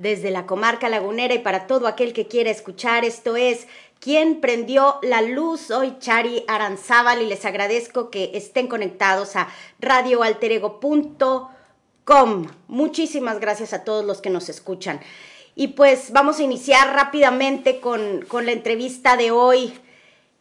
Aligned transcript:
Desde 0.00 0.30
la 0.30 0.46
comarca 0.46 0.88
lagunera 0.88 1.34
y 1.34 1.40
para 1.40 1.66
todo 1.66 1.86
aquel 1.86 2.14
que 2.14 2.26
quiera 2.26 2.48
escuchar, 2.48 3.04
esto 3.04 3.36
es 3.36 3.66
¿Quién 4.00 4.40
prendió 4.40 4.96
la 5.02 5.20
luz? 5.20 5.60
Soy 5.60 5.98
Chari 5.98 6.42
Aranzábal 6.48 7.20
y 7.20 7.26
les 7.26 7.44
agradezco 7.44 8.08
que 8.08 8.30
estén 8.32 8.66
conectados 8.66 9.36
a 9.36 9.48
radioalterego.com. 9.78 12.46
Muchísimas 12.66 13.40
gracias 13.40 13.74
a 13.74 13.84
todos 13.84 14.06
los 14.06 14.22
que 14.22 14.30
nos 14.30 14.48
escuchan. 14.48 15.00
Y 15.54 15.68
pues 15.68 16.12
vamos 16.12 16.38
a 16.38 16.44
iniciar 16.44 16.94
rápidamente 16.94 17.80
con, 17.80 18.24
con 18.26 18.46
la 18.46 18.52
entrevista 18.52 19.18
de 19.18 19.32
hoy. 19.32 19.74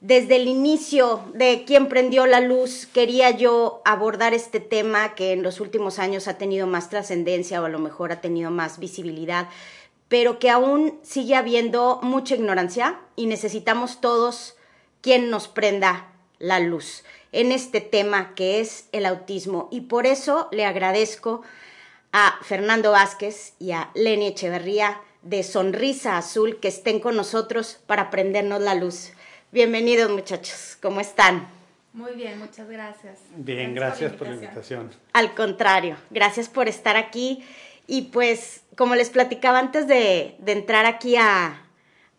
Desde 0.01 0.37
el 0.37 0.47
inicio 0.47 1.25
de 1.33 1.65
Quién 1.67 1.89
prendió 1.89 2.25
la 2.25 2.39
luz, 2.39 2.87
quería 2.93 3.31
yo 3.31 3.81
abordar 3.83 4.33
este 4.33 4.61
tema 4.61 5.13
que 5.13 5.33
en 5.33 5.43
los 5.43 5.59
últimos 5.59 5.99
años 5.99 6.29
ha 6.29 6.37
tenido 6.37 6.67
más 6.67 6.89
trascendencia 6.89 7.61
o 7.61 7.65
a 7.65 7.69
lo 7.69 7.79
mejor 7.79 8.13
ha 8.13 8.21
tenido 8.21 8.49
más 8.49 8.79
visibilidad, 8.79 9.49
pero 10.07 10.39
que 10.39 10.49
aún 10.49 10.97
sigue 11.03 11.35
habiendo 11.35 11.99
mucha 12.01 12.35
ignorancia 12.35 13.01
y 13.17 13.25
necesitamos 13.25 13.99
todos 13.99 14.55
quien 15.01 15.29
nos 15.29 15.49
prenda 15.49 16.13
la 16.37 16.61
luz 16.61 17.03
en 17.33 17.51
este 17.51 17.81
tema 17.81 18.35
que 18.35 18.61
es 18.61 18.87
el 18.93 19.05
autismo. 19.05 19.67
Y 19.69 19.81
por 19.81 20.05
eso 20.05 20.47
le 20.53 20.63
agradezco 20.63 21.41
a 22.13 22.39
Fernando 22.41 22.91
Vázquez 22.91 23.53
y 23.59 23.71
a 23.71 23.91
Lenny 23.95 24.27
Echeverría 24.27 25.01
de 25.23 25.43
Sonrisa 25.43 26.17
Azul 26.17 26.61
que 26.61 26.69
estén 26.69 27.01
con 27.01 27.17
nosotros 27.17 27.79
para 27.85 28.09
prendernos 28.09 28.61
la 28.61 28.75
luz. 28.75 29.11
Bienvenidos 29.51 30.11
muchachos, 30.11 30.77
¿cómo 30.79 31.01
están? 31.01 31.47
Muy 31.93 32.11
bien, 32.11 32.37
muchas 32.37 32.69
gracias. 32.69 33.17
Bien, 33.35 33.73
gracias, 33.73 34.13
por, 34.13 34.27
la 34.27 34.35
invitación. 34.35 34.91
Al 35.11 35.33
contrario, 35.33 35.97
gracias 36.11 36.47
por 36.47 36.67
estar 36.67 36.95
aquí. 36.97 37.43
Y 37.87 38.03
pues, 38.03 38.61
como 38.77 38.93
les 38.93 39.09
platicaba 39.09 39.57
antes 39.57 39.87
de, 39.87 40.35
de 40.37 40.51
entrar 40.51 40.85
aquí 40.85 41.15
a, 41.15 41.63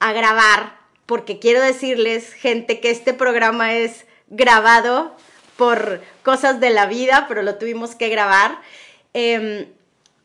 a 0.00 0.12
grabar, 0.12 0.76
porque 1.06 1.38
quiero 1.38 1.62
decirles, 1.62 2.32
gente, 2.32 2.80
que 2.80 2.90
este 2.90 3.14
programa 3.14 3.74
es 3.74 4.06
grabado 4.28 5.14
por 5.56 6.02
cosas 6.24 6.58
de 6.58 6.70
la 6.70 6.86
vida, 6.86 7.26
pero 7.28 7.42
lo 7.42 7.58
tuvimos 7.58 7.94
que 7.94 8.08
grabar. 8.08 8.58
Eh, 9.14 9.68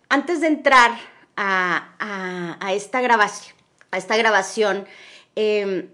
antes 0.10 0.42
de 0.42 0.48
entrar 0.48 0.90
a, 1.36 1.94
a, 2.00 2.58
a, 2.66 2.74
esta 2.74 3.00
grabación, 3.00 3.56
a 3.92 4.00
esta 4.00 4.18
grabación, 4.18 4.88
eh, 5.36 5.88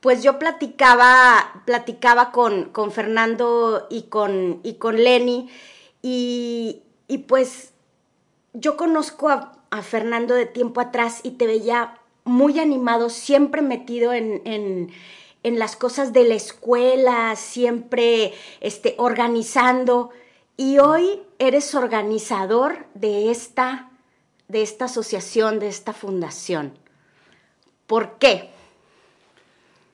pues 0.00 0.22
yo 0.22 0.38
platicaba, 0.38 1.62
platicaba 1.66 2.32
con, 2.32 2.70
con 2.70 2.90
Fernando 2.90 3.86
y 3.90 4.04
con, 4.04 4.60
y 4.62 4.74
con 4.74 4.96
Lenny 5.02 5.50
y, 6.02 6.82
y 7.06 7.18
pues 7.18 7.72
yo 8.54 8.76
conozco 8.76 9.28
a, 9.28 9.56
Fernando 9.82 10.34
de 10.34 10.46
tiempo 10.46 10.80
atrás 10.80 11.20
y 11.22 11.32
te 11.32 11.46
veía 11.46 12.00
muy 12.24 12.58
animado, 12.58 13.08
siempre 13.08 13.62
metido 13.62 14.12
en, 14.12 14.42
en, 14.44 14.90
en 15.44 15.58
las 15.60 15.76
cosas 15.76 16.12
de 16.12 16.24
la 16.24 16.34
escuela, 16.34 17.36
siempre 17.36 18.34
este, 18.60 18.96
organizando. 18.98 20.10
Y 20.56 20.78
hoy 20.78 21.22
eres 21.38 21.74
organizador 21.76 22.86
de 22.94 23.30
esta, 23.30 23.90
de 24.48 24.62
esta 24.62 24.86
asociación, 24.86 25.60
de 25.60 25.68
esta 25.68 25.92
fundación. 25.92 26.76
¿Por 27.86 28.18
qué? 28.18 28.49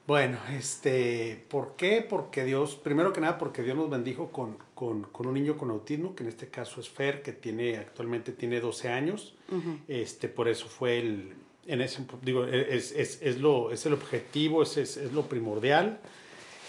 Bueno, 0.07 0.39
este, 0.57 1.45
¿por 1.49 1.75
qué? 1.77 2.07
Porque 2.09 2.45
Dios, 2.45 2.77
primero 2.77 3.13
que 3.13 3.21
nada, 3.21 3.39
porque 3.39 3.63
Dios 3.63 3.77
nos 3.77 3.91
bendijo 3.91 4.31
con, 4.31 4.57
con, 4.75 5.03
con, 5.03 5.27
un 5.27 5.35
niño 5.35 5.57
con 5.59 5.71
autismo, 5.71 6.15
que 6.15 6.23
en 6.23 6.29
este 6.29 6.49
caso 6.49 6.81
es 6.81 6.89
Fer, 6.89 7.23
que 7.23 7.33
tiene, 7.33 7.77
actualmente 7.79 8.31
tiene 8.33 8.61
12 8.61 8.89
años. 8.89 9.35
Uh 9.51 9.57
-huh. 9.57 9.79
Este, 9.89 10.29
por 10.29 10.47
eso 10.47 10.69
fue 10.69 10.99
el, 10.99 11.35
en 11.67 11.81
ese, 11.81 12.05
digo, 12.23 12.45
es, 12.45 12.93
es, 12.93 13.21
es, 13.21 13.41
lo, 13.41 13.73
es 13.73 13.85
el 13.87 13.95
objetivo, 13.95 14.63
es, 14.63 14.77
es, 14.77 14.97
es 14.97 15.13
lo 15.13 15.23
primordial. 15.23 15.99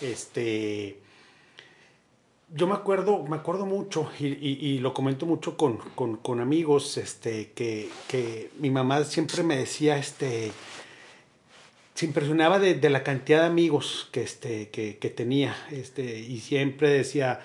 Este, 0.01 0.99
yo 2.53 2.65
me 2.65 2.73
acuerdo, 2.73 3.23
me 3.23 3.35
acuerdo 3.35 3.65
mucho 3.65 4.09
y, 4.19 4.27
y, 4.27 4.57
y 4.61 4.79
lo 4.79 4.93
comento 4.93 5.25
mucho 5.25 5.57
con, 5.57 5.77
con, 5.95 6.17
con 6.17 6.39
amigos, 6.39 6.97
este, 6.97 7.51
que, 7.51 7.89
que, 8.07 8.51
mi 8.57 8.71
mamá 8.71 9.03
siempre 9.03 9.43
me 9.43 9.57
decía, 9.57 9.97
este, 9.97 10.51
se 11.97 12.05
impresionaba 12.05 12.59
de, 12.59 12.75
de 12.75 12.91
la 12.91 13.01
cantidad 13.01 13.39
de 13.39 13.47
amigos 13.47 14.07
que, 14.11 14.21
este, 14.21 14.69
que, 14.69 14.99
que, 14.99 15.09
tenía, 15.09 15.55
este, 15.71 16.19
y 16.19 16.41
siempre 16.41 16.91
decía, 16.91 17.39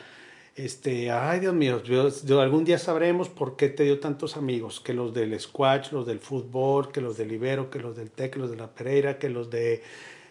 este, 0.56 1.10
ay 1.10 1.40
Dios 1.40 1.54
mío, 1.54 1.82
yo, 1.82 2.10
algún 2.42 2.66
día 2.66 2.76
sabremos 2.76 3.30
por 3.30 3.56
qué 3.56 3.70
te 3.70 3.84
dio 3.84 3.98
tantos 3.98 4.36
amigos, 4.36 4.78
que 4.78 4.92
los 4.92 5.14
del 5.14 5.40
squash, 5.40 5.90
los 5.92 6.06
del 6.06 6.18
fútbol, 6.18 6.92
que 6.92 7.00
los 7.00 7.16
del 7.16 7.32
Ibero, 7.32 7.70
que 7.70 7.78
los 7.78 7.96
del 7.96 8.10
TEC, 8.10 8.34
que 8.34 8.40
los 8.40 8.50
de 8.50 8.58
la 8.58 8.68
Pereira, 8.74 9.18
que 9.18 9.30
los 9.30 9.48
de 9.48 9.82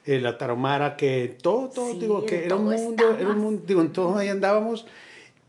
eh, 0.05 0.19
la 0.19 0.37
Taromara, 0.37 0.97
que 0.97 1.35
todo, 1.41 1.69
todo, 1.69 1.93
sí, 1.93 1.97
digo, 2.01 2.23
que 2.23 2.45
era 2.45 2.57
un 2.57 2.65
mundo, 2.65 3.17
era 3.19 3.29
un 3.29 3.39
mundo, 3.39 3.63
digo, 3.65 3.81
en 3.81 3.91
todo 3.91 4.17
ahí 4.17 4.27
andábamos. 4.27 4.85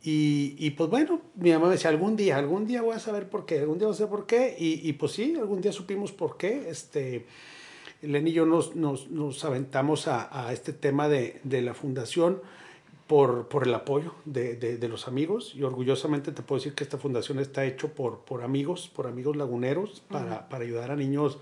Y, 0.02 0.56
y, 0.58 0.70
pues 0.70 0.88
bueno, 0.88 1.20
mi 1.34 1.52
mamá 1.52 1.66
me 1.66 1.72
decía, 1.72 1.90
algún 1.90 2.16
día, 2.16 2.38
algún 2.38 2.66
día 2.66 2.80
voy 2.80 2.96
a 2.96 3.00
saber 3.00 3.28
por 3.28 3.44
qué, 3.44 3.58
algún 3.58 3.76
día 3.76 3.88
voy 3.88 3.94
a 3.94 3.98
saber 3.98 4.10
por 4.10 4.26
qué. 4.26 4.56
Y, 4.58 4.88
y 4.88 4.94
pues 4.94 5.12
sí, 5.12 5.34
algún 5.38 5.60
día 5.60 5.72
supimos 5.72 6.10
por 6.10 6.38
qué. 6.38 6.70
Este, 6.70 7.26
Len 8.02 8.26
y 8.26 8.32
yo 8.32 8.46
nos, 8.46 8.74
nos, 8.74 9.10
nos 9.10 9.44
aventamos 9.44 10.08
a, 10.08 10.46
a, 10.46 10.52
este 10.52 10.72
tema 10.72 11.08
de, 11.08 11.40
de 11.44 11.62
la 11.62 11.72
fundación 11.72 12.42
por, 13.06 13.48
por 13.48 13.66
el 13.66 13.74
apoyo 13.74 14.14
de, 14.24 14.56
de, 14.56 14.76
de, 14.76 14.88
los 14.88 15.06
amigos. 15.06 15.54
Y 15.54 15.62
orgullosamente 15.62 16.32
te 16.32 16.42
puedo 16.42 16.58
decir 16.58 16.74
que 16.74 16.82
esta 16.82 16.98
fundación 16.98 17.38
está 17.38 17.64
hecho 17.64 17.94
por, 17.94 18.20
por 18.20 18.42
amigos, 18.42 18.88
por 18.88 19.06
amigos 19.06 19.36
laguneros 19.36 20.02
para, 20.08 20.24
uh 20.24 20.28
-huh. 20.30 20.48
para 20.48 20.64
ayudar 20.64 20.90
a 20.90 20.96
niños, 20.96 21.38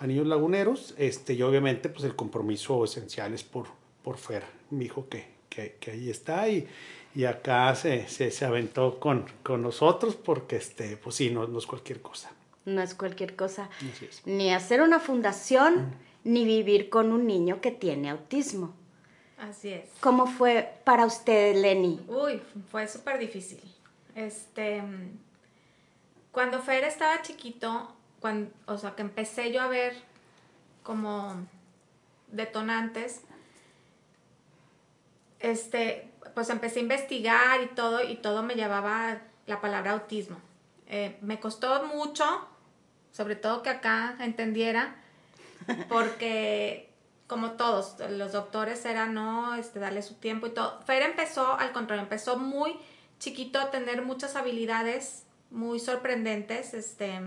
a 0.00 0.06
niños 0.06 0.26
laguneros. 0.26 0.94
Este, 0.98 1.34
y 1.34 1.42
obviamente 1.42 1.88
pues 1.88 2.04
el 2.04 2.16
compromiso 2.16 2.82
esencial 2.84 3.32
es 3.32 3.44
por, 3.44 3.66
por 4.02 4.16
Fer, 4.18 4.42
mi 4.70 4.86
hijo 4.86 5.08
que, 5.08 5.28
que, 5.48 5.76
que 5.78 5.92
ahí 5.92 6.10
está 6.10 6.48
y, 6.48 6.66
y 7.14 7.24
acá 7.24 7.72
se, 7.76 8.08
se, 8.08 8.32
se, 8.32 8.44
aventó 8.44 8.98
con, 8.98 9.26
con 9.44 9.62
nosotros 9.62 10.16
porque 10.16 10.56
este, 10.56 10.96
pues 10.96 11.14
sí, 11.14 11.30
no, 11.30 11.46
no 11.46 11.58
es 11.58 11.66
cualquier 11.66 12.00
cosa 12.02 12.32
no 12.64 12.82
es 12.82 12.94
cualquier 12.94 13.36
cosa, 13.36 13.68
es. 14.02 14.26
ni 14.26 14.52
hacer 14.52 14.82
una 14.82 15.00
fundación, 15.00 15.74
mm. 15.74 15.92
ni 16.24 16.44
vivir 16.44 16.90
con 16.90 17.12
un 17.12 17.26
niño 17.26 17.60
que 17.60 17.70
tiene 17.70 18.10
autismo. 18.10 18.74
Así 19.38 19.70
es. 19.70 19.88
¿Cómo 20.00 20.26
fue 20.26 20.74
para 20.84 21.06
usted, 21.06 21.56
Lenny? 21.56 22.00
Uy, 22.08 22.42
fue 22.70 22.86
súper 22.86 23.18
difícil. 23.18 23.60
Este, 24.14 24.82
cuando 26.30 26.60
Fer 26.60 26.84
estaba 26.84 27.22
chiquito, 27.22 27.94
cuando, 28.20 28.50
o 28.66 28.76
sea, 28.76 28.94
que 28.94 29.02
empecé 29.02 29.50
yo 29.50 29.62
a 29.62 29.68
ver 29.68 29.94
como 30.82 31.46
detonantes, 32.28 33.22
este, 35.38 36.10
pues 36.34 36.50
empecé 36.50 36.80
a 36.80 36.82
investigar 36.82 37.62
y 37.62 37.68
todo, 37.68 38.02
y 38.02 38.16
todo 38.16 38.42
me 38.42 38.54
llevaba 38.54 39.22
la 39.46 39.60
palabra 39.60 39.92
autismo. 39.92 40.36
Eh, 40.92 41.16
me 41.20 41.38
costó 41.38 41.84
mucho, 41.86 42.24
sobre 43.12 43.36
todo 43.36 43.62
que 43.62 43.70
acá 43.70 44.16
entendiera, 44.18 44.96
porque 45.88 46.90
como 47.28 47.52
todos, 47.52 47.94
los 48.10 48.32
doctores 48.32 48.84
era 48.84 49.06
no, 49.06 49.54
este, 49.54 49.78
darle 49.78 50.02
su 50.02 50.14
tiempo 50.14 50.48
y 50.48 50.50
todo. 50.50 50.80
Fer 50.82 51.02
empezó, 51.02 51.54
al 51.56 51.70
contrario, 51.70 52.02
empezó 52.02 52.36
muy 52.36 52.76
chiquito 53.20 53.60
a 53.60 53.70
tener 53.70 54.02
muchas 54.02 54.34
habilidades 54.34 55.26
muy 55.50 55.78
sorprendentes, 55.78 56.74
este, 56.74 57.20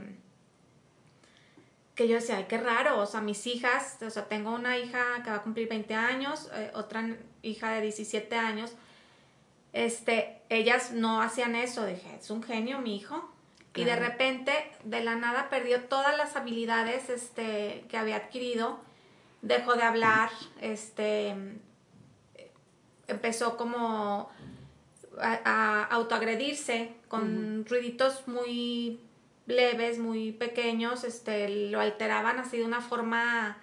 que 1.95 2.09
yo 2.09 2.15
decía, 2.15 2.35
ay, 2.35 2.47
qué 2.49 2.57
raro, 2.57 2.99
o 2.99 3.05
sea, 3.05 3.21
mis 3.21 3.47
hijas, 3.47 3.97
o 4.05 4.09
sea, 4.09 4.27
tengo 4.27 4.53
una 4.53 4.77
hija 4.77 5.23
que 5.23 5.29
va 5.29 5.37
a 5.37 5.41
cumplir 5.41 5.69
20 5.69 5.93
años, 5.93 6.49
eh, 6.53 6.69
otra 6.73 7.15
hija 7.41 7.71
de 7.71 7.79
17 7.79 8.35
años, 8.35 8.73
este, 9.71 10.41
ellas 10.49 10.91
no 10.91 11.21
hacían 11.21 11.55
eso, 11.55 11.85
dije, 11.85 12.17
es 12.19 12.29
un 12.29 12.43
genio 12.43 12.79
mi 12.79 12.97
hijo, 12.97 13.32
y 13.75 13.83
de 13.85 13.95
repente, 13.95 14.53
de 14.83 15.03
la 15.03 15.15
nada, 15.15 15.49
perdió 15.49 15.85
todas 15.85 16.15
las 16.17 16.35
habilidades 16.35 17.09
este, 17.09 17.85
que 17.89 17.97
había 17.97 18.17
adquirido. 18.17 18.79
Dejó 19.41 19.73
de 19.75 19.83
hablar, 19.83 20.29
este, 20.61 21.35
empezó 23.07 23.57
como 23.57 24.29
a, 25.19 25.39
a 25.43 25.83
autoagredirse 25.85 26.93
con 27.07 27.21
uh 27.21 27.63
-huh. 27.63 27.69
ruiditos 27.69 28.27
muy 28.27 28.99
leves, 29.45 29.99
muy 29.99 30.31
pequeños, 30.31 31.03
este, 31.03 31.49
lo 31.69 31.79
alteraban 31.79 32.39
así 32.39 32.57
de 32.57 32.65
una 32.65 32.81
forma 32.81 33.57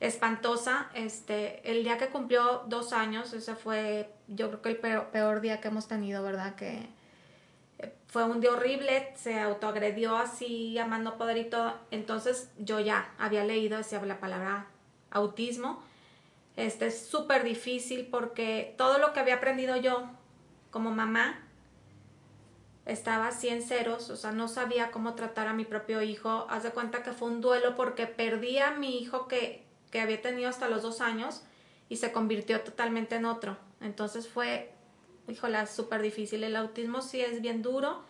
espantosa. 0.00 0.90
Este, 0.94 1.62
el 1.70 1.84
día 1.84 1.98
que 1.98 2.08
cumplió 2.08 2.64
dos 2.66 2.92
años, 2.92 3.32
ese 3.32 3.54
fue, 3.54 4.10
yo 4.28 4.48
creo 4.48 4.62
que 4.62 4.68
el 4.70 4.76
peor, 4.76 5.06
peor 5.10 5.40
día 5.40 5.60
que 5.60 5.68
hemos 5.68 5.88
tenido, 5.88 6.22
¿verdad? 6.22 6.54
Que 6.56 6.88
fue 8.12 8.24
un 8.24 8.42
día 8.42 8.52
horrible, 8.52 9.10
se 9.16 9.40
autoagredió 9.40 10.18
así, 10.18 10.76
a 10.76 10.86
mano 10.86 11.16
poder 11.16 11.38
y 11.38 11.44
todo. 11.44 11.72
Entonces 11.90 12.50
yo 12.58 12.78
ya 12.78 13.10
había 13.18 13.42
leído, 13.42 13.78
decía 13.78 14.04
la 14.04 14.20
palabra 14.20 14.66
autismo. 15.10 15.82
Este 16.56 16.88
es 16.88 17.06
súper 17.06 17.42
difícil 17.42 18.06
porque 18.10 18.74
todo 18.76 18.98
lo 18.98 19.14
que 19.14 19.20
había 19.20 19.36
aprendido 19.36 19.76
yo 19.76 20.10
como 20.70 20.90
mamá 20.90 21.40
estaba 22.84 23.28
así 23.28 23.48
en 23.48 23.62
ceros, 23.62 24.10
o 24.10 24.16
sea, 24.16 24.30
no 24.30 24.46
sabía 24.46 24.90
cómo 24.90 25.14
tratar 25.14 25.48
a 25.48 25.54
mi 25.54 25.64
propio 25.64 26.02
hijo. 26.02 26.46
Haz 26.50 26.64
de 26.64 26.70
cuenta 26.70 27.02
que 27.02 27.12
fue 27.12 27.28
un 27.28 27.40
duelo 27.40 27.76
porque 27.76 28.06
perdí 28.06 28.58
a 28.58 28.72
mi 28.72 28.98
hijo 28.98 29.26
que, 29.26 29.64
que 29.90 30.02
había 30.02 30.20
tenido 30.20 30.50
hasta 30.50 30.68
los 30.68 30.82
dos 30.82 31.00
años 31.00 31.44
y 31.88 31.96
se 31.96 32.12
convirtió 32.12 32.60
totalmente 32.60 33.14
en 33.14 33.24
otro. 33.24 33.56
Entonces 33.80 34.28
fue, 34.28 34.70
híjola, 35.32 35.66
súper 35.66 36.02
difícil. 36.02 36.44
El 36.44 36.56
autismo 36.56 37.02
sí 37.02 37.20
es 37.20 37.40
bien 37.40 37.62
duro, 37.62 38.02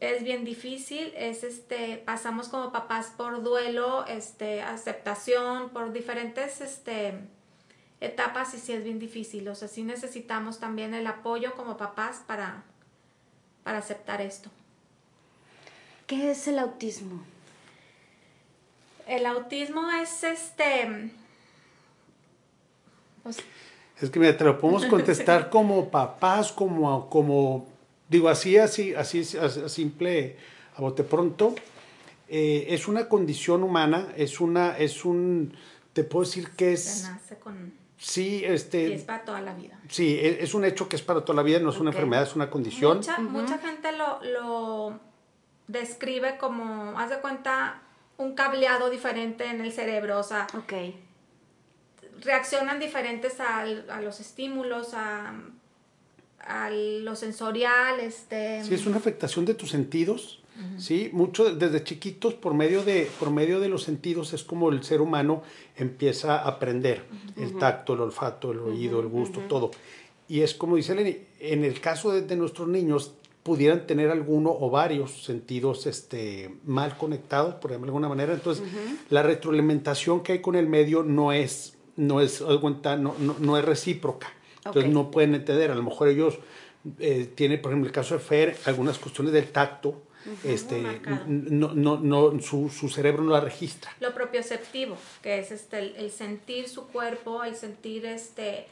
es 0.00 0.22
bien 0.22 0.44
difícil, 0.44 1.12
es 1.16 1.44
este, 1.44 1.96
pasamos 1.98 2.48
como 2.48 2.72
papás 2.72 3.12
por 3.16 3.42
duelo, 3.42 4.06
este, 4.06 4.62
aceptación, 4.62 5.70
por 5.70 5.92
diferentes, 5.92 6.60
este, 6.60 7.14
etapas 8.00 8.54
y 8.54 8.58
sí 8.58 8.72
es 8.72 8.84
bien 8.84 8.98
difícil. 8.98 9.48
O 9.48 9.54
sea, 9.54 9.68
sí 9.68 9.82
necesitamos 9.82 10.60
también 10.60 10.94
el 10.94 11.06
apoyo 11.06 11.54
como 11.54 11.76
papás 11.76 12.22
para, 12.26 12.64
para 13.62 13.78
aceptar 13.78 14.20
esto. 14.20 14.50
¿Qué 16.06 16.30
es 16.30 16.46
el 16.48 16.58
autismo? 16.58 17.24
El 19.06 19.26
autismo 19.26 19.90
es 19.90 20.22
este... 20.22 21.10
Pues, 23.22 23.38
es 24.04 24.10
que 24.10 24.20
mira, 24.20 24.36
te 24.36 24.44
lo 24.44 24.58
podemos 24.58 24.86
contestar 24.86 25.50
como 25.50 25.90
papás, 25.90 26.52
como, 26.52 27.08
como 27.08 27.66
digo 28.08 28.28
así, 28.28 28.58
así, 28.58 28.94
así, 28.94 29.24
simple, 29.68 30.36
a 30.76 30.80
bote 30.80 31.04
pronto. 31.04 31.54
Eh, 32.28 32.66
es 32.70 32.88
una 32.88 33.08
condición 33.08 33.62
humana, 33.62 34.08
es 34.16 34.40
una, 34.40 34.76
es 34.78 35.04
un, 35.04 35.54
te 35.92 36.04
puedo 36.04 36.24
decir 36.24 36.50
que 36.50 36.72
es... 36.72 36.84
Se 36.84 37.10
nace 37.10 37.38
con 37.38 37.84
Sí, 37.96 38.42
este... 38.44 38.88
Y 38.88 38.92
es 38.92 39.02
para 39.04 39.24
toda 39.24 39.40
la 39.40 39.54
vida. 39.54 39.80
Sí, 39.88 40.18
e, 40.20 40.42
es, 40.42 40.52
un 40.52 40.64
hecho 40.64 40.88
que 40.88 40.96
es 40.96 41.02
para 41.02 41.24
toda 41.24 41.36
la 41.36 41.42
vida, 41.42 41.58
no 41.60 41.70
es 41.70 41.78
una 41.78 41.90
enfermedad, 41.90 42.24
es 42.24 42.36
una 42.36 42.50
condición. 42.50 42.98
Mucha, 42.98 43.18
mucha 43.18 43.58
gente 43.58 43.92
lo, 43.92 44.22
lo 44.22 45.00
describe 45.68 46.36
como, 46.36 46.98
haz 46.98 47.08
de 47.08 47.20
cuenta, 47.20 47.80
un 48.18 48.34
cableado 48.34 48.90
diferente 48.90 49.46
en 49.46 49.62
el 49.62 49.72
cerebro, 49.72 50.18
o 50.18 50.22
sea... 50.22 50.46
Ok. 50.54 50.72
Reaccionan 52.20 52.78
diferentes 52.80 53.40
a, 53.40 53.60
a 53.60 54.00
los 54.00 54.20
estímulos, 54.20 54.94
a, 54.94 55.34
a 56.40 56.70
lo 56.70 57.16
sensorial, 57.16 58.00
este... 58.00 58.62
Sí, 58.64 58.74
es 58.74 58.86
una 58.86 58.96
afectación 58.96 59.44
de 59.44 59.54
tus 59.54 59.70
sentidos 59.70 60.44
¿sí? 60.78 61.10
Mucho 61.12 61.54
desde 61.54 61.82
chiquitos, 61.82 62.34
por 62.34 62.54
medio, 62.54 62.84
de, 62.84 63.08
por 63.18 63.30
medio 63.30 63.60
de 63.60 63.68
los 63.68 63.82
sentidos, 63.82 64.32
es 64.32 64.44
como 64.44 64.70
el 64.70 64.82
ser 64.84 65.00
humano 65.00 65.42
empieza 65.76 66.36
a 66.36 66.48
aprender 66.48 67.04
el 67.36 67.58
tacto, 67.58 67.94
el 67.94 68.00
olfato, 68.00 68.52
el 68.52 68.60
oído, 68.60 69.00
el 69.00 69.08
gusto, 69.08 69.40
todo. 69.48 69.70
Y 70.28 70.40
es 70.40 70.54
como 70.54 70.76
dice 70.76 70.94
Lenny, 70.94 71.18
en 71.40 71.64
el 71.64 71.80
caso 71.80 72.12
de, 72.12 72.36
nuestros 72.36 72.68
niños, 72.68 73.14
pudieran 73.42 73.86
tener 73.86 74.10
alguno 74.10 74.56
o 74.58 74.70
varios 74.70 75.24
sentidos 75.24 75.86
este, 75.86 76.54
mal 76.64 76.96
conectados, 76.96 77.56
por 77.56 77.70
de 77.70 77.76
alguna 77.76 78.08
manera. 78.08 78.32
Entonces, 78.32 78.64
la 79.10 79.22
retroalimentación 79.22 80.22
que 80.22 80.32
hay 80.32 80.40
con 80.40 80.54
el 80.54 80.66
medio 80.66 81.02
no 81.02 81.32
es, 81.32 81.73
no 81.96 82.20
es, 82.20 82.40
no, 82.40 83.14
no, 83.18 83.58
es 83.58 83.64
recíproca. 83.64 84.32
Entonces, 84.64 84.92
no 84.92 85.10
pueden 85.10 85.34
entender. 85.34 85.70
A 85.70 85.74
lo 85.74 85.82
mejor 85.82 86.08
ellos 86.08 86.38
eh, 86.98 87.30
tienen, 87.34 87.60
por 87.60 87.70
ejemplo, 87.70 87.88
el 87.88 87.94
caso 87.94 88.14
de 88.14 88.20
Fer, 88.20 88.56
algunas 88.64 88.98
cuestiones 88.98 89.32
del 89.32 89.50
tacto, 89.50 90.02
este, 90.42 91.00
no, 91.26 91.74
no, 91.74 91.98
no, 91.98 92.40
su, 92.40 92.70
su, 92.70 92.88
cerebro 92.88 93.22
no 93.22 93.32
la 93.32 93.40
registra. 93.40 93.92
Lo 94.00 94.14
propioceptivo, 94.14 94.96
que 95.22 95.38
es 95.38 95.50
este, 95.50 96.00
el, 96.00 96.10
sentir 96.10 96.68
su 96.68 96.86
cuerpo, 96.86 97.44
el 97.44 97.56
sentir 97.56 98.06
este, 98.06 98.66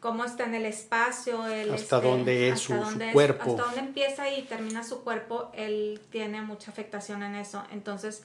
cómo 0.00 0.24
está 0.24 0.44
en 0.44 0.56
el 0.56 0.66
espacio, 0.66 1.46
el, 1.46 1.72
hasta 1.72 1.96
este, 1.96 2.08
dónde 2.08 2.48
es 2.48 2.60
su, 2.60 2.74
cuerpo. 3.12 3.50
Hasta 3.50 3.62
dónde 3.62 3.80
empieza 3.80 4.30
y 4.32 4.42
termina 4.42 4.82
su 4.82 5.04
cuerpo, 5.04 5.52
él 5.54 6.00
tiene 6.10 6.42
mucha 6.42 6.72
afectación 6.72 7.22
en 7.22 7.36
eso. 7.36 7.62
Entonces, 7.72 8.24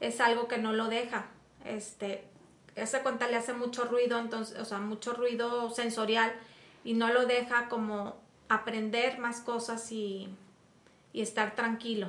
es 0.00 0.20
algo 0.20 0.46
que 0.46 0.58
no 0.58 0.74
lo 0.74 0.88
deja. 0.88 1.26
Este, 1.64 2.24
esa 2.82 3.02
cuenta 3.02 3.28
le 3.28 3.36
hace 3.36 3.52
mucho 3.52 3.84
ruido, 3.84 4.18
entonces, 4.18 4.58
o 4.58 4.64
sea, 4.64 4.78
mucho 4.78 5.12
ruido 5.12 5.70
sensorial 5.70 6.32
y 6.84 6.94
no 6.94 7.12
lo 7.12 7.26
deja 7.26 7.68
como 7.68 8.16
aprender 8.48 9.18
más 9.18 9.40
cosas 9.40 9.92
y 9.92 10.28
y 11.12 11.20
estar 11.20 11.54
tranquilo. 11.54 12.08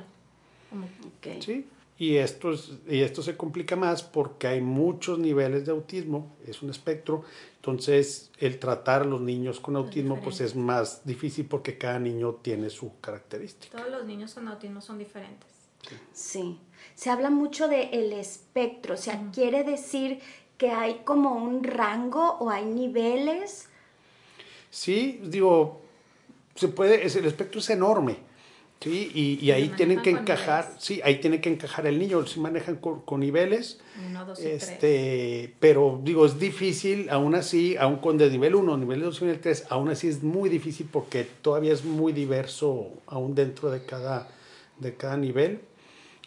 Sí, 1.40 1.66
y 1.98 2.16
esto, 2.16 2.52
es, 2.52 2.70
y 2.88 3.00
esto 3.00 3.22
se 3.22 3.36
complica 3.36 3.74
más 3.74 4.02
porque 4.02 4.46
hay 4.46 4.60
muchos 4.60 5.18
niveles 5.18 5.66
de 5.66 5.72
autismo, 5.72 6.30
es 6.46 6.62
un 6.62 6.70
espectro, 6.70 7.24
entonces 7.56 8.30
el 8.38 8.58
tratar 8.60 9.02
a 9.02 9.04
los 9.04 9.20
niños 9.20 9.58
con 9.58 9.74
autismo 9.74 10.20
pues 10.20 10.40
es 10.40 10.54
más 10.54 11.04
difícil 11.04 11.46
porque 11.46 11.76
cada 11.76 11.98
niño 11.98 12.34
tiene 12.40 12.70
su 12.70 12.92
característica. 13.00 13.76
Todos 13.76 13.90
los 13.90 14.04
niños 14.06 14.32
con 14.32 14.46
autismo 14.46 14.80
son 14.80 14.98
diferentes. 14.98 15.48
Sí, 16.12 16.60
se 16.94 17.10
habla 17.10 17.30
mucho 17.30 17.66
de 17.66 17.90
el 17.90 18.12
espectro, 18.12 18.94
o 18.94 18.98
sea, 18.98 19.28
quiere 19.32 19.64
decir 19.64 20.20
que 20.60 20.70
hay 20.70 21.00
como 21.04 21.34
un 21.34 21.64
rango 21.64 22.36
o 22.38 22.50
hay 22.50 22.66
niveles. 22.66 23.70
Sí, 24.68 25.18
digo, 25.24 25.80
se 26.54 26.68
puede, 26.68 27.06
es, 27.06 27.16
el 27.16 27.24
espectro 27.24 27.60
es 27.60 27.70
enorme 27.70 28.30
Sí, 28.82 29.10
y, 29.14 29.44
y 29.44 29.50
ahí 29.50 29.68
tienen 29.76 30.00
que 30.00 30.08
encajar, 30.08 30.76
sí, 30.78 31.02
ahí 31.04 31.20
tiene 31.20 31.42
que 31.42 31.50
encajar 31.50 31.86
el 31.86 31.98
niño, 31.98 32.26
si 32.26 32.40
manejan 32.40 32.76
con, 32.76 33.02
con 33.02 33.20
niveles. 33.20 33.78
Uno, 34.08 34.24
dos 34.24 34.38
este, 34.40 35.54
Pero 35.60 36.00
digo, 36.02 36.24
es 36.24 36.38
difícil, 36.38 37.10
aún 37.10 37.34
así, 37.34 37.76
aún 37.76 37.96
con 37.96 38.16
de 38.16 38.30
nivel 38.30 38.54
1, 38.54 38.78
nivel 38.78 39.02
2 39.02 39.20
y 39.20 39.24
nivel 39.24 39.40
3, 39.40 39.66
aún 39.68 39.90
así 39.90 40.08
es 40.08 40.22
muy 40.22 40.48
difícil 40.48 40.88
porque 40.90 41.24
todavía 41.42 41.74
es 41.74 41.84
muy 41.84 42.14
diverso 42.14 42.88
aún 43.06 43.34
dentro 43.34 43.70
de 43.70 43.84
cada, 43.84 44.28
de 44.78 44.94
cada 44.94 45.18
nivel. 45.18 45.60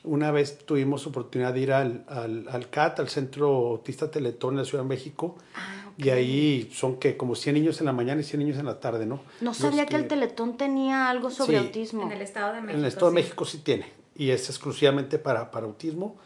Una 0.03 0.31
vez 0.31 0.65
tuvimos 0.65 1.07
oportunidad 1.07 1.53
de 1.53 1.59
ir 1.61 1.71
al, 1.71 2.03
al, 2.07 2.47
al 2.49 2.69
CAT, 2.69 2.99
al 2.99 3.09
Centro 3.09 3.47
Autista 3.47 4.11
Teletón 4.11 4.55
en 4.55 4.59
la 4.59 4.65
Ciudad 4.65 4.83
de 4.83 4.89
México. 4.89 5.37
Ah 5.55 5.83
y 5.97 6.09
ahí 6.09 6.69
son 6.73 6.97
que 6.97 7.17
como 7.17 7.35
100 7.35 7.55
niños 7.55 7.79
en 7.79 7.85
la 7.85 7.93
mañana 7.93 8.21
y 8.21 8.23
100 8.23 8.39
niños 8.39 8.57
en 8.57 8.65
la 8.65 8.79
tarde, 8.79 9.05
¿no? 9.05 9.21
No 9.41 9.53
sabía 9.53 9.85
que, 9.85 9.95
el 9.95 10.07
Teletón 10.07 10.57
tenía 10.57 11.09
algo 11.09 11.29
sobre 11.29 11.57
autismo. 11.57 12.03
En 12.03 12.11
el 12.13 12.21
Estado 12.21 12.53
de 12.53 12.61
México. 12.61 12.73
En 12.73 12.79
el 12.79 12.85
Estado 12.85 13.07
de 13.07 13.15
México 13.15 13.45
sí 13.45 13.59
tiene. 13.59 13.85
Y 14.15 14.31
es 14.31 14.49
exclusivamente 14.49 15.19
para, 15.19 15.51
para 15.51 15.67
autismo. 15.67 16.17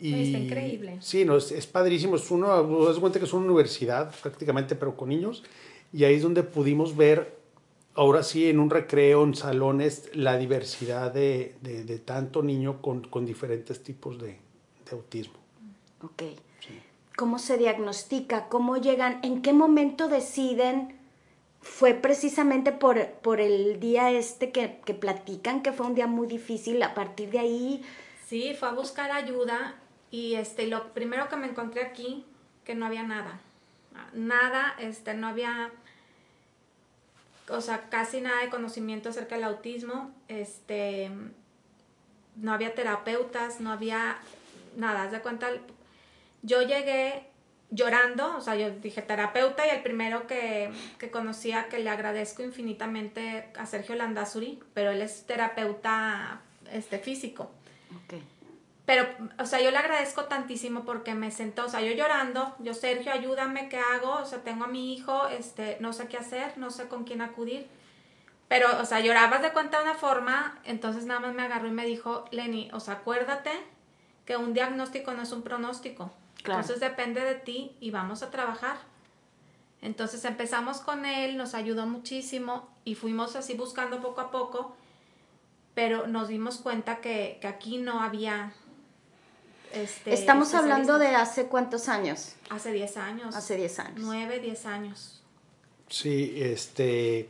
Y, 0.00 0.24
Está 0.24 0.38
increíble. 0.38 0.98
Sí, 1.00 1.24
no, 1.24 1.36
es, 1.36 1.52
es 1.52 1.66
padrísimo. 1.66 2.16
Es 2.16 2.30
uno, 2.30 2.90
es 2.90 2.98
cuenta 2.98 3.20
que 3.20 3.24
es 3.24 3.32
una 3.32 3.46
universidad 3.46 4.12
prácticamente, 4.22 4.74
pero 4.74 4.96
con 4.96 5.10
niños. 5.10 5.44
Y 5.92 6.04
ahí 6.04 6.16
es 6.16 6.22
donde 6.22 6.42
pudimos 6.42 6.96
ver, 6.96 7.38
ahora 7.94 8.22
sí, 8.22 8.48
en 8.48 8.60
un 8.60 8.70
recreo, 8.70 9.24
en 9.24 9.34
salones, 9.34 10.10
la 10.14 10.36
diversidad 10.36 11.12
de, 11.12 11.56
de, 11.60 11.84
de 11.84 11.98
tanto 11.98 12.42
niño 12.42 12.80
con, 12.80 13.02
con 13.02 13.26
diferentes 13.26 13.82
tipos 13.82 14.18
de, 14.18 14.38
de 14.84 14.90
autismo. 14.92 15.34
Ok 16.02 16.22
cómo 17.16 17.38
se 17.38 17.58
diagnostica, 17.58 18.48
cómo 18.48 18.76
llegan, 18.76 19.20
en 19.22 19.42
qué 19.42 19.52
momento 19.52 20.08
deciden. 20.08 20.98
Fue 21.60 21.94
precisamente 21.94 22.72
por, 22.72 23.06
por 23.22 23.40
el 23.40 23.80
día 23.80 24.10
este 24.10 24.52
que, 24.52 24.80
que 24.84 24.92
platican, 24.92 25.62
que 25.62 25.72
fue 25.72 25.86
un 25.86 25.94
día 25.94 26.06
muy 26.06 26.26
difícil. 26.26 26.82
A 26.82 26.92
partir 26.92 27.30
de 27.30 27.38
ahí. 27.38 27.82
Sí, 28.26 28.54
fue 28.58 28.68
a 28.68 28.72
buscar 28.72 29.10
ayuda 29.10 29.76
y 30.10 30.34
este, 30.34 30.66
lo 30.66 30.92
primero 30.92 31.28
que 31.28 31.36
me 31.36 31.46
encontré 31.46 31.82
aquí, 31.82 32.26
que 32.64 32.74
no 32.74 32.84
había 32.84 33.02
nada. 33.02 33.40
Nada, 34.12 34.74
este, 34.78 35.14
no 35.14 35.28
había, 35.28 35.70
o 37.48 37.60
sea, 37.60 37.88
casi 37.90 38.20
nada 38.20 38.42
de 38.42 38.50
conocimiento 38.50 39.08
acerca 39.08 39.34
del 39.34 39.44
autismo. 39.44 40.10
Este, 40.28 41.10
no 42.36 42.52
había 42.52 42.74
terapeutas, 42.74 43.60
no 43.60 43.70
había 43.70 44.18
nada. 44.76 45.04
Haz 45.04 45.12
de 45.12 45.20
cuenta, 45.20 45.48
yo 46.42 46.62
llegué 46.62 47.26
llorando, 47.70 48.36
o 48.36 48.40
sea, 48.40 48.54
yo 48.54 48.70
dije 48.70 49.02
terapeuta 49.02 49.66
y 49.66 49.70
el 49.70 49.82
primero 49.82 50.26
que, 50.26 50.70
que 50.98 51.10
conocía 51.10 51.68
que 51.68 51.78
le 51.78 51.90
agradezco 51.90 52.42
infinitamente 52.42 53.48
a 53.58 53.66
Sergio 53.66 53.94
Landazuri, 53.96 54.60
pero 54.74 54.90
él 54.90 55.02
es 55.02 55.26
terapeuta 55.26 56.40
este, 56.72 56.98
físico. 56.98 57.50
Okay. 58.04 58.22
Pero, 58.86 59.06
o 59.38 59.46
sea, 59.46 59.60
yo 59.62 59.70
le 59.70 59.78
agradezco 59.78 60.24
tantísimo 60.24 60.84
porque 60.84 61.14
me 61.14 61.30
sentó, 61.30 61.64
o 61.64 61.68
sea, 61.68 61.80
yo 61.80 61.92
llorando, 61.92 62.54
yo, 62.58 62.74
Sergio, 62.74 63.12
ayúdame, 63.12 63.68
¿qué 63.70 63.78
hago? 63.78 64.16
O 64.16 64.26
sea, 64.26 64.42
tengo 64.42 64.64
a 64.64 64.68
mi 64.68 64.92
hijo, 64.92 65.26
este, 65.28 65.78
no 65.80 65.92
sé 65.94 66.06
qué 66.06 66.18
hacer, 66.18 66.58
no 66.58 66.70
sé 66.70 66.86
con 66.88 67.04
quién 67.04 67.22
acudir. 67.22 67.66
Pero, 68.48 68.68
o 68.80 68.84
sea, 68.84 69.00
llorabas 69.00 69.40
de 69.40 69.52
cuenta 69.52 69.78
de 69.78 69.84
una 69.84 69.94
forma, 69.94 70.58
entonces 70.64 71.06
nada 71.06 71.20
más 71.20 71.34
me 71.34 71.42
agarró 71.42 71.66
y 71.68 71.72
me 71.72 71.86
dijo, 71.86 72.26
Lenny, 72.30 72.70
o 72.74 72.80
sea, 72.80 72.94
acuérdate 72.94 73.50
que 74.26 74.36
un 74.36 74.52
diagnóstico 74.52 75.12
no 75.12 75.22
es 75.22 75.32
un 75.32 75.42
pronóstico. 75.42 76.10
Entonces 76.38 76.78
depende 76.78 77.22
de 77.22 77.36
ti 77.36 77.74
y 77.80 77.90
vamos 77.90 78.22
a 78.22 78.30
trabajar. 78.30 78.76
Entonces 79.80 80.24
empezamos 80.24 80.80
con 80.80 81.06
él, 81.06 81.36
nos 81.36 81.54
ayudó 81.54 81.86
muchísimo 81.86 82.68
y 82.84 82.94
fuimos 82.94 83.34
así 83.36 83.54
buscando 83.54 84.00
poco 84.00 84.20
a 84.20 84.30
poco, 84.30 84.76
pero 85.74 86.06
nos 86.06 86.28
dimos 86.28 86.58
cuenta 86.58 87.00
que, 87.00 87.38
que 87.40 87.46
aquí 87.46 87.78
no 87.78 88.02
había... 88.02 88.52
Este, 89.74 90.14
Estamos 90.14 90.54
hablando 90.54 90.98
de 90.98 91.08
hace 91.08 91.46
cuántos 91.46 91.88
años. 91.88 92.34
Hace 92.50 92.72
10 92.72 92.96
años. 92.96 93.34
Hace 93.34 93.56
10 93.56 93.78
años. 93.80 93.94
9, 93.98 94.40
10 94.40 94.66
años. 94.66 95.22
Sí, 95.88 96.34
este, 96.36 97.28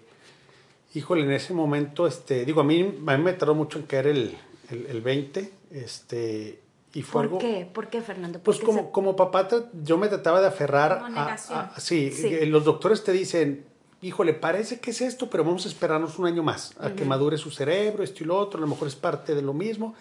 híjole, 0.94 1.24
en 1.24 1.32
ese 1.32 1.54
momento, 1.54 2.06
este, 2.06 2.44
digo, 2.44 2.60
a 2.60 2.64
mí, 2.64 2.80
a 3.06 3.16
mí 3.16 3.24
me 3.24 3.32
tardó 3.32 3.54
mucho 3.54 3.78
en 3.78 3.86
caer 3.86 4.06
el, 4.08 4.38
el, 4.70 4.86
el 4.86 5.00
20, 5.00 5.52
este, 5.72 6.60
y 6.94 7.02
fue 7.02 7.28
¿Por 7.28 7.40
qué? 7.40 7.68
¿Por 7.72 7.88
qué, 7.88 8.00
Fernando? 8.00 8.38
pues 8.38 8.60
como, 8.60 8.92
como 8.92 9.16
papá, 9.16 9.48
yo 9.82 9.98
me 9.98 10.08
trataba 10.08 10.40
de 10.40 10.46
aferrar 10.46 11.02
a, 11.16 11.80
sí, 11.80 12.12
eh, 12.22 12.46
los 12.46 12.64
doctores 12.64 13.02
te 13.02 13.10
dicen, 13.10 13.64
híjole, 14.00 14.32
parece 14.32 14.78
que 14.78 14.90
es 14.90 15.00
esto, 15.00 15.28
pero 15.28 15.44
vamos 15.44 15.66
a 15.66 15.68
esperarnos 15.68 16.18
un 16.20 16.26
año 16.26 16.44
más, 16.44 16.74
a 16.78 16.92
que 16.92 17.04
madure 17.04 17.36
su 17.36 17.50
cerebro, 17.50 18.04
esto 18.04 18.22
y 18.22 18.26
lo 18.26 18.38
otro, 18.38 18.58
a 18.58 18.60
lo 18.60 18.68
mejor 18.68 18.86
es 18.86 18.94
parte 18.94 19.34
de 19.34 19.42
lo 19.42 19.52
mismo. 19.52 19.94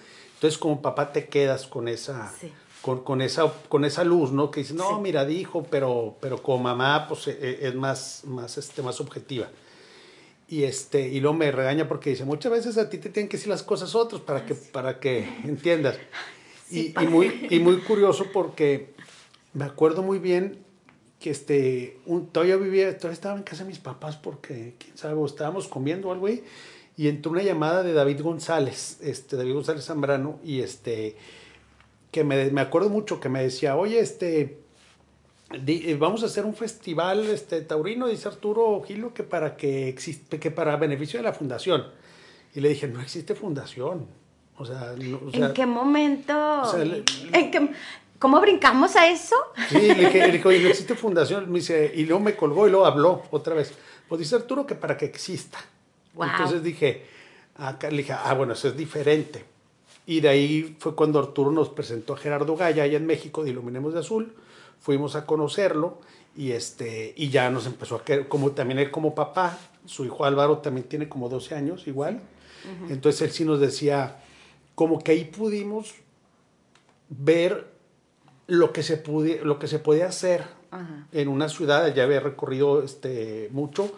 Entonces, 0.43 0.59
como 0.59 0.81
papá 0.81 1.13
te 1.13 1.27
quedas 1.29 1.67
con 1.67 1.87
esa, 1.87 2.33
con, 2.81 3.05
con, 3.05 3.21
esa, 3.21 3.49
con 3.69 3.85
esa 3.85 4.03
luz, 4.03 4.33
¿no? 4.33 4.51
Que 4.51 4.59
dices, 4.59 4.75
no, 4.75 4.99
mira, 4.99 5.23
dijo, 5.23 5.63
pero, 5.63 6.17
pero 6.19 6.43
como 6.43 6.63
mamá, 6.63 7.07
pues 7.07 7.29
e, 7.29 7.37
e, 7.39 7.69
es 7.69 7.75
más, 7.75 8.23
más, 8.25 8.57
este, 8.57 8.81
más 8.81 8.99
objetiva. 8.99 9.47
Y, 10.49 10.63
este, 10.63 11.07
y 11.07 11.21
luego 11.21 11.37
me 11.37 11.49
regaña 11.49 11.87
porque 11.87 12.09
dice, 12.09 12.25
muchas 12.25 12.51
veces 12.51 12.77
a 12.77 12.89
ti 12.89 12.97
te 12.97 13.09
tienen 13.09 13.29
que 13.29 13.37
decir 13.37 13.47
las 13.47 13.63
cosas 13.63 13.95
otros 13.95 14.19
para 14.19 14.45
que, 14.45 14.53
para 14.53 14.99
que 14.99 15.19
entiendas 15.45 15.95
y, 16.69 16.93
muy, 17.07 17.47
y 17.49 17.59
muy 17.59 17.77
curioso 17.77 18.25
porque 18.33 18.95
me 19.53 19.63
acuerdo 19.63 20.03
muy 20.03 20.19
bien 20.19 20.57
que 21.21 21.29
este, 21.29 22.01
un, 22.05 22.27
todavía 22.27 22.57
vivía, 22.57 22.97
todavía 22.97 23.13
estaba 23.13 23.37
en 23.37 23.43
casa 23.43 23.63
de 23.63 23.69
mis 23.69 23.79
papás 23.79 24.17
porque, 24.17 24.75
quién 24.77 24.97
sabe, 24.97 25.25
estábamos 25.25 25.69
comiendo 25.69 26.11
algo 26.11 26.27
ahí 26.27 26.43
y 26.95 27.07
entró 27.07 27.31
una 27.31 27.43
llamada 27.43 27.83
de 27.83 27.93
David 27.93 28.21
González, 28.21 28.99
este, 29.01 29.35
David 29.35 29.53
González 29.53 29.85
Zambrano, 29.85 30.39
y 30.43 30.61
este, 30.61 31.15
que 32.11 32.23
me, 32.23 32.51
me 32.51 32.61
acuerdo 32.61 32.89
mucho 32.89 33.19
que 33.19 33.29
me 33.29 33.41
decía, 33.41 33.75
oye, 33.75 33.99
este, 33.99 34.59
eh, 35.51 35.97
vamos 35.99 36.23
a 36.23 36.27
hacer 36.27 36.45
un 36.45 36.55
festival 36.55 37.27
este, 37.29 37.61
taurino, 37.61 38.07
dice 38.07 38.27
Arturo 38.27 38.81
Gilo, 38.85 39.13
que 39.13 39.23
para 39.23 39.55
que 39.55 39.87
existe, 39.87 40.39
que 40.39 40.51
para 40.51 40.75
beneficio 40.77 41.19
de 41.19 41.23
la 41.23 41.33
fundación. 41.33 41.85
Y 42.55 42.59
le 42.59 42.69
dije, 42.69 42.87
no 42.87 43.01
existe 43.01 43.33
fundación, 43.33 44.07
o 44.57 44.65
sea, 44.65 44.93
¿En 44.93 45.53
qué 45.53 45.65
momento? 45.65 46.63
¿Cómo 48.19 48.39
brincamos 48.39 48.95
a 48.95 49.07
eso? 49.07 49.35
Sí, 49.69 49.79
le 49.79 49.95
dije, 49.95 50.31
le 50.31 50.39
no 50.39 50.69
existe 50.69 50.95
fundación. 50.95 51.51
Me 51.51 51.59
dice, 51.59 51.91
y 51.93 52.05
luego 52.05 52.23
me 52.23 52.35
colgó 52.35 52.67
y 52.67 52.71
luego 52.71 52.85
habló 52.85 53.23
otra 53.31 53.53
vez. 53.53 53.73
Pues 54.07 54.19
dice 54.19 54.35
Arturo 54.35 54.65
que 54.65 54.75
para 54.75 54.95
que 54.95 55.05
exista. 55.05 55.59
Entonces 56.19 56.63
dije, 56.63 57.05
acá, 57.55 57.89
le 57.89 57.97
dije, 57.97 58.13
ah, 58.13 58.33
bueno, 58.33 58.53
eso 58.53 58.67
es 58.67 58.77
diferente. 58.77 59.45
Y 60.05 60.19
de 60.19 60.29
ahí 60.29 60.75
fue 60.79 60.95
cuando 60.95 61.19
Arturo 61.19 61.51
nos 61.51 61.69
presentó 61.69 62.13
a 62.13 62.17
Gerardo 62.17 62.55
Gaya 62.55 62.83
allá 62.83 62.97
en 62.97 63.05
México 63.05 63.43
de 63.43 63.51
Iluminemos 63.51 63.93
de 63.93 64.01
Azul. 64.01 64.33
Fuimos 64.79 65.15
a 65.15 65.25
conocerlo 65.25 65.99
y, 66.35 66.51
este, 66.51 67.13
y 67.15 67.29
ya 67.29 67.49
nos 67.49 67.65
empezó 67.65 67.95
a 67.95 68.03
querer, 68.03 68.27
como 68.27 68.51
también 68.51 68.79
él 68.79 68.91
como 68.91 69.15
papá, 69.15 69.57
su 69.85 70.05
hijo 70.05 70.25
Álvaro 70.25 70.57
también 70.57 70.87
tiene 70.87 71.07
como 71.07 71.29
12 71.29 71.55
años 71.55 71.87
igual. 71.87 72.21
Entonces 72.89 73.21
él 73.21 73.31
sí 73.31 73.43
nos 73.43 73.59
decía, 73.59 74.23
como 74.75 75.03
que 75.03 75.11
ahí 75.11 75.25
pudimos 75.25 75.95
ver 77.09 77.67
lo 78.47 78.71
que 78.71 78.83
se, 78.83 78.97
pude, 78.97 79.43
lo 79.43 79.59
que 79.59 79.67
se 79.67 79.79
podía 79.79 80.07
hacer 80.07 80.45
en 81.11 81.27
una 81.27 81.49
ciudad, 81.49 81.93
ya 81.93 82.03
había 82.03 82.19
recorrido 82.19 82.81
este, 82.83 83.49
mucho, 83.51 83.91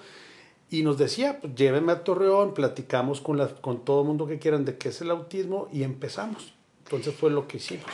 y 0.76 0.84
nos 0.84 0.98
decía, 0.98 1.40
pues, 1.40 1.56
llévenme 1.56 1.94
a 1.94 2.04
Torreón, 2.04 2.54
platicamos 2.54 3.22
con, 3.22 3.38
la, 3.38 3.48
con 3.48 3.86
todo 3.86 4.02
el 4.02 4.08
mundo 4.08 4.28
que 4.28 4.40
quieran 4.40 4.66
de 4.66 4.78
qué 4.78 4.90
es 4.90 5.00
el 5.02 5.10
autismo 5.10 5.70
y 5.72 5.84
empezamos. 5.84 6.54
Entonces 6.84 7.16
fue 7.16 7.32
lo 7.32 7.48
que 7.48 7.58
hicimos. 7.58 7.86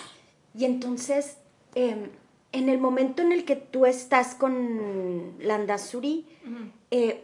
Y 0.58 0.66
entonces, 0.66 1.38
em, 1.76 2.10
en 2.52 2.70
el 2.70 2.80
momento 2.80 3.22
en 3.22 3.32
el 3.32 3.46
que 3.46 3.56
tú 3.56 3.86
estás 3.86 4.34
con 4.34 5.36
Landazuri, 5.40 6.26
eh, 6.90 7.24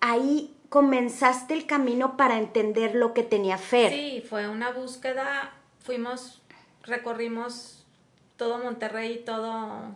ahí 0.00 0.54
comenzaste 0.68 1.52
el 1.52 1.66
camino 1.66 2.16
para 2.16 2.38
entender 2.38 2.94
lo 2.94 3.12
que 3.12 3.24
tenía 3.24 3.58
Fer. 3.58 3.90
Sí, 3.90 4.24
fue 4.28 4.48
una 4.48 4.70
búsqueda, 4.70 5.52
fuimos, 5.80 6.40
recorrimos 6.84 7.84
todo 8.36 8.58
Monterrey, 8.58 9.22
todo... 9.26 9.94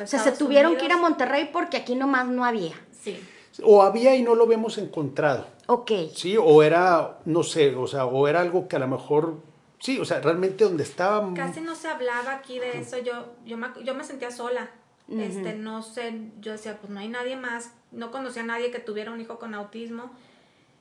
o 0.00 0.06
sea, 0.06 0.20
se 0.20 0.32
tuvieron 0.32 0.76
que 0.76 0.84
ir 0.84 0.92
a 0.92 0.98
Monterrey 0.98 1.50
porque 1.52 1.78
aquí 1.78 1.94
nomás 1.94 2.28
no 2.28 2.44
había. 2.44 2.74
Sí. 2.92 3.18
O 3.62 3.82
había 3.82 4.16
y 4.16 4.22
no 4.22 4.34
lo 4.34 4.44
habíamos 4.44 4.78
encontrado. 4.78 5.46
Ok. 5.66 5.92
Sí, 6.14 6.36
o 6.36 6.62
era, 6.62 7.18
no 7.24 7.42
sé, 7.42 7.74
o 7.74 7.86
sea, 7.86 8.06
o 8.06 8.26
era 8.26 8.40
algo 8.40 8.66
que 8.68 8.76
a 8.76 8.80
lo 8.80 8.88
mejor 8.88 9.36
Sí, 9.84 9.98
o 9.98 10.04
sea, 10.06 10.18
realmente 10.20 10.64
donde 10.64 10.82
estaba... 10.82 11.34
Casi 11.34 11.60
no 11.60 11.74
se 11.74 11.88
hablaba 11.88 12.32
aquí 12.32 12.58
de 12.58 12.78
eso, 12.78 12.96
yo, 12.96 13.34
yo, 13.44 13.58
me, 13.58 13.68
yo 13.84 13.94
me 13.94 14.02
sentía 14.02 14.30
sola. 14.30 14.70
Este, 15.10 15.52
no 15.52 15.82
sé, 15.82 16.30
yo 16.40 16.52
decía, 16.52 16.78
pues 16.78 16.90
no 16.90 17.00
hay 17.00 17.08
nadie 17.08 17.36
más, 17.36 17.70
no 17.92 18.10
conocía 18.10 18.40
a 18.40 18.46
nadie 18.46 18.70
que 18.70 18.78
tuviera 18.78 19.12
un 19.12 19.20
hijo 19.20 19.38
con 19.38 19.54
autismo. 19.54 20.10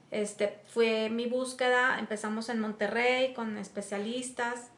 Este, 0.09 0.57
fue 0.67 1.09
mi 1.09 1.25
búsqueda, 1.25 1.99
empezamos 1.99 2.47
en 2.47 2.61
Monterrey 2.61 3.33
con 3.33 3.57
especialistas. 3.57 4.69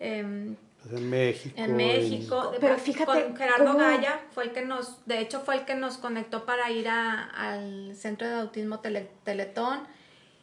Em, 0.00 0.56
en 0.90 1.10
México. 1.10 1.54
En 1.56 1.76
México. 1.76 2.52
Pero 2.60 2.76
fíjate. 2.78 3.24
Con 3.24 3.36
Gerardo 3.36 3.76
Gaya 3.76 4.20
fue 4.30 4.44
el 4.44 4.52
que 4.52 4.64
nos, 4.64 5.04
de 5.06 5.20
hecho 5.20 5.40
fue 5.40 5.56
el 5.56 5.64
que 5.64 5.74
nos 5.74 5.98
conectó 5.98 6.44
para 6.44 6.70
ir 6.70 6.88
a, 6.88 7.24
al 7.24 7.94
Centro 7.96 8.26
de 8.26 8.34
Autismo 8.34 8.80
Teletón. 8.80 9.80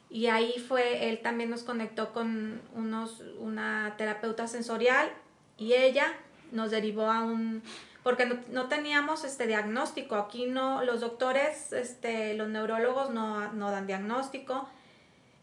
Y 0.09 0.27
ahí 0.27 0.53
fue, 0.67 1.09
él 1.09 1.19
también 1.21 1.49
nos 1.49 1.63
conectó 1.63 2.13
con 2.13 2.61
unos, 2.73 3.21
una 3.39 3.95
terapeuta 3.97 4.47
sensorial 4.47 5.11
y 5.57 5.73
ella 5.73 6.13
nos 6.51 6.71
derivó 6.71 7.11
a 7.11 7.23
un 7.23 7.63
porque 8.05 8.27
no, 8.51 8.67
teníamos 8.67 9.23
este 9.23 9.47
diagnóstico. 9.47 10.15
Aquí 10.15 10.45
no, 10.45 10.83
los 10.83 11.01
doctores, 11.01 11.73
este, 11.73 12.35
los 12.35 12.47
neurólogos 12.49 13.09
no, 13.09 13.51
no 13.53 13.71
dan 13.71 13.87
diagnóstico. 13.87 14.69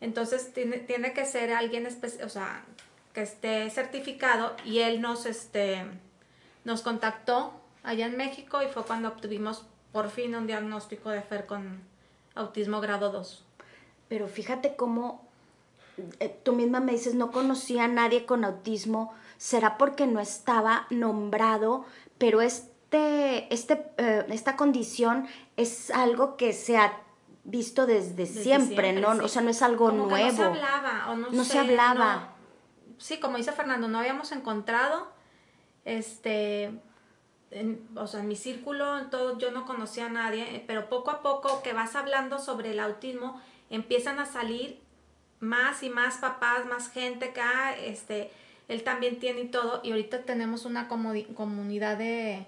Entonces 0.01 0.53
tiene, 0.53 0.79
tiene 0.79 1.13
que 1.13 1.27
ser 1.27 1.53
alguien 1.53 1.89
o 2.25 2.29
sea, 2.29 2.65
que 3.12 3.23
esté 3.23 3.69
certificado 3.71 4.57
y 4.64 4.81
él 4.81 5.00
nos, 5.00 5.26
este, 5.26 5.85
nos 6.64 6.83
contactó 6.83 7.52
allá 7.83 8.07
en 8.07 8.16
México 8.16 8.62
y 8.62 8.69
fue 8.69 8.85
cuando 8.85 9.09
obtuvimos 9.09 9.64
por 9.92 10.09
fin 10.11 10.35
un 10.35 10.47
diagnóstico 10.47 11.11
de 11.11 11.23
FER 11.23 11.47
con 11.47 11.83
autismo 12.35 12.81
grado 12.81 13.11
2. 13.11 13.45
Pero 14.09 14.28
fíjate 14.28 14.76
cómo 14.76 15.26
eh, 16.21 16.35
tú 16.42 16.52
misma 16.52 16.81
me 16.81 16.92
dices, 16.92 17.14
no 17.14 17.31
conocía 17.31 17.85
a 17.85 17.88
nadie 17.88 18.25
con 18.25 18.45
autismo, 18.45 19.14
será 19.37 19.76
porque 19.76 20.07
no 20.07 20.21
estaba 20.21 20.87
nombrado 20.90 21.85
pero 22.23 22.40
este, 22.40 23.52
este, 23.52 23.85
eh, 23.97 24.25
esta 24.28 24.54
condición 24.54 25.26
es 25.57 25.90
algo 25.90 26.37
que 26.37 26.52
se 26.52 26.76
ha 26.76 27.00
visto 27.42 27.85
desde, 27.85 28.26
siempre, 28.26 28.92
¿no? 28.92 29.09
O 29.25 29.26
sea, 29.26 29.42
no 29.42 29.50
es 29.50 29.61
algo 29.61 29.90
nuevo. 29.90 30.31
no 30.31 30.33
se 30.33 30.45
hablaba, 30.45 31.11
o 31.11 31.16
no, 31.16 31.31
no 31.31 31.45
se 31.45 31.59
hablaba. 31.59 32.28
Sí, 33.03 33.19
como 33.19 33.37
dice 33.37 33.51
Fernando, 33.51 33.89
no 33.89 33.99
habíamos 33.99 34.31
encontrado, 34.31 35.09
este, 35.85 36.71
o 37.97 38.07
sea, 38.07 38.21
en 38.21 38.29
mi 38.29 38.37
círculo, 38.37 38.97
en 38.97 39.11
todo, 39.11 39.39
yo 39.39 39.51
no 39.51 39.67
conocía 39.67 40.07
a 40.07 40.09
nadie, 40.09 40.63
pero 40.69 40.89
poco 40.89 41.11
a 41.11 41.21
poco 41.21 41.65
que 41.65 41.73
vas 41.73 41.97
hablando 41.97 42.39
sobre 42.39 42.71
el 42.71 42.79
autismo, 42.79 43.43
empiezan 43.71 44.21
a 44.21 44.25
salir 44.25 44.79
más 45.41 45.83
y 45.83 45.91
más 45.91 46.19
papás, 46.19 46.65
más 46.67 46.93
gente 46.93 47.33
que, 47.33 47.41
ah, 47.41 47.75
este, 47.77 48.31
él 48.69 48.85
también 48.85 49.19
tiene 49.19 49.41
y 49.41 49.49
todo, 49.49 49.81
y 49.83 49.91
ahorita 49.91 50.23
tenemos 50.23 50.65
una 50.65 50.87
comunidad 50.87 51.99
de... 51.99 52.47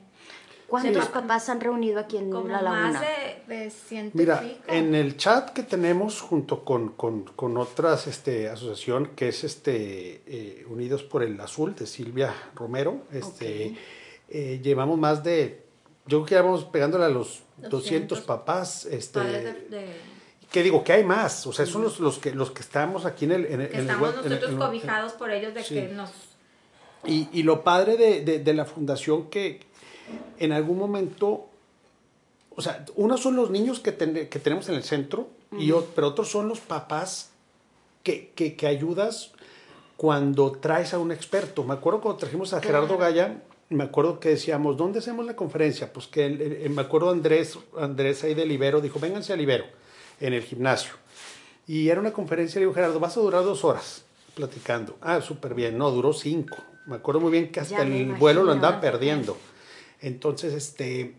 ¿Cuántos 0.82 1.06
papás 1.06 1.48
han 1.48 1.60
reunido 1.60 2.00
aquí 2.00 2.16
en 2.16 2.32
La 2.32 2.60
Laguna? 2.60 2.90
Más 2.90 3.00
de, 3.00 3.70
de 3.92 4.10
Mira, 4.12 4.42
en 4.66 4.96
el 4.96 5.16
chat 5.16 5.50
que 5.50 5.62
tenemos 5.62 6.20
junto 6.20 6.64
con, 6.64 6.88
con, 6.90 7.22
con 7.36 7.56
otras 7.58 8.08
este, 8.08 8.48
asociación, 8.48 9.12
que 9.14 9.28
es 9.28 9.44
este 9.44 10.22
eh, 10.26 10.66
Unidos 10.68 11.04
por 11.04 11.22
el 11.22 11.40
Azul, 11.40 11.76
de 11.76 11.86
Silvia 11.86 12.34
Romero, 12.56 13.02
este, 13.12 13.76
eh, 14.28 14.60
llevamos 14.64 14.98
más 14.98 15.22
de, 15.22 15.64
yo 16.06 16.18
creo 16.18 16.26
que 16.26 16.34
ya 16.34 16.42
vamos 16.42 16.64
pegándole 16.64 17.04
a 17.04 17.08
los 17.08 17.44
200, 17.58 18.20
papás. 18.22 18.84
Este, 18.86 19.20
que 20.50 20.62
digo 20.64 20.82
que 20.82 20.92
hay 20.92 21.04
más, 21.04 21.46
o 21.46 21.52
sea, 21.52 21.66
son 21.66 21.82
los, 21.82 22.00
los, 22.00 22.18
que, 22.18 22.34
los 22.34 22.50
que 22.50 22.62
estamos 22.62 23.04
aquí 23.06 23.26
en 23.26 23.32
el... 23.32 23.46
En, 23.46 23.60
estamos 23.60 24.16
nosotros 24.16 24.54
cobijados 24.56 25.12
por 25.12 25.30
ellos 25.30 25.54
de 25.54 25.62
que 25.62 25.88
nos... 25.88 26.10
Y, 27.06 27.28
y 27.32 27.42
lo 27.42 27.62
padre 27.62 27.96
de, 27.96 28.22
de, 28.22 28.38
de, 28.38 28.54
la 28.54 28.64
fundación 28.64 29.28
que 29.28 29.60
en 30.38 30.52
algún 30.52 30.78
momento, 30.78 31.46
o 32.54 32.62
sea, 32.62 32.84
unos 32.96 33.20
son 33.20 33.36
los 33.36 33.50
niños 33.50 33.80
que, 33.80 33.94
que 33.94 34.38
tenemos 34.38 34.68
en 34.68 34.74
el 34.74 34.84
centro, 34.84 35.28
y, 35.58 35.72
pero 35.94 36.08
otros 36.08 36.30
son 36.30 36.48
los 36.48 36.60
papás 36.60 37.30
que, 38.02 38.32
que, 38.34 38.56
que, 38.56 38.66
ayudas 38.66 39.32
cuando 39.96 40.52
traes 40.52 40.94
a 40.94 40.98
un 40.98 41.12
experto. 41.12 41.62
Me 41.64 41.74
acuerdo 41.74 42.00
cuando 42.00 42.18
trajimos 42.18 42.52
a 42.52 42.60
Gerardo 42.60 42.98
Gaya, 42.98 43.40
me 43.70 43.84
acuerdo 43.84 44.18
que 44.20 44.30
decíamos, 44.30 44.76
¿dónde 44.76 44.98
hacemos 44.98 45.24
la 45.26 45.36
conferencia? 45.36 45.92
Pues 45.92 46.06
que 46.06 46.68
me 46.68 46.82
acuerdo 46.82 47.10
Andrés, 47.10 47.58
Andrés 47.78 48.24
ahí 48.24 48.34
de 48.34 48.46
Libero, 48.46 48.80
dijo, 48.80 48.98
vénganse 48.98 49.32
a 49.32 49.36
Libero, 49.36 49.64
en 50.20 50.34
el 50.34 50.42
gimnasio. 50.42 50.94
Y 51.66 51.88
era 51.88 52.00
una 52.00 52.12
conferencia, 52.12 52.58
le 52.58 52.66
digo, 52.66 52.74
Gerardo, 52.74 53.00
vas 53.00 53.16
a 53.16 53.20
durar 53.20 53.44
dos 53.44 53.64
horas 53.64 54.04
platicando. 54.34 54.96
Ah, 55.00 55.20
súper 55.20 55.54
bien, 55.54 55.78
no, 55.78 55.90
duró 55.90 56.12
cinco. 56.12 56.56
Me 56.86 56.96
acuerdo 56.96 57.20
muy 57.20 57.30
bien 57.30 57.50
que 57.50 57.60
hasta 57.60 57.82
el 57.82 58.12
vuelo 58.14 58.42
lo 58.42 58.52
andaba 58.52 58.80
perdiendo. 58.80 59.36
Entonces, 60.04 60.52
este, 60.52 61.14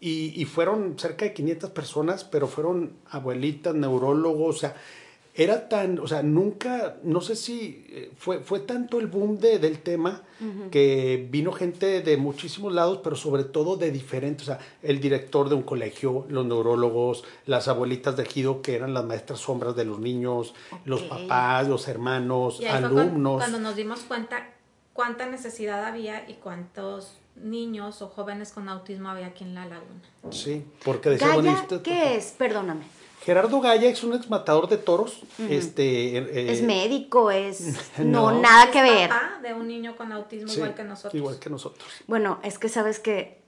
y, 0.00 0.40
y, 0.40 0.44
fueron 0.46 0.98
cerca 0.98 1.24
de 1.24 1.34
500 1.34 1.70
personas, 1.70 2.24
pero 2.24 2.46
fueron 2.46 2.94
abuelitas, 3.10 3.74
neurólogos, 3.74 4.56
o 4.56 4.58
sea, 4.58 4.74
era 5.36 5.68
tan, 5.68 5.98
o 5.98 6.06
sea, 6.06 6.22
nunca, 6.22 6.96
no 7.02 7.20
sé 7.20 7.34
si 7.34 7.84
eh, 7.88 8.12
fue, 8.16 8.38
fue 8.38 8.60
tanto 8.60 9.00
el 9.00 9.08
boom 9.08 9.38
de, 9.38 9.58
del 9.58 9.80
tema 9.80 10.22
que 10.70 11.26
vino 11.30 11.52
gente 11.52 12.02
de 12.02 12.16
muchísimos 12.16 12.72
lados, 12.72 13.00
pero 13.02 13.16
sobre 13.16 13.44
todo 13.44 13.76
de 13.76 13.90
diferentes, 13.90 14.48
o 14.48 14.52
sea, 14.52 14.60
el 14.82 15.00
director 15.00 15.48
de 15.48 15.56
un 15.56 15.62
colegio, 15.62 16.26
los 16.28 16.46
neurólogos, 16.46 17.24
las 17.46 17.66
abuelitas 17.66 18.16
de 18.16 18.26
Gido, 18.26 18.62
que 18.62 18.76
eran 18.76 18.94
las 18.94 19.04
maestras 19.04 19.40
sombras 19.40 19.74
de 19.74 19.84
los 19.84 19.98
niños, 19.98 20.54
los 20.84 21.02
papás, 21.02 21.66
los 21.66 21.88
hermanos, 21.88 22.60
alumnos. 22.68 23.38
Cuando, 23.38 23.58
nos 23.58 23.74
dimos 23.74 24.00
cuenta 24.00 24.50
cuánta 24.92 25.26
necesidad 25.26 25.84
había 25.84 26.28
y 26.28 26.34
cuántos 26.34 27.18
niños 27.36 28.00
o 28.02 28.08
jóvenes 28.08 28.52
con 28.52 28.68
autismo 28.68 29.08
había 29.08 29.26
aquí 29.26 29.44
en 29.44 29.54
la 29.54 29.66
laguna. 29.66 30.00
Sí, 30.30 30.64
porque 30.84 31.10
decía, 31.10 31.34
¿qué 31.82 32.16
es? 32.16 32.32
Perdóname. 32.38 32.84
Gerardo 33.24 33.60
Gaya 33.60 33.88
es 33.88 34.04
un 34.04 34.14
exmatador 34.14 34.68
de 34.68 34.76
toros. 34.76 35.22
este, 35.48 36.18
eh, 36.18 36.52
es 36.52 36.62
médico, 36.62 37.30
es 37.30 37.74
no, 37.98 38.38
nada 38.40 38.70
que 38.70 38.82
ver. 38.82 39.08
Papá 39.08 39.40
de 39.42 39.54
un 39.54 39.66
niño 39.66 39.96
con 39.96 40.12
autismo 40.12 40.52
igual 40.52 40.74
que 40.74 40.84
nosotros. 40.84 41.14
Igual 41.14 41.38
que 41.38 41.50
nosotros. 41.50 41.88
Bueno, 42.06 42.38
es 42.42 42.58
que 42.58 42.68
sabes 42.68 43.00
que 43.00 43.42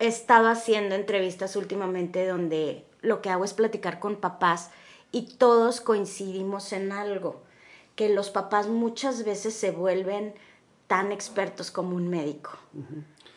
he 0.00 0.06
estado 0.06 0.48
haciendo 0.48 0.96
entrevistas 0.96 1.54
últimamente 1.54 2.26
donde 2.26 2.84
lo 3.00 3.22
que 3.22 3.30
hago 3.30 3.44
es 3.44 3.54
platicar 3.54 4.00
con 4.00 4.16
papás 4.16 4.70
y 5.12 5.36
todos 5.36 5.80
coincidimos 5.80 6.72
en 6.72 6.90
algo, 6.90 7.42
que 7.94 8.08
los 8.08 8.30
papás 8.30 8.68
muchas 8.68 9.24
veces 9.24 9.54
se 9.54 9.70
vuelven 9.70 10.34
tan 10.88 11.12
expertos 11.12 11.70
como 11.70 11.94
un 11.94 12.08
médico. 12.08 12.50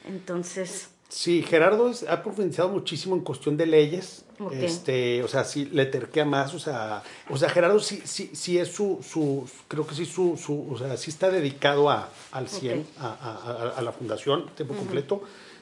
Entonces... 0.08 0.90
Sí, 1.08 1.44
Gerardo 1.44 1.92
ha 2.10 2.24
profundizado 2.24 2.70
muchísimo 2.70 3.16
en 3.16 3.22
cuestión 3.22 3.58
de 3.58 3.68
leyes. 3.68 4.26
Este, 4.52 5.24
o 5.24 5.28
sea, 5.28 5.46
sí 5.46 5.66
le 5.66 5.86
terquea 5.86 6.26
más, 6.26 6.54
o 6.54 6.60
sea, 6.60 7.04
o 7.30 7.38
sea, 7.38 7.48
Gerardo 7.48 7.80
sí, 7.80 8.02
sí, 8.04 8.32
sí 8.34 8.58
es 8.58 8.68
su, 8.68 9.00
su, 9.02 9.48
creo 9.70 9.88
que 9.88 9.96
sí 9.96 10.06
su, 10.06 10.36
su 10.36 10.68
o 10.70 10.78
sea, 10.78 10.98
sí 10.98 11.10
está 11.12 11.30
dedicado 11.30 11.90
a, 11.90 12.10
al 12.32 12.50
100, 12.50 12.86
a, 13.00 13.08
a, 13.08 13.78
a, 13.78 13.82
la 13.82 13.92
fundación, 13.94 14.50
tiempo 14.56 14.74
completo. 14.74 15.22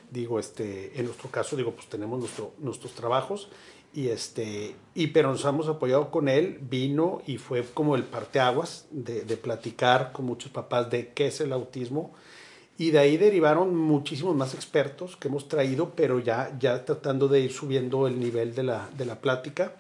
Digo, 0.10 0.40
este, 0.40 0.98
en 0.98 1.06
nuestro 1.06 1.30
caso, 1.30 1.56
digo, 1.56 1.72
pues 1.72 1.88
tenemos 1.88 2.20
nuestro, 2.20 2.54
nuestros 2.60 2.94
trabajos 2.94 3.50
y 3.94 4.08
este, 4.08 4.76
y 4.96 5.08
pero 5.08 5.32
nos 5.32 5.46
hemos 5.46 5.68
apoyado 5.68 6.10
con 6.10 6.30
él, 6.30 6.58
vino 6.62 7.22
y 7.28 7.38
fue 7.38 7.64
como 7.64 7.96
el 7.96 8.04
parteaguas 8.04 8.88
de, 8.90 9.24
de 9.24 9.38
platicar 9.38 10.12
con 10.14 10.26
muchos 10.26 10.52
papás 10.52 10.90
de 10.90 11.10
qué 11.10 11.28
es 11.28 11.42
el 11.42 11.54
autismo, 11.54 12.12
y 12.76 12.90
de 12.90 13.00
ahí 13.00 13.18
derivaron 13.18 13.76
muchísimos 13.76 14.36
más 14.36 14.56
expertos 14.56 15.16
que 15.16 15.28
hemos 15.28 15.48
traído, 15.48 15.92
pero 15.96 16.20
ya, 16.20 16.58
ya 16.60 16.84
tratando 16.84 17.28
de 17.28 17.42
ir 17.42 17.52
subiendo 17.52 18.08
el 18.08 18.20
nivel 18.20 18.56
de 18.56 18.64
la, 18.64 18.90
de 18.98 19.06
la 19.06 19.22
plática. 19.22 19.74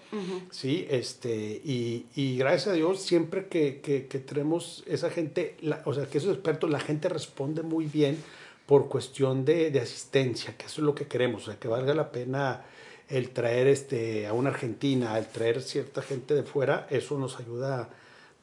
¿sí? 0.52 0.86
este, 0.90 1.34
y, 1.66 2.06
y, 2.16 2.38
gracias 2.38 2.68
a 2.68 2.74
Dios, 2.74 3.02
siempre 3.02 3.48
que, 3.48 3.82
que, 3.82 4.06
que 4.06 4.20
tenemos 4.20 4.84
esa 4.86 5.10
gente, 5.10 5.58
o 5.86 5.94
sea, 5.94 6.06
que 6.06 6.20
esos 6.20 6.34
expertos, 6.34 6.70
la 6.70 6.80
gente 6.80 7.10
responde 7.10 7.64
muy 7.64 7.86
bien 7.86 8.18
por 8.68 8.88
cuestión 8.90 9.44
de, 9.44 9.72
de, 9.72 9.80
asistencia, 9.80 10.56
que 10.56 10.68
eso 10.68 10.82
es 10.82 10.86
lo 10.86 10.94
que 10.94 11.08
queremos, 11.08 11.44
o 11.44 11.52
sea, 11.52 11.60
que 11.60 11.68
valga 11.68 11.96
la 11.96 12.12
pena 12.12 12.64
el 13.10 13.32
traer 13.32 13.68
este, 13.68 14.28
a 14.28 14.34
una 14.34 14.52
Argentina, 14.52 15.18
el 15.18 15.27
traer 15.27 15.62
cierta 15.62 16.01
gente 16.01 16.36
de 16.36 16.44
fuera, 16.44 16.88
eso 16.90 17.18
nos 17.18 17.40
ayuda 17.40 17.90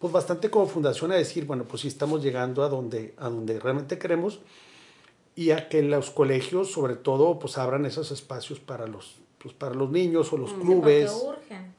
pues 0.01 0.13
bastante 0.13 0.51
como 0.51 0.67
fundación 0.67 1.13
a 1.13 1.17
decir, 1.17 1.45
bueno, 1.45 1.65
pues 1.65 1.83
sí 1.83 1.89
estamos 1.89 2.23
llegando 2.23 2.65
a 2.65 2.69
donde, 2.69 3.15
a 3.19 3.29
donde 3.29 3.61
realmente 3.61 3.99
queremos 3.99 4.41
y 5.37 5.51
a 5.51 5.69
que 5.69 5.83
los 5.83 6.11
colegios, 6.11 6.73
sobre 6.73 6.97
todo, 6.97 7.39
pues 7.39 7.59
abran 7.59 7.85
esos 7.85 8.11
espacios 8.11 8.61
para 8.61 8.87
los, 8.87 9.17
pues, 9.39 9.55
para 9.55 9.75
los 9.75 9.91
niños 9.91 10.33
o 10.33 10.39
los 10.39 10.53
mm, 10.55 10.61
clubes. 10.61 11.13
urgen. 11.13 11.75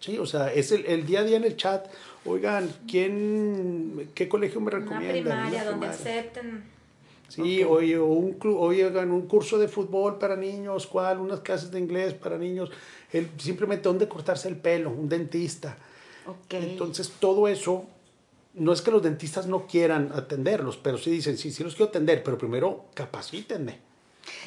Sí, 0.00 0.18
o 0.18 0.26
sea, 0.26 0.52
es 0.52 0.72
el, 0.72 0.84
el, 0.86 1.06
día 1.06 1.20
a 1.20 1.24
día 1.24 1.36
en 1.36 1.44
el 1.44 1.56
chat. 1.56 1.86
Oigan, 2.24 2.68
¿quién, 2.88 4.10
qué 4.14 4.28
colegio 4.28 4.60
me 4.60 4.70
recomienda? 4.70 5.34
Una 5.34 5.42
primaria, 5.42 5.64
donde 5.64 5.86
acepten. 5.86 6.64
Sí, 7.28 7.62
oye, 7.62 7.96
o 7.96 8.06
un 8.06 8.32
club, 8.32 8.58
oigan, 8.58 9.12
un 9.12 9.28
curso 9.28 9.58
de 9.58 9.68
fútbol 9.68 10.18
para 10.18 10.34
niños, 10.34 10.88
¿cuál? 10.88 11.20
Unas 11.20 11.40
clases 11.40 11.70
de 11.70 11.78
inglés 11.78 12.14
para 12.14 12.36
niños. 12.36 12.72
El, 13.12 13.28
simplemente 13.38 13.84
dónde 13.84 14.08
cortarse 14.08 14.48
el 14.48 14.56
pelo, 14.56 14.90
un 14.90 15.08
dentista. 15.08 15.76
Entonces, 16.50 17.12
todo 17.18 17.48
eso, 17.48 17.84
no 18.54 18.72
es 18.72 18.82
que 18.82 18.90
los 18.90 19.02
dentistas 19.02 19.46
no 19.46 19.66
quieran 19.66 20.12
atenderlos, 20.14 20.76
pero 20.76 20.98
sí 20.98 21.10
dicen, 21.10 21.38
sí, 21.38 21.50
sí 21.50 21.62
los 21.64 21.74
quiero 21.74 21.90
atender, 21.90 22.22
pero 22.22 22.38
primero 22.38 22.86
capacítenme. 22.94 23.78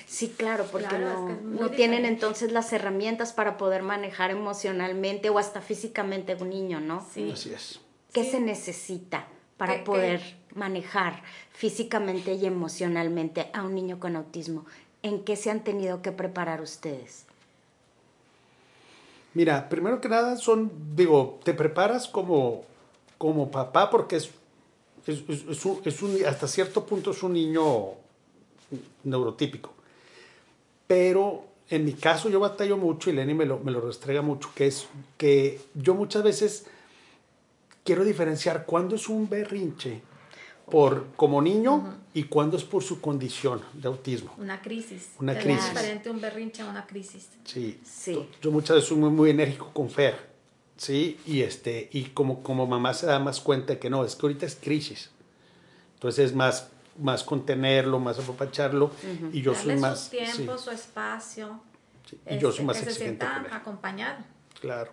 Sí, 0.06 0.34
claro, 0.38 0.66
porque 0.72 0.98
no, 0.98 1.30
no 1.42 1.70
tienen 1.72 2.06
entonces 2.06 2.52
las 2.52 2.72
herramientas 2.74 3.34
para 3.34 3.58
poder 3.58 3.82
manejar 3.82 4.32
emocionalmente 4.32 5.30
o 5.30 5.40
hasta 5.40 5.62
físicamente 5.62 6.36
un 6.36 6.50
niño, 6.50 6.80
¿no? 6.80 7.06
Sí. 7.14 7.32
Así 7.32 7.54
es. 7.54 7.80
¿Qué 8.12 8.24
se 8.24 8.40
necesita 8.40 9.28
para 9.58 9.84
poder 9.84 10.22
manejar 10.54 11.24
físicamente 11.52 12.34
y 12.34 12.46
emocionalmente 12.46 13.50
a 13.54 13.64
un 13.64 13.74
niño 13.74 14.00
con 14.00 14.16
autismo? 14.16 14.66
¿En 15.02 15.24
qué 15.24 15.36
se 15.36 15.50
han 15.50 15.64
tenido 15.64 16.02
que 16.02 16.12
preparar 16.12 16.62
ustedes? 16.62 17.26
Mira, 19.34 19.68
primero 19.70 20.00
que 20.00 20.10
nada 20.10 20.38
son, 20.38 20.72
digo, 20.96 21.40
te 21.44 21.54
preparas 21.54 22.08
como, 22.08 22.64
como 23.18 23.50
papá 23.50 23.90
porque 23.90 24.18
es, 24.18 24.30
es, 25.08 26.02
un, 26.02 26.26
hasta 26.26 26.48
cierto 26.48 26.86
punto 26.86 27.12
es 27.12 27.24
un 27.24 27.34
niño 27.34 27.94
neurotípico. 29.04 29.74
Pero 30.86 31.46
en 31.70 31.86
mi 31.86 31.94
caso 31.94 32.30
yo 32.30 32.40
batallo 32.40 32.78
mucho 32.78 33.10
y 33.10 33.14
Lenny 33.14 33.34
me 33.34 33.46
lo, 33.46 33.60
me 33.60 33.72
lo 33.72 33.82
restrega 33.82 34.22
mucho, 34.22 34.52
que 34.54 34.68
es 34.68 34.88
que 35.18 35.60
yo 35.74 35.96
muchas 35.96 36.24
veces 36.24 36.66
quiero 37.84 38.04
diferenciar 38.04 38.66
cuándo 38.66 38.96
es 38.96 39.10
un 39.10 39.30
berrinche 39.30 40.02
por 40.74 41.06
como 41.16 41.40
niño 41.40 42.00
y 42.16 42.24
cuándo 42.24 42.58
es 42.58 42.64
por 42.64 42.82
su 42.82 43.00
condición 43.00 43.62
de 43.74 43.88
autismo. 43.88 44.34
Una 44.40 44.60
crisis. 44.60 45.12
Una 45.20 45.38
crisis. 45.38 45.66
Es 45.66 45.70
diferente 45.70 46.10
un 46.10 46.20
berrinche 46.20 46.64
a 46.64 46.66
una 46.66 46.88
crisis. 46.88 47.30
Sí. 47.44 47.80
sí. 47.86 48.28
Yo 48.42 48.50
muchas 48.50 48.78
veces 48.78 48.90
soy 48.90 48.98
muy, 48.98 49.12
muy 49.12 49.30
enérgico 49.30 49.70
con 49.72 49.88
Fer, 49.92 50.32
¿sí? 50.76 51.20
Y, 51.28 51.44
este, 51.44 51.90
y 51.94 52.06
como, 52.06 52.42
como 52.42 52.66
mamá 52.66 52.96
se 52.96 53.06
da 53.06 53.20
más 53.20 53.40
cuenta 53.40 53.78
que 53.78 53.92
no, 53.92 54.04
es 54.04 54.16
que 54.16 54.26
ahorita 54.26 54.48
es 54.48 54.56
crisis. 54.56 55.12
Entonces 55.94 56.32
es 56.32 56.36
más, 56.36 56.70
más 56.98 57.24
contenerlo, 57.24 58.00
más 58.00 58.18
apapacharlo. 58.18 58.90
Y 59.32 59.44
yo 59.44 59.54
soy 59.54 59.76
más... 59.76 60.06
su 60.06 60.10
tiempo, 60.10 60.58
su 60.58 60.72
espacio. 60.72 61.62
Y 62.28 62.40
yo 62.40 62.52
soy 62.52 62.62
este, 62.62 62.64
más 62.64 62.80
que 62.80 62.86
se 62.86 63.00
sienta 63.00 63.46
acompañado. 63.52 64.24
Claro. 64.60 64.92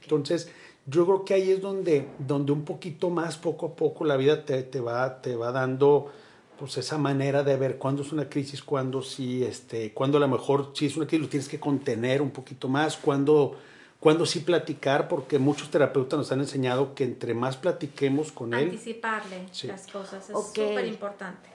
Entonces 0.00 0.50
yo 0.90 1.04
creo 1.04 1.24
que 1.24 1.34
ahí 1.34 1.50
es 1.50 1.60
donde, 1.60 2.08
donde 2.18 2.52
un 2.52 2.64
poquito 2.64 3.10
más, 3.10 3.36
poco 3.36 3.66
a 3.66 3.76
poco, 3.76 4.04
la 4.04 4.16
vida 4.16 4.44
te, 4.44 4.62
te, 4.62 4.80
va, 4.80 5.20
te 5.20 5.36
va 5.36 5.52
dando 5.52 6.10
pues 6.58 6.76
esa 6.76 6.98
manera 6.98 7.44
de 7.44 7.56
ver 7.56 7.78
cuándo 7.78 8.02
es 8.02 8.10
una 8.10 8.28
crisis, 8.28 8.62
cuándo 8.62 9.02
sí, 9.02 9.44
este, 9.44 9.92
cuándo 9.92 10.16
a 10.16 10.20
lo 10.20 10.28
mejor 10.28 10.72
si 10.74 10.86
es 10.86 10.96
una 10.96 11.06
crisis 11.06 11.22
lo 11.22 11.28
tienes 11.28 11.48
que 11.48 11.60
contener 11.60 12.20
un 12.22 12.30
poquito 12.30 12.68
más, 12.68 12.96
cuándo, 12.96 13.56
cuándo 14.00 14.26
sí 14.26 14.40
platicar, 14.40 15.08
porque 15.08 15.38
muchos 15.38 15.70
terapeutas 15.70 16.18
nos 16.18 16.32
han 16.32 16.40
enseñado 16.40 16.94
que 16.94 17.04
entre 17.04 17.34
más 17.34 17.56
platiquemos 17.56 18.32
con 18.32 18.54
él... 18.54 18.64
Anticiparle 18.64 19.46
las 19.64 19.86
cosas, 19.86 20.30
es 20.30 20.36
súper 20.36 20.86
importante, 20.86 21.48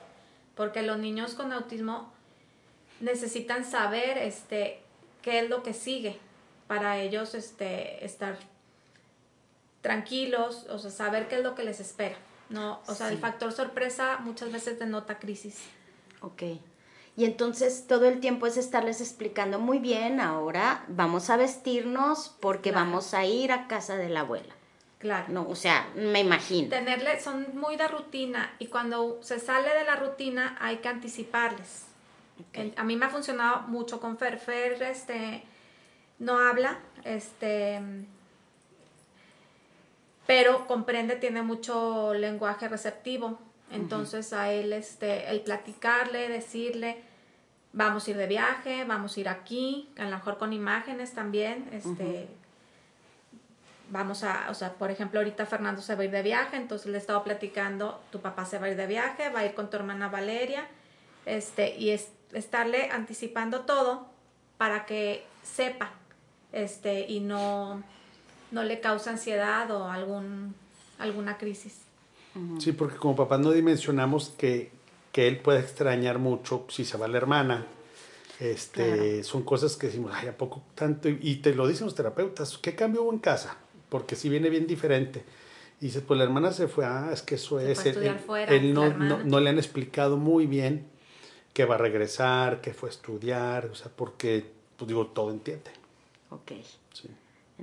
porque 0.55 0.83
los 0.83 0.99
niños 0.99 1.33
con 1.33 1.51
autismo 1.51 2.13
necesitan 3.01 3.65
saber 3.65 4.19
este, 4.19 4.79
qué 5.21 5.39
es 5.39 5.49
lo 5.49 5.63
que 5.63 5.73
sigue 5.73 6.17
para 6.67 7.01
ellos 7.01 7.33
este, 7.35 8.05
estar 8.05 8.37
tranquilos, 9.83 10.65
o 10.69 10.79
sea, 10.79 10.89
saber 10.89 11.27
qué 11.27 11.35
es 11.35 11.43
lo 11.43 11.53
que 11.53 11.63
les 11.63 11.79
espera. 11.79 12.15
No, 12.49 12.81
o 12.87 12.95
sea, 12.95 13.09
el 13.09 13.19
factor 13.19 13.51
sorpresa 13.51 14.17
muchas 14.19 14.51
veces 14.51 14.79
denota 14.79 15.19
crisis. 15.19 15.59
Ok. 16.21 16.43
Y 17.15 17.25
entonces 17.25 17.85
todo 17.87 18.07
el 18.07 18.19
tiempo 18.19 18.47
es 18.47 18.57
estarles 18.57 19.01
explicando 19.01 19.59
muy 19.59 19.77
bien, 19.77 20.19
ahora 20.19 20.83
vamos 20.87 21.29
a 21.29 21.37
vestirnos 21.37 22.35
porque 22.39 22.71
vamos 22.71 23.13
a 23.13 23.25
ir 23.25 23.51
a 23.51 23.67
casa 23.67 23.97
de 23.97 24.09
la 24.09 24.21
abuela. 24.21 24.55
Claro. 24.97 25.25
No, 25.27 25.47
o 25.47 25.55
sea, 25.55 25.89
me 25.95 26.21
imagino. 26.21 26.69
Tenerle, 26.69 27.19
son 27.19 27.45
muy 27.55 27.75
de 27.75 27.87
rutina 27.89 28.55
y 28.57 28.67
cuando 28.67 29.19
se 29.21 29.39
sale 29.39 29.67
de 29.73 29.83
la 29.83 29.97
rutina 29.97 30.57
hay 30.61 30.77
que 30.77 30.87
anticiparles. 30.87 31.87
A 32.77 32.83
mí 32.83 32.95
me 32.95 33.05
ha 33.05 33.09
funcionado 33.09 33.63
mucho 33.67 33.99
con 33.99 34.17
Fer. 34.17 34.39
Fer, 34.39 34.81
este, 34.81 35.43
no 36.19 36.39
habla, 36.39 36.79
este, 37.03 37.81
pero 40.25 40.67
comprende, 40.67 41.15
tiene 41.15 41.41
mucho 41.41 42.13
lenguaje 42.13 42.67
receptivo. 42.67 43.39
Entonces 43.71 44.33
a 44.33 44.51
él, 44.51 44.71
este, 44.71 45.29
el 45.31 45.41
platicarle, 45.41 46.29
decirle, 46.29 47.01
vamos 47.71 48.07
a 48.07 48.11
ir 48.11 48.17
de 48.17 48.27
viaje, 48.27 48.85
vamos 48.85 49.17
a 49.17 49.19
ir 49.19 49.29
aquí, 49.29 49.89
a 49.97 50.03
lo 50.05 50.11
mejor 50.11 50.37
con 50.37 50.53
imágenes 50.53 51.13
también, 51.13 51.67
este, 51.71 52.27
vamos 53.89 54.23
a, 54.23 54.45
o 54.49 54.53
sea, 54.53 54.73
por 54.73 54.91
ejemplo, 54.91 55.19
ahorita 55.19 55.45
Fernando 55.47 55.81
se 55.81 55.95
va 55.95 56.03
a 56.03 56.05
ir 56.05 56.11
de 56.11 56.21
viaje, 56.21 56.55
entonces 56.55 56.87
le 56.87 56.97
he 56.97 56.99
estado 57.01 57.23
platicando, 57.23 57.99
tu 58.11 58.21
papá 58.21 58.45
se 58.45 58.59
va 58.59 58.67
a 58.67 58.69
ir 58.69 58.77
de 58.77 58.87
viaje, 58.87 59.29
va 59.29 59.39
a 59.39 59.45
ir 59.45 59.55
con 59.55 59.69
tu 59.69 59.77
hermana 59.77 60.07
Valeria, 60.07 60.67
este, 61.25 61.75
y 61.75 61.89
es, 61.89 62.09
estarle 62.31 62.89
anticipando 62.91 63.61
todo 63.61 64.07
para 64.57 64.85
que 64.85 65.25
sepa, 65.41 65.91
este, 66.51 67.07
y 67.09 67.21
no, 67.21 67.83
no 68.53 68.63
le 68.63 68.79
causa 68.79 69.09
ansiedad 69.09 69.69
o 69.71 69.89
algún, 69.89 70.55
alguna 70.99 71.37
crisis. 71.37 71.79
Sí, 72.59 72.71
porque 72.71 72.97
como 72.97 73.15
papás 73.15 73.39
no 73.39 73.51
dimensionamos 73.51 74.29
que, 74.37 74.71
que 75.11 75.27
él 75.27 75.39
puede 75.39 75.59
extrañar 75.59 76.19
mucho 76.19 76.65
si 76.69 76.85
se 76.85 76.97
va 76.97 77.07
la 77.07 77.17
hermana. 77.17 77.65
Este, 78.39 79.23
Son 79.23 79.43
cosas 79.43 79.75
que 79.75 79.87
decimos, 79.87 80.11
ay, 80.15 80.27
¿a 80.27 80.37
poco 80.37 80.63
tanto? 80.75 81.09
Y 81.09 81.37
te 81.37 81.53
lo 81.53 81.67
dicen 81.67 81.85
los 81.85 81.95
terapeutas, 81.95 82.57
¿qué 82.57 82.75
cambio 82.75 83.03
hubo 83.03 83.13
en 83.13 83.19
casa? 83.19 83.57
Porque 83.89 84.15
si 84.15 84.29
viene 84.29 84.49
bien 84.49 84.65
diferente. 84.65 85.23
Y 85.79 85.87
dices, 85.87 86.03
pues 86.07 86.17
la 86.17 86.23
hermana 86.23 86.51
se 86.51 86.67
fue, 86.67 86.85
ah, 86.85 87.09
es 87.11 87.21
que 87.21 87.35
eso 87.35 87.59
es. 87.59 87.85
Él, 87.85 88.15
él, 88.47 88.73
no, 88.73 88.93
no, 88.93 89.19
no, 89.23 89.39
le 89.39 89.49
han 89.49 89.57
explicado 89.57 90.17
muy 90.17 90.47
bien 90.47 90.85
que 91.53 91.65
va 91.65 91.75
a 91.75 91.77
regresar, 91.77 92.61
que 92.61 92.73
fue 92.73 92.89
a 92.89 92.91
estudiar, 92.91 93.67
o 93.67 93.75
sea, 93.75 93.91
porque, 93.95 94.45
pues 94.77 94.87
digo, 94.87 95.07
todo 95.07 95.29
entiende. 95.29 95.71
Ok. 96.31 96.53
Sí. 96.93 97.09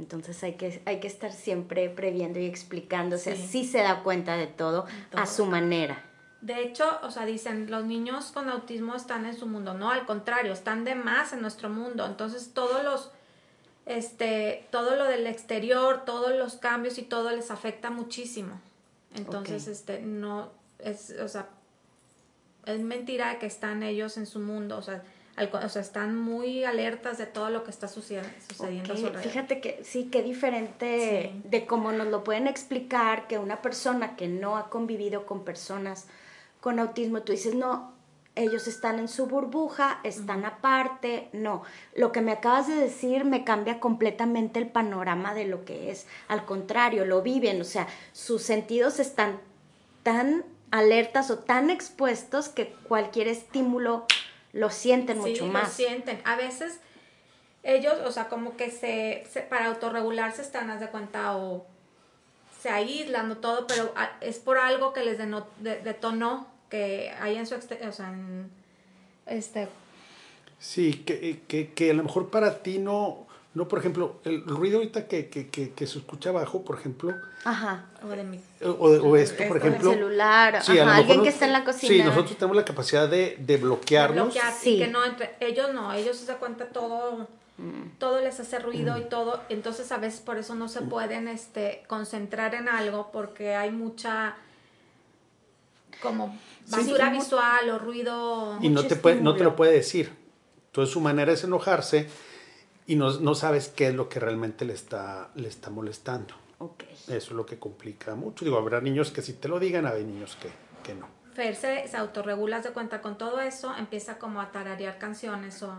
Entonces 0.01 0.43
hay 0.43 0.55
que, 0.55 0.83
hay 0.87 0.99
que 0.99 1.07
estar 1.07 1.33
siempre 1.33 1.91
previendo 1.91 2.41
y 2.41 2.47
explicando, 2.47 3.17
o 3.17 3.19
sea, 3.19 3.37
sí, 3.37 3.65
se 3.65 3.79
da 3.79 4.03
cuenta 4.03 4.37
de 4.37 4.47
todo, 4.47 4.87
a 5.13 5.27
su 5.27 5.45
manera. 5.45 6.03
De 6.41 6.63
hecho, 6.63 6.99
o 7.03 7.11
sea, 7.11 7.27
dicen, 7.27 7.71
los 7.71 7.85
niños 7.85 8.33
con 8.33 8.49
autismo 8.49 8.95
están 8.95 9.27
en 9.27 9.37
su 9.37 9.47
mundo, 9.47 9.75
no, 9.75 9.91
al 9.91 10.07
contrario, 10.07 10.55
están 10.55 10.85
de 10.85 10.95
más 10.95 11.35
en 11.35 11.43
nuestro 11.43 11.69
mundo. 11.69 12.07
Entonces, 12.07 12.53
todos 12.55 12.83
los, 12.83 13.11
este, 13.85 14.67
todo 14.71 14.97
lo 14.97 15.05
del 15.05 15.27
exterior, 15.27 16.05
todos 16.07 16.33
los 16.33 16.57
cambios 16.57 16.97
y 16.97 17.03
todo 17.03 17.31
les 17.31 17.51
afecta 17.51 17.91
muchísimo. 17.91 18.59
Entonces, 19.15 19.69
este, 19.69 20.01
no, 20.01 20.51
es, 20.79 21.15
o 21.23 21.29
sea, 21.29 21.49
es 22.65 22.81
mentira 22.81 23.39
que 23.39 23.47
están 23.47 23.83
ellos 23.83 24.17
en 24.17 24.27
su 24.27 24.41
mundo, 24.41 24.79
o 24.79 24.83
sea, 24.83 25.03
o 25.53 25.69
sea, 25.69 25.83
están 25.83 26.17
muy 26.17 26.65
alertas 26.65 27.19
de 27.19 27.27
todo 27.27 27.51
lo 27.51 27.65
que 27.65 27.71
está 27.71 27.89
sucediendo. 27.89 28.31
sucediendo 28.49 28.95
Fíjate 29.21 29.61
que 29.61 29.81
sí, 29.85 30.09
qué 30.11 30.23
diferente 30.23 31.33
de 31.45 31.67
cómo 31.67 31.93
nos 31.93 32.09
lo 32.09 32.25
pueden 32.25 32.47
explicar 32.47 33.27
que 33.27 33.39
una 33.39 33.63
persona 33.63 34.17
que 34.17 34.29
no 34.29 34.57
ha 34.57 34.71
convivido 34.71 35.27
con 35.27 35.45
personas 35.45 36.07
con 36.61 36.79
autismo, 36.79 37.23
tú 37.23 37.33
dices, 37.33 37.55
no, 37.55 37.93
ellos 38.37 38.69
están 38.69 38.99
en 38.99 39.09
su 39.09 39.27
burbuja, 39.27 40.01
están 40.05 40.45
aparte, 40.45 41.29
no. 41.33 41.63
Lo 41.95 42.13
que 42.13 42.21
me 42.21 42.33
acabas 42.33 42.69
de 42.69 42.75
decir 42.75 43.25
me 43.25 43.45
cambia 43.45 43.81
completamente 43.81 44.59
el 44.59 44.69
panorama 44.69 45.35
de 45.35 45.47
lo 45.47 45.65
que 45.65 45.91
es. 45.91 46.07
Al 46.29 46.45
contrario, 46.45 47.05
lo 47.05 47.23
viven, 47.23 47.61
o 47.61 47.65
sea, 47.65 47.89
sus 48.13 48.43
sentidos 48.43 49.01
están 49.01 49.41
tan 50.03 50.45
alertas 50.71 51.31
o 51.31 51.39
tan 51.39 51.71
expuestos 51.71 52.49
que 52.49 52.75
cualquier 52.89 53.29
estímulo 53.29 54.07
lo 54.53 54.71
sienten 54.71 55.19
mucho 55.19 55.47
más. 55.47 55.65
Lo 55.65 55.75
sienten. 55.75 56.21
A 56.25 56.37
veces 56.37 56.81
ellos, 57.63 57.95
o 58.05 58.13
sea, 58.13 58.29
como 58.29 58.57
que 58.57 58.71
se, 58.71 59.25
para 59.49 59.67
autorregularse 59.67 60.43
están, 60.43 60.71
haz 60.71 60.81
de 60.81 60.89
cuenta, 60.89 61.37
o 61.37 61.67
se 62.61 62.71
aíslan 62.71 63.31
o 63.31 63.37
todo, 63.39 63.67
pero 63.67 63.93
es 64.21 64.39
por 64.39 64.59
algo 64.59 64.93
que 64.93 65.03
les 65.05 65.19
detonó 65.85 66.47
que 66.69 67.11
hay 67.21 67.37
en 67.37 67.47
su, 67.47 67.55
o 67.55 67.93
sea, 67.93 68.13
en, 68.13 68.51
este... 69.27 69.69
Sí, 70.59 70.93
que, 71.07 71.41
que, 71.49 71.73
que 71.73 71.91
a 71.91 71.95
lo 71.95 72.03
mejor 72.03 72.31
para 72.31 72.63
ti 72.63 72.79
no, 72.79 73.27
no, 73.53 73.67
por 73.67 73.81
ejemplo, 73.81 74.21
el 74.25 74.45
ruido 74.45 74.79
ahorita 74.79 75.09
que, 75.09 75.29
que, 75.29 75.49
que, 75.49 75.87
se 75.87 75.99
escucha 75.99 76.31
abajo, 76.31 76.63
por 76.63 76.79
ejemplo. 76.79 77.13
Ajá. 77.45 77.87
O 78.05 78.09
de 78.09 78.23
mi... 78.23 78.41
O, 78.63 79.17
esto, 79.17 79.43
por 79.49 79.57
ejemplo. 79.57 79.91
El 79.91 79.99
celular. 79.99 80.63
Sí, 80.63 80.79
Ajá, 80.79 80.97
alguien 80.97 81.25
que 81.25 81.31
está 81.31 81.47
en 81.47 81.55
la 81.55 81.65
cocina. 81.65 81.93
Sí, 81.93 82.03
nosotros 82.03 82.37
tenemos 82.37 82.57
la 82.57 82.65
capacidad 82.65 83.09
de, 83.09 83.37
de 83.41 83.57
bloquearnos. 83.57 84.27
bloquear, 84.27 84.53
sí. 84.53 84.79
que 84.79 84.87
no 84.87 85.05
entre, 85.05 85.35
ellos 85.41 85.75
no, 85.75 85.93
ellos 85.93 86.17
se 86.17 86.27
dan 86.27 86.39
cuenta 86.39 86.67
todo, 86.67 87.27
mm. 87.59 87.99
todo 87.99 88.21
les 88.21 88.39
hace 88.39 88.61
ruido 88.61 88.97
y 88.99 89.03
todo. 89.09 89.41
Entonces 89.49 89.91
a 89.91 89.99
veces 89.99 90.21
por 90.21 90.39
eso 90.39 90.55
no 90.55 90.69
se 90.69 90.83
pueden 90.83 91.27
este, 91.27 91.83
concentrar 91.89 92.55
en 92.55 92.69
algo 92.69 93.11
porque 93.13 93.57
hay 93.57 93.73
mucha 93.73 94.37
como 96.01 96.39
basura 96.69 97.11
visual 97.11 97.69
o 97.69 97.79
ruido. 97.81 98.59
Y 98.61 98.69
no 98.69 98.87
te, 98.87 98.95
puede, 98.95 99.21
no 99.21 99.35
te 99.35 99.43
lo 99.43 99.57
puede 99.57 99.73
decir. 99.73 100.13
Entonces 100.67 100.93
su 100.93 101.01
manera 101.01 101.33
es 101.33 101.43
enojarse 101.43 102.09
y 102.91 102.97
no, 102.97 103.21
no, 103.21 103.37
sabes 103.37 103.69
qué 103.69 103.87
es 103.87 103.95
lo 103.95 104.09
que 104.09 104.19
realmente 104.19 104.65
le 104.65 104.73
está, 104.73 105.31
le 105.37 105.47
está 105.47 105.71
molestando. 105.71 106.35
Okay. 106.59 106.93
Eso 107.07 107.15
es 107.15 107.31
lo 107.31 107.47
que 107.47 107.57
complica 107.57 108.17
mucho. 108.17 108.45
Digo, 108.45 108.59
habrá 108.59 108.81
niños 108.81 109.13
que 109.13 109.23
sí 109.23 109.35
te 109.35 109.47
lo 109.47 109.61
digan, 109.61 109.87
habrá 109.87 110.01
niños 110.01 110.37
que, 110.43 110.51
que 110.83 110.99
no. 110.99 111.07
Fer 111.33 111.55
se, 111.55 111.87
se 111.87 111.97
autorregula, 111.97 112.61
de 112.63 112.71
cuenta 112.71 113.01
con 113.01 113.17
todo 113.17 113.41
eso, 113.41 113.73
empieza 113.77 114.19
como 114.19 114.41
a 114.41 114.51
tararear 114.51 114.99
canciones 114.99 115.63
o 115.63 115.73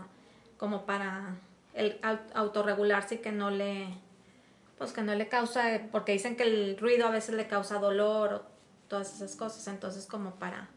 como 0.56 0.86
para 0.86 1.36
el 1.74 2.00
autorregularse 2.32 3.16
y 3.16 3.18
que 3.18 3.30
no 3.30 3.50
le, 3.50 3.88
pues 4.78 4.92
que 4.92 5.02
no 5.02 5.14
le 5.14 5.28
causa, 5.28 5.82
porque 5.92 6.12
dicen 6.12 6.34
que 6.34 6.44
el 6.44 6.78
ruido 6.78 7.06
a 7.06 7.10
veces 7.10 7.34
le 7.34 7.46
causa 7.46 7.78
dolor 7.78 8.32
o 8.32 8.42
todas 8.88 9.14
esas 9.14 9.36
cosas, 9.36 9.68
entonces 9.68 10.06
como 10.06 10.36
para 10.36 10.70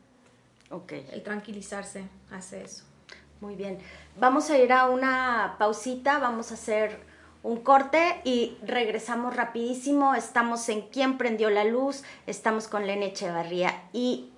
okay. 0.70 1.08
el 1.14 1.24
tranquilizarse 1.24 2.10
hace 2.30 2.64
eso. 2.64 2.84
Muy 3.42 3.56
bien. 3.56 3.80
Vamos 4.18 4.50
a 4.50 4.58
ir 4.58 4.72
a 4.72 4.90
una 4.90 5.56
pausita, 5.60 6.20
vamos 6.20 6.52
a 6.52 6.56
hacer 6.56 7.00
un 7.44 7.58
corte 7.58 8.22
y 8.24 8.58
regresamos 8.64 9.36
rapidísimo. 9.36 10.16
Estamos 10.16 10.68
en 10.70 10.84
Quién 10.84 11.18
prendió 11.18 11.50
la 11.50 11.64
luz, 11.64 12.04
estamos 12.28 12.68
con 12.68 12.88
Lene 12.88 13.08
Echevarría 13.08 13.84
y 13.94 14.32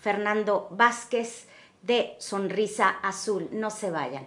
Fernando 0.00 0.68
Vázquez 0.70 1.48
de 1.82 2.14
Sonrisa 2.18 2.88
Azul. 3.02 3.48
No 3.52 3.70
se 3.70 3.90
vayan. 3.90 4.26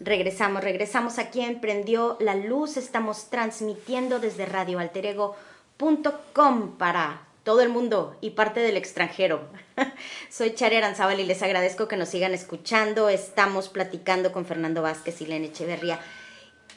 Regresamos, 0.00 0.62
regresamos 0.62 1.18
a 1.18 1.30
Quién 1.30 1.60
prendió 1.60 2.16
la 2.20 2.34
luz. 2.34 2.76
Estamos 2.76 3.30
transmitiendo 3.30 4.20
desde 4.20 4.46
radioalterego.com 4.46 6.76
para 6.76 7.27
todo 7.48 7.62
el 7.62 7.70
mundo 7.70 8.14
y 8.20 8.32
parte 8.32 8.60
del 8.60 8.76
extranjero. 8.76 9.48
Soy 10.28 10.54
Chari 10.54 10.76
Aranzábal 10.76 11.18
y 11.18 11.24
les 11.24 11.42
agradezco 11.42 11.88
que 11.88 11.96
nos 11.96 12.10
sigan 12.10 12.34
escuchando. 12.34 13.08
Estamos 13.08 13.70
platicando 13.70 14.32
con 14.32 14.44
Fernando 14.44 14.82
Vázquez 14.82 15.22
y 15.22 15.26
Lene 15.26 15.46
Echeverría 15.46 15.98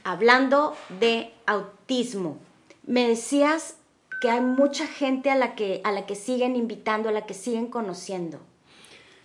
hablando 0.06 0.78
de 1.02 1.34
autismo. 1.46 2.38
Me 2.84 3.06
decías 3.06 3.76
que 4.22 4.30
hay 4.30 4.40
mucha 4.40 4.88
gente 4.88 5.30
a 5.30 5.36
la 5.36 5.56
que, 5.56 5.82
a 5.84 5.92
la 5.92 6.06
que 6.06 6.16
siguen 6.16 6.56
invitando, 6.56 7.10
a 7.10 7.12
la 7.12 7.26
que 7.26 7.34
siguen 7.34 7.68
conociendo. 7.68 8.40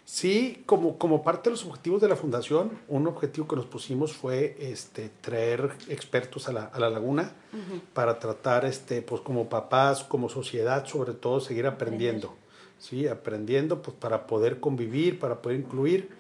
Sí, 0.07 0.63
como, 0.67 0.99
como 0.99 1.25
parte 1.25 1.51
de 1.51 1.57
los 1.57 1.67
objetivos 1.67 2.01
de 2.01 2.07
la 2.07 2.15
fundación, 2.15 2.79
un 2.87 3.09
objetivo 3.09 3.49
que 3.49 3.57
nos 3.57 3.67
pusimos 3.67 4.13
fue 4.13 4.57
este, 4.61 5.11
traer 5.21 5.73
expertos 5.89 6.49
a 6.49 6.53
la, 6.53 6.65
a 6.67 6.79
la 6.79 6.89
laguna 6.89 7.33
para 7.93 8.21
tratar, 8.21 8.65
este, 8.67 9.03
pues 9.03 9.21
como 9.21 9.49
papás, 9.49 10.05
como 10.05 10.29
sociedad, 10.29 10.87
sobre 10.87 11.13
todo, 11.13 11.41
seguir 11.41 11.67
aprendiendo. 11.67 12.37
¿sí? 12.79 13.09
Aprendiendo 13.09 13.83
pues, 13.83 13.97
para 13.97 14.29
poder 14.29 14.61
convivir, 14.61 15.19
para 15.19 15.43
poder 15.43 15.59
incluir. 15.59 16.11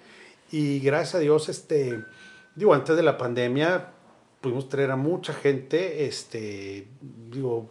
Y 0.50 0.80
gracias 0.80 1.14
a 1.14 1.18
Dios, 1.20 1.48
este, 1.48 2.02
digo, 2.56 2.74
antes 2.74 2.96
de 2.96 3.04
la 3.04 3.16
pandemia 3.16 3.92
pudimos 4.40 4.68
traer 4.68 4.90
a 4.90 4.96
mucha 4.96 5.32
gente, 5.32 6.06
este, 6.06 6.88
digo, 7.30 7.70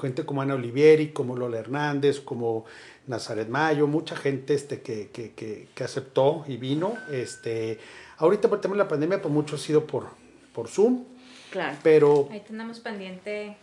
gente 0.00 0.24
como 0.24 0.42
Ana 0.42 0.54
Olivieri, 0.54 1.08
como 1.12 1.36
Lola 1.36 1.58
Hernández, 1.58 2.20
como 2.20 2.64
Nazaret 3.06 3.48
Mayo, 3.48 3.86
mucha 3.86 4.16
gente 4.16 4.54
este, 4.54 4.80
que, 4.80 5.10
que, 5.10 5.32
que, 5.32 5.68
que 5.74 5.84
aceptó 5.84 6.44
y 6.48 6.56
vino. 6.56 6.94
Este, 7.10 7.78
ahorita 8.18 8.48
por 8.48 8.58
el 8.58 8.62
tema 8.62 8.74
de 8.74 8.78
la 8.78 8.88
pandemia, 8.88 9.20
pues 9.20 9.32
mucho 9.32 9.56
ha 9.56 9.58
sido 9.58 9.86
por, 9.86 10.08
por 10.52 10.68
Zoom. 10.68 11.04
Claro. 11.50 11.76
Pero... 11.82 12.28
Ahí 12.30 12.42
tenemos 12.46 12.80
pendiente 12.80 13.56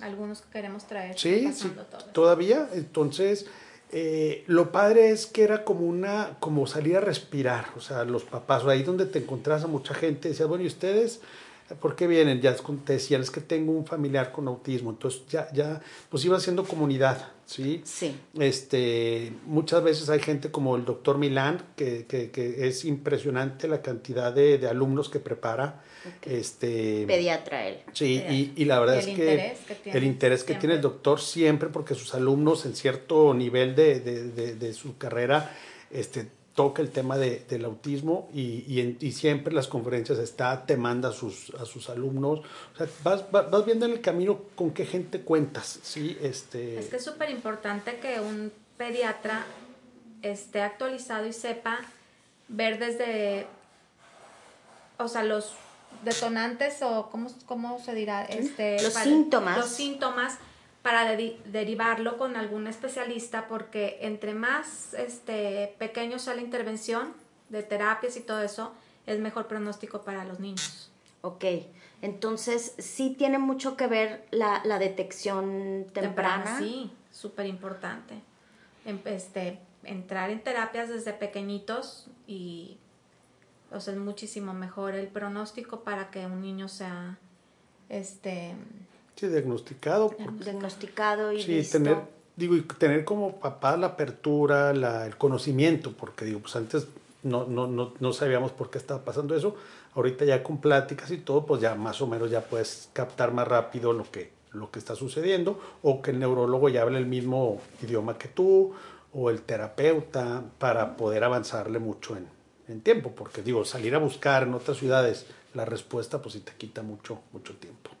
algunos 0.00 0.42
que 0.42 0.50
queremos 0.50 0.86
traer. 0.86 1.18
Sí, 1.18 1.52
sí 1.52 1.70
todavía. 2.12 2.68
Entonces, 2.72 3.46
eh, 3.90 4.44
lo 4.46 4.70
padre 4.72 5.10
es 5.10 5.26
que 5.26 5.42
era 5.42 5.64
como 5.64 5.86
una, 5.86 6.36
como 6.40 6.66
salir 6.66 6.96
a 6.96 7.00
respirar. 7.00 7.66
O 7.76 7.80
sea, 7.80 8.04
los 8.04 8.24
papás, 8.24 8.64
ahí 8.66 8.82
donde 8.82 9.06
te 9.06 9.18
encontrabas 9.18 9.64
a 9.64 9.66
mucha 9.66 9.94
gente, 9.94 10.28
decías, 10.28 10.48
bueno, 10.48 10.64
¿y 10.64 10.68
ustedes? 10.68 11.20
¿Por 11.76 11.96
qué 11.96 12.06
vienen? 12.06 12.40
Ya 12.40 12.56
te 12.56 12.92
decían, 12.94 13.20
es 13.20 13.30
que 13.30 13.40
tengo 13.40 13.72
un 13.72 13.84
familiar 13.84 14.32
con 14.32 14.48
autismo. 14.48 14.90
Entonces 14.90 15.22
ya, 15.28 15.52
ya, 15.52 15.80
pues 16.08 16.24
iba 16.24 16.36
haciendo 16.36 16.64
comunidad, 16.64 17.32
¿sí? 17.44 17.82
Sí. 17.84 18.16
Este, 18.38 19.32
muchas 19.44 19.82
veces 19.82 20.08
hay 20.08 20.20
gente 20.20 20.50
como 20.50 20.76
el 20.76 20.84
doctor 20.86 21.18
Milán, 21.18 21.62
que, 21.76 22.06
que, 22.06 22.30
que 22.30 22.66
es 22.66 22.84
impresionante 22.86 23.68
la 23.68 23.82
cantidad 23.82 24.32
de, 24.32 24.56
de 24.56 24.66
alumnos 24.66 25.10
que 25.10 25.20
prepara. 25.20 25.82
Este, 26.22 27.04
Pediatra 27.06 27.68
él. 27.68 27.78
Sí, 27.92 28.24
y, 28.30 28.52
y, 28.56 28.64
la 28.64 28.80
verdad 28.80 28.98
es 28.98 29.06
que, 29.06 29.14
que 29.66 29.74
tiene 29.82 29.98
el 29.98 30.04
interés 30.04 30.40
que 30.40 30.46
siempre. 30.46 30.60
tiene 30.60 30.74
el 30.76 30.80
doctor 30.80 31.20
siempre, 31.20 31.68
porque 31.68 31.94
sus 31.94 32.14
alumnos 32.14 32.64
en 32.64 32.74
cierto 32.74 33.34
nivel 33.34 33.74
de, 33.74 34.00
de, 34.00 34.24
de, 34.30 34.54
de 34.54 34.72
su 34.72 34.96
carrera, 34.96 35.54
este, 35.90 36.28
toca 36.58 36.82
el 36.82 36.90
tema 36.90 37.16
de, 37.16 37.44
del 37.48 37.64
autismo 37.66 38.28
y, 38.34 38.64
y, 38.66 38.80
en, 38.80 38.98
y, 39.00 39.12
siempre 39.12 39.52
en 39.52 39.54
las 39.54 39.68
conferencias 39.68 40.18
está, 40.18 40.66
te 40.66 40.76
manda 40.76 41.10
a 41.10 41.12
sus, 41.12 41.50
a 41.50 41.64
sus 41.64 41.88
alumnos. 41.88 42.40
O 42.40 42.76
sea, 42.76 42.88
vas, 43.04 43.30
vas, 43.30 43.48
vas, 43.48 43.64
viendo 43.64 43.86
en 43.86 43.92
el 43.92 44.00
camino 44.00 44.40
con 44.56 44.72
qué 44.72 44.84
gente 44.84 45.20
cuentas. 45.20 45.78
¿sí? 45.84 46.18
Este... 46.20 46.80
Es 46.80 46.86
que 46.86 46.96
es 46.96 47.04
súper 47.04 47.30
importante 47.30 48.00
que 48.00 48.18
un 48.18 48.50
pediatra 48.76 49.46
esté 50.22 50.62
actualizado 50.62 51.28
y 51.28 51.32
sepa 51.32 51.78
ver 52.48 52.80
desde, 52.80 53.46
o 54.96 55.06
sea, 55.06 55.22
los 55.22 55.52
detonantes 56.04 56.82
o 56.82 57.08
cómo, 57.08 57.30
cómo 57.46 57.78
se 57.78 57.94
dirá, 57.94 58.24
este, 58.24 58.82
los 58.82 58.94
para, 58.94 59.04
síntomas. 59.04 59.58
Los 59.58 59.68
síntomas 59.68 60.38
para 60.82 61.04
de 61.04 61.38
derivarlo 61.46 62.18
con 62.18 62.36
algún 62.36 62.66
especialista 62.66 63.46
porque 63.48 63.98
entre 64.00 64.34
más 64.34 64.94
este, 64.94 65.74
pequeño 65.78 66.18
sea 66.18 66.34
la 66.34 66.42
intervención 66.42 67.12
de 67.48 67.62
terapias 67.62 68.16
y 68.16 68.20
todo 68.20 68.42
eso, 68.42 68.72
es 69.06 69.18
mejor 69.18 69.48
pronóstico 69.48 70.02
para 70.02 70.24
los 70.24 70.40
niños. 70.40 70.90
Ok, 71.20 71.44
entonces 72.00 72.74
sí 72.78 73.14
tiene 73.18 73.38
mucho 73.38 73.76
que 73.76 73.86
ver 73.86 74.26
la, 74.30 74.62
la 74.64 74.78
detección 74.78 75.86
temprana. 75.92 76.44
temprana. 76.44 76.58
Sí, 76.58 76.92
súper 77.10 77.46
importante. 77.46 78.20
Este, 79.04 79.58
entrar 79.82 80.30
en 80.30 80.42
terapias 80.42 80.88
desde 80.88 81.12
pequeñitos 81.12 82.06
y 82.26 82.78
o 83.70 83.80
sea, 83.80 83.94
es 83.94 84.00
muchísimo 84.00 84.54
mejor 84.54 84.94
el 84.94 85.08
pronóstico 85.08 85.80
para 85.80 86.10
que 86.10 86.26
un 86.26 86.40
niño 86.40 86.68
sea 86.68 87.18
este 87.88 88.54
Sí, 89.18 89.26
diagnosticado. 89.26 90.14
Diagnosticado 90.44 91.32
y 91.32 91.42
sí, 91.42 91.56
visto. 91.56 91.78
tener, 91.78 91.98
digo, 92.36 92.54
y 92.54 92.62
tener 92.62 93.04
como 93.04 93.40
papá 93.40 93.76
la 93.76 93.88
apertura, 93.88 94.72
la, 94.72 95.06
el 95.06 95.16
conocimiento, 95.16 95.92
porque 95.92 96.24
digo, 96.24 96.38
pues 96.38 96.54
antes 96.54 96.86
no, 97.24 97.44
no, 97.44 97.66
no, 97.66 97.94
no 97.98 98.12
sabíamos 98.12 98.52
por 98.52 98.70
qué 98.70 98.78
estaba 98.78 99.04
pasando 99.04 99.34
eso. 99.34 99.56
Ahorita 99.94 100.24
ya 100.24 100.44
con 100.44 100.60
pláticas 100.60 101.10
y 101.10 101.16
todo, 101.16 101.44
pues 101.46 101.60
ya 101.60 101.74
más 101.74 102.00
o 102.00 102.06
menos 102.06 102.30
ya 102.30 102.42
puedes 102.42 102.90
captar 102.92 103.32
más 103.32 103.48
rápido 103.48 103.92
lo 103.92 104.08
que, 104.08 104.30
lo 104.52 104.70
que 104.70 104.78
está 104.78 104.94
sucediendo, 104.94 105.60
o 105.82 106.00
que 106.00 106.12
el 106.12 106.20
neurólogo 106.20 106.68
ya 106.68 106.82
hable 106.82 106.98
el 106.98 107.06
mismo 107.06 107.60
idioma 107.82 108.16
que 108.18 108.28
tú, 108.28 108.72
o 109.12 109.30
el 109.30 109.42
terapeuta, 109.42 110.44
para 110.60 110.96
poder 110.96 111.24
avanzarle 111.24 111.80
mucho 111.80 112.16
en, 112.16 112.28
en 112.68 112.82
tiempo, 112.82 113.10
porque 113.16 113.42
digo, 113.42 113.64
salir 113.64 113.96
a 113.96 113.98
buscar 113.98 114.44
en 114.44 114.54
otras 114.54 114.76
ciudades 114.76 115.26
la 115.54 115.64
respuesta, 115.64 116.22
pues 116.22 116.34
sí 116.34 116.40
te 116.40 116.52
quita 116.52 116.82
mucho, 116.82 117.18
mucho 117.32 117.56
tiempo. 117.56 117.97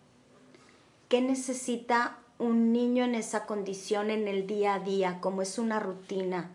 ¿Qué 1.08 1.22
necesita 1.22 2.18
un 2.38 2.72
niño 2.72 3.04
en 3.04 3.14
esa 3.14 3.46
condición 3.46 4.10
en 4.10 4.28
el 4.28 4.46
día 4.46 4.74
a 4.74 4.80
día? 4.80 5.18
¿Cómo 5.20 5.40
es 5.42 5.58
una 5.58 5.80
rutina 5.80 6.50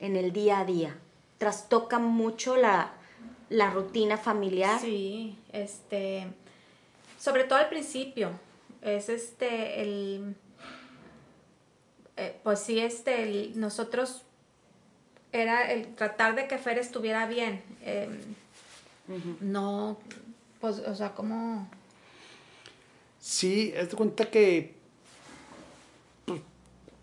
en 0.00 0.16
el 0.16 0.32
día 0.32 0.60
a 0.60 0.64
día? 0.64 0.96
¿Trastoca 1.38 1.98
mucho 1.98 2.56
la, 2.56 2.92
la 3.50 3.70
rutina 3.70 4.16
familiar? 4.16 4.80
Sí, 4.80 5.38
este, 5.52 6.26
sobre 7.18 7.44
todo 7.44 7.58
al 7.58 7.68
principio, 7.68 8.30
es 8.80 9.08
este, 9.10 9.82
el, 9.82 10.34
eh, 12.16 12.40
pues 12.42 12.60
sí, 12.60 12.78
este, 12.80 13.22
el, 13.22 13.60
nosotros 13.60 14.22
era 15.32 15.70
el 15.70 15.94
tratar 15.94 16.36
de 16.36 16.46
que 16.48 16.58
Fer 16.58 16.78
estuviera 16.78 17.26
bien, 17.26 17.62
eh, 17.82 18.08
uh 19.08 19.12
-huh. 19.12 19.40
no, 19.40 19.98
pues, 20.60 20.78
o 20.78 20.94
sea, 20.94 21.12
como 21.12 21.68
Sí, 23.24 23.72
es 23.74 23.90
de 23.90 23.96
cuenta 23.96 24.26
que 24.26 24.74
pues, 26.26 26.42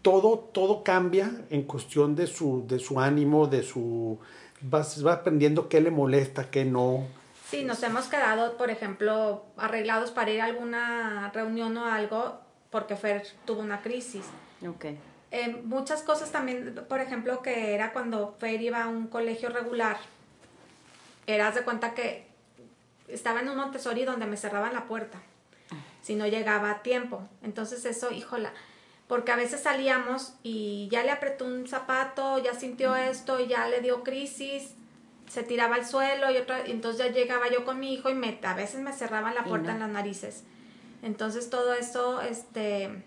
todo, 0.03 0.37
todo 0.37 0.83
cambia 0.83 1.31
en 1.49 1.63
cuestión 1.63 2.15
de 2.15 2.27
su, 2.27 2.63
de 2.67 2.77
su 2.77 2.99
ánimo, 2.99 3.47
de 3.47 3.63
su... 3.63 4.19
Vas, 4.61 5.03
va 5.03 5.13
aprendiendo 5.13 5.67
qué 5.67 5.81
le 5.81 5.89
molesta, 5.89 6.51
qué 6.51 6.63
no. 6.63 7.07
Sí, 7.49 7.63
nos 7.63 7.81
hemos 7.81 8.05
quedado, 8.05 8.55
por 8.55 8.69
ejemplo, 8.69 9.45
arreglados 9.57 10.11
para 10.11 10.29
ir 10.29 10.41
a 10.41 10.45
alguna 10.45 11.31
reunión 11.33 11.75
o 11.77 11.85
algo 11.85 12.39
porque 12.69 12.95
Fer 12.95 13.25
tuvo 13.45 13.61
una 13.61 13.81
crisis. 13.81 14.25
Ok. 14.63 14.85
Eh, 15.31 15.59
muchas 15.63 16.03
cosas 16.03 16.31
también, 16.31 16.85
por 16.87 16.99
ejemplo, 16.99 17.41
que 17.41 17.73
era 17.73 17.93
cuando 17.93 18.35
Fer 18.37 18.61
iba 18.61 18.83
a 18.83 18.89
un 18.89 19.07
colegio 19.07 19.49
regular, 19.49 19.97
eras 21.25 21.55
de 21.55 21.63
cuenta 21.63 21.95
que 21.95 22.27
estaba 23.07 23.41
en 23.41 23.49
un 23.49 23.57
Montessori 23.57 24.05
donde 24.05 24.27
me 24.27 24.37
cerraban 24.37 24.75
la 24.75 24.85
puerta 24.85 25.19
si 26.01 26.15
no 26.15 26.27
llegaba 26.27 26.71
a 26.71 26.81
tiempo. 26.83 27.27
Entonces 27.43 27.85
eso, 27.85 28.11
híjola, 28.11 28.51
porque 29.07 29.31
a 29.31 29.35
veces 29.35 29.61
salíamos 29.61 30.33
y 30.43 30.87
ya 30.91 31.03
le 31.03 31.11
apretó 31.11 31.45
un 31.45 31.67
zapato, 31.67 32.39
ya 32.39 32.53
sintió 32.53 32.95
esto, 32.95 33.39
ya 33.45 33.67
le 33.67 33.81
dio 33.81 34.03
crisis, 34.03 34.73
se 35.27 35.43
tiraba 35.43 35.75
al 35.75 35.85
suelo 35.85 36.31
y 36.31 36.37
otra, 36.37 36.61
entonces 36.65 37.05
ya 37.05 37.11
llegaba 37.11 37.49
yo 37.49 37.63
con 37.63 37.79
mi 37.79 37.93
hijo 37.93 38.09
y 38.09 38.13
me, 38.13 38.39
a 38.43 38.53
veces 38.53 38.81
me 38.81 38.93
cerraban 38.93 39.35
la 39.35 39.43
puerta 39.43 39.69
no. 39.69 39.73
en 39.73 39.79
las 39.79 39.89
narices. 39.89 40.43
Entonces 41.03 41.49
todo 41.49 41.73
eso, 41.73 42.21
este, 42.21 43.03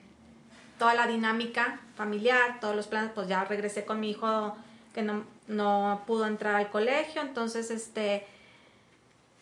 toda 0.79 0.95
la 0.95 1.07
dinámica 1.07 1.81
familiar, 1.97 2.61
todos 2.61 2.75
los 2.75 2.87
planes, 2.87 3.13
pues 3.15 3.29
ya 3.29 3.45
regresé 3.45 3.85
con 3.85 4.01
mi 4.01 4.11
hijo 4.11 4.57
que 4.95 5.03
no, 5.03 5.25
no 5.49 6.03
pudo 6.07 6.27
entrar 6.27 6.55
al 6.55 6.71
colegio, 6.71 7.23
entonces 7.23 7.71
este 7.71 8.27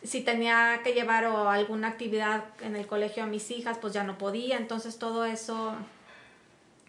si 0.05 0.23
tenía 0.23 0.81
que 0.83 0.95
llevar 0.95 1.27
o 1.27 1.49
alguna 1.49 1.88
actividad 1.88 2.45
en 2.61 2.77
el 2.77 2.87
colegio 2.87 3.23
a 3.23 3.27
mis 3.27 3.51
hijas, 3.51 3.79
pues 3.79 3.93
ya 3.93 4.05
no 4.05 4.19
podía. 4.19 4.57
Entonces 4.57 4.99
todo 4.99 5.25
eso, 5.25 5.75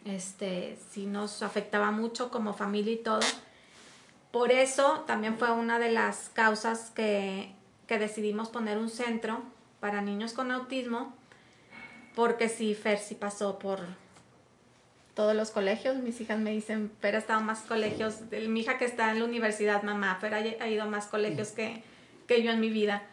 este, 0.05 0.77
sí 0.91 1.05
nos 1.05 1.43
afectaba 1.43 1.91
mucho 1.91 2.31
como 2.31 2.53
familia 2.53 2.93
y 2.93 2.97
todo. 2.97 3.21
Por 4.31 4.51
eso 4.51 5.03
también 5.05 5.37
fue 5.37 5.51
una 5.51 5.77
de 5.77 5.91
las 5.91 6.29
causas 6.29 6.89
que, 6.89 7.53
que 7.87 7.99
decidimos 7.99 8.49
poner 8.49 8.77
un 8.79 8.89
centro 8.89 9.43
para 9.79 10.01
niños 10.01 10.33
con 10.33 10.51
autismo, 10.51 11.13
porque 12.15 12.49
sí, 12.49 12.73
Fer 12.73 12.97
sí 12.97 13.13
pasó 13.13 13.59
por 13.59 13.79
todos 15.13 15.35
los 15.35 15.51
colegios. 15.51 15.97
Mis 15.97 16.19
hijas 16.19 16.39
me 16.39 16.49
dicen, 16.49 16.91
Fer 16.99 17.15
ha 17.15 17.19
estado 17.19 17.41
en 17.41 17.45
más 17.45 17.61
colegios. 17.61 18.21
Mi 18.49 18.61
hija 18.61 18.79
que 18.79 18.85
está 18.85 19.11
en 19.11 19.19
la 19.19 19.25
universidad, 19.25 19.83
mamá, 19.83 20.17
Fer 20.19 20.33
ha, 20.33 20.63
ha 20.63 20.67
ido 20.67 20.81
a 20.81 20.87
más 20.87 21.05
colegios 21.05 21.49
que 21.49 21.83
que 22.27 22.43
yo 22.43 22.51
en 22.51 22.59
mi 22.59 22.69
vida. 22.69 23.03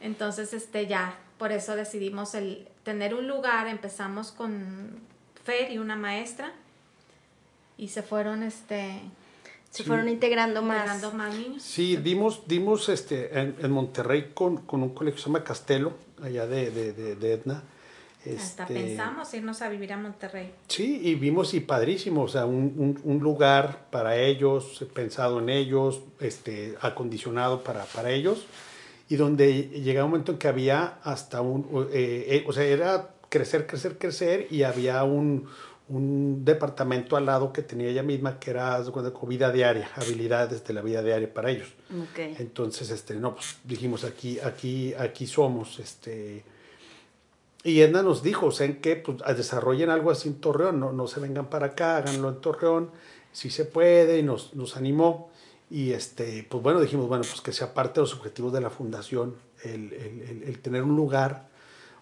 Entonces, 0.00 0.52
este, 0.52 0.86
ya, 0.86 1.18
por 1.38 1.52
eso 1.52 1.76
decidimos 1.76 2.34
el 2.34 2.68
tener 2.84 3.14
un 3.14 3.28
lugar, 3.28 3.68
empezamos 3.68 4.32
con 4.32 5.00
Fer 5.44 5.70
y 5.70 5.78
una 5.78 5.96
maestra, 5.96 6.52
y 7.76 7.88
se 7.88 8.02
fueron, 8.02 8.42
este... 8.42 9.00
Se 9.70 9.84
sí. 9.84 9.88
fueron 9.88 10.08
integrando 10.08 10.62
más. 10.62 10.78
Integrando 10.78 11.12
más 11.12 11.34
niños. 11.34 11.62
Sí, 11.62 11.96
dimos, 11.96 12.42
dimos 12.48 12.88
este, 12.88 13.38
en, 13.38 13.54
en 13.60 13.70
Monterrey 13.70 14.32
con, 14.34 14.56
con, 14.56 14.82
un 14.82 14.90
colegio 14.90 15.16
que 15.16 15.22
se 15.22 15.28
llama 15.28 15.44
Castelo, 15.44 15.92
allá 16.20 16.46
de, 16.46 16.72
de, 16.72 16.92
de, 16.92 17.14
de 17.14 17.32
Edna. 18.24 18.40
Hasta 18.40 18.62
este, 18.64 18.74
pensamos 18.74 19.32
irnos 19.34 19.62
a 19.62 19.68
vivir 19.68 19.92
a 19.92 19.96
Monterrey. 19.96 20.52
Sí, 20.68 21.00
y 21.02 21.14
vimos 21.14 21.54
y 21.54 21.60
padrísimo, 21.60 22.22
o 22.22 22.28
sea, 22.28 22.44
un, 22.44 22.74
un, 22.76 23.00
un, 23.04 23.18
lugar 23.20 23.86
para 23.90 24.16
ellos, 24.16 24.84
pensado 24.94 25.38
en 25.40 25.48
ellos, 25.48 26.02
este, 26.20 26.76
acondicionado 26.80 27.64
para, 27.64 27.84
para 27.84 28.10
ellos, 28.10 28.46
y 29.08 29.16
donde 29.16 29.68
llegaba 29.68 30.04
un 30.04 30.12
momento 30.12 30.32
en 30.32 30.38
que 30.38 30.48
había 30.48 30.98
hasta 31.02 31.40
un, 31.40 31.88
eh, 31.92 32.26
eh, 32.28 32.44
o 32.46 32.52
sea, 32.52 32.64
era 32.64 33.14
crecer, 33.28 33.66
crecer, 33.66 33.98
crecer, 33.98 34.46
y 34.50 34.62
había 34.62 35.02
un, 35.04 35.48
un 35.88 36.44
departamento 36.44 37.16
al 37.16 37.26
lado 37.26 37.52
que 37.52 37.62
tenía 37.62 37.88
ella 37.88 38.04
misma 38.04 38.38
que 38.38 38.50
era 38.50 38.80
con 38.84 39.28
vida 39.28 39.50
diaria, 39.50 39.90
habilidades 39.96 40.64
de 40.64 40.74
la 40.74 40.82
vida 40.82 41.02
diaria 41.02 41.32
para 41.32 41.50
ellos. 41.50 41.68
Okay. 42.12 42.36
Entonces, 42.38 42.90
este, 42.90 43.16
no, 43.16 43.34
pues 43.34 43.58
dijimos 43.64 44.04
aquí, 44.04 44.38
aquí, 44.38 44.94
aquí 44.94 45.26
somos, 45.26 45.80
este 45.80 46.44
y 47.62 47.80
Edna 47.80 48.02
nos 48.02 48.22
dijo, 48.22 48.46
o 48.46 48.52
sea, 48.52 48.66
en 48.66 48.80
que 48.80 48.96
pues, 48.96 49.18
desarrollen 49.36 49.90
algo 49.90 50.10
así 50.10 50.28
en 50.28 50.40
Torreón, 50.40 50.80
no, 50.80 50.92
no 50.92 51.06
se 51.06 51.20
vengan 51.20 51.50
para 51.50 51.66
acá, 51.66 51.98
háganlo 51.98 52.30
en 52.30 52.40
Torreón, 52.40 52.90
si 53.32 53.50
se 53.50 53.64
puede, 53.64 54.18
y 54.18 54.22
nos, 54.22 54.54
nos 54.54 54.76
animó. 54.76 55.30
Y 55.70 55.92
este, 55.92 56.46
pues 56.48 56.62
bueno, 56.62 56.80
dijimos, 56.80 57.06
bueno, 57.06 57.22
pues 57.28 57.40
que 57.42 57.52
sea 57.52 57.74
parte 57.74 58.00
de 58.00 58.00
los 58.00 58.14
objetivos 58.14 58.52
de 58.52 58.60
la 58.60 58.70
fundación, 58.70 59.36
el, 59.62 59.92
el, 59.92 60.22
el, 60.22 60.42
el 60.46 60.58
tener 60.60 60.82
un 60.82 60.96
lugar. 60.96 61.48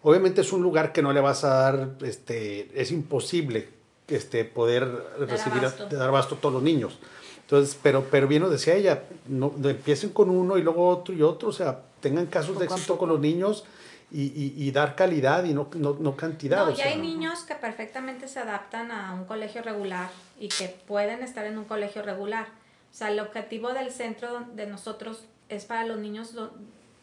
Obviamente 0.02 0.42
es 0.42 0.52
un 0.52 0.62
lugar 0.62 0.92
que 0.92 1.02
no 1.02 1.12
le 1.12 1.20
vas 1.20 1.44
a 1.44 1.48
dar, 1.48 1.96
este, 2.02 2.70
es 2.80 2.92
imposible 2.92 3.68
este, 4.06 4.44
poder 4.44 4.86
Dar 5.18 5.28
recibir, 5.28 5.58
abasto. 5.58 5.88
dar 5.88 6.08
abasto 6.08 6.34
a 6.36 6.38
todos 6.38 6.54
los 6.54 6.62
niños. 6.62 6.98
Entonces, 7.42 7.78
pero, 7.82 8.06
pero 8.10 8.28
bien 8.28 8.42
nos 8.42 8.50
decía 8.50 8.74
ella, 8.74 9.04
no, 9.26 9.52
empiecen 9.64 10.10
con 10.10 10.30
uno 10.30 10.56
y 10.56 10.62
luego 10.62 10.88
otro 10.88 11.14
y 11.14 11.22
otro, 11.22 11.48
o 11.48 11.52
sea, 11.52 11.82
tengan 12.00 12.26
casos 12.26 12.58
de 12.58 12.66
éxito 12.66 12.96
con 12.96 13.08
los 13.08 13.20
niños 13.20 13.64
y, 14.10 14.54
y, 14.56 14.70
dar 14.70 14.94
calidad 14.94 15.44
y 15.44 15.52
no, 15.52 15.68
no, 15.74 15.96
no 16.00 16.16
cantidad. 16.16 16.64
No, 16.64 16.74
ya 16.74 16.86
hay 16.86 16.98
niños 16.98 17.40
que 17.40 17.54
perfectamente 17.54 18.26
se 18.26 18.38
adaptan 18.40 18.90
a 18.90 19.12
un 19.12 19.26
colegio 19.26 19.62
regular 19.62 20.08
y 20.40 20.48
que 20.48 20.68
pueden 20.68 21.22
estar 21.22 21.44
en 21.44 21.58
un 21.58 21.64
colegio 21.64 22.02
regular. 22.02 22.46
O 22.90 22.96
sea, 22.96 23.10
el 23.10 23.20
objetivo 23.20 23.74
del 23.74 23.90
centro 23.90 24.46
de 24.54 24.66
nosotros 24.66 25.24
es 25.50 25.66
para 25.66 25.84
los 25.84 25.98
niños 25.98 26.34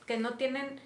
que 0.07 0.17
no 0.17 0.33
tienen 0.33 0.79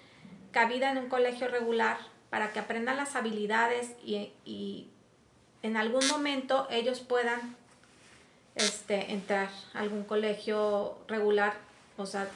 cabida 0.50 0.90
en 0.90 0.98
un 0.98 1.08
colegio 1.08 1.48
regular 1.48 1.96
para 2.28 2.52
que 2.52 2.58
aprendan 2.58 2.96
las 2.96 3.16
habilidades 3.16 3.92
y, 4.04 4.32
y 4.44 4.88
en 5.62 5.76
algún 5.76 6.06
momento 6.08 6.66
ellos 6.70 7.00
puedan 7.00 7.56
este, 8.54 9.12
entrar 9.12 9.48
a 9.74 9.80
algún 9.80 10.04
colegio 10.04 10.98
regular, 11.08 11.54
o 11.96 12.06
sea, 12.06 12.28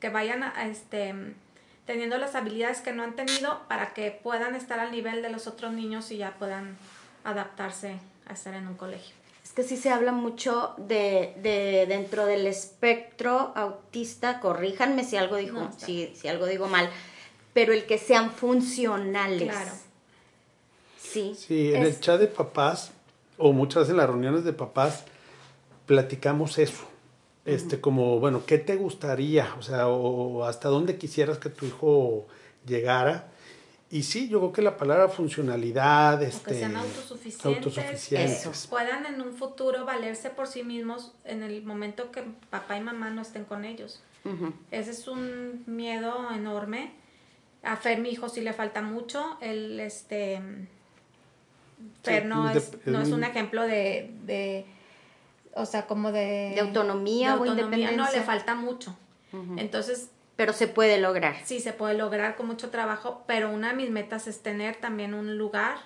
que 0.00 0.08
vayan 0.08 0.42
a, 0.42 0.66
este, 0.66 1.14
teniendo 1.86 2.18
las 2.18 2.34
habilidades 2.34 2.80
que 2.80 2.92
no 2.92 3.02
han 3.02 3.14
tenido 3.14 3.60
para 3.68 3.94
que 3.94 4.10
puedan 4.10 4.54
estar 4.54 4.80
al 4.80 4.90
nivel 4.90 5.22
de 5.22 5.30
los 5.30 5.46
otros 5.46 5.72
niños 5.72 6.10
y 6.10 6.18
ya 6.18 6.34
puedan 6.38 6.76
adaptarse 7.24 7.98
a 8.26 8.34
estar 8.34 8.54
en 8.54 8.66
un 8.66 8.74
colegio. 8.74 9.14
Es 9.44 9.52
que 9.52 9.62
sí 9.62 9.76
se 9.76 9.90
habla 9.90 10.10
mucho 10.10 10.74
de, 10.76 11.34
de 11.40 11.86
dentro 11.88 12.26
del 12.26 12.46
espectro 12.48 13.52
autista, 13.54 14.40
corríjanme 14.40 15.04
si 15.04 15.16
algo 15.16 15.36
dijo, 15.36 15.70
si, 15.76 16.12
si 16.16 16.26
algo 16.26 16.46
digo 16.46 16.66
mal, 16.66 16.90
pero 17.54 17.72
el 17.72 17.86
que 17.86 17.98
sean 17.98 18.32
funcionales. 18.32 19.48
Claro. 19.48 19.70
Sí. 21.00 21.34
Sí, 21.36 21.72
en 21.72 21.84
el 21.84 22.00
chat 22.00 22.18
de 22.18 22.26
papás, 22.26 22.90
o 23.38 23.52
muchas 23.52 23.82
veces 23.82 23.90
en 23.92 23.98
las 23.98 24.08
reuniones 24.08 24.44
de 24.44 24.52
papás, 24.52 25.04
platicamos 25.86 26.58
eso 26.58 26.95
este, 27.46 27.80
como, 27.80 28.18
bueno, 28.18 28.44
¿qué 28.44 28.58
te 28.58 28.76
gustaría? 28.76 29.54
O 29.58 29.62
sea, 29.62 29.88
o 29.88 30.44
hasta 30.44 30.68
dónde 30.68 30.98
quisieras 30.98 31.38
que 31.38 31.48
tu 31.48 31.64
hijo 31.64 32.26
llegara. 32.66 33.28
Y 33.88 34.02
sí, 34.02 34.28
yo 34.28 34.40
creo 34.40 34.52
que 34.52 34.62
la 34.62 34.76
palabra 34.76 35.08
funcionalidad, 35.08 36.20
este, 36.24 36.50
que 36.50 36.58
sean 36.58 36.76
autosuficientes, 36.76 38.66
puedan 38.68 39.06
en 39.06 39.22
un 39.22 39.32
futuro 39.32 39.84
valerse 39.84 40.28
por 40.30 40.48
sí 40.48 40.64
mismos 40.64 41.12
en 41.24 41.44
el 41.44 41.62
momento 41.62 42.10
que 42.10 42.24
papá 42.50 42.76
y 42.76 42.80
mamá 42.80 43.10
no 43.10 43.22
estén 43.22 43.44
con 43.44 43.64
ellos. 43.64 44.02
Ese 44.72 44.90
es 44.90 45.06
un 45.06 45.62
miedo 45.66 46.32
enorme. 46.34 46.90
A 47.62 47.76
Fer, 47.76 48.00
mi 48.00 48.08
hijo, 48.10 48.28
sí 48.28 48.40
le 48.40 48.52
falta 48.52 48.82
mucho. 48.82 49.38
Él, 49.40 49.78
este, 49.78 50.40
Fer 52.02 52.26
no, 52.26 52.50
es, 52.50 52.72
no 52.86 53.00
es 53.00 53.10
un 53.10 53.22
ejemplo 53.22 53.62
de 53.62 54.66
o 55.56 55.66
sea, 55.66 55.86
como 55.86 56.12
de... 56.12 56.52
De 56.54 56.60
autonomía, 56.60 57.36
o 57.36 57.46
independencia. 57.46 57.96
No, 57.96 58.10
le 58.10 58.22
falta 58.22 58.54
mucho. 58.54 58.96
Entonces... 59.56 60.10
Pero 60.36 60.52
se 60.52 60.68
puede 60.68 61.00
lograr. 61.00 61.36
Sí, 61.44 61.60
se 61.60 61.72
puede 61.72 61.94
lograr 61.94 62.36
con 62.36 62.46
mucho 62.46 62.68
trabajo, 62.68 63.24
pero 63.26 63.50
una 63.50 63.68
de 63.68 63.74
mis 63.74 63.90
metas 63.90 64.26
es 64.26 64.42
tener 64.42 64.76
también 64.76 65.14
un 65.14 65.38
lugar 65.38 65.78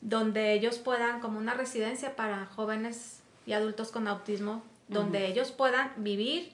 donde 0.00 0.54
ellos 0.54 0.78
puedan, 0.78 1.20
como 1.20 1.38
una 1.38 1.52
residencia 1.52 2.16
para 2.16 2.46
jóvenes 2.46 3.20
y 3.44 3.52
adultos 3.52 3.90
con 3.90 4.08
autismo, 4.08 4.62
donde 4.88 5.26
ellos 5.26 5.52
puedan 5.52 5.92
vivir 5.96 6.52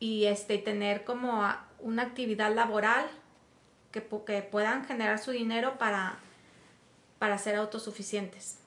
y 0.00 0.24
este, 0.24 0.58
tener 0.58 1.04
como 1.04 1.46
una 1.78 2.02
actividad 2.02 2.54
laboral 2.54 3.06
que, 3.90 4.02
que 4.26 4.42
puedan 4.42 4.86
generar 4.86 5.18
su 5.18 5.30
dinero 5.30 5.78
para, 5.78 6.18
para 7.18 7.36
ser 7.36 7.56
autosuficientes. 7.56 8.61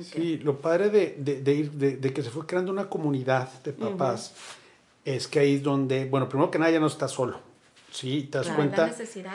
Sí, 0.00 0.38
lo 0.38 0.58
padre 0.58 0.90
de, 0.90 1.16
de, 1.18 1.52
ir, 1.52 1.70
de, 1.72 2.12
que 2.12 2.22
se 2.22 2.30
fue 2.30 2.46
creando 2.46 2.72
una 2.72 2.88
comunidad 2.88 3.48
de 3.62 3.72
papás 3.72 4.34
es 5.04 5.26
que 5.26 5.40
ahí 5.40 5.56
es 5.56 5.62
donde, 5.62 6.04
bueno, 6.04 6.28
primero 6.28 6.50
que 6.50 6.58
nada 6.58 6.70
ya 6.70 6.80
no 6.80 6.86
estás 6.86 7.12
solo. 7.12 7.38
Sí, 7.90 8.28
te 8.30 8.38
das 8.38 8.48
cuenta. 8.48 8.92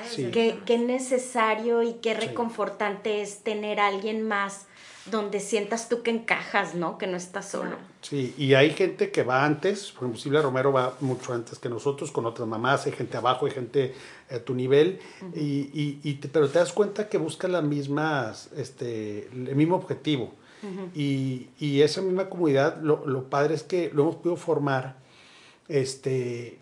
Sí. 0.09 0.29
Qué, 0.31 0.59
qué, 0.65 0.77
necesario 0.77 1.83
y 1.83 1.95
qué 1.95 2.13
reconfortante 2.13 3.21
es 3.21 3.39
tener 3.39 3.79
a 3.79 3.87
alguien 3.87 4.25
más 4.25 4.67
donde 5.05 5.39
sientas 5.39 5.87
tú 5.87 6.01
que 6.01 6.11
encajas, 6.11 6.73
¿no? 6.73 6.97
Que 6.97 7.05
no 7.05 7.17
estás 7.17 7.49
solo. 7.49 7.75
Sí, 8.01 8.33
y 8.37 8.53
hay 8.55 8.71
gente 8.71 9.11
que 9.11 9.23
va 9.23 9.45
antes, 9.45 9.91
por 9.91 10.03
ejemplo, 10.03 10.19
Silvia 10.19 10.41
Romero 10.41 10.71
va 10.71 10.95
mucho 10.99 11.33
antes 11.33 11.59
que 11.59 11.69
nosotros, 11.69 12.11
con 12.11 12.25
otras 12.25 12.47
mamás, 12.47 12.85
hay 12.85 12.91
gente 12.91 13.17
abajo, 13.17 13.45
hay 13.45 13.51
gente 13.51 13.93
a 14.29 14.39
tu 14.39 14.55
nivel, 14.55 14.99
y, 15.35 15.99
y, 16.03 16.19
pero 16.31 16.49
te 16.49 16.59
das 16.59 16.73
cuenta 16.73 17.09
que 17.09 17.17
busca 17.17 17.47
las 17.47 17.63
mismas, 17.63 18.49
este, 18.55 19.27
el 19.27 19.55
mismo 19.55 19.75
objetivo. 19.75 20.33
y, 20.95 21.49
y, 21.59 21.81
esa 21.81 22.01
misma 22.01 22.27
comunidad, 22.27 22.81
lo, 22.81 23.05
lo, 23.05 23.29
padre 23.29 23.53
es 23.53 23.61
que 23.61 23.91
lo 23.93 24.03
hemos 24.03 24.15
podido 24.15 24.35
formar, 24.35 24.97
este, 25.67 26.57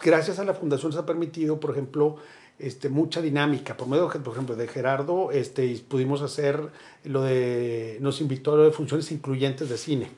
gracias 0.00 0.38
a 0.38 0.44
la 0.44 0.54
fundación 0.54 0.92
se 0.92 0.98
ha 0.98 1.06
permitido, 1.06 1.58
por 1.58 1.72
ejemplo, 1.72 2.16
este, 2.60 2.88
mucha 2.88 3.20
dinámica. 3.20 3.76
Por 3.76 3.88
medio, 3.88 4.08
por 4.08 4.32
ejemplo, 4.32 4.54
de 4.54 4.68
Gerardo, 4.68 5.30
este, 5.32 5.82
pudimos 5.88 6.22
hacer 6.22 6.68
lo 7.04 7.22
de, 7.22 7.98
nos 8.00 8.20
invitó 8.20 8.52
a 8.52 8.56
lo 8.56 8.64
de 8.64 8.72
funciones 8.72 9.10
incluyentes 9.10 9.68
de 9.68 9.78
cine. 9.78 10.10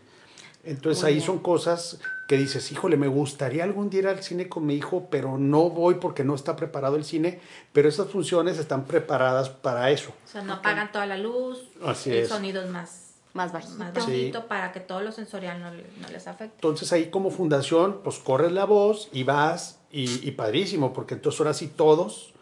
Entonces 0.65 1.03
ahí 1.03 1.21
son 1.21 1.41
cosas 1.41 1.99
que 2.29 2.37
dices, 2.37 2.71
híjole, 2.71 2.97
me 2.97 3.09
gustaría 3.09 3.65
algún 3.65 3.91
día 3.91 4.01
ir 4.01 4.09
al 4.09 4.23
cine 4.23 4.49
con 4.49 4.65
mi 4.65 4.75
hijo, 4.75 5.09
pero 5.11 5.37
no 5.37 5.71
voy 5.71 5.97
porque 5.97 6.23
no 6.23 6.35
está 6.35 6.55
preparado 6.55 6.97
el 6.97 7.05
cine, 7.05 7.41
pero 7.73 7.89
esas 7.89 8.09
funciones 8.09 8.59
están 8.59 8.85
preparadas 8.85 9.49
para 9.49 9.91
eso. 9.91 10.13
O 10.25 10.29
sea, 10.29 10.43
no 10.43 10.55
apagan 10.55 10.93
toda 10.93 11.07
la 11.07 11.19
luz, 11.19 11.69
Así 11.85 12.11
el 12.11 12.29
sonido 12.29 12.63
es 12.63 12.71
más 12.71 13.09
más 13.35 13.51
bajito, 13.51 14.47
para 14.47 14.73
que 14.73 14.81
todo 14.81 15.01
lo 15.01 15.11
sensorial 15.11 15.59
no, 15.61 16.09
les 16.11 16.27
afecte. 16.27 16.55
Entonces 16.57 16.93
ahí 16.93 17.07
como 17.07 17.31
fundación, 17.31 18.01
pues 18.05 18.19
corres 18.19 18.53
la 18.53 18.67
voz 18.67 19.09
y 19.11 19.25
vas 19.25 19.81
y, 19.91 20.29
y 20.29 20.33
padrísimo, 20.33 20.93
porque 20.93 21.15
entonces 21.15 21.41
ahora 21.41 21.55
sí 21.55 21.69
todos 21.69 22.33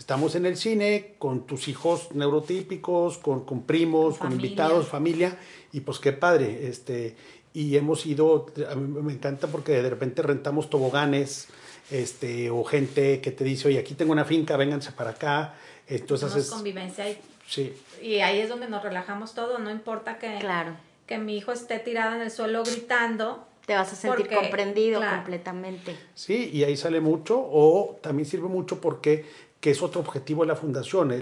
Estamos 0.00 0.34
en 0.34 0.46
el 0.46 0.56
cine 0.56 1.16
con 1.18 1.46
tus 1.46 1.68
hijos 1.68 2.08
neurotípicos, 2.14 3.18
con, 3.18 3.44
con 3.44 3.64
primos, 3.64 4.16
con 4.16 4.32
invitados, 4.32 4.88
familia, 4.88 5.38
y 5.72 5.80
pues 5.80 5.98
qué 5.98 6.12
padre. 6.12 6.68
Este, 6.68 7.16
y 7.52 7.76
hemos 7.76 8.06
ido, 8.06 8.46
a 8.70 8.74
mí 8.74 9.02
me 9.02 9.12
encanta 9.12 9.48
porque 9.48 9.82
de 9.82 9.90
repente 9.90 10.22
rentamos 10.22 10.70
toboganes, 10.70 11.48
este, 11.90 12.50
o 12.50 12.62
gente 12.64 13.20
que 13.20 13.32
te 13.32 13.44
dice, 13.44 13.68
oye, 13.68 13.78
aquí 13.78 13.94
tengo 13.94 14.12
una 14.12 14.24
finca, 14.24 14.56
vénganse 14.56 14.92
para 14.92 15.10
acá. 15.10 15.54
Entonces 15.88 16.34
es 16.36 16.50
convivencia 16.50 17.10
y, 17.10 17.18
sí. 17.48 17.74
y 18.00 18.20
ahí 18.20 18.38
es 18.38 18.48
donde 18.48 18.68
nos 18.68 18.82
relajamos 18.82 19.34
todo, 19.34 19.58
no 19.58 19.70
importa 19.70 20.18
que, 20.18 20.38
claro. 20.38 20.76
que 21.06 21.18
mi 21.18 21.36
hijo 21.36 21.50
esté 21.50 21.80
tirado 21.80 22.14
en 22.14 22.22
el 22.22 22.30
suelo 22.30 22.62
gritando, 22.62 23.44
te 23.66 23.74
vas 23.74 23.92
a 23.92 23.96
sentir 23.96 24.28
comprendido 24.32 25.00
completamente. 25.00 25.96
Sí, 26.14 26.50
y 26.52 26.62
ahí 26.62 26.76
sale 26.76 27.00
mucho, 27.00 27.38
o 27.40 27.98
también 28.00 28.28
sirve 28.28 28.48
mucho 28.48 28.80
porque 28.80 29.26
que 29.60 29.70
es 29.70 29.82
otro 29.82 30.00
objetivo 30.00 30.42
de 30.42 30.48
la 30.48 30.56
fundación, 30.56 31.12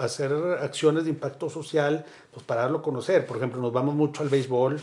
hacer 0.00 0.32
acciones 0.60 1.04
de 1.04 1.10
impacto 1.10 1.48
social 1.48 2.04
pues 2.30 2.44
para 2.44 2.62
darlo 2.62 2.78
a 2.78 2.82
conocer. 2.82 3.26
Por 3.26 3.38
ejemplo, 3.38 3.60
nos 3.60 3.72
vamos 3.72 3.94
mucho 3.94 4.22
al 4.22 4.28
béisbol, 4.28 4.78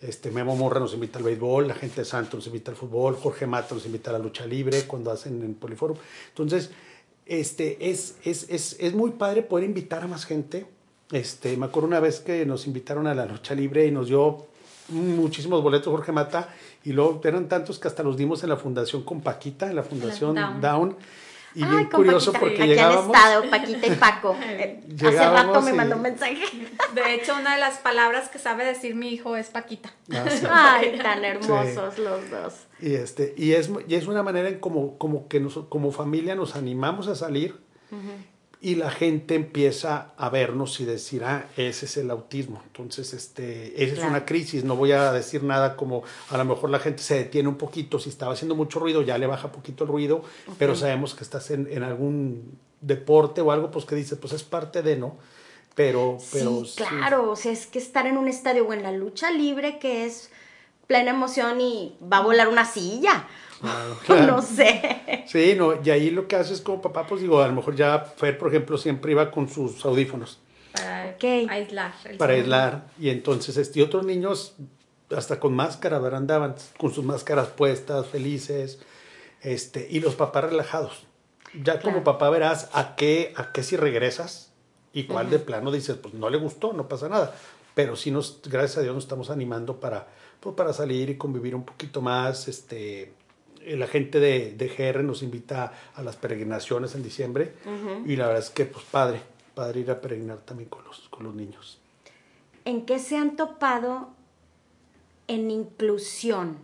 este, 0.00 0.30
Memo 0.30 0.54
Morra 0.54 0.80
nos 0.80 0.94
invita 0.94 1.18
al 1.18 1.24
béisbol, 1.24 1.68
la 1.68 1.74
gente 1.74 2.02
de 2.02 2.04
Santos 2.04 2.34
nos 2.34 2.46
invita 2.46 2.70
al 2.70 2.76
fútbol, 2.76 3.16
Jorge 3.16 3.46
Mata 3.46 3.74
nos 3.74 3.86
invita 3.86 4.10
a 4.10 4.12
la 4.14 4.18
lucha 4.18 4.46
libre 4.46 4.84
cuando 4.84 5.10
hacen 5.10 5.42
en 5.42 5.54
Poliforum. 5.54 5.96
Entonces, 6.28 6.70
este, 7.26 7.90
es, 7.90 8.16
es, 8.24 8.46
es, 8.48 8.76
es 8.78 8.94
muy 8.94 9.10
padre 9.12 9.42
poder 9.42 9.64
invitar 9.64 10.02
a 10.04 10.06
más 10.06 10.24
gente. 10.24 10.66
Este, 11.10 11.56
me 11.56 11.66
acuerdo 11.66 11.88
una 11.88 12.00
vez 12.00 12.20
que 12.20 12.46
nos 12.46 12.66
invitaron 12.66 13.06
a 13.06 13.14
la 13.14 13.26
lucha 13.26 13.54
libre 13.54 13.86
y 13.86 13.90
nos 13.90 14.08
dio 14.08 14.46
muchísimos 14.90 15.62
boletos 15.62 15.90
Jorge 15.90 16.12
Mata 16.12 16.48
y 16.84 16.92
luego 16.92 17.20
eran 17.24 17.48
tantos 17.48 17.78
que 17.78 17.88
hasta 17.88 18.02
los 18.02 18.16
dimos 18.16 18.42
en 18.42 18.48
la 18.48 18.56
fundación 18.56 19.02
con 19.02 19.20
Paquita, 19.20 19.68
en 19.68 19.76
la 19.76 19.82
fundación 19.82 20.34
Down 20.60 20.96
y 21.58 21.64
bien 21.64 21.86
curioso 21.86 22.32
porque 22.32 22.54
Aquí 22.54 22.68
llegábamos... 22.68 23.04
han 23.04 23.10
estado 23.14 23.50
Paquita 23.50 23.86
y 23.86 23.90
Paco. 23.96 24.36
Hace 24.94 25.30
rato 25.30 25.62
me 25.62 25.72
mandó 25.72 25.96
un 25.96 26.02
mensaje. 26.02 26.36
De 26.94 27.14
hecho, 27.14 27.34
una 27.34 27.54
de 27.54 27.60
las 27.60 27.78
palabras 27.78 28.28
que 28.28 28.38
sabe 28.38 28.64
decir 28.64 28.94
mi 28.94 29.08
hijo 29.08 29.36
es 29.36 29.48
Paquita. 29.48 29.92
Ah, 30.12 30.78
Ay, 30.80 30.98
tan 30.98 31.24
hermosos 31.24 31.98
los 31.98 32.30
dos. 32.30 32.54
Y, 32.80 32.94
este, 32.94 33.34
y, 33.36 33.52
es, 33.52 33.70
y 33.88 33.96
es 33.96 34.06
una 34.06 34.22
manera 34.22 34.48
en 34.48 34.60
como, 34.60 34.98
como 34.98 35.26
que 35.26 35.40
nos, 35.40 35.58
como 35.68 35.90
familia 35.90 36.36
nos 36.36 36.54
animamos 36.54 37.08
a 37.08 37.16
salir 37.16 37.56
y 38.60 38.74
la 38.74 38.90
gente 38.90 39.36
empieza 39.36 40.12
a 40.16 40.30
vernos 40.30 40.80
y 40.80 40.84
decir, 40.84 41.22
ah, 41.22 41.46
ese 41.56 41.86
es 41.86 41.96
el 41.96 42.10
autismo. 42.10 42.60
Entonces, 42.66 43.14
este, 43.14 43.84
esa 43.84 43.94
es 43.94 44.04
una 44.04 44.24
crisis. 44.24 44.64
No 44.64 44.74
voy 44.74 44.90
a 44.92 45.12
decir 45.12 45.44
nada 45.44 45.76
como 45.76 46.02
a 46.30 46.36
lo 46.36 46.44
mejor 46.44 46.70
la 46.70 46.80
gente 46.80 47.02
se 47.02 47.14
detiene 47.14 47.48
un 47.48 47.56
poquito. 47.56 48.00
Si 48.00 48.08
estaba 48.08 48.32
haciendo 48.32 48.56
mucho 48.56 48.80
ruido, 48.80 49.02
ya 49.02 49.16
le 49.16 49.28
baja 49.28 49.52
poquito 49.52 49.84
el 49.84 49.90
ruido, 49.90 50.24
pero 50.58 50.74
sabemos 50.74 51.14
que 51.14 51.22
estás 51.22 51.52
en, 51.52 51.68
en, 51.70 51.84
algún 51.84 52.58
deporte 52.80 53.40
o 53.40 53.52
algo, 53.52 53.70
pues 53.70 53.84
que 53.84 53.94
dices, 53.94 54.18
pues 54.18 54.32
es 54.32 54.42
parte 54.42 54.82
de, 54.82 54.96
¿no? 54.96 55.16
Pero, 55.76 56.18
pero. 56.32 56.64
Sí, 56.64 56.82
claro, 56.82 57.30
o 57.30 57.36
sea, 57.36 57.52
es 57.52 57.68
que 57.68 57.78
estar 57.78 58.08
en 58.08 58.18
un 58.18 58.26
estadio 58.26 58.66
o 58.66 58.72
en 58.72 58.82
la 58.82 58.90
lucha 58.90 59.30
libre 59.30 59.78
que 59.78 60.04
es 60.04 60.30
plena 60.88 61.10
emoción 61.10 61.60
y 61.60 61.96
va 62.02 62.16
a 62.16 62.22
volar 62.22 62.48
una 62.48 62.64
silla. 62.64 63.28
no 64.08 64.42
sé. 64.42 65.24
Sí, 65.26 65.54
no, 65.56 65.82
y 65.82 65.90
ahí 65.90 66.10
lo 66.10 66.28
que 66.28 66.36
haces 66.36 66.60
como 66.60 66.80
papá, 66.80 67.06
pues 67.06 67.20
digo, 67.20 67.40
a 67.40 67.48
lo 67.48 67.54
mejor 67.54 67.74
ya 67.76 68.00
Fer, 68.00 68.38
por 68.38 68.48
ejemplo, 68.48 68.78
siempre 68.78 69.12
iba 69.12 69.30
con 69.30 69.48
sus 69.48 69.84
audífonos. 69.84 70.38
Para 70.72 71.16
aislar. 71.20 71.92
Para 72.18 72.32
aislar. 72.34 72.86
Y 72.98 73.10
entonces, 73.10 73.56
este, 73.56 73.82
otros 73.82 74.04
niños 74.04 74.54
hasta 75.16 75.40
con 75.40 75.54
máscara, 75.54 75.98
¿verdad? 75.98 76.18
Andaban 76.18 76.54
con 76.78 76.92
sus 76.92 77.04
máscaras 77.04 77.48
puestas, 77.48 78.06
felices, 78.06 78.78
este, 79.42 79.86
y 79.90 80.00
los 80.00 80.14
papás 80.14 80.44
relajados. 80.44 81.04
Ya 81.62 81.80
como 81.80 82.04
papá 82.04 82.28
verás 82.30 82.68
a 82.72 82.94
qué, 82.94 83.32
a 83.36 83.52
qué 83.52 83.62
si 83.62 83.76
regresas 83.76 84.52
y 84.92 85.04
cuál 85.04 85.30
de 85.30 85.38
plano 85.38 85.72
dices, 85.72 85.96
pues 85.96 86.14
no 86.14 86.28
le 86.28 86.38
gustó, 86.38 86.72
no 86.72 86.88
pasa 86.88 87.08
nada. 87.08 87.34
Pero 87.74 87.96
sí 87.96 88.10
nos, 88.10 88.42
gracias 88.42 88.78
a 88.78 88.82
Dios 88.82 88.94
nos 88.94 89.04
estamos 89.04 89.30
animando 89.30 89.80
para, 89.80 90.08
pues, 90.40 90.54
para 90.54 90.72
salir 90.72 91.10
y 91.10 91.16
convivir 91.16 91.54
un 91.54 91.64
poquito 91.64 92.02
más. 92.02 92.48
Este, 92.48 93.14
la 93.76 93.86
gente 93.86 94.20
de, 94.20 94.52
de 94.52 94.68
GR 94.68 95.02
nos 95.02 95.22
invita 95.22 95.72
a 95.94 96.02
las 96.02 96.16
peregrinaciones 96.16 96.94
en 96.94 97.02
diciembre 97.02 97.54
y 98.06 98.16
la 98.16 98.26
verdad 98.26 98.42
es 98.42 98.50
que 98.50 98.64
pues 98.64 98.84
padre, 98.84 99.20
padre 99.54 99.80
ir 99.80 99.90
a 99.90 100.00
peregrinar 100.00 100.38
también 100.38 100.68
con 100.68 100.84
los, 100.84 101.08
con 101.08 101.24
los 101.24 101.34
niños. 101.34 101.78
¿En 102.64 102.86
qué 102.86 102.98
se 102.98 103.16
han 103.16 103.36
topado 103.36 104.10
en 105.26 105.50
inclusión? 105.50 106.58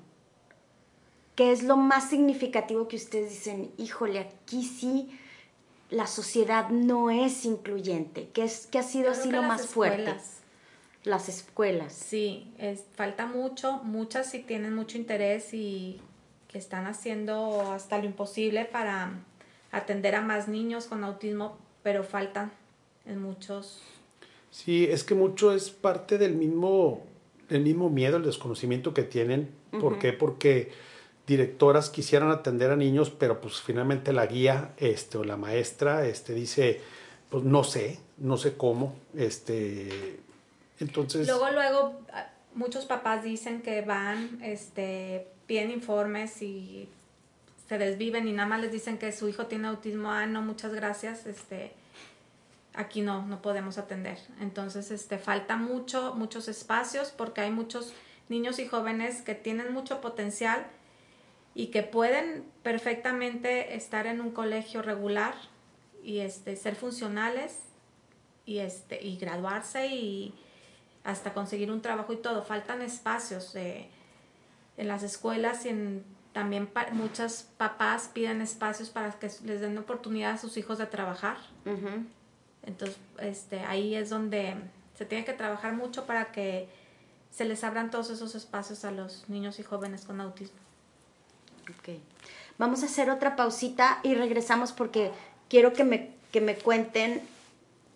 ¿Qué 1.34 1.50
es 1.50 1.64
lo 1.64 1.76
más 1.76 2.11
significativo 2.11 2.86
que 2.88 2.96
ustedes 2.96 3.30
dicen, 3.30 3.72
híjole, 3.76 4.20
aquí 4.20 4.62
sí 4.64 5.18
la 5.90 6.07
sociedad 6.07 6.68
no 6.70 7.11
es 7.11 7.44
incluyente? 7.44 8.28
¿Qué, 8.32 8.44
es, 8.44 8.66
qué 8.66 8.78
ha 8.78 8.82
sido 8.82 9.11
así 9.11 9.30
lo 9.30 9.42
más 9.42 9.66
fuerte? 9.66 10.14
Las 11.02 11.28
escuelas. 11.28 11.92
Sí, 11.92 12.52
es, 12.59 12.84
falta 12.94 13.26
mucho, 13.26 13.80
muchas 13.82 14.30
sí 14.30 14.40
tienen 14.40 14.74
mucho 14.74 14.96
interés 14.96 15.52
y 15.52 16.00
que 16.55 16.59
están 16.61 16.86
haciendo 16.86 17.72
hasta 17.72 17.98
lo 17.98 18.05
imposible 18.05 18.64
para 18.64 19.11
atender 19.72 20.14
a 20.14 20.20
más 20.20 20.46
niños 20.46 20.84
con 20.84 21.02
autismo, 21.02 21.59
pero 21.82 22.05
faltan 22.05 22.52
en 23.07 23.20
muchos. 23.20 23.82
Sí, 24.52 24.84
es 24.84 25.02
que 25.02 25.16
mucho 25.16 25.52
es 25.52 25.70
parte 25.70 26.16
del 26.16 26.36
mismo, 26.36 27.02
el 27.48 27.62
mismo 27.62 27.90
miedo, 27.90 28.18
el 28.18 28.22
desconocimiento 28.22 28.94
que 28.94 29.02
tienen. 29.02 29.50
¿Por 29.80 29.98
qué? 29.98 30.12
Porque 30.12 30.70
directoras 31.26 31.90
quisieran 31.90 32.30
atender 32.30 32.70
a 32.70 32.76
niños, 32.76 33.11
pero 33.11 33.40
pues 33.40 33.61
finalmente 33.61 34.12
la 34.12 34.26
guía 34.26 34.74
este, 34.76 35.18
o 35.18 35.24
la 35.24 35.36
maestra 35.36 36.07
este, 36.07 36.34
dice, 36.34 36.80
pues 37.30 37.42
no 37.42 37.64
sé, 37.64 37.98
no 38.18 38.36
sé 38.36 38.57
cómo. 38.57 38.94
Este, 39.16 40.20
entonces... 40.78 41.26
Luego, 41.26 41.50
luego, 41.50 42.00
muchos 42.55 42.84
papás 42.84 43.24
dicen 43.24 43.61
que 43.61 43.82
van, 43.82 44.38
este, 44.40 45.34
piden 45.47 45.70
informes 45.70 46.42
y 46.42 46.88
se 47.68 47.78
desviven 47.78 48.28
y 48.28 48.32
nada 48.32 48.49
más 48.49 48.61
les 48.61 48.72
dicen 48.72 48.99
que 48.99 49.12
su 49.12 49.28
hijo 49.28 49.47
tiene 49.47 49.68
autismo. 49.68 50.11
Ah, 50.11 50.26
no, 50.26 50.42
muchas 50.42 50.74
gracias. 50.74 51.26
Este, 51.26 51.72
aquí 52.74 53.01
no, 53.01 53.26
no 53.26 53.40
podemos 53.40 53.78
atender. 53.78 54.18
Entonces, 54.40 54.90
este, 54.90 55.18
falta 55.18 55.57
mucho, 55.57 56.14
muchos 56.14 56.49
espacios 56.49 57.11
porque 57.11 57.40
hay 57.40 57.51
muchos 57.51 57.95
niños 58.28 58.59
y 58.59 58.66
jóvenes 58.66 59.22
que 59.22 59.34
tienen 59.34 59.72
mucho 59.72 60.01
potencial 60.01 60.66
y 61.55 61.68
que 61.68 61.82
pueden 61.82 62.45
perfectamente 62.62 63.76
estar 63.76 64.07
en 64.07 64.20
un 64.20 64.30
colegio 64.30 64.82
regular 64.82 65.34
y 66.03 66.18
este, 66.18 66.57
ser 66.57 66.74
funcionales 66.74 67.61
y, 68.45 68.59
este, 68.59 69.03
y 69.03 69.16
graduarse 69.16 69.86
y 69.86 70.34
hasta 71.05 71.32
conseguir 71.32 71.70
un 71.70 71.80
trabajo 71.80 72.12
y 72.12 72.16
todo. 72.16 72.42
Faltan 72.42 72.82
espacios 72.82 73.55
en 74.77 74.89
las 74.89 75.03
escuelas 75.03 75.64
y 75.66 75.68
en, 75.68 76.05
también 76.33 76.68
muchas 76.93 77.49
papás 77.57 78.11
piden 78.12 78.41
espacios 78.41 78.91
para 78.91 79.12
que 79.12 79.31
les 79.45 79.61
den 79.61 79.79
oportunidad 79.79 80.33
a 80.33 80.39
sus 80.39 80.57
hijos 80.57 80.79
de 80.79 80.87
trabajar. 80.87 81.37
Entonces, 82.64 82.99
este, 83.18 83.61
ahí 83.61 83.95
es 83.95 84.11
donde 84.11 84.57
se 84.97 85.05
tiene 85.05 85.25
que 85.25 85.33
trabajar 85.33 85.75
mucho 85.75 86.07
para 86.07 86.33
que 86.33 86.68
se 87.31 87.45
les 87.45 87.62
abran 87.64 87.91
todos 87.91 88.11
esos 88.11 88.35
espacios 88.35 88.85
a 88.85 88.91
los 88.91 89.29
niños 89.29 89.59
y 89.59 89.62
jóvenes 89.62 90.05
con 90.05 90.20
autismo. 90.20 90.59
Ok. 91.79 92.01
Vamos 92.59 92.83
a 92.83 92.87
hacer 92.87 93.11
otra 93.11 93.37
pausita 93.37 94.01
y 94.03 94.14
regresamos 94.14 94.72
porque 94.72 95.11
quiero 95.49 95.72
que 95.72 95.85
me, 95.85 96.11
que 96.33 96.41
me 96.41 96.57
cuenten 96.57 97.22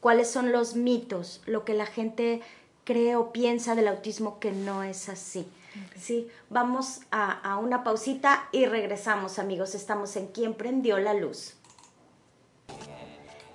cuáles 0.00 0.30
son 0.30 0.52
los 0.52 0.74
mitos, 0.74 1.40
lo 1.46 1.64
que 1.64 1.74
la 1.74 1.86
gente 1.86 2.40
cree 2.84 3.16
o 3.16 3.32
piensa 3.32 3.74
del 3.74 3.88
autismo 3.88 4.40
que 4.40 4.52
no 4.52 4.82
es 4.82 5.08
así. 5.08 5.46
Sí, 5.96 6.28
vamos 6.50 7.00
a, 7.10 7.30
a 7.30 7.58
una 7.58 7.84
pausita 7.84 8.48
y 8.52 8.66
regresamos, 8.66 9.38
amigos. 9.38 9.74
Estamos 9.74 10.16
en 10.16 10.28
Quién 10.28 10.54
prendió 10.54 10.98
la 10.98 11.14
luz. 11.14 11.54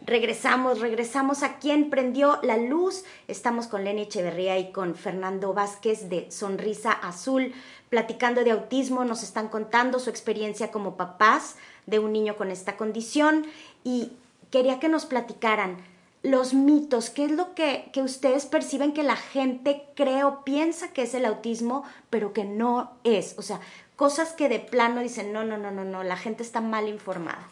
Regresamos, 0.06 0.82
regresamos 0.82 1.44
a 1.44 1.60
Quién 1.60 1.90
prendió 1.90 2.40
la 2.44 2.58
luz. 2.58 3.06
Estamos 3.28 3.68
con 3.68 3.86
Lenny 3.86 4.02
Echeverría 4.04 4.60
y 4.60 4.72
con 4.72 4.96
Fernando 4.96 5.54
Vázquez 5.54 6.10
de 6.10 6.30
Sonrisa 6.30 6.92
Azul 6.92 7.54
platicando 7.94 8.44
de 8.44 8.50
autismo, 8.50 9.06
nos 9.06 9.22
están 9.22 9.50
contando 9.50 10.00
su 10.00 10.10
experiencia 10.10 10.72
como 10.72 10.98
papás 10.98 11.58
de 11.86 12.00
un 12.00 12.12
niño 12.12 12.36
con 12.36 12.50
esta 12.50 12.76
condición 12.76 13.46
y 13.84 14.14
quería 14.50 14.80
que 14.80 14.90
nos 14.90 15.06
platicaran 15.06 15.78
los 16.24 16.54
mitos, 16.54 17.10
qué 17.10 17.26
es 17.26 17.32
lo 17.32 17.54
que, 17.54 17.92
ustedes 17.98 18.46
perciben 18.46 18.94
que 18.94 19.04
la 19.04 19.18
gente 19.18 19.84
cree 19.94 20.24
o 20.24 20.46
piensa 20.46 20.94
que 20.94 21.04
es 21.04 21.14
el 21.14 21.26
autismo, 21.26 21.84
pero 22.10 22.32
que 22.32 22.46
no 22.46 22.94
es. 23.04 23.36
O 23.38 23.42
sea, 23.42 23.60
cosas 23.98 24.32
que 24.32 24.48
de 24.48 24.60
plano 24.60 25.02
dicen, 25.02 25.34
no, 25.34 25.44
no, 25.44 25.58
no, 25.58 25.70
no, 25.70 25.84
no, 25.84 26.02
la 26.04 26.16
gente 26.16 26.42
está 26.42 26.62
mal 26.62 26.88
informada. 26.88 27.46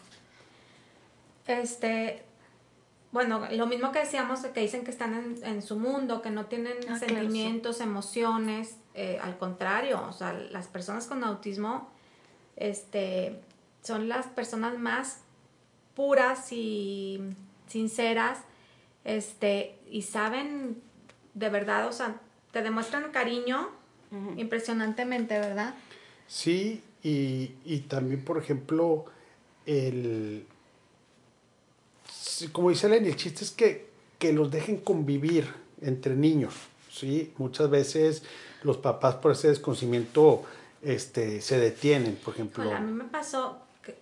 Este, 1.46 2.22
bueno, 3.12 3.46
lo 3.50 3.66
mismo 3.66 3.92
que 3.92 3.98
decíamos, 3.98 4.40
que 4.40 4.60
dicen 4.60 4.84
que 4.84 4.90
están 4.90 5.36
en, 5.42 5.62
su 5.62 5.76
mundo, 5.76 6.22
que 6.22 6.30
no 6.30 6.46
tienen 6.46 6.78
ah, 6.88 6.98
sentimientos, 6.98 7.82
emociones, 7.82 8.78
eh, 8.94 9.18
al 9.22 9.36
contrario, 9.36 10.02
o 10.08 10.12
sea, 10.14 10.32
las 10.32 10.66
personas 10.66 11.06
con 11.06 11.24
autismo 11.24 11.90
este, 12.56 13.38
son 13.82 14.08
las 14.08 14.28
personas 14.28 14.78
más 14.78 15.18
puras 15.94 16.52
y 16.52 17.20
sinceras 17.66 18.38
este, 19.04 19.78
y 19.90 20.02
saben 20.02 20.80
de 21.34 21.48
verdad, 21.48 21.86
o 21.88 21.92
sea, 21.92 22.20
te 22.52 22.62
demuestran 22.62 23.10
cariño 23.12 23.70
impresionantemente, 24.36 25.38
¿verdad? 25.38 25.74
Sí, 26.26 26.82
y, 27.02 27.52
y 27.64 27.80
también, 27.88 28.22
por 28.22 28.36
ejemplo, 28.36 29.06
el, 29.64 30.44
como 32.50 32.70
dice 32.70 32.88
Lenny, 32.88 33.08
el 33.08 33.16
chiste 33.16 33.44
es 33.44 33.50
que, 33.50 33.88
que 34.18 34.32
los 34.32 34.50
dejen 34.50 34.78
convivir 34.78 35.52
entre 35.80 36.14
niños, 36.14 36.54
¿sí? 36.90 37.32
Muchas 37.38 37.70
veces 37.70 38.22
los 38.62 38.76
papás 38.78 39.16
por 39.16 39.32
ese 39.32 39.48
desconocimiento 39.48 40.44
este, 40.82 41.40
se 41.40 41.58
detienen, 41.58 42.16
por 42.16 42.34
ejemplo. 42.34 42.74
a 42.74 42.80
mí 42.80 42.92
me 42.92 43.04
pasó 43.04 43.58
que, 43.82 43.96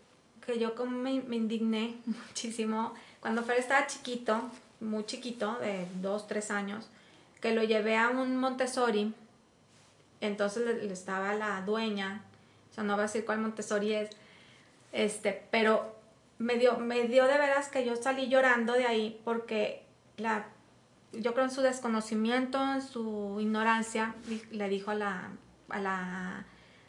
que 0.44 0.58
yo 0.58 0.74
como 0.74 0.96
me, 0.96 1.12
indigné 1.12 1.96
muchísimo 2.06 2.94
cuando 3.20 3.42
Fer 3.42 3.58
estaba 3.58 3.86
chiquito, 3.86 4.40
muy 4.80 5.04
chiquito, 5.04 5.56
de 5.60 5.86
dos, 6.00 6.26
tres 6.26 6.50
años, 6.50 6.88
que 7.40 7.54
lo 7.54 7.62
llevé 7.62 7.96
a 7.96 8.08
un 8.08 8.36
Montessori, 8.36 9.14
entonces 10.20 10.64
le, 10.64 10.92
estaba 10.92 11.34
la 11.34 11.62
dueña, 11.62 12.22
o 12.70 12.74
sea, 12.74 12.84
no 12.84 12.94
voy 12.94 13.00
a 13.00 13.06
decir 13.06 13.24
cuál 13.24 13.40
Montessori 13.40 13.94
es, 13.94 14.10
este, 14.92 15.42
pero 15.50 15.96
me 16.38 16.56
dio, 16.56 16.78
me 16.78 17.08
dio 17.08 17.26
de 17.26 17.38
veras 17.38 17.68
que 17.68 17.84
yo 17.84 17.96
salí 17.96 18.28
llorando 18.28 18.72
de 18.72 18.86
ahí 18.86 19.20
porque 19.24 19.82
la 20.16 20.46
yo 21.12 21.32
creo 21.32 21.44
en 21.44 21.50
su 21.50 21.62
desconocimiento, 21.62 22.62
en 22.62 22.82
su 22.82 23.38
ignorancia, 23.40 24.14
le 24.50 24.68
dijo 24.68 24.90
a 24.90 24.94
la, 24.94 25.30
a 25.68 25.80
la 25.80 26.44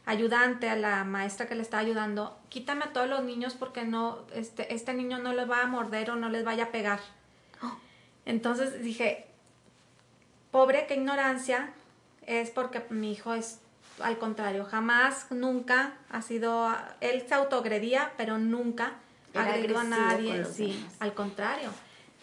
ayudante, 0.06 0.70
a 0.70 0.76
la 0.76 1.04
maestra 1.04 1.48
que 1.48 1.56
le 1.56 1.62
estaba 1.62 1.82
ayudando, 1.82 2.38
quítame 2.50 2.86
a 2.86 2.94
todos 2.94 3.10
los 3.10 3.24
niños 3.24 3.56
porque 3.56 3.84
no, 3.84 4.20
este, 4.34 4.74
este 4.74 4.94
niño 4.94 5.20
no 5.20 5.34
les 5.34 5.50
va 5.50 5.62
a 5.62 5.68
morder 5.68 6.12
o 6.12 6.16
no 6.16 6.30
les 6.30 6.44
vaya 6.44 6.66
a 6.66 6.72
pegar. 6.72 7.00
Entonces 8.26 8.82
dije, 8.82 9.26
pobre, 10.52 10.86
qué 10.88 10.96
ignorancia, 10.96 11.72
es 12.26 12.50
porque 12.50 12.86
mi 12.90 13.12
hijo 13.12 13.34
es 13.34 13.60
al 14.00 14.18
contrario, 14.18 14.66
jamás, 14.66 15.28
nunca 15.32 15.94
ha 16.10 16.22
sido, 16.22 16.70
él 17.02 17.24
se 17.28 17.34
autoagredía, 17.34 18.14
pero 18.18 18.38
nunca 18.38 18.94
agredió 19.34 19.80
a 19.80 19.84
nadie, 19.84 20.46
sí, 20.46 20.86
al 21.00 21.14
contrario. 21.14 21.70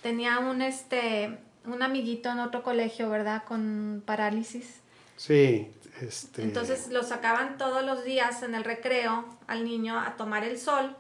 Tenía 0.03 0.39
un, 0.39 0.63
este, 0.63 1.39
un 1.65 1.83
amiguito 1.83 2.31
en 2.31 2.41
otro 2.41 2.63
colegio, 2.63 3.11
¿verdad? 3.11 3.45
Con 3.45 4.03
parálisis. 4.05 4.81
Sí, 5.17 5.71
este... 6.01 6.43
Entonces 6.43 6.89
lo 6.89 7.03
sacaban 7.03 7.59
todos 7.59 7.85
los 7.85 8.05
días 8.05 8.43
en 8.43 8.55
el 8.55 8.65
recreo 8.65 9.25
al 9.47 9.65
niño 9.65 9.99
a 9.99 10.17
tomar 10.17 10.45
el 10.45 10.59
sol. 10.59 10.97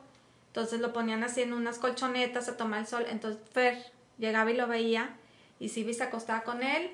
Entonces 0.48 0.80
lo 0.80 0.92
ponían 0.92 1.22
así 1.22 1.42
en 1.42 1.52
unas 1.52 1.78
colchonetas 1.78 2.48
a 2.48 2.56
tomar 2.56 2.80
el 2.80 2.86
sol. 2.86 3.06
Entonces 3.08 3.40
Fer 3.52 3.92
llegaba 4.18 4.50
y 4.50 4.56
lo 4.56 4.66
veía 4.66 5.16
y 5.60 5.70
Sibi 5.70 5.94
se 5.94 6.04
acostaba 6.04 6.42
con 6.42 6.62
él, 6.62 6.90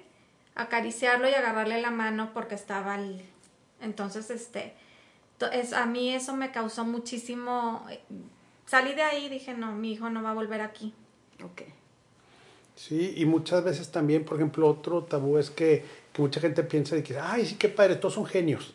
acariciarlo 0.55 1.29
y 1.29 1.35
agarrarle 1.35 1.81
la 1.81 1.91
mano 1.91 2.31
porque 2.33 2.55
estaba 2.55 2.97
el... 2.97 3.22
Entonces, 3.81 4.31
este, 4.31 4.75
es, 5.53 5.72
a 5.72 5.87
mí 5.87 6.14
eso 6.14 6.35
me 6.35 6.51
causó 6.51 6.85
muchísimo... 6.85 7.87
Salí 8.66 8.95
de 8.95 9.03
ahí 9.03 9.27
y 9.27 9.29
dije, 9.29 9.53
no, 9.53 9.72
mi 9.72 9.93
hijo 9.93 10.09
no 10.09 10.22
va 10.22 10.31
a 10.31 10.35
volver 10.35 10.62
aquí. 10.62 10.95
Ok. 11.45 11.62
Sí, 12.77 13.14
y 13.16 13.27
muchas 13.27 13.62
veces 13.62 13.91
también, 13.91 14.25
por 14.25 14.39
ejemplo, 14.39 14.66
otro 14.66 15.05
tabú 15.05 15.39
es 15.39 15.51
que, 15.51 15.85
que 16.12 16.22
mucha 16.22 16.41
gente 16.41 16.62
piensa 16.62 16.97
de 16.97 17.03
que, 17.03 17.18
ay, 17.18 17.47
sí, 17.47 17.57
qué 17.57 17.68
padre, 17.68 17.97
todos 17.97 18.14
son 18.14 18.27
genios. 18.27 18.75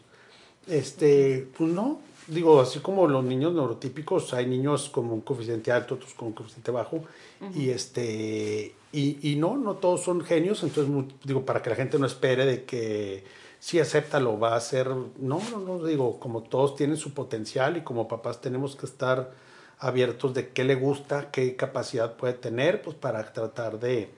Este, 0.67 1.47
pues 1.57 1.71
no, 1.71 1.99
digo, 2.29 2.61
así 2.61 2.79
como 2.79 3.07
los 3.07 3.23
niños 3.23 3.53
neurotípicos, 3.53 4.33
hay 4.33 4.45
niños 4.45 4.89
con 4.89 5.09
un 5.09 5.21
coeficiente 5.21 5.71
alto, 5.71 5.95
otros 5.95 6.13
con 6.13 6.29
un 6.29 6.33
coeficiente 6.33 6.71
bajo, 6.71 7.01
y 7.55 7.69
este, 7.69 8.73
y, 8.91 9.31
y, 9.31 9.35
no, 9.35 9.57
no 9.57 9.75
todos 9.75 10.01
son 10.03 10.21
genios, 10.21 10.63
entonces, 10.63 11.15
digo, 11.23 11.45
para 11.45 11.61
que 11.61 11.69
la 11.69 11.75
gente 11.75 11.99
no 11.99 12.05
espere 12.05 12.45
de 12.45 12.63
que 12.63 13.23
sí, 13.59 13.79
acéptalo, 13.79 14.39
va 14.39 14.55
a 14.55 14.61
ser, 14.61 14.87
no, 14.89 15.41
no, 15.51 15.59
no, 15.59 15.83
digo, 15.83 16.19
como 16.19 16.43
todos 16.43 16.75
tienen 16.75 16.97
su 16.97 17.13
potencial 17.13 17.77
y 17.77 17.81
como 17.81 18.07
papás 18.07 18.41
tenemos 18.41 18.75
que 18.75 18.85
estar 18.85 19.31
abiertos 19.79 20.33
de 20.33 20.49
qué 20.49 20.63
le 20.63 20.75
gusta, 20.75 21.31
qué 21.31 21.55
capacidad 21.55 22.15
puede 22.15 22.33
tener, 22.33 22.81
pues 22.81 22.95
para 22.95 23.31
tratar 23.31 23.79
de, 23.79 24.09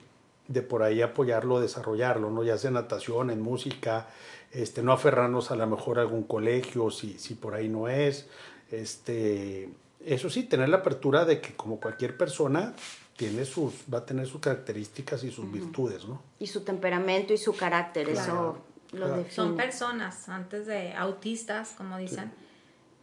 de 0.48 0.62
por 0.62 0.82
ahí 0.82 1.02
apoyarlo, 1.02 1.60
desarrollarlo, 1.60 2.30
¿no? 2.30 2.42
Ya 2.42 2.58
sea 2.58 2.68
en 2.68 2.74
natación, 2.74 3.30
en 3.30 3.40
música, 3.40 4.08
este, 4.52 4.82
no 4.82 4.92
aferrarnos 4.92 5.50
a 5.50 5.56
lo 5.56 5.66
mejor 5.66 5.98
a 5.98 6.02
algún 6.02 6.24
colegio 6.24 6.90
si, 6.90 7.18
si 7.18 7.34
por 7.34 7.54
ahí 7.54 7.68
no 7.68 7.88
es. 7.88 8.26
Este, 8.70 9.68
eso 10.04 10.30
sí, 10.30 10.44
tener 10.44 10.68
la 10.68 10.78
apertura 10.78 11.24
de 11.24 11.40
que 11.40 11.54
como 11.54 11.80
cualquier 11.80 12.16
persona 12.16 12.74
tiene 13.16 13.44
sus, 13.44 13.74
va 13.92 13.98
a 13.98 14.06
tener 14.06 14.26
sus 14.26 14.40
características 14.40 15.24
y 15.24 15.30
sus 15.30 15.50
virtudes, 15.50 16.06
¿no? 16.06 16.20
Y 16.38 16.46
su 16.46 16.62
temperamento 16.62 17.32
y 17.32 17.38
su 17.38 17.54
carácter, 17.54 18.08
eso 18.08 18.58
lo 18.92 19.08
define. 19.08 19.30
Son 19.30 19.56
personas, 19.56 20.28
antes 20.28 20.66
de 20.66 20.92
autistas, 20.94 21.74
como 21.76 21.98
dicen, 21.98 22.32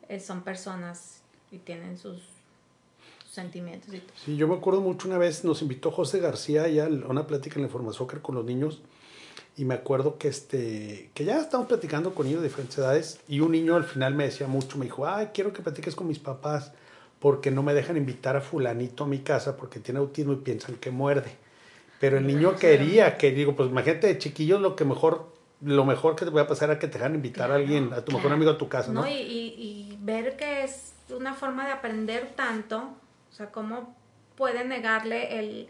eh, 0.08 0.20
son 0.20 0.42
personas 0.42 1.22
y 1.52 1.58
tienen 1.60 1.98
sus, 1.98 2.22
sentimientos. 3.30 3.94
Y 3.94 4.02
Sí, 4.26 4.36
yo 4.38 4.48
me 4.48 4.56
acuerdo 4.56 4.82
mucho 4.82 5.08
una 5.08 5.18
vez, 5.18 5.44
nos 5.44 5.62
invitó 5.62 5.92
José 5.92 6.20
García 6.20 6.68
ya 6.68 6.86
a 6.86 6.88
una 6.88 7.28
plática 7.28 7.56
en 7.58 7.64
la 7.64 7.70
Forma 7.70 7.94
Soccer 7.94 8.22
con 8.22 8.36
los 8.36 8.44
niños 8.44 8.82
y 9.58 9.66
me 9.66 9.74
acuerdo 9.74 10.18
que 10.18 10.30
este 10.30 11.10
que 11.14 11.26
ya 11.26 11.40
estamos 11.40 11.68
platicando 11.68 12.14
con 12.14 12.26
niños 12.26 12.42
de 12.42 12.48
diferentes 12.48 12.78
edades 12.78 13.20
y 13.28 13.42
un 13.42 13.52
niño 13.52 13.76
al 13.76 13.84
final 13.84 14.16
me 14.16 14.26
decía 14.26 14.48
mucho, 14.48 14.78
me 14.78 14.86
dijo, 14.86 15.08
ay, 15.08 15.30
quiero 15.34 15.54
que 15.54 15.62
platiques 15.62 15.96
con 15.96 16.08
mis 16.08 16.20
papás 16.20 16.72
porque 17.20 17.52
no 17.52 17.64
me 17.64 17.74
dejan 17.74 17.98
invitar 17.98 18.36
a 18.38 18.42
fulanito 18.42 19.04
a 19.04 19.08
mi 19.08 19.20
casa 19.20 19.58
porque 19.58 19.80
tiene 19.80 20.00
autismo 20.00 20.34
y 20.34 20.38
piensan 20.38 20.76
que 20.76 20.92
muerde. 20.92 21.32
Pero 22.00 22.18
el 22.18 22.26
niño 22.26 22.56
quería, 22.56 23.18
que 23.18 23.32
digo, 23.32 23.56
pues 23.56 23.70
imagínate 23.70 24.08
de 24.08 24.18
chiquillos 24.18 24.62
lo 24.62 24.76
que 24.78 24.86
mejor, 24.86 25.34
lo 25.62 25.84
mejor 25.84 26.16
que 26.16 26.24
te 26.24 26.32
voy 26.32 26.42
a 26.42 26.48
pasar 26.48 26.72
es 26.72 26.78
que 26.78 26.88
te 26.88 26.98
dejan 26.98 27.16
invitar 27.16 27.52
a 27.52 27.56
alguien, 27.56 27.92
a 27.94 28.06
tu 28.06 28.14
mejor 28.14 28.32
amigo 28.32 28.52
a 28.52 28.58
tu 28.58 28.70
casa, 28.70 28.94
¿no? 28.94 29.02
no 29.02 29.08
y, 29.08 29.12
y, 29.12 29.56
y, 29.58 29.98
ver 30.02 30.38
que 30.38 30.64
es 30.64 30.94
una 31.10 31.34
forma 31.34 31.66
de 31.66 31.74
aprender 31.74 32.32
tanto, 32.38 32.78
o 32.78 33.34
sea, 33.34 33.52
cómo 33.52 33.96
puede 34.38 34.64
negarle 34.64 35.40
el, 35.40 35.70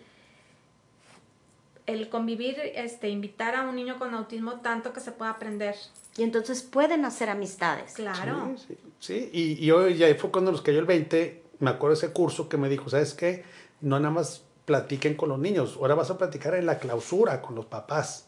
el 1.90 2.10
convivir, 2.10 2.58
este, 2.76 3.10
invitar 3.10 3.56
a 3.56 3.64
un 3.64 3.76
niño 3.76 3.98
con 3.98 4.14
autismo 4.14 4.60
tanto 4.62 4.94
que 4.94 5.00
se 5.00 5.12
pueda 5.12 5.32
aprender. 5.32 5.76
Y 6.18 6.24
entonces 6.24 6.62
pueden 6.62 7.04
hacer 7.06 7.30
amistades. 7.30 7.94
Claro. 7.94 8.56
Sí, 8.58 8.66
sí, 8.68 8.78
sí. 9.00 9.30
Y, 9.34 9.66
y 9.66 9.72
hoy 9.72 9.98
ya 9.98 10.14
fue 10.16 10.32
cuando 10.32 10.52
nos 10.52 10.62
cayó 10.62 10.80
el 10.80 10.86
20, 10.86 11.44
me 11.60 11.72
acuerdo 11.72 11.96
ese 11.96 12.12
curso 12.12 12.48
que 12.48 12.58
me 12.58 12.70
dijo, 12.70 12.90
¿sabes 12.90 13.14
qué? 13.14 13.44
No 13.82 14.00
nada 14.00 14.14
más 14.14 14.44
platiquen 14.66 15.16
con 15.16 15.30
los 15.30 15.40
niños, 15.40 15.78
ahora 15.80 15.96
vas 15.96 16.12
a 16.12 16.18
platicar 16.20 16.54
en 16.54 16.68
la 16.68 16.78
clausura 16.78 17.42
con 17.42 17.56
los 17.56 17.66
papás, 17.66 18.28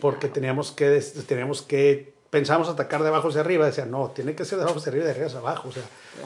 porque 0.00 0.26
teníamos 0.28 0.72
que, 0.72 1.00
teníamos 1.28 1.62
que, 1.62 2.12
pensamos 2.30 2.68
atacar 2.68 3.02
de 3.02 3.08
abajo 3.08 3.28
hacia 3.28 3.40
arriba, 3.40 3.66
decía, 3.66 3.86
no, 3.86 4.10
tiene 4.10 4.34
que 4.34 4.44
ser 4.44 4.58
de 4.58 4.64
abajo 4.64 4.78
hacia 4.78 4.90
arriba 4.90 5.04
y 5.04 5.06
de 5.06 5.10
arriba 5.12 5.26
hacia 5.26 5.38
abajo, 5.38 5.68
o 5.68 5.72
sea, 5.72 5.82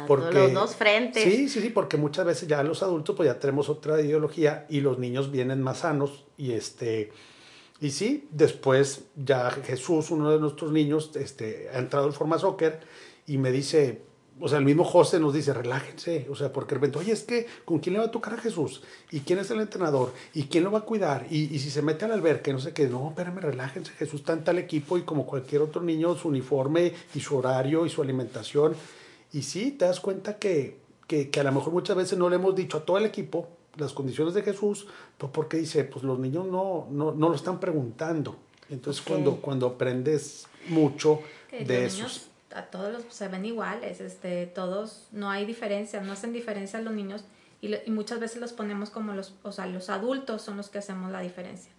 porque, 0.06 0.34
los 0.34 0.52
dos 0.52 0.76
frentes. 0.76 1.22
Sí, 1.22 1.48
sí, 1.48 1.60
sí, 1.60 1.70
porque 1.70 1.96
muchas 1.96 2.24
veces 2.24 2.48
ya 2.48 2.62
los 2.62 2.82
adultos 2.82 3.16
pues 3.16 3.28
ya 3.28 3.38
tenemos 3.38 3.68
otra 3.68 4.00
ideología 4.00 4.66
y 4.68 4.80
los 4.80 4.98
niños 4.98 5.30
vienen 5.30 5.62
más 5.62 5.78
sanos 5.78 6.24
y 6.36 6.52
este... 6.52 7.12
Y 7.82 7.92
sí, 7.92 8.28
después 8.30 9.04
ya 9.16 9.50
Jesús, 9.50 10.10
uno 10.10 10.30
de 10.30 10.38
nuestros 10.38 10.70
niños, 10.70 11.12
este, 11.14 11.70
ha 11.72 11.78
entrado 11.78 12.06
en 12.06 12.12
forma 12.12 12.38
soccer 12.38 12.80
y 13.26 13.38
me 13.38 13.50
dice, 13.50 14.02
o 14.40 14.48
sea, 14.48 14.58
el 14.58 14.64
mismo 14.64 14.84
José 14.84 15.20
nos 15.20 15.34
dice, 15.34 15.52
relájense, 15.52 16.26
o 16.30 16.34
sea, 16.34 16.52
porque 16.52 16.70
de 16.70 16.74
repente, 16.76 16.98
oye, 16.98 17.12
es 17.12 17.22
que, 17.22 17.46
¿con 17.64 17.78
quién 17.78 17.94
le 17.94 18.00
va 18.00 18.06
a 18.06 18.10
tocar 18.10 18.34
a 18.34 18.38
Jesús? 18.38 18.82
¿Y 19.10 19.20
quién 19.20 19.38
es 19.38 19.50
el 19.50 19.60
entrenador? 19.60 20.12
¿Y 20.34 20.44
quién 20.44 20.64
lo 20.64 20.70
va 20.70 20.80
a 20.80 20.82
cuidar? 20.82 21.26
Y, 21.30 21.54
y 21.54 21.58
si 21.58 21.70
se 21.70 21.82
mete 21.82 22.04
al 22.04 22.12
albergue, 22.12 22.52
no 22.52 22.58
sé 22.58 22.72
qué, 22.72 22.88
no, 22.88 23.08
espérame, 23.08 23.38
relájense, 23.40 23.92
Jesús 23.92 24.20
está 24.20 24.32
en 24.32 24.44
tal 24.44 24.58
equipo 24.58 24.98
y 24.98 25.02
como 25.02 25.26
cualquier 25.26 25.62
otro 25.62 25.82
niño, 25.82 26.16
su 26.16 26.28
uniforme 26.28 26.92
y 27.14 27.20
su 27.20 27.36
horario 27.36 27.86
y 27.86 27.90
su 27.90 28.02
alimentación. 28.02 28.74
Y 29.32 29.42
sí, 29.42 29.72
te 29.72 29.84
das 29.84 30.00
cuenta 30.00 30.38
que, 30.38 30.78
que, 31.06 31.30
que 31.30 31.40
a 31.40 31.44
lo 31.44 31.52
mejor 31.52 31.72
muchas 31.72 31.96
veces 31.96 32.18
no 32.18 32.28
le 32.28 32.36
hemos 32.36 32.54
dicho 32.54 32.78
a 32.78 32.84
todo 32.84 32.98
el 32.98 33.04
equipo 33.04 33.48
las 33.76 33.92
condiciones 33.92 34.34
de 34.34 34.42
Jesús, 34.42 34.86
pues 35.16 35.32
porque 35.32 35.56
dice, 35.56 35.84
pues 35.84 36.04
los 36.04 36.18
niños 36.18 36.46
no, 36.46 36.88
no, 36.90 37.12
no 37.12 37.28
lo 37.28 37.34
están 37.34 37.60
preguntando. 37.60 38.36
Entonces 38.68 39.02
okay. 39.02 39.14
cuando, 39.14 39.36
cuando 39.36 39.66
aprendes 39.66 40.46
mucho 40.68 41.20
de 41.50 41.84
esos... 41.84 42.29
A 42.54 42.62
todos 42.62 42.92
los 42.92 43.04
se 43.14 43.28
ven 43.28 43.44
iguales, 43.44 44.00
este, 44.00 44.46
todos, 44.46 45.08
no 45.12 45.30
hay 45.30 45.44
diferencia, 45.46 46.00
no 46.00 46.12
hacen 46.12 46.32
diferencia 46.32 46.80
los 46.80 46.92
niños 46.92 47.24
y, 47.60 47.68
lo, 47.68 47.78
y 47.86 47.90
muchas 47.90 48.18
veces 48.18 48.40
los 48.40 48.52
ponemos 48.52 48.90
como 48.90 49.12
los, 49.12 49.34
o 49.42 49.52
sea, 49.52 49.66
los 49.66 49.88
adultos 49.88 50.42
son 50.42 50.56
los 50.56 50.68
que 50.68 50.78
hacemos 50.78 51.12
la 51.12 51.20
diferencia. 51.20 51.70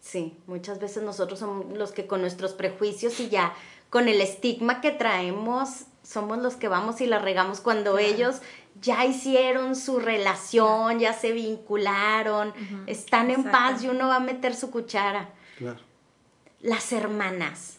Sí, 0.00 0.36
muchas 0.46 0.78
veces 0.78 1.02
nosotros 1.02 1.38
somos 1.38 1.76
los 1.76 1.92
que 1.92 2.06
con 2.06 2.22
nuestros 2.22 2.54
prejuicios 2.54 3.20
y 3.20 3.28
ya 3.28 3.52
con 3.90 4.08
el 4.08 4.20
estigma 4.20 4.80
que 4.80 4.92
traemos 4.92 5.84
somos 6.02 6.38
los 6.38 6.56
que 6.56 6.68
vamos 6.68 7.00
y 7.00 7.06
la 7.06 7.18
regamos 7.18 7.60
cuando 7.60 7.92
claro. 7.92 8.06
ellos 8.06 8.40
ya 8.80 9.04
hicieron 9.04 9.76
su 9.76 9.98
relación, 9.98 10.98
ya 10.98 11.12
se 11.12 11.32
vincularon, 11.32 12.48
uh 12.48 12.52
-huh. 12.52 12.84
están 12.86 13.30
en 13.30 13.40
Exacto. 13.40 13.50
paz 13.50 13.82
y 13.84 13.88
uno 13.88 14.08
va 14.08 14.16
a 14.16 14.20
meter 14.20 14.54
su 14.54 14.70
cuchara. 14.70 15.30
Claro. 15.58 15.80
Las 16.60 16.92
hermanas, 16.92 17.78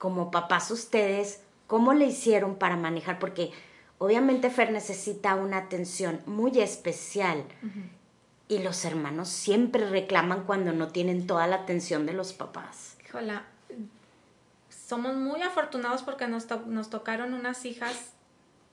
como 0.00 0.30
papás 0.30 0.70
ustedes, 0.70 1.42
¿cómo 1.66 1.92
le 1.92 2.06
hicieron 2.06 2.56
para 2.56 2.74
manejar? 2.74 3.18
Porque 3.18 3.52
obviamente 3.98 4.48
Fer 4.48 4.72
necesita 4.72 5.34
una 5.34 5.58
atención 5.58 6.22
muy 6.24 6.58
especial 6.58 7.44
uh 7.62 7.66
-huh. 7.66 7.90
y 8.48 8.58
los 8.60 8.86
hermanos 8.86 9.28
siempre 9.28 9.86
reclaman 9.90 10.44
cuando 10.44 10.72
no 10.72 10.88
tienen 10.88 11.26
toda 11.26 11.46
la 11.46 11.56
atención 11.56 12.06
de 12.06 12.14
los 12.14 12.32
papás. 12.32 12.96
Híjola, 13.04 13.44
somos 14.70 15.16
muy 15.16 15.42
afortunados 15.42 16.02
porque 16.02 16.26
nos, 16.26 16.46
to 16.46 16.62
nos 16.64 16.88
tocaron 16.88 17.34
unas 17.34 17.66
hijas 17.66 18.14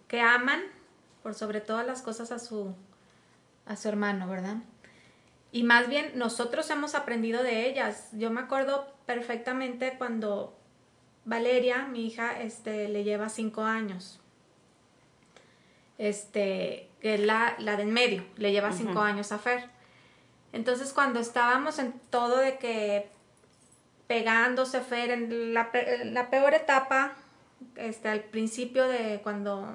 que 0.08 0.22
aman 0.22 0.62
por 1.24 1.34
sobre 1.34 1.60
todas 1.60 1.86
las 1.86 2.02
cosas 2.02 2.32
a 2.32 2.40
su, 2.40 2.74
a 3.66 3.76
su 3.76 3.90
hermano, 3.90 4.30
¿verdad? 4.30 4.60
Y 5.52 5.64
más 5.64 5.90
bien 5.90 6.14
nosotros 6.16 6.70
hemos 6.70 6.96
aprendido 6.96 7.44
de 7.44 7.70
ellas. 7.70 8.08
Yo 8.14 8.32
me 8.32 8.40
acuerdo 8.40 8.88
perfectamente 9.06 9.96
cuando 9.98 10.57
Valeria, 11.28 11.86
mi 11.86 12.08
hija, 12.08 12.42
este, 12.42 12.88
le 12.88 13.04
lleva 13.04 13.28
cinco 13.28 13.64
años. 13.64 14.20
Este, 15.98 16.90
que 17.02 17.16
es 17.16 17.20
la, 17.20 17.56
la 17.60 17.76
de 17.76 17.84
en 17.84 17.92
medio, 17.92 18.24
le 18.38 18.54
lleva 18.54 18.72
cinco 18.72 18.94
uh 18.94 18.96
-huh. 18.96 19.10
años 19.10 19.32
a 19.34 19.38
Fer. 19.38 19.70
Entonces 20.54 20.94
cuando 20.94 21.20
estábamos 21.20 21.80
en 21.80 21.92
todo 22.10 22.38
de 22.38 22.58
que 22.58 23.10
pegándose 24.08 24.80
Fer 24.80 25.12
en 25.12 25.54
la, 25.54 25.70
en 25.74 26.14
la 26.14 26.30
peor 26.30 26.54
etapa, 26.54 27.14
este, 27.76 28.08
al 28.08 28.22
principio 28.22 28.88
de 28.88 29.20
cuando 29.22 29.68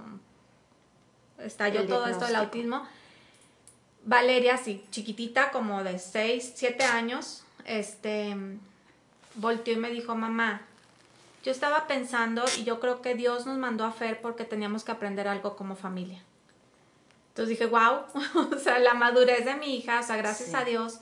estalló 1.39 1.87
todo 1.87 2.07
esto 2.07 2.25
del 2.25 2.37
autismo, 2.37 2.87
Valeria, 4.05 4.57
sí, 4.57 4.83
chiquitita, 4.91 5.51
como 5.51 5.85
de 5.85 5.99
6, 5.99 6.53
7 6.57 6.85
años, 6.85 7.45
este, 7.67 8.35
volteó 9.35 9.75
y 9.75 9.77
me 9.77 9.91
dijo, 9.91 10.15
mamá, 10.15 10.63
yo 11.43 11.51
estaba 11.51 11.87
pensando 11.87 12.45
y 12.57 12.65
yo 12.65 12.81
creo 12.81 13.03
que 13.03 13.15
Dios 13.15 13.47
nos 13.47 13.59
mandó 13.59 13.85
a 13.85 13.93
Fer 13.93 14.21
porque 14.21 14.45
teníamos 14.45 14.85
que 14.85 14.93
aprender 14.93 15.29
algo 15.29 15.57
como 15.57 15.75
familia. 15.75 16.23
Entonces 17.29 17.59
dije, 17.59 17.67
wow, 17.67 18.05
o 18.55 18.59
sea, 18.59 18.79
la 18.79 18.95
madurez 18.95 19.45
de 19.45 19.57
mi 19.57 19.77
hija, 19.77 20.01
o 20.01 20.03
sea, 20.03 20.17
gracias 20.17 20.51
sí. 20.51 20.55
a 20.55 20.65
Dios, 20.65 21.01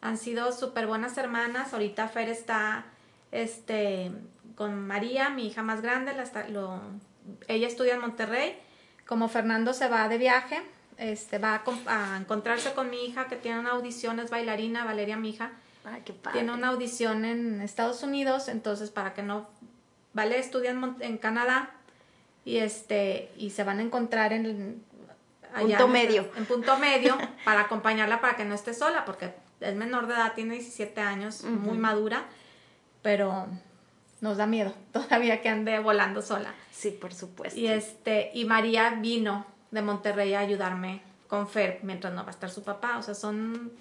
han 0.00 0.18
sido 0.18 0.52
súper 0.52 0.86
buenas 0.86 1.16
hermanas. 1.18 1.72
Ahorita 1.72 2.08
Fer 2.08 2.28
está, 2.28 2.84
este, 3.32 4.12
con 4.56 4.86
María, 4.86 5.30
mi 5.30 5.46
hija 5.46 5.62
más 5.62 5.80
grande, 5.80 6.12
la 6.12 6.22
está, 6.22 6.48
lo, 6.48 6.80
ella 7.48 7.66
estudia 7.66 7.94
en 7.94 8.00
Monterrey. 8.00 8.58
Como 9.06 9.28
Fernando 9.28 9.72
se 9.72 9.88
va 9.88 10.08
de 10.08 10.18
viaje, 10.18 10.62
este, 10.98 11.38
va 11.38 11.62
a, 11.86 12.14
a, 12.14 12.16
encontrarse 12.18 12.72
con 12.74 12.90
mi 12.90 13.06
hija 13.06 13.26
que 13.26 13.36
tiene 13.36 13.58
una 13.58 13.70
audición, 13.70 14.20
es 14.20 14.30
bailarina, 14.30 14.84
Valeria, 14.84 15.16
mi 15.16 15.30
hija. 15.30 15.52
Ay, 15.84 16.02
qué 16.04 16.12
padre. 16.12 16.40
Tiene 16.40 16.52
una 16.52 16.68
audición 16.68 17.24
en 17.24 17.60
Estados 17.62 18.02
Unidos, 18.02 18.48
entonces 18.48 18.90
para 18.90 19.14
que 19.14 19.22
no... 19.22 19.48
Vale 20.12 20.38
estudia 20.38 20.70
en, 20.70 20.96
en 21.00 21.18
Canadá 21.18 21.70
y, 22.44 22.58
este, 22.58 23.30
y 23.36 23.50
se 23.50 23.64
van 23.64 23.78
a 23.78 23.82
encontrar 23.82 24.32
en... 24.32 24.82
Allá 25.52 25.78
punto 25.78 25.84
en, 25.86 25.92
medio. 25.92 26.30
En 26.36 26.46
punto 26.46 26.78
medio 26.78 27.18
para 27.44 27.62
acompañarla 27.62 28.20
para 28.20 28.36
que 28.36 28.44
no 28.44 28.54
esté 28.54 28.72
sola, 28.72 29.04
porque 29.04 29.34
es 29.60 29.74
menor 29.74 30.06
de 30.06 30.14
edad, 30.14 30.34
tiene 30.34 30.54
17 30.54 31.00
años, 31.00 31.42
uh 31.42 31.48
-huh. 31.48 31.50
muy 31.50 31.78
madura, 31.78 32.26
pero 33.02 33.48
nos 34.20 34.36
da 34.36 34.46
miedo 34.46 34.72
todavía 34.92 35.40
que 35.42 35.48
ande 35.48 35.78
volando 35.78 36.22
sola. 36.22 36.54
Sí, 36.70 36.90
por 36.90 37.12
supuesto. 37.12 37.58
Y, 37.58 37.66
este, 37.66 38.30
y 38.34 38.44
María 38.44 38.90
vino 38.90 39.46
de 39.70 39.82
Monterrey 39.82 40.34
a 40.34 40.40
ayudarme 40.40 41.02
con 41.28 41.48
Fer 41.48 41.80
mientras 41.82 42.12
no 42.12 42.22
va 42.22 42.28
a 42.28 42.32
estar 42.32 42.50
su 42.50 42.62
papá. 42.62 42.98
O 42.98 43.02
sea, 43.02 43.14
son 43.14 43.72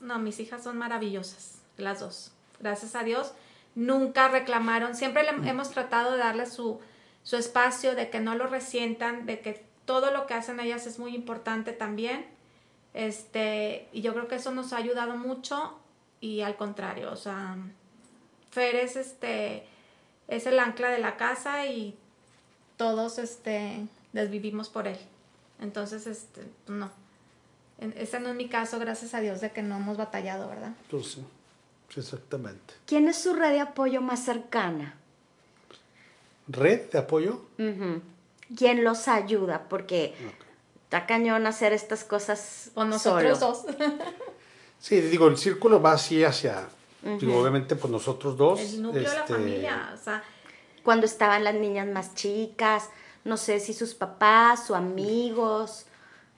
No, 0.00 0.18
mis 0.18 0.38
hijas 0.40 0.62
son 0.62 0.76
maravillosas, 0.76 1.62
las 1.76 2.00
dos. 2.00 2.32
Gracias 2.60 2.94
a 2.94 3.02
Dios. 3.02 3.32
Nunca 3.76 4.26
reclamaron, 4.28 4.96
siempre 4.96 5.22
le 5.22 5.48
hemos 5.48 5.70
tratado 5.70 6.12
de 6.12 6.18
darle 6.18 6.46
su, 6.46 6.80
su 7.22 7.36
espacio, 7.36 7.94
de 7.94 8.10
que 8.10 8.18
no 8.18 8.34
lo 8.34 8.48
resientan, 8.48 9.26
de 9.26 9.40
que 9.40 9.64
todo 9.84 10.10
lo 10.10 10.26
que 10.26 10.34
hacen 10.34 10.58
ellas 10.58 10.86
es 10.86 10.98
muy 10.98 11.14
importante 11.14 11.72
también. 11.72 12.26
Este, 12.94 13.88
y 13.92 14.00
yo 14.00 14.12
creo 14.14 14.26
que 14.26 14.36
eso 14.36 14.50
nos 14.50 14.72
ha 14.72 14.78
ayudado 14.78 15.16
mucho 15.16 15.78
y 16.20 16.40
al 16.40 16.56
contrario, 16.56 17.12
o 17.12 17.16
sea, 17.16 17.56
Fer 18.50 18.76
es 18.76 18.96
este 18.96 19.66
es 20.28 20.46
el 20.46 20.58
ancla 20.58 20.88
de 20.88 20.98
la 20.98 21.16
casa 21.16 21.66
y 21.66 21.94
todos 22.76 23.18
este 23.18 23.86
desvivimos 24.12 24.68
por 24.68 24.88
él. 24.88 24.98
Entonces, 25.60 26.06
este, 26.06 26.42
no. 26.66 26.90
Ese 27.78 28.20
no 28.20 28.30
es 28.30 28.34
mi 28.34 28.48
caso, 28.48 28.78
gracias 28.78 29.12
a 29.14 29.20
Dios, 29.20 29.40
de 29.40 29.52
que 29.52 29.62
no 29.62 29.76
hemos 29.76 29.98
batallado, 29.98 30.48
¿verdad? 30.48 30.72
Pues 30.90 31.12
sí, 31.12 31.26
exactamente. 31.94 32.74
¿Quién 32.86 33.08
es 33.08 33.16
su 33.16 33.34
red 33.34 33.50
de 33.52 33.60
apoyo 33.60 34.00
más 34.00 34.24
cercana? 34.24 34.96
¿Red 36.48 36.90
de 36.90 36.98
apoyo? 36.98 37.42
¿Quién 38.56 38.84
los 38.84 39.08
ayuda? 39.08 39.66
Porque 39.68 40.14
está 40.84 41.06
cañón 41.06 41.46
hacer 41.46 41.72
estas 41.72 42.04
cosas. 42.04 42.70
O 42.74 42.84
nosotros 42.84 43.40
dos. 43.40 43.64
sí, 44.78 45.00
digo, 45.00 45.26
el 45.28 45.36
círculo 45.36 45.80
va 45.82 45.92
así 45.92 46.22
hacia. 46.24 46.68
digo, 47.02 47.38
obviamente, 47.38 47.76
pues 47.76 47.90
nosotros 47.90 48.36
dos. 48.36 48.60
El 48.60 48.82
núcleo 48.82 49.02
de 49.02 49.08
la 49.08 49.20
este, 49.20 49.34
familia, 49.34 49.92
o 49.94 49.96
sea. 49.96 50.22
Cuando 50.84 51.06
estaban 51.06 51.42
las 51.42 51.54
niñas 51.54 51.88
más 51.88 52.14
chicas, 52.14 52.90
no 53.24 53.36
sé 53.36 53.58
si 53.58 53.74
sus 53.74 53.94
papás 53.94 54.70
o 54.70 54.76
amigos 54.76 55.86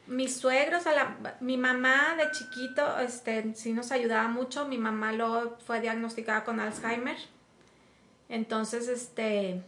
mis 0.08 0.36
suegros, 0.36 0.86
a 0.86 0.92
la, 0.92 1.36
mi 1.40 1.56
mamá 1.56 2.16
de 2.16 2.30
chiquito, 2.30 2.98
este, 2.98 3.54
sí 3.54 3.72
nos 3.72 3.92
ayudaba 3.92 4.28
mucho. 4.28 4.66
Mi 4.66 4.78
mamá 4.78 5.12
lo 5.12 5.56
fue 5.66 5.80
diagnosticada 5.80 6.44
con 6.44 6.60
Alzheimer. 6.60 7.16
Entonces, 8.28 8.88
este, 8.88 9.62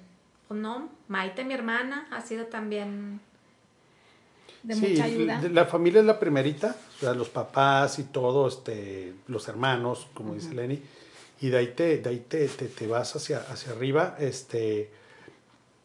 pues 0.48 0.60
no, 0.60 0.88
Maite, 1.08 1.44
mi 1.44 1.54
hermana, 1.54 2.06
ha 2.10 2.20
sido 2.20 2.46
también 2.46 3.20
de 4.62 4.76
mucha 4.76 5.04
ayuda. 5.04 5.40
La 5.50 5.66
familia 5.66 6.00
es 6.00 6.06
la 6.06 6.18
primerita, 6.18 6.76
o 6.96 7.00
sea, 7.00 7.14
los 7.14 7.28
papás 7.28 7.98
y 7.98 8.04
todo, 8.04 8.48
este, 8.48 9.14
los 9.28 9.48
hermanos, 9.48 10.08
como 10.14 10.34
dice 10.34 10.54
Lenny, 10.54 10.82
y 11.40 11.48
de 11.48 11.56
ahí 11.56 11.68
te, 11.68 11.98
de 11.98 12.10
ahí 12.10 12.24
te, 12.28 12.46
te, 12.48 12.86
vas 12.86 13.16
hacia, 13.16 13.38
hacia 13.38 13.72
arriba, 13.72 14.16
este, 14.18 14.90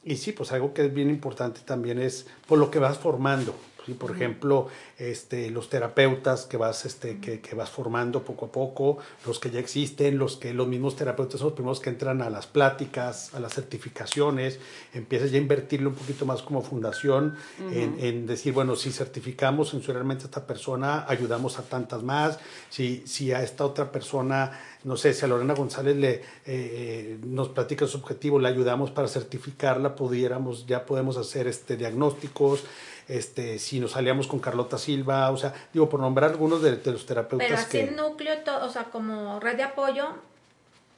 y 0.03 0.17
sí, 0.17 0.33
pues 0.33 0.51
algo 0.51 0.73
que 0.73 0.85
es 0.85 0.93
bien 0.93 1.09
importante 1.09 1.61
también 1.63 1.99
es 1.99 2.27
por 2.47 2.59
lo 2.59 2.69
que 2.69 2.79
vas 2.79 2.97
formando. 2.97 3.55
Por 3.93 4.11
ejemplo, 4.11 4.67
este, 4.97 5.49
los 5.51 5.69
terapeutas 5.69 6.45
que 6.45 6.57
vas, 6.57 6.85
este, 6.85 7.19
que, 7.19 7.39
que, 7.39 7.55
vas 7.55 7.69
formando 7.69 8.23
poco 8.23 8.47
a 8.47 8.51
poco, 8.51 8.97
los 9.25 9.39
que 9.39 9.51
ya 9.51 9.59
existen, 9.59 10.17
los 10.17 10.37
que 10.37 10.53
los 10.53 10.67
mismos 10.67 10.95
terapeutas 10.95 11.39
son 11.39 11.47
los 11.47 11.55
primeros 11.55 11.79
que 11.79 11.89
entran 11.89 12.21
a 12.21 12.29
las 12.29 12.47
pláticas, 12.47 13.33
a 13.33 13.39
las 13.39 13.53
certificaciones, 13.53 14.59
empiezas 14.93 15.31
ya 15.31 15.37
a 15.37 15.41
invertirle 15.41 15.87
un 15.87 15.95
poquito 15.95 16.25
más 16.25 16.41
como 16.41 16.61
fundación 16.61 17.35
en, 17.71 17.97
en, 17.99 18.25
decir, 18.25 18.53
bueno, 18.53 18.75
si 18.75 18.91
certificamos 18.91 19.69
sensorialmente 19.69 20.23
a 20.23 20.25
esta 20.25 20.47
persona, 20.47 21.05
ayudamos 21.07 21.59
a 21.59 21.63
tantas 21.63 22.03
más, 22.03 22.39
si, 22.69 23.03
si 23.05 23.31
a 23.31 23.43
esta 23.43 23.65
otra 23.65 23.91
persona 23.91 24.59
no 24.85 24.97
sé, 24.97 25.13
si 25.13 25.25
a 25.25 25.27
Lorena 25.27 25.55
González 25.55 25.95
le, 25.97 26.21
eh, 26.45 27.17
nos 27.25 27.49
platica 27.49 27.87
su 27.87 27.97
objetivo, 27.97 28.39
le 28.39 28.47
ayudamos 28.47 28.91
para 28.91 29.07
certificarla, 29.07 29.95
pudiéramos, 29.95 30.67
ya 30.67 30.85
podemos 30.85 31.17
hacer 31.17 31.47
este, 31.47 31.75
diagnósticos, 31.75 32.63
este, 33.07 33.59
si 33.59 33.79
nos 33.79 33.95
aliamos 33.95 34.27
con 34.27 34.39
Carlota 34.39 34.77
Silva, 34.77 35.29
o 35.31 35.37
sea, 35.37 35.53
digo, 35.73 35.89
por 35.89 35.99
nombrar 35.99 36.31
algunos 36.31 36.61
de, 36.61 36.79
los 36.91 37.05
terapeutas. 37.05 37.47
Pero 37.47 37.59
así 37.59 37.77
el 37.79 37.95
núcleo, 37.95 38.35
o 38.61 38.69
sea, 38.69 38.85
como 38.85 39.39
red 39.39 39.57
de 39.57 39.63
apoyo, 39.63 40.15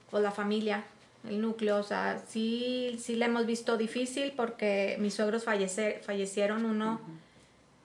pues 0.09 0.23
la 0.23 0.31
familia, 0.31 0.85
el 1.27 1.41
núcleo, 1.41 1.77
o 1.77 1.83
sea, 1.83 2.21
sí, 2.27 2.97
sí 3.01 3.15
le 3.15 3.25
hemos 3.25 3.45
visto 3.45 3.77
difícil 3.77 4.33
porque 4.35 4.95
mis 4.99 5.15
suegros 5.15 5.43
fallecieron 5.43 6.65
uno, 6.65 7.01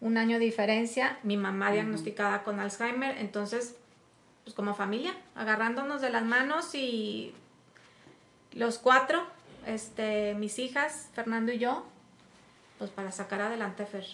un 0.00 0.16
año 0.18 0.38
de 0.38 0.44
diferencia, 0.44 1.18
mi 1.22 1.36
mamá 1.36 1.72
diagnosticada 1.72 2.44
con 2.44 2.60
Alzheimer, 2.60 3.18
entonces, 3.18 3.74
pues 4.44 4.54
como 4.54 4.74
familia, 4.74 5.14
agarrándonos 5.34 6.00
de 6.00 6.10
las 6.10 6.24
manos 6.24 6.74
y 6.74 7.34
los 8.52 8.78
cuatro, 8.78 9.24
este, 9.66 10.34
mis 10.34 10.58
hijas, 10.58 11.08
Fernando 11.14 11.52
y 11.52 11.58
yo, 11.58 11.84
pues 12.82 12.90
para 12.90 13.12
sacar 13.12 13.40
adelante 13.40 13.86
Fer. 13.86 14.04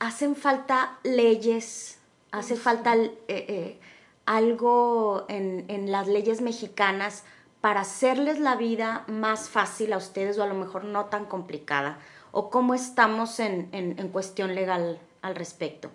Hacen 0.00 0.34
falta 0.34 0.98
leyes, 1.04 2.00
hace 2.32 2.56
falta 2.56 2.96
eh, 2.96 3.14
eh, 3.28 3.78
algo 4.26 5.24
en, 5.28 5.92
las 5.92 6.08
leyes 6.08 6.40
mexicanas 6.40 7.22
para 7.60 7.82
hacerles 7.82 8.40
la 8.40 8.56
vida 8.56 9.04
más 9.06 9.48
fácil 9.48 9.92
a 9.92 9.98
ustedes 9.98 10.36
o 10.38 10.42
a 10.42 10.48
lo 10.48 10.54
mejor 10.54 10.82
no 10.82 11.04
tan 11.04 11.26
complicada? 11.26 12.00
¿O 12.32 12.50
cómo 12.50 12.74
estamos 12.74 13.38
en, 13.38 14.08
cuestión 14.12 14.56
legal 14.56 14.98
al 15.22 15.36
respecto? 15.36 15.92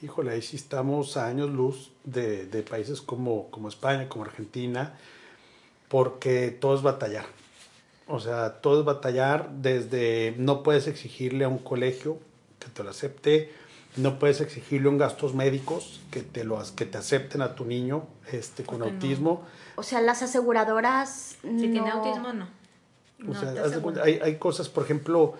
Híjole, 0.00 0.32
ahí 0.32 0.40
sí 0.40 0.56
estamos 0.56 1.18
a 1.18 1.26
años 1.26 1.50
luz 1.50 1.92
de, 2.04 2.46
países 2.62 3.02
como, 3.02 3.50
como 3.50 3.68
España, 3.68 4.08
como 4.08 4.24
Argentina, 4.24 4.94
porque 5.90 6.50
todo 6.50 6.74
es 6.74 6.80
batallar. 6.80 7.26
O 8.06 8.20
sea, 8.20 8.60
todo 8.60 8.80
es 8.80 8.84
batallar 8.84 9.50
desde 9.50 10.34
no 10.36 10.62
puedes 10.62 10.86
exigirle 10.86 11.44
a 11.44 11.48
un 11.48 11.58
colegio 11.58 12.18
que 12.58 12.68
te 12.68 12.84
lo 12.84 12.90
acepte, 12.90 13.52
no 13.96 14.18
puedes 14.18 14.40
exigirle 14.40 14.88
un 14.88 14.98
gastos 14.98 15.34
médicos 15.34 16.00
que 16.10 16.22
te 16.22 16.44
lo 16.44 16.60
que 16.76 16.84
te 16.84 16.98
acepten 16.98 17.42
a 17.42 17.54
tu 17.54 17.64
niño 17.64 18.06
este 18.30 18.64
con 18.64 18.82
autismo. 18.82 19.44
O 19.76 19.82
sea, 19.82 20.00
las 20.00 20.22
aseguradoras 20.22 21.36
si 21.42 21.68
tiene 21.68 21.90
autismo 21.90 22.32
no. 22.32 22.48
o 23.28 23.34
sea, 23.34 23.54
hay, 24.02 24.20
hay, 24.22 24.36
cosas, 24.36 24.68
por 24.68 24.84
ejemplo, 24.84 25.34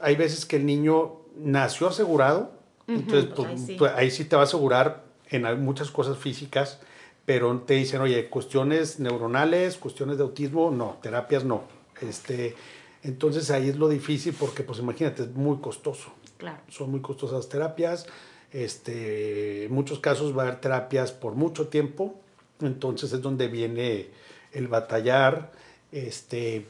hay 0.00 0.16
veces 0.16 0.46
que 0.46 0.56
el 0.56 0.66
niño 0.66 1.16
nació 1.36 1.88
asegurado, 1.88 2.52
entonces 2.86 3.30
pues, 3.34 3.48
ahí, 3.48 3.58
sí. 3.58 3.76
Pues, 3.78 3.92
ahí 3.94 4.10
sí 4.10 4.24
te 4.24 4.36
va 4.36 4.42
a 4.42 4.46
asegurar 4.46 5.04
en 5.30 5.64
muchas 5.64 5.90
cosas 5.90 6.18
físicas, 6.18 6.80
pero 7.24 7.56
te 7.60 7.74
dicen, 7.74 8.00
oye, 8.00 8.28
cuestiones 8.28 8.98
neuronales, 8.98 9.76
cuestiones 9.76 10.18
de 10.18 10.24
autismo, 10.24 10.70
no, 10.70 10.98
terapias 11.02 11.44
no. 11.44 11.62
Este, 12.00 12.54
entonces 13.02 13.50
ahí 13.50 13.68
es 13.68 13.76
lo 13.76 13.88
difícil 13.88 14.34
porque, 14.38 14.62
pues 14.62 14.78
imagínate, 14.78 15.22
es 15.22 15.30
muy 15.30 15.58
costoso. 15.58 16.12
Claro. 16.38 16.60
Son 16.68 16.90
muy 16.90 17.00
costosas 17.00 17.48
terapias. 17.48 18.06
Este, 18.52 19.64
en 19.64 19.72
muchos 19.72 19.98
casos 19.98 20.36
va 20.36 20.42
a 20.42 20.46
haber 20.46 20.60
terapias 20.60 21.12
por 21.12 21.34
mucho 21.34 21.68
tiempo. 21.68 22.14
Entonces 22.60 23.12
es 23.12 23.22
donde 23.22 23.48
viene 23.48 24.08
el 24.52 24.68
batallar. 24.68 25.52
Este, 25.92 26.66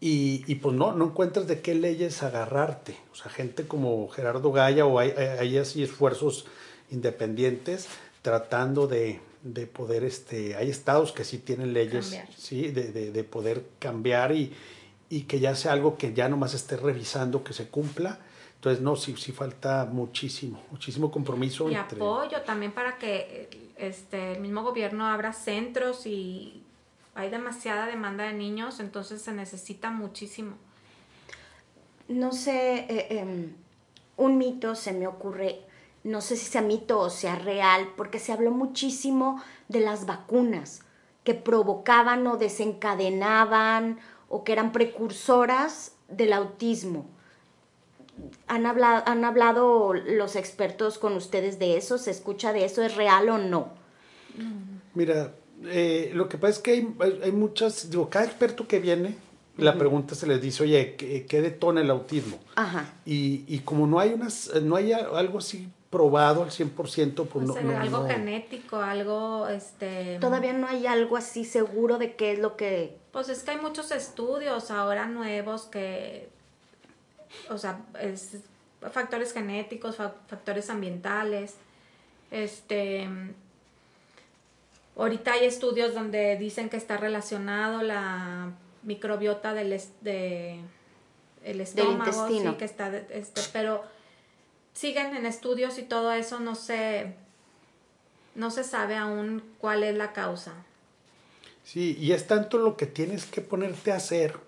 y, 0.00 0.44
y, 0.46 0.56
pues 0.56 0.76
no, 0.76 0.92
no 0.92 1.06
encuentras 1.06 1.46
de 1.46 1.60
qué 1.60 1.74
leyes 1.74 2.22
agarrarte. 2.22 2.96
O 3.12 3.14
sea, 3.14 3.30
gente 3.30 3.66
como 3.66 4.08
Gerardo 4.08 4.52
Gaya 4.52 4.84
o 4.84 4.98
hay, 4.98 5.10
hay 5.10 5.56
así 5.56 5.82
esfuerzos 5.82 6.46
independientes 6.90 7.88
tratando 8.20 8.86
de, 8.86 9.20
de 9.44 9.66
poder, 9.66 10.04
este, 10.04 10.56
hay 10.56 10.70
estados 10.70 11.12
que 11.12 11.22
sí 11.22 11.38
tienen 11.38 11.74
leyes, 11.74 12.18
sí, 12.36 12.70
de, 12.70 12.90
de, 12.92 13.12
de, 13.12 13.24
poder 13.24 13.64
cambiar 13.78 14.32
y, 14.32 14.52
y, 15.10 15.22
que 15.22 15.38
ya 15.38 15.54
sea 15.54 15.72
algo 15.72 15.98
que 15.98 16.14
ya 16.14 16.30
nomás 16.30 16.54
esté 16.54 16.76
revisando 16.78 17.44
que 17.44 17.52
se 17.52 17.68
cumpla. 17.68 18.18
Entonces, 18.56 18.82
no, 18.82 18.96
sí, 18.96 19.14
sí 19.18 19.32
falta 19.32 19.84
muchísimo, 19.84 20.62
muchísimo 20.70 21.10
compromiso. 21.10 21.70
Y 21.70 21.74
apoyo 21.74 22.40
también 22.40 22.72
para 22.72 22.96
que 22.96 23.50
este, 23.76 24.32
el 24.32 24.40
mismo 24.40 24.62
gobierno 24.62 25.06
abra 25.06 25.34
centros 25.34 26.06
y 26.06 26.62
hay 27.14 27.28
demasiada 27.28 27.86
demanda 27.86 28.24
de 28.24 28.32
niños, 28.32 28.80
entonces 28.80 29.20
se 29.20 29.32
necesita 29.32 29.90
muchísimo. 29.90 30.56
No 32.08 32.32
sé, 32.32 32.86
eh, 32.88 33.18
em, 33.18 33.52
un 34.16 34.38
mito 34.38 34.74
se 34.74 34.92
me 34.92 35.06
ocurre 35.06 35.60
no 36.04 36.20
sé 36.20 36.36
si 36.36 36.44
sea 36.46 36.60
mito 36.60 37.00
o 37.00 37.10
sea 37.10 37.36
real, 37.36 37.88
porque 37.96 38.18
se 38.18 38.32
habló 38.32 38.50
muchísimo 38.50 39.42
de 39.68 39.80
las 39.80 40.06
vacunas 40.06 40.82
que 41.24 41.34
provocaban 41.34 42.26
o 42.26 42.36
desencadenaban 42.36 43.98
o 44.28 44.44
que 44.44 44.52
eran 44.52 44.72
precursoras 44.72 45.92
del 46.08 46.34
autismo. 46.34 47.06
¿Han 48.46 48.66
hablado, 48.66 49.02
¿Han 49.06 49.24
hablado 49.24 49.94
los 49.94 50.36
expertos 50.36 50.98
con 50.98 51.14
ustedes 51.14 51.58
de 51.58 51.78
eso? 51.78 51.96
¿Se 51.96 52.10
escucha 52.10 52.52
de 52.52 52.66
eso? 52.66 52.82
¿Es 52.82 52.94
real 52.94 53.30
o 53.30 53.38
no? 53.38 53.70
Mira, 54.92 55.32
eh, 55.64 56.10
lo 56.14 56.28
que 56.28 56.36
pasa 56.36 56.52
es 56.52 56.58
que 56.58 56.70
hay, 56.72 56.94
hay, 57.22 57.32
muchas, 57.32 57.90
digo, 57.90 58.10
cada 58.10 58.26
experto 58.26 58.68
que 58.68 58.78
viene, 58.78 59.16
la 59.56 59.78
pregunta 59.78 60.14
se 60.14 60.26
les 60.26 60.40
dice, 60.42 60.64
oye, 60.64 60.96
¿qué, 60.96 61.26
qué 61.26 61.40
detona 61.40 61.80
el 61.80 61.90
autismo? 61.90 62.38
Ajá. 62.56 62.92
Y, 63.06 63.44
y, 63.48 63.60
como 63.60 63.86
no 63.86 63.98
hay, 63.98 64.12
unas, 64.12 64.50
no 64.62 64.76
hay 64.76 64.92
algo 64.92 65.38
así 65.38 65.68
probado 65.94 66.42
al 66.42 66.50
100%. 66.50 66.74
Pues, 66.74 67.28
pues 67.28 67.64
no, 67.64 67.78
algo 67.78 68.06
genético, 68.08 68.78
algo, 68.78 69.46
este... 69.46 70.18
Todavía 70.18 70.52
no 70.52 70.66
hay 70.66 70.88
algo 70.88 71.16
así 71.16 71.44
seguro 71.44 71.98
de 71.98 72.16
qué 72.16 72.32
es 72.32 72.40
lo 72.40 72.56
que... 72.56 72.98
Pues 73.12 73.28
es 73.28 73.44
que 73.44 73.52
hay 73.52 73.58
muchos 73.58 73.92
estudios 73.92 74.72
ahora 74.72 75.06
nuevos 75.06 75.66
que, 75.66 76.28
o 77.48 77.58
sea, 77.58 77.80
es 78.00 78.38
factores 78.90 79.32
genéticos, 79.32 79.96
factores 79.96 80.68
ambientales, 80.68 81.54
Este, 82.32 83.08
ahorita 84.96 85.34
hay 85.34 85.44
estudios 85.44 85.94
donde 85.94 86.36
dicen 86.36 86.68
que 86.68 86.76
está 86.76 86.96
relacionado 86.96 87.82
la 87.82 88.50
microbiota 88.82 89.54
del 89.54 89.80
de, 90.00 90.60
el 91.44 91.60
estómago, 91.60 92.28
sí, 92.28 92.42
que 92.58 92.64
está, 92.64 92.88
este, 93.10 93.42
pero 93.52 93.93
siguen 94.74 95.16
en 95.16 95.24
estudios 95.24 95.78
y 95.78 95.82
todo 95.82 96.12
eso, 96.12 96.40
no 96.40 96.54
se, 96.54 97.14
no 98.34 98.50
se 98.50 98.64
sabe 98.64 98.96
aún 98.96 99.42
cuál 99.58 99.82
es 99.82 99.96
la 99.96 100.12
causa. 100.12 100.52
Sí, 101.64 101.96
y 101.98 102.12
es 102.12 102.26
tanto 102.26 102.58
lo 102.58 102.76
que 102.76 102.86
tienes 102.86 103.24
que 103.24 103.40
ponerte 103.40 103.92
a 103.92 103.96
hacer 103.96 104.38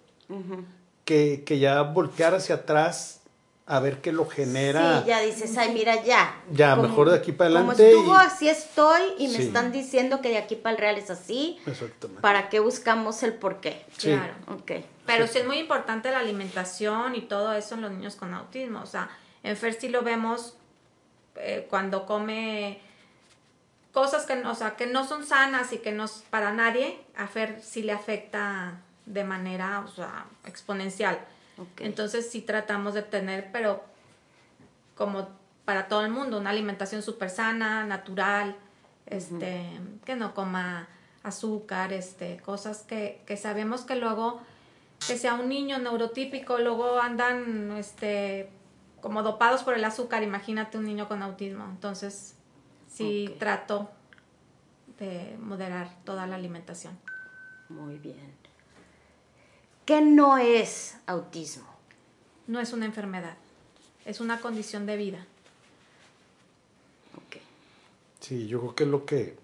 que, 1.05 1.45
que, 1.47 1.59
ya 1.59 1.81
voltear 1.83 2.35
hacia 2.35 2.57
atrás 2.57 3.23
a 3.65 3.81
ver 3.81 4.01
qué 4.01 4.13
lo 4.13 4.27
genera. 4.27 5.01
Sí, 5.01 5.09
ya 5.09 5.21
dices, 5.21 5.57
ay, 5.57 5.73
mira, 5.73 6.03
ya. 6.05 6.41
Ya, 6.53 6.77
mejor 6.77 7.11
de 7.11 7.17
aquí 7.17 7.33
para 7.33 7.51
adelante. 7.51 7.93
Como 7.93 7.99
estuvo, 7.99 8.15
así 8.15 8.49
estoy, 8.49 9.03
y 9.19 9.29
me 9.29 9.39
están 9.39 9.73
diciendo 9.73 10.21
que 10.21 10.29
de 10.29 10.39
aquí 10.39 10.57
para 10.57 10.75
el 10.75 10.81
real 10.81 10.99
es 10.99 11.11
así. 11.11 11.59
Exactamente. 11.67 12.21
¿Para 12.21 12.49
qué 12.49 12.61
buscamos 12.61 13.23
el 13.23 13.35
por 13.35 13.61
qué? 13.61 13.87
Claro. 13.99 14.35
Ok. 14.49 14.73
Pero 15.07 15.27
sí. 15.27 15.39
es 15.39 15.47
muy 15.47 15.59
importante 15.59 16.11
la 16.11 16.19
alimentación 16.19 17.15
y 17.15 17.23
todo 17.23 17.55
eso 17.55 17.77
en 17.77 17.81
los 17.81 17.91
niños 17.91 18.15
con 18.15 18.35
autismo. 18.35 18.83
O 18.83 18.87
sea, 18.87 19.09
en 19.47 19.57
Fer 19.57 19.75
sí 19.75 19.89
lo 19.89 20.03
vemos 20.03 20.57
eh, 21.37 21.67
cuando 21.71 22.05
come 22.05 22.81
cosas 23.93 24.27
que, 24.27 24.35
o 24.35 24.55
sea, 24.55 24.77
que 24.77 24.87
no 24.87 25.07
son 25.07 25.25
sanas 25.25 25.73
y 25.73 25.79
que 25.79 25.93
no 25.93 26.05
es 26.05 26.25
para 26.29 26.53
nadie, 26.53 26.99
a 27.17 27.29
Fer 27.29 27.63
sí 27.63 27.83
le 27.83 27.93
afecta 27.93 28.81
de 29.07 29.23
manera, 29.23 29.81
o 29.81 29.89
sea, 29.89 30.27
exponencial. 30.45 31.19
Entonces 31.79 32.29
sí 32.29 32.43
tratamos 32.43 32.93
de 32.95 33.03
tener, 33.03 33.51
pero 33.53 33.83
como 34.97 35.29
para 35.65 35.89
todo 35.89 36.03
el 36.05 36.11
mundo, 36.11 36.39
una 36.39 36.51
alimentación 36.51 37.03
súper 37.03 37.31
sana, 37.31 37.87
natural, 37.87 38.57
este, 39.07 39.65
que 40.05 40.17
no 40.17 40.35
coma 40.35 40.89
azúcar, 41.23 41.93
este, 41.93 42.39
cosas 42.39 42.83
que, 42.83 43.23
que 43.27 43.37
sabemos 43.37 43.83
que 43.83 43.95
luego, 43.95 44.41
que 45.07 45.17
sea 45.17 45.35
un 45.35 45.49
niño 45.49 45.79
neurotípico, 45.79 46.59
luego 46.59 47.01
andan, 47.01 47.73
este, 47.79 48.51
como 49.07 49.23
dopados 49.23 49.63
por 49.63 49.75
el 49.75 49.85
azúcar, 49.85 50.25
imagínate 50.25 50.79
un 50.79 50.85
niño 50.85 51.07
con 51.07 51.23
autismo. 51.23 51.65
Entonces, 51.67 52.35
sí 52.93 53.37
trato 53.39 53.89
de 54.99 55.37
moderar 55.39 55.89
toda 56.03 56.27
la 56.27 56.35
alimentación. 56.35 56.99
Muy 57.69 57.99
bien. 57.99 58.35
¿Qué 59.85 60.01
no 60.01 60.39
es 60.39 60.97
autismo? 61.07 61.69
No 62.49 62.59
es 62.59 62.73
una 62.73 62.85
enfermedad, 62.85 63.37
es 64.05 64.21
una 64.21 64.41
condición 64.41 64.87
de 64.87 64.97
vida. 64.97 65.25
Ok. 67.17 67.37
Sí, 68.19 68.49
yo 68.49 68.59
creo 68.59 68.75
que 68.75 68.83
es 68.83 68.91
lo 68.91 69.07
que, 69.07 69.39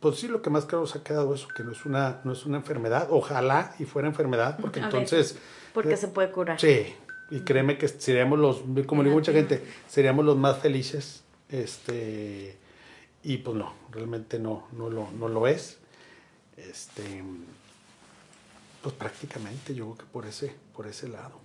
pues 0.00 0.18
sí, 0.18 0.28
lo 0.28 0.42
que 0.42 0.50
más 0.50 0.66
claro 0.66 0.86
se 0.86 0.98
ha 0.98 1.02
quedado 1.02 1.34
eso, 1.34 1.48
que 1.48 1.64
no 1.64 1.72
es 1.72 1.86
una, 1.86 2.20
no 2.24 2.32
es 2.32 2.44
una 2.44 2.58
enfermedad, 2.58 3.08
ojalá 3.10 3.74
y 3.78 3.86
fuera 3.86 4.06
enfermedad, 4.06 4.58
porque 4.60 4.80
entonces... 4.80 5.38
Porque 5.72 5.94
eh, 5.94 5.96
se 5.96 6.08
puede 6.08 6.30
curar. 6.30 6.60
Sí, 6.60 6.94
y 7.32 7.40
créeme 7.40 7.78
que 7.78 7.88
seríamos 7.88 8.38
los, 8.38 8.62
como 8.86 9.02
digo 9.02 9.16
mucha 9.16 9.32
gente, 9.32 9.64
seríamos 9.88 10.22
los 10.26 10.36
más 10.36 10.58
felices, 10.58 11.22
este, 11.48 12.58
y 13.22 13.38
pues 13.38 13.56
no, 13.56 13.72
realmente 13.90 14.38
no, 14.38 14.66
no 14.72 14.90
lo, 14.90 15.10
no 15.12 15.28
lo 15.28 15.46
es. 15.46 15.78
Este, 16.58 17.24
pues 18.82 18.94
prácticamente 18.96 19.74
yo 19.74 19.86
creo 19.86 19.96
que 19.96 20.12
por 20.12 20.26
ese, 20.26 20.54
por 20.76 20.86
ese 20.86 21.08
lado. 21.08 21.40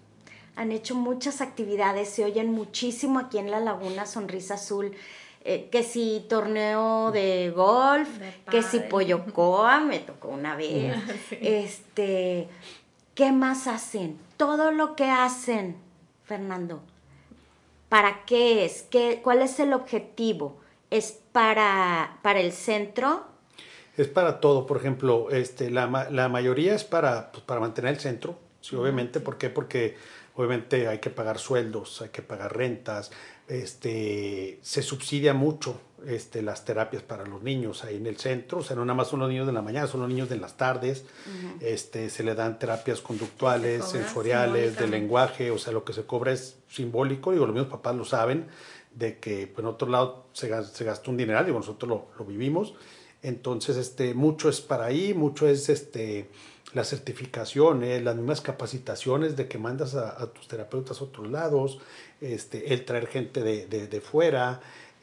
Han 0.57 0.73
hecho 0.73 0.93
muchas 0.93 1.39
actividades, 1.39 2.09
se 2.09 2.25
oyen 2.25 2.51
muchísimo 2.51 3.19
aquí 3.19 3.37
en 3.37 3.49
la 3.49 3.61
Laguna 3.61 4.05
Sonrisa 4.05 4.55
Azul. 4.55 4.91
Eh, 5.49 5.69
que 5.71 5.81
si 5.81 6.25
torneo 6.27 7.11
de 7.13 7.51
golf, 7.55 8.09
que 8.51 8.61
si 8.61 8.81
pollo 8.81 9.23
coa, 9.33 9.79
me 9.79 9.99
tocó 9.99 10.27
una 10.27 10.57
vez. 10.57 10.93
Este, 11.31 12.49
¿qué 13.17 13.33
más 13.33 13.67
hacen? 13.67 14.17
Todo 14.37 14.71
lo 14.71 14.95
que 14.95 15.09
hacen, 15.09 15.75
Fernando. 16.23 16.81
¿Para 17.89 18.23
qué 18.25 18.63
es? 18.63 18.83
¿Qué, 18.83 19.21
¿Cuál 19.23 19.41
es 19.41 19.59
el 19.59 19.73
objetivo? 19.73 20.57
¿Es 20.91 21.19
para, 21.33 22.19
para 22.21 22.39
el 22.39 22.53
centro? 22.53 23.25
es 23.97 24.07
para 24.07 24.39
todo, 24.39 24.67
por 24.67 24.77
ejemplo, 24.77 25.31
este, 25.31 25.71
la, 25.71 26.07
la 26.11 26.29
mayoría 26.29 26.75
es 26.75 26.83
para, 26.83 27.31
pues, 27.31 27.43
para 27.43 27.59
mantener 27.59 27.95
el 27.95 27.99
centro, 27.99 28.37
sí, 28.61 28.75
obviamente, 28.75 29.19
¿por 29.19 29.39
qué? 29.39 29.49
Porque 29.49 29.97
obviamente 30.35 30.87
hay 30.87 30.99
que 30.99 31.09
pagar 31.09 31.39
sueldos, 31.39 32.03
hay 32.03 32.09
que 32.09 32.21
pagar 32.21 32.55
rentas, 32.55 33.09
este, 33.47 34.59
se 34.61 34.83
subsidia 34.83 35.33
mucho 35.33 35.81
este, 36.05 36.41
las 36.41 36.63
terapias 36.63 37.01
para 37.01 37.25
los 37.25 37.41
niños 37.41 37.83
ahí 37.83 37.95
en 37.95 38.05
el 38.05 38.17
centro, 38.17 38.59
o 38.59 38.63
sea, 38.63 38.75
no 38.75 38.85
nada 38.85 38.95
más 38.95 39.07
son 39.07 39.19
los 39.19 39.29
niños 39.29 39.47
de 39.47 39.53
la 39.53 39.61
mañana, 39.61 39.87
son 39.87 40.01
los 40.01 40.09
niños 40.09 40.29
de 40.29 40.37
las 40.37 40.57
tardes, 40.57 41.05
este, 41.59 42.09
se 42.09 42.23
le 42.23 42.35
dan 42.35 42.59
terapias 42.59 43.01
conductuales, 43.01 43.85
sensoriales, 43.85 44.77
de 44.77 44.87
lenguaje, 44.87 45.51
o 45.51 45.57
sea, 45.57 45.73
lo 45.73 45.83
que 45.83 45.93
se 45.93 46.03
cobra 46.03 46.31
es 46.31 46.57
simbólico, 46.69 47.31
digo, 47.31 47.45
los 47.45 47.55
mismos 47.55 47.71
papás 47.71 47.95
lo 47.95 48.05
saben, 48.05 48.47
de 48.93 49.17
que 49.19 49.47
pues, 49.47 49.59
en 49.59 49.65
otro 49.65 49.89
lado 49.89 50.27
se, 50.33 50.49
se 50.65 50.83
gasta 50.83 51.09
un 51.09 51.17
dineral, 51.17 51.45
digo, 51.45 51.57
nosotros 51.57 51.89
lo, 51.89 52.07
lo 52.17 52.25
vivimos, 52.25 52.75
entonces, 53.23 53.77
este, 53.77 54.13
mucho 54.13 54.49
es 54.49 54.61
para 54.61 54.85
ahí, 54.85 55.13
mucho 55.13 55.47
es 55.47 55.69
este, 55.69 56.29
las 56.73 56.89
certificaciones, 56.89 58.03
las 58.03 58.15
mismas 58.15 58.41
capacitaciones 58.41 59.35
de 59.35 59.47
que 59.47 59.57
mandas 59.57 59.95
a, 59.95 60.31
tus 60.31 60.47
terapeutas 60.47 61.01
a 61.01 61.05
otros 61.05 61.29
lados, 61.29 61.79
este, 62.21 62.73
el 62.73 62.85
traer 62.85 63.07
gente 63.07 63.41
de, 63.41 63.67
de, 63.67 64.01
fuera, 64.01 64.61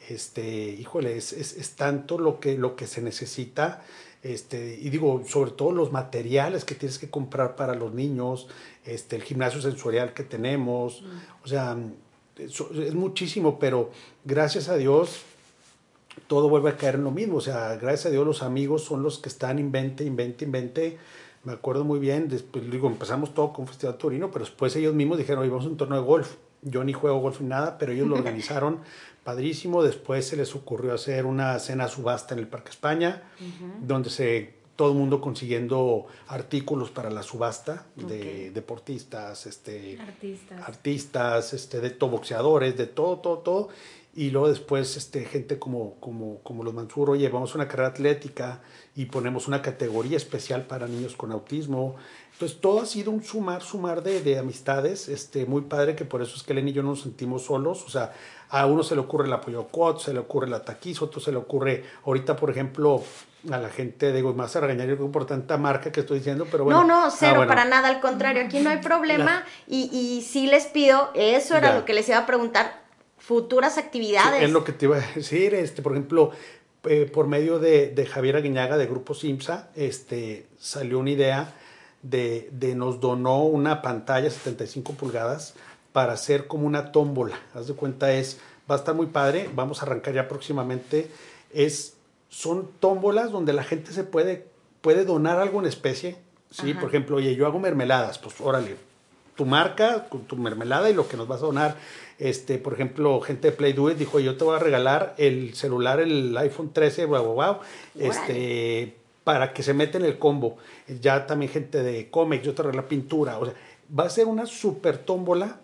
este, 0.09 0.69
híjole, 0.69 1.17
es, 1.17 1.33
es, 1.33 1.75
tanto 1.75 2.17
lo 2.17 2.39
que, 2.39 2.57
lo 2.57 2.75
que 2.75 2.87
se 2.87 3.01
necesita, 3.01 3.83
este, 4.23 4.79
y 4.81 4.89
digo, 4.89 5.23
sobre 5.27 5.51
todo 5.51 5.71
los 5.71 5.91
materiales 5.91 6.65
que 6.65 6.75
tienes 6.75 6.97
que 6.97 7.09
comprar 7.09 7.55
para 7.55 7.75
los 7.75 7.93
niños, 7.93 8.47
este, 8.83 9.15
el 9.15 9.23
gimnasio 9.23 9.61
sensorial 9.61 10.13
que 10.13 10.23
tenemos, 10.23 11.03
o 11.43 11.47
sea, 11.47 11.77
es 12.37 12.95
muchísimo, 12.95 13.59
pero 13.59 13.91
gracias 14.23 14.67
a 14.67 14.77
Dios, 14.77 15.21
todo 16.27 16.49
vuelve 16.49 16.69
a 16.69 16.77
caer 16.77 16.95
en 16.95 17.03
lo 17.03 17.11
mismo. 17.11 17.37
O 17.37 17.41
sea, 17.41 17.75
gracias 17.75 18.07
a 18.07 18.09
Dios 18.09 18.25
los 18.25 18.43
amigos 18.43 18.83
son 18.83 19.03
los 19.03 19.19
que 19.19 19.29
están 19.29 19.59
invente, 19.59 20.03
invente, 20.03 20.45
invente. 20.45 20.97
Me 21.43 21.53
acuerdo 21.53 21.83
muy 21.83 21.99
bien, 21.99 22.27
después 22.27 22.69
digo, 22.69 22.87
empezamos 22.87 23.33
todo 23.33 23.53
con 23.53 23.67
Festival 23.67 23.97
Torino, 23.97 24.31
pero 24.31 24.45
después 24.45 24.75
ellos 24.75 24.95
mismos 24.95 25.17
dijeron, 25.17 25.43
hoy 25.43 25.49
vamos 25.49 25.65
a 25.65 25.69
un 25.69 25.77
torneo 25.77 25.99
de 26.01 26.05
golf. 26.05 26.35
Yo 26.63 26.83
ni 26.83 26.93
juego 26.93 27.19
golf 27.19 27.41
ni 27.41 27.47
nada, 27.47 27.77
pero 27.77 27.91
ellos 27.91 28.07
lo 28.07 28.15
organizaron 28.15 28.79
padrísimo. 29.25 29.83
Después 29.83 30.25
se 30.25 30.37
les 30.37 30.55
ocurrió 30.55 30.93
hacer 30.93 31.25
una 31.25 31.59
cena 31.59 31.89
subasta 31.89 32.35
en 32.35 32.39
el 32.39 32.47
Parque 32.47 32.69
España, 32.69 33.23
donde 33.81 34.09
se 34.09 34.53
todo 34.75 34.91
el 34.91 34.97
mundo 34.97 35.21
consiguiendo 35.21 36.05
artículos 36.27 36.91
para 36.91 37.09
la 37.09 37.23
subasta 37.23 37.85
de 37.95 38.51
deportistas, 38.51 39.45
este, 39.45 39.97
artistas, 39.99 40.61
artistas 40.61 41.53
este, 41.53 41.79
de 41.79 41.89
todo, 41.91 42.09
boxeadores, 42.11 42.77
de 42.77 42.87
todo, 42.87 43.17
todo, 43.19 43.37
todo. 43.39 43.69
Y 44.17 44.31
luego 44.31 44.47
después 44.47 44.95
este, 44.95 45.25
gente 45.25 45.59
como, 45.59 45.95
como, 45.99 46.39
como 46.39 46.63
los 46.63 46.73
Mansur, 46.73 47.09
oye, 47.09 47.27
vamos 47.29 47.51
a 47.53 47.55
una 47.55 47.67
carrera 47.67 47.89
atlética 47.89 48.61
y 48.95 49.05
ponemos 49.05 49.47
una 49.47 49.61
categoría 49.61 50.15
especial 50.17 50.67
para 50.67 50.87
niños 50.87 51.15
con 51.15 51.31
autismo. 51.31 51.95
Entonces 52.31 52.59
todo 52.59 52.81
ha 52.81 52.85
sido 52.85 53.11
un 53.11 53.23
sumar, 53.23 53.61
sumar 53.61 54.03
de, 54.03 54.21
de 54.21 54.37
amistades, 54.37 55.09
este, 55.09 55.45
muy 55.45 55.63
padre, 55.63 55.95
que 55.95 56.05
por 56.05 56.21
eso 56.21 56.35
es 56.35 56.43
que 56.43 56.53
Elena 56.53 56.69
y 56.69 56.73
yo 56.73 56.83
no 56.83 56.89
nos 56.91 57.01
sentimos 57.01 57.43
solos, 57.43 57.83
o 57.85 57.89
sea, 57.89 58.13
a 58.49 58.65
uno 58.65 58.83
se 58.83 58.95
le 58.95 59.01
ocurre 59.01 59.27
el 59.27 59.33
apoyo 59.33 59.67
quad, 59.67 59.97
se 59.97 60.13
le 60.13 60.19
ocurre 60.19 60.47
la 60.47 60.63
taquiz, 60.63 61.01
otro 61.01 61.19
se 61.19 61.31
le 61.31 61.37
ocurre, 61.37 61.83
ahorita 62.05 62.35
por 62.35 62.49
ejemplo, 62.49 63.03
a 63.51 63.57
la 63.57 63.69
gente 63.69 64.11
de 64.11 64.23
más 64.23 64.55
a 64.55 64.61
regañar 64.61 64.87
yo 64.87 65.11
por 65.11 65.25
tanta 65.25 65.57
marca 65.57 65.91
que 65.91 66.01
estoy 66.01 66.19
diciendo, 66.19 66.47
pero 66.49 66.63
bueno. 66.63 66.83
No, 66.83 67.05
no, 67.05 67.11
cero, 67.11 67.41
ah, 67.43 67.47
para 67.47 67.65
nada, 67.65 67.87
al 67.87 67.99
contrario, 67.99 68.43
aquí 68.43 68.59
no 68.59 68.69
hay 68.69 68.77
problema 68.77 69.43
y, 69.67 69.89
y 69.91 70.21
sí 70.21 70.47
les 70.47 70.65
pido, 70.65 71.11
eso 71.13 71.55
era 71.55 71.75
lo 71.75 71.85
que 71.85 71.93
les 71.93 72.07
iba 72.09 72.19
a 72.19 72.25
preguntar, 72.25 72.81
futuras 73.17 73.77
actividades. 73.77 74.43
es 74.43 74.51
lo 74.51 74.63
que 74.63 74.71
te 74.71 74.85
iba 74.85 74.97
a 74.97 75.01
decir, 75.15 75.53
este, 75.53 75.81
por 75.81 75.93
ejemplo, 75.93 76.31
eh, 76.83 77.09
por 77.11 77.27
medio 77.27 77.59
de, 77.59 77.87
de, 77.87 78.05
Javier 78.05 78.35
Aguiñaga 78.35 78.77
de 78.77 78.85
Grupo 78.85 79.15
Simsa, 79.15 79.69
este, 79.75 80.45
salió 80.59 80.99
una 80.99 81.09
idea 81.09 81.53
de, 82.03 82.49
de, 82.51 82.75
nos 82.75 82.99
donó 82.99 83.43
una 83.43 83.81
pantalla 83.81 84.29
75 84.29 84.93
pulgadas 84.93 85.55
para 85.95 86.11
hacer 86.11 86.47
como 86.47 86.67
una 86.67 86.91
tómbola. 86.91 87.39
Haz 87.53 87.67
de 87.67 87.73
cuenta 87.73 88.11
es, 88.11 88.41
va 88.69 88.75
a 88.75 88.79
estar 88.79 88.93
muy 88.93 89.05
padre, 89.05 89.49
vamos 89.55 89.81
a 89.81 89.85
arrancar 89.85 90.13
ya 90.13 90.27
próximamente, 90.27 91.09
es, 91.53 91.93
son 92.27 92.69
tómbolas 92.81 93.31
donde 93.31 93.53
la 93.53 93.63
gente 93.63 93.93
se 93.93 94.03
puede, 94.03 94.45
puede 94.81 95.05
donar 95.05 95.39
algo 95.39 95.61
en 95.61 95.67
especie, 95.67 96.17
¿sí? 96.51 96.73
Por 96.73 96.89
ejemplo, 96.89 97.15
oye, 97.15 97.33
yo 97.37 97.45
hago 97.45 97.59
mermeladas, 97.59 98.17
pues 98.19 98.41
órale, 98.41 98.75
tu 99.37 99.45
marca, 99.45 100.09
con 100.09 100.25
tu 100.25 100.35
mermelada 100.35 100.89
y 100.89 100.93
lo 100.93 101.07
que 101.07 101.15
nos 101.15 101.29
vas 101.29 101.41
a 101.41 101.45
donar 101.45 101.77
este, 102.19 102.57
por 102.57 102.73
ejemplo, 102.73 103.21
gente 103.21 103.51
de 103.51 103.55
Play 103.55 103.71
Do 103.71 103.89
It 103.89 103.97
dijo, 103.97 104.19
yo 104.19 104.35
te 104.35 104.43
voy 104.43 104.57
a 104.57 104.59
regalar 104.59 105.15
el 105.17 105.53
celular, 105.53 106.01
el 106.01 106.37
iPhone 106.37 106.73
13, 106.73 107.05
wow, 107.05 107.23
wow, 107.23 107.57
este, 107.97 108.97
para 109.23 109.53
que 109.53 109.63
se 109.63 109.73
meta 109.73 109.97
en 109.97 110.03
el 110.03 110.19
combo. 110.19 110.57
Ya 111.01 111.25
también 111.25 111.53
gente 111.53 111.83
de 111.83 112.09
cómics, 112.09 112.43
yo 112.43 112.53
te 112.53 112.63
regalo 112.63 112.81
la 112.81 112.89
pintura. 112.89 113.39
O 113.39 113.45
sea, 113.45 113.53
va 113.97 114.03
a 114.03 114.09
ser 114.09 114.25
una 114.25 114.45
super 114.45 114.97
tómbola 114.97 115.61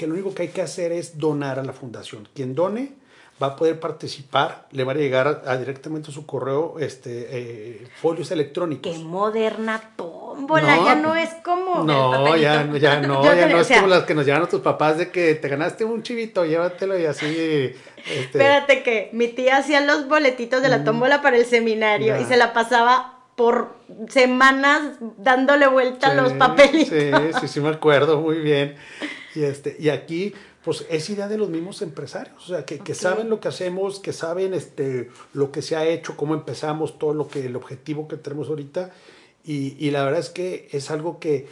que 0.00 0.06
lo 0.06 0.14
único 0.14 0.32
que 0.32 0.44
hay 0.44 0.48
que 0.48 0.62
hacer 0.62 0.92
es 0.92 1.18
donar 1.18 1.58
a 1.58 1.62
la 1.62 1.74
fundación. 1.74 2.26
Quien 2.34 2.54
done 2.54 2.94
va 3.40 3.48
a 3.48 3.56
poder 3.56 3.78
participar, 3.78 4.66
le 4.70 4.82
va 4.82 4.92
a 4.92 4.94
llegar 4.94 5.42
a, 5.44 5.56
directamente 5.58 6.10
a 6.10 6.14
su 6.14 6.24
correo 6.24 6.76
este, 6.80 7.26
eh, 7.30 7.88
folios 8.00 8.30
electrónicos. 8.30 8.96
Qué 8.96 8.98
moderna 9.04 9.92
tómbola, 9.96 10.74
ya 10.86 10.94
no 10.94 11.14
es 11.14 11.28
como... 11.44 11.84
No, 11.84 12.34
ya, 12.34 12.66
ya 12.78 13.00
no, 13.02 13.22
ya 13.36 13.46
no 13.46 13.60
es 13.60 13.68
como 13.68 13.88
las 13.88 14.04
que 14.04 14.14
nos 14.14 14.24
llevan 14.24 14.48
tus 14.48 14.62
papás 14.62 14.96
de 14.96 15.10
que 15.10 15.34
te 15.34 15.48
ganaste 15.48 15.84
un 15.84 16.02
chivito, 16.02 16.46
llévatelo 16.46 16.98
y 16.98 17.04
así... 17.04 17.26
Este... 17.26 18.20
Espérate 18.22 18.82
que 18.82 19.10
mi 19.12 19.28
tía 19.28 19.58
hacía 19.58 19.82
los 19.82 20.08
boletitos 20.08 20.62
de 20.62 20.70
la 20.70 20.78
mm. 20.78 20.84
tómbola 20.84 21.20
para 21.20 21.36
el 21.36 21.44
seminario 21.44 22.18
y 22.18 22.24
se 22.24 22.38
la 22.38 22.54
pasaba 22.54 23.18
por 23.36 23.76
semanas 24.08 24.96
dándole 25.18 25.66
vuelta 25.66 26.08
a 26.08 26.14
los 26.14 26.32
papelitos. 26.32 26.88
Sí, 26.88 27.10
sí, 27.40 27.48
sí 27.48 27.60
me 27.60 27.68
acuerdo 27.68 28.18
muy 28.18 28.38
bien. 28.38 28.76
Y, 29.34 29.42
este, 29.42 29.76
y 29.78 29.88
aquí, 29.88 30.32
pues 30.64 30.86
es 30.90 31.08
idea 31.10 31.28
de 31.28 31.38
los 31.38 31.48
mismos 31.48 31.82
empresarios, 31.82 32.44
o 32.44 32.48
sea, 32.48 32.64
que, 32.64 32.78
que, 32.78 32.94
saben 32.94 33.30
lo 33.30 33.40
que 33.40 33.48
hacemos, 33.48 34.00
que 34.00 34.12
saben 34.12 34.54
este, 34.54 35.10
lo 35.32 35.52
que 35.52 35.62
se 35.62 35.76
ha 35.76 35.86
hecho, 35.86 36.16
cómo 36.16 36.34
empezamos, 36.34 36.98
todo 36.98 37.14
lo 37.14 37.28
que, 37.28 37.46
el 37.46 37.56
objetivo 37.56 38.08
que 38.08 38.16
tenemos 38.16 38.48
ahorita. 38.48 38.90
Y, 39.44 39.76
y 39.78 39.90
la 39.90 40.04
verdad 40.04 40.20
es 40.20 40.30
que 40.30 40.68
es 40.72 40.90
algo 40.90 41.18
que 41.18 41.46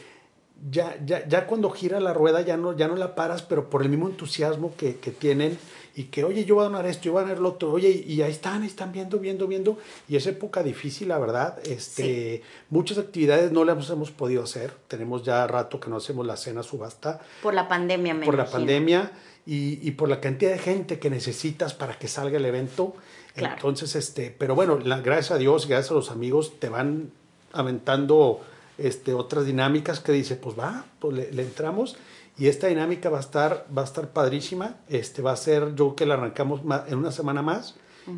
ya, 0.70 0.98
ya, 1.04 1.26
ya 1.28 1.46
cuando 1.46 1.70
gira 1.70 2.00
la 2.00 2.12
rueda 2.12 2.40
ya 2.40 2.56
no, 2.56 2.76
ya 2.76 2.88
no 2.88 2.96
la 2.96 3.14
paras, 3.14 3.42
pero 3.42 3.70
por 3.70 3.82
el 3.82 3.88
mismo 3.88 4.08
entusiasmo 4.08 4.74
que, 4.76 4.96
que 4.96 5.10
tienen 5.10 5.58
y 5.98 6.04
que, 6.04 6.22
oye, 6.22 6.44
yo 6.44 6.54
voy 6.54 6.62
a 6.62 6.68
donar 6.68 6.86
esto, 6.86 7.06
yo 7.06 7.12
voy 7.14 7.22
a 7.22 7.24
donar 7.24 7.40
lo 7.40 7.48
otro, 7.48 7.72
oye, 7.72 7.90
y 7.90 8.22
ahí 8.22 8.30
están, 8.30 8.62
ahí 8.62 8.68
están 8.68 8.92
viendo, 8.92 9.18
viendo, 9.18 9.48
viendo, 9.48 9.78
y 10.08 10.14
es 10.14 10.28
época 10.28 10.62
difícil, 10.62 11.08
la 11.08 11.18
verdad, 11.18 11.58
este, 11.66 12.44
muchas 12.70 12.98
actividades 12.98 13.50
no 13.50 13.64
las 13.64 13.90
hemos 13.90 14.12
podido 14.12 14.44
hacer, 14.44 14.72
tenemos 14.86 15.24
ya 15.24 15.44
rato 15.48 15.80
que 15.80 15.90
no 15.90 15.96
hacemos 15.96 16.24
la 16.24 16.36
cena 16.36 16.62
subasta. 16.62 17.20
Por 17.42 17.52
la 17.52 17.66
pandemia, 17.66 18.14
me 18.14 18.24
Por 18.24 18.36
la 18.36 18.48
pandemia 18.48 19.10
y, 19.44 19.84
y, 19.88 19.90
por 19.90 20.08
la 20.08 20.20
cantidad 20.20 20.52
de 20.52 20.58
gente 20.58 21.00
que 21.00 21.10
necesitas 21.10 21.74
para 21.74 21.98
que 21.98 22.06
salga 22.06 22.36
el 22.36 22.44
evento. 22.44 22.94
Entonces, 23.34 23.96
este, 23.96 24.30
pero 24.30 24.54
bueno, 24.54 24.78
la, 24.78 25.00
gracias 25.00 25.32
a 25.32 25.38
Dios, 25.38 25.66
gracias 25.66 25.90
a 25.90 25.94
los 25.94 26.12
amigos, 26.12 26.60
te 26.60 26.68
van 26.68 27.10
aventando 27.52 28.40
este, 28.78 29.14
otras 29.14 29.46
dinámicas 29.46 29.98
que 29.98 30.12
dice, 30.12 30.36
pues 30.36 30.56
va, 30.56 30.84
pues 31.00 31.16
le, 31.16 31.32
le 31.32 31.42
entramos 31.42 31.96
y 32.38 32.46
esta 32.46 32.68
dinámica 32.68 33.10
va 33.10 33.18
a 33.18 33.20
estar, 33.20 33.66
va 33.76 33.82
a 33.82 33.84
estar 33.84 34.10
padrísima. 34.10 34.76
Este 34.88 35.22
va 35.22 35.32
a 35.32 35.36
ser, 35.36 35.74
yo 35.74 35.96
que 35.96 36.06
la 36.06 36.14
arrancamos 36.14 36.60
en 36.86 36.98
una 36.98 37.10
semana 37.10 37.42
más 37.42 37.74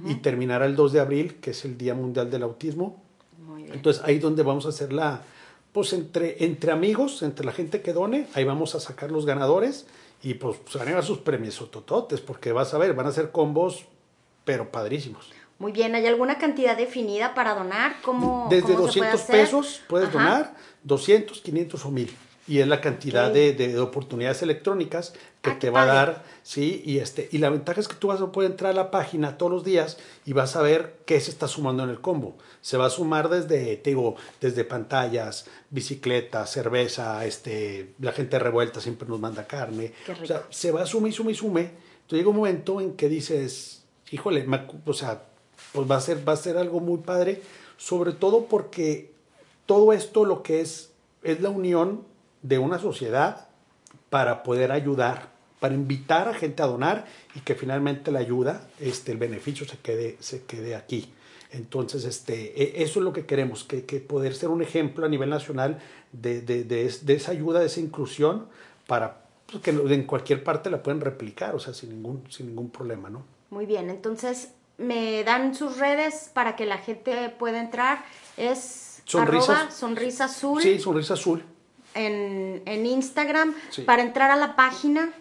y 0.07 0.17
terminará 0.17 0.67
el 0.67 0.77
2 0.77 0.93
de 0.93 1.01
abril, 1.01 1.37
que 1.41 1.51
es 1.51 1.65
el 1.65 1.77
Día 1.77 1.95
Mundial 1.95 2.31
del 2.31 2.43
Autismo. 2.43 3.03
Entonces 3.73 4.03
ahí 4.05 4.19
donde 4.19 4.43
vamos 4.43 4.67
a 4.67 4.69
hacer 4.69 4.93
la, 4.93 5.23
pues 5.73 5.93
entre, 5.95 6.45
entre 6.45 6.71
amigos, 6.71 7.23
entre 7.23 7.47
la 7.47 7.53
gente 7.53 7.81
que 7.81 7.93
done, 7.93 8.29
ahí 8.35 8.45
vamos 8.45 8.75
a 8.75 8.81
sacar 8.81 9.11
los 9.11 9.25
ganadores 9.25 9.87
y 10.23 10.35
pues 10.35 10.59
se 10.69 10.79
van 10.79 10.89
a 10.89 10.91
llevar 10.91 11.05
sus 11.05 11.19
premios 11.19 11.57
tototes, 11.71 12.21
porque 12.21 12.53
vas 12.53 12.75
a 12.75 12.79
ver, 12.79 12.95
van 12.95 13.07
a 13.07 13.13
ser 13.13 13.33
combos, 13.33 13.87
pero 14.45 14.71
padrísimos. 14.71 15.31
Muy 15.59 15.73
bien, 15.73 15.95
¿hay 15.95 16.07
alguna 16.07 16.39
cantidad 16.39 16.77
definida 16.77 17.35
para 17.35 17.55
donar? 17.55 17.97
¿Cómo, 18.03 18.49
Desde 18.51 18.75
200 18.75 19.21
pesos 19.23 19.83
puedes 19.89 20.13
donar, 20.13 20.55
200, 20.85 21.41
500 21.41 21.85
o 21.85 21.91
1000 21.91 22.11
y 22.51 22.59
es 22.59 22.67
la 22.67 22.81
cantidad 22.81 23.31
de, 23.31 23.53
de, 23.53 23.79
oportunidades 23.79 24.43
electrónicas 24.43 25.13
que 25.41 25.51
ah, 25.51 25.59
te 25.61 25.71
va 25.71 25.83
a 25.83 25.87
dar, 25.87 26.25
¿sí? 26.43 26.83
Y, 26.85 26.99
este, 26.99 27.29
y 27.31 27.39
la 27.39 27.49
ventaja 27.49 27.81
es 27.81 27.87
que 27.87 27.95
tú 27.95 28.09
vas 28.09 28.21
a 28.21 28.33
poder 28.33 28.51
entrar 28.51 28.73
a 28.73 28.75
la 28.75 28.91
página 28.91 29.39
todos 29.39 29.53
los 29.53 29.63
días 29.63 29.99
y 30.27 30.33
vas 30.33 30.57
a 30.57 30.63
ver 30.63 30.97
qué 31.07 31.21
se 31.21 31.31
está 31.31 31.47
sumando 31.47 31.85
en 31.85 31.91
el 31.91 32.01
combo. 32.01 32.37
Se 32.61 32.77
va 32.77 32.87
a 32.87 32.91
sumar 32.91 33.29
desde, 33.29 33.77
te 33.77 33.91
digo, 33.91 34.17
desde 34.41 34.65
pantallas, 34.65 35.47
bicicletas, 35.71 36.51
cerveza, 36.51 37.25
este, 37.25 37.95
la 38.01 38.11
gente 38.11 38.37
revuelta 38.41 38.81
siempre 38.81 39.09
nos 39.09 39.21
manda 39.21 39.47
carne. 39.47 39.93
O 40.21 40.27
sea, 40.27 40.43
se 40.51 40.73
va 40.73 40.83
a 40.83 40.87
sumar 40.87 41.11
y 41.11 41.13
suma 41.13 41.31
y 41.31 41.37
sume. 41.37 41.61
Entonces 41.61 42.19
llega 42.19 42.31
un 42.31 42.37
momento 42.37 42.81
en 42.81 42.97
que 42.97 43.09
dices, 43.09 43.85
híjole, 44.11 44.45
o 44.87 44.93
sea, 44.93 45.23
pues 45.71 45.89
va 45.89 45.99
a 45.99 46.01
ser, 46.01 46.29
va 46.29 46.33
a 46.33 46.37
ser 46.37 46.57
algo 46.57 46.81
muy 46.81 46.99
padre, 46.99 47.43
sobre 47.77 48.11
todo 48.11 48.47
porque 48.47 49.13
todo 49.67 49.93
esto 49.93 50.25
lo 50.25 50.43
que 50.43 50.63
es, 50.63 50.91
es 51.23 51.41
la 51.41 51.51
unión 51.51 52.10
de 52.43 52.59
una 52.59 52.79
sociedad 52.79 53.49
para 54.09 54.43
poder 54.43 54.73
ayudar, 54.73 55.29
para 55.61 55.75
invitar 55.75 56.29
a 56.29 56.35
gente 56.35 56.63
a 56.63 56.67
donar 56.67 57.07
y 57.35 57.41
que 57.41 57.55
finalmente 57.55 58.11
la 58.11 58.19
ayuda, 58.19 58.67
este, 58.81 59.13
el 59.13 59.19
beneficio 59.19 59.67
se 59.67 59.79
quede, 59.79 60.17
se 60.21 60.43
quede 60.45 60.75
aquí. 60.75 61.13
Entonces, 61.53 62.05
este, 62.05 62.63
e, 62.63 62.83
eso 62.83 63.01
es 63.01 63.05
lo 63.05 63.13
que 63.13 63.27
queremos, 63.27 63.65
que, 63.65 63.85
que 63.85 64.01
poder 64.01 64.35
ser 64.35 64.49
un 64.49 64.63
ejemplo 64.63 65.07
a 65.07 65.09
nivel 65.09 65.31
nacional 65.31 65.79
de, 66.13 66.41
de, 66.43 66.65
de, 66.65 67.15
esa 67.15 67.33
ayuda, 67.33 67.61
de 67.61 67.67
esa 67.67 67.81
inclusión, 67.81 68.47
para 68.87 69.23
pues, 69.47 69.63
que 69.63 69.71
en 69.71 70.05
cualquier 70.05 70.43
parte 70.45 70.71
la 70.71 70.83
pueden 70.83 71.01
replicar, 71.01 71.55
o 71.55 71.61
sea, 71.61 71.75
sin 71.75 71.91
ningún, 71.91 72.25
sin 72.31 72.47
ningún 72.47 72.71
problema, 72.71 73.11
¿no? 73.11 73.25
Muy 73.51 73.67
bien, 73.67 73.91
entonces, 73.91 74.53
me 74.79 75.25
dan 75.25 75.55
sus 75.55 75.79
redes 75.79 76.31
para 76.33 76.57
que 76.57 76.67
la 76.67 76.79
gente 76.79 77.31
pueda 77.31 77.61
entrar. 77.61 78.05
Es 78.37 79.03
sonrisa, 79.05 79.71
sonrisa 79.71 80.25
azul. 80.25 80.63
Sí, 80.63 80.79
sonrisa 80.79 81.15
azul 81.15 81.45
en, 81.95 82.63
en 82.67 82.87
Instagram 82.87 83.55
para 83.85 84.03
entrar 84.03 84.31
a 84.31 84.37
la 84.37 84.57
página? 84.57 85.13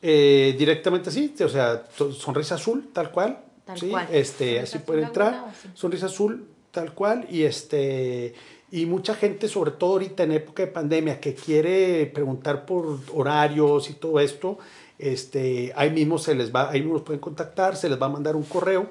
Eh, 0.00 0.54
directamente 0.58 1.10
sí, 1.10 1.34
o 1.40 1.48
sea, 1.48 1.84
sonrisa 2.16 2.54
azul, 2.54 2.90
tal 2.92 3.10
cual. 3.10 3.38
Tal 3.64 3.78
¿sí? 3.78 3.88
cual. 3.88 4.08
Este, 4.12 4.60
así 4.60 4.78
puede 4.78 5.02
entrar. 5.02 5.52
Sonrisa 5.74 6.06
azul, 6.06 6.48
tal 6.70 6.94
cual. 6.94 7.26
Y 7.30 7.42
este. 7.42 8.34
Y 8.70 8.84
mucha 8.84 9.14
gente, 9.14 9.48
sobre 9.48 9.70
todo 9.70 9.92
ahorita 9.92 10.24
en 10.24 10.32
época 10.32 10.62
de 10.62 10.70
pandemia, 10.70 11.20
que 11.20 11.34
quiere 11.34 12.04
preguntar 12.06 12.66
por 12.66 13.00
horarios 13.14 13.88
y 13.88 13.94
todo 13.94 14.20
esto, 14.20 14.58
este, 14.98 15.72
ahí 15.76 15.90
mismo 15.90 16.18
se 16.18 16.34
les 16.34 16.52
va, 16.54 16.70
ahí 16.70 16.80
mismo 16.80 16.94
los 16.94 17.02
pueden 17.02 17.20
contactar, 17.20 17.76
se 17.76 17.88
les 17.88 18.00
va 18.00 18.06
a 18.06 18.08
mandar 18.08 18.34
un 18.34 18.42
correo 18.42 18.90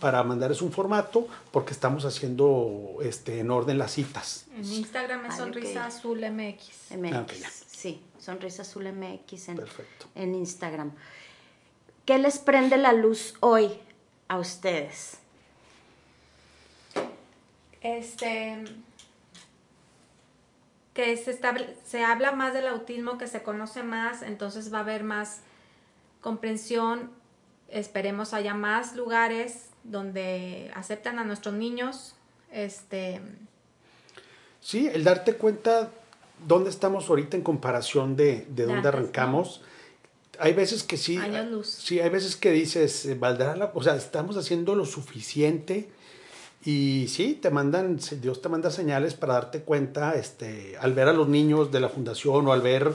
para 0.00 0.22
mandarles 0.24 0.62
un 0.62 0.72
formato, 0.72 1.28
porque 1.52 1.72
estamos 1.72 2.04
haciendo 2.04 2.96
este, 3.02 3.38
en 3.38 3.50
orden 3.50 3.78
las 3.78 3.92
citas. 3.92 4.46
En 4.56 4.64
Instagram 4.64 5.26
es 5.26 5.36
Sonrisa 5.36 5.86
Azul 5.86 6.18
MX. 6.18 6.96
MX, 6.98 7.44
ah, 7.44 7.50
sí, 7.66 8.02
Sonrisa 8.18 8.62
Azul 8.62 8.92
MX 8.92 9.48
en, 9.48 9.60
en 10.16 10.34
Instagram. 10.34 10.92
¿Qué 12.04 12.18
les 12.18 12.38
prende 12.38 12.76
la 12.76 12.92
luz 12.92 13.34
hoy 13.40 13.70
a 14.28 14.38
ustedes? 14.38 15.18
Este 17.80 18.64
que 20.94 21.16
se, 21.16 21.38
se 21.84 22.04
habla 22.04 22.32
más 22.32 22.54
del 22.54 22.68
autismo, 22.68 23.18
que 23.18 23.26
se 23.26 23.42
conoce 23.42 23.82
más, 23.82 24.22
entonces 24.22 24.72
va 24.72 24.78
a 24.78 24.82
haber 24.82 25.02
más 25.02 25.40
comprensión. 26.20 27.10
Esperemos 27.68 28.32
haya 28.32 28.54
más 28.54 28.94
lugares 28.94 29.70
donde 29.82 30.70
aceptan 30.74 31.18
a 31.18 31.24
nuestros 31.24 31.54
niños. 31.54 32.14
Este... 32.52 33.20
Sí, 34.60 34.86
el 34.86 35.02
darte 35.02 35.34
cuenta 35.34 35.90
dónde 36.46 36.70
estamos 36.70 37.10
ahorita 37.10 37.36
en 37.36 37.42
comparación 37.42 38.16
de, 38.16 38.46
de 38.48 38.64
dónde 38.64 38.88
arrancamos. 38.88 39.62
Hay 40.38 40.52
veces 40.52 40.84
que 40.84 40.96
sí, 40.96 41.18
sí, 41.64 42.00
hay 42.00 42.10
veces 42.10 42.36
que 42.36 42.50
dices, 42.50 43.18
valdrá 43.18 43.54
la, 43.56 43.70
o 43.74 43.82
sea, 43.82 43.94
estamos 43.94 44.36
haciendo 44.36 44.74
lo 44.74 44.84
suficiente 44.84 45.88
y 46.64 47.08
sí, 47.08 47.34
te 47.34 47.50
mandan, 47.50 47.98
Dios 48.22 48.40
te 48.40 48.48
manda 48.48 48.70
señales 48.70 49.14
para 49.14 49.34
darte 49.34 49.60
cuenta, 49.60 50.14
este, 50.14 50.76
al 50.80 50.94
ver 50.94 51.08
a 51.08 51.12
los 51.12 51.28
niños 51.28 51.70
de 51.70 51.80
la 51.80 51.90
fundación 51.90 52.46
o 52.48 52.52
al 52.52 52.62
ver 52.62 52.92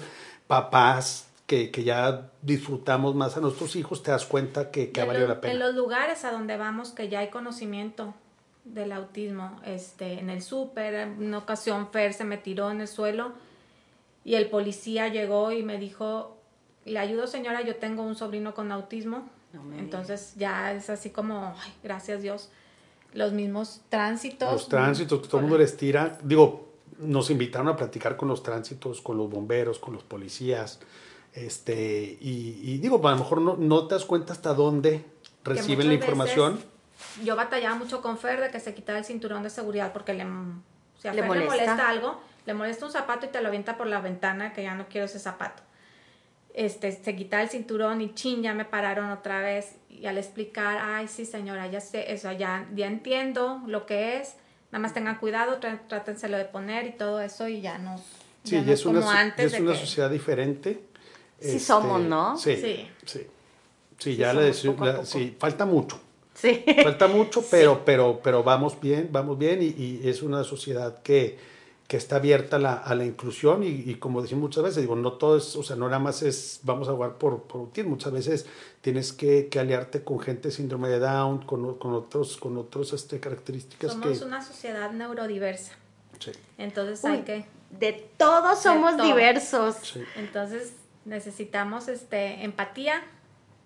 papás 0.48 1.28
que, 1.46 1.70
que 1.70 1.84
ya 1.84 2.32
disfrutamos 2.42 3.14
más 3.14 3.38
a 3.38 3.42
nuestros 3.42 3.76
hijos, 3.76 4.02
te 4.02 4.10
das 4.10 4.26
cuenta 4.26 4.72
que, 4.72 4.92
que 4.92 5.02
ha 5.02 5.06
valido 5.06 5.28
la 5.28 5.40
pena. 5.40 5.54
En 5.54 5.60
los 5.60 5.76
lugares 5.76 6.26
a 6.26 6.32
donde 6.32 6.58
vamos 6.58 6.92
que 6.92 7.10
ya 7.10 7.20
hay 7.20 7.30
conocimiento 7.30 8.16
del 8.66 8.92
autismo, 8.92 9.60
este, 9.64 10.20
en 10.20 10.32
el 10.32 10.42
súper, 10.42 10.96
en 10.96 11.24
una 11.24 11.38
ocasión 11.38 11.92
Fer 11.92 12.14
se 12.14 12.24
me 12.24 12.38
tiró 12.38 12.72
en 12.72 12.82
el 12.82 12.88
suelo 12.88 13.34
y 14.26 14.34
el 14.34 14.50
policía 14.50 15.10
llegó 15.10 15.52
y 15.52 15.62
me 15.62 15.78
dijo, 15.78 16.38
le 16.86 16.98
ayudo 16.98 17.28
señora, 17.28 17.62
yo 17.62 17.76
tengo 17.76 18.02
un 18.02 18.16
sobrino 18.16 18.56
con 18.56 18.72
autismo. 18.72 19.30
Entonces 19.78 20.34
ya 20.38 20.74
es 20.74 20.92
así 20.92 21.10
como, 21.10 21.56
ay, 21.58 21.74
gracias 21.84 22.22
Dios 22.22 22.52
los 23.14 23.34
mismos 23.34 23.82
tránsitos. 23.90 24.52
Los 24.52 24.70
tránsitos, 24.70 25.22
que 25.22 25.28
todo 25.28 25.38
el 25.38 25.44
mundo 25.44 25.58
les 25.58 25.76
tira. 25.78 26.18
Digo, 26.24 26.70
nos 27.00 27.30
invitaron 27.30 27.68
a 27.70 27.76
platicar 27.76 28.18
con 28.18 28.28
los 28.28 28.44
tránsitos, 28.44 29.02
con 29.02 29.18
los 29.18 29.30
bomberos, 29.30 29.80
con 29.80 29.94
los 29.94 30.04
policías. 30.04 30.80
Este, 31.34 32.18
y, 32.20 32.78
digo, 32.80 33.06
a 33.08 33.12
lo 33.12 33.18
mejor 33.18 33.42
no, 33.42 33.56
no, 33.56 33.88
te 33.88 33.96
das 33.96 34.06
cuenta 34.06 34.34
hasta 34.34 34.54
dónde 34.54 35.06
reciben 35.44 35.88
la 35.88 35.94
información. 35.94 36.60
Yo 37.24 37.36
batallaba 37.36 37.76
mucho 37.76 38.02
con 38.02 38.18
Fer 38.18 38.42
de 38.42 38.52
que 38.52 38.60
se 38.60 38.74
quitara 38.74 39.00
el 39.00 39.06
cinturón 39.06 39.44
de 39.44 39.50
seguridad 39.50 39.94
porque 39.94 40.14
le, 40.14 40.26
si 40.98 41.08
a 41.08 41.14
le, 41.14 41.22
Fer 41.22 41.28
molesta. 41.28 41.56
le 41.56 41.62
molesta 41.62 41.90
algo, 41.90 42.20
le 42.46 42.54
molesta 42.54 42.86
un 42.86 42.92
zapato 42.92 43.26
y 43.26 43.30
te 43.30 43.42
lo 43.42 43.48
avienta 43.48 43.78
por 43.78 43.88
la 43.88 44.02
ventana 44.02 44.54
que 44.54 44.64
ya 44.64 44.76
no 44.76 44.88
quiero 44.90 45.06
ese 45.06 45.20
zapato. 45.20 45.64
Este, 46.54 46.92
se 46.92 47.16
quitaba 47.16 47.44
el 47.44 47.50
cinturón 47.50 48.02
y 48.02 48.14
chin, 48.16 48.42
ya 48.42 48.54
me 48.54 48.66
pararon 48.66 49.12
otra 49.12 49.40
vez 49.42 49.79
y 50.02 50.06
al 50.06 50.18
explicar, 50.18 50.80
ay, 50.82 51.08
sí 51.08 51.26
señora, 51.26 51.68
ya 51.68 51.82
sé, 51.82 52.12
eso, 52.12 52.32
ya, 52.32 52.68
ya 52.76 52.88
entiendo 52.88 53.62
lo 53.68 53.86
que 53.86 54.18
es, 54.18 54.36
nada 54.72 54.82
más 54.82 54.94
tengan 54.94 55.18
cuidado, 55.18 55.60
trátenselo 55.60 56.38
de 56.38 56.46
poner 56.46 56.86
y 56.88 56.92
todo 56.92 57.22
eso 57.22 57.48
y 57.48 57.62
ya 57.62 57.78
nos... 57.78 58.02
Sí, 58.44 58.64
ya 58.66 58.74
es, 58.74 58.86
una, 58.86 59.34
es 59.38 59.60
una 59.60 59.76
sociedad 59.76 60.10
diferente. 60.10 60.82
Sí 61.40 61.60
somos, 61.60 62.02
¿no? 62.02 62.38
Sí, 62.38 62.56
sí. 63.06 63.28
Sí, 63.98 64.16
ya 64.16 64.34
le 64.34 64.44
decimos, 64.44 65.08
sí, 65.08 65.36
falta 65.38 65.66
mucho. 65.66 66.00
Sí. 66.34 66.64
Falta 66.84 67.08
mucho, 67.08 67.44
pero, 67.52 67.84
pero, 67.84 68.22
pero 68.24 68.44
vamos 68.44 68.80
bien, 68.80 69.10
vamos 69.12 69.38
bien 69.38 69.62
y, 69.62 69.68
y 69.68 70.02
es 70.08 70.22
una 70.22 70.44
sociedad 70.46 71.02
que, 71.02 71.38
que 71.90 71.98
está 71.98 72.18
abierta 72.18 72.58
a 72.58 72.60
la, 72.60 72.74
a 72.76 72.94
la 72.94 73.04
inclusión 73.04 73.64
y, 73.64 73.96
como 73.96 74.22
decimos 74.22 74.44
muchas 74.44 74.64
veces, 74.64 74.82
digo, 74.84 74.96
no 74.96 75.14
todo 75.14 75.38
es, 75.38 75.56
o 75.56 75.64
sea, 75.64 75.76
no 75.76 75.88
nada 75.88 75.98
más 75.98 76.22
es, 76.22 76.60
vamos 76.62 76.88
a 76.88 76.92
jugar 76.92 77.18
por, 77.18 77.42
por 77.42 77.72
muchas 77.84 78.14
veces 78.14 78.46
tienes 78.82 79.12
que, 79.12 79.48
que, 79.48 79.60
aliarte 79.60 80.04
con 80.04 80.20
gente 80.20 80.52
síndrome 80.52 80.88
de 80.88 81.00
Down, 81.00 81.48
con, 81.48 81.80
con 81.80 81.94
otros, 81.94 82.38
con 82.38 82.58
otros 82.58 82.94
este, 82.94 83.20
características. 83.20 83.94
Somos 83.94 84.22
una 84.22 84.46
sociedad 84.46 84.92
neurodiversa. 84.92 85.74
Sí. 86.20 86.32
Entonces 86.60 87.04
hay 87.06 87.24
que... 87.24 87.46
De 87.72 88.08
todos 88.18 88.62
somos 88.62 88.96
diversos. 89.02 89.78
Sí. 89.82 90.04
Entonces 90.16 90.74
necesitamos 91.06 91.88
este, 91.88 92.44
empatía, 92.44 93.02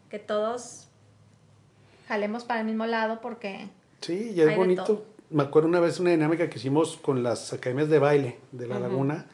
que 0.09 0.19
todos 0.19 0.87
jalemos 2.07 2.45
para 2.45 2.61
el 2.61 2.67
mismo 2.67 2.85
lado 2.85 3.19
porque... 3.19 3.67
Sí, 3.99 4.31
y 4.33 4.39
es 4.39 4.55
bonito 4.55 5.12
me 5.33 5.43
acuerdo 5.43 5.67
una 5.67 5.79
vez 5.79 5.99
una 5.99 6.11
dinámica 6.11 6.49
que 6.49 6.59
hicimos 6.59 6.97
con 6.97 7.23
las 7.23 7.51
academias 7.53 7.89
de 7.89 7.99
baile 7.99 8.37
de 8.51 8.67
la 8.67 8.79
laguna 8.79 9.25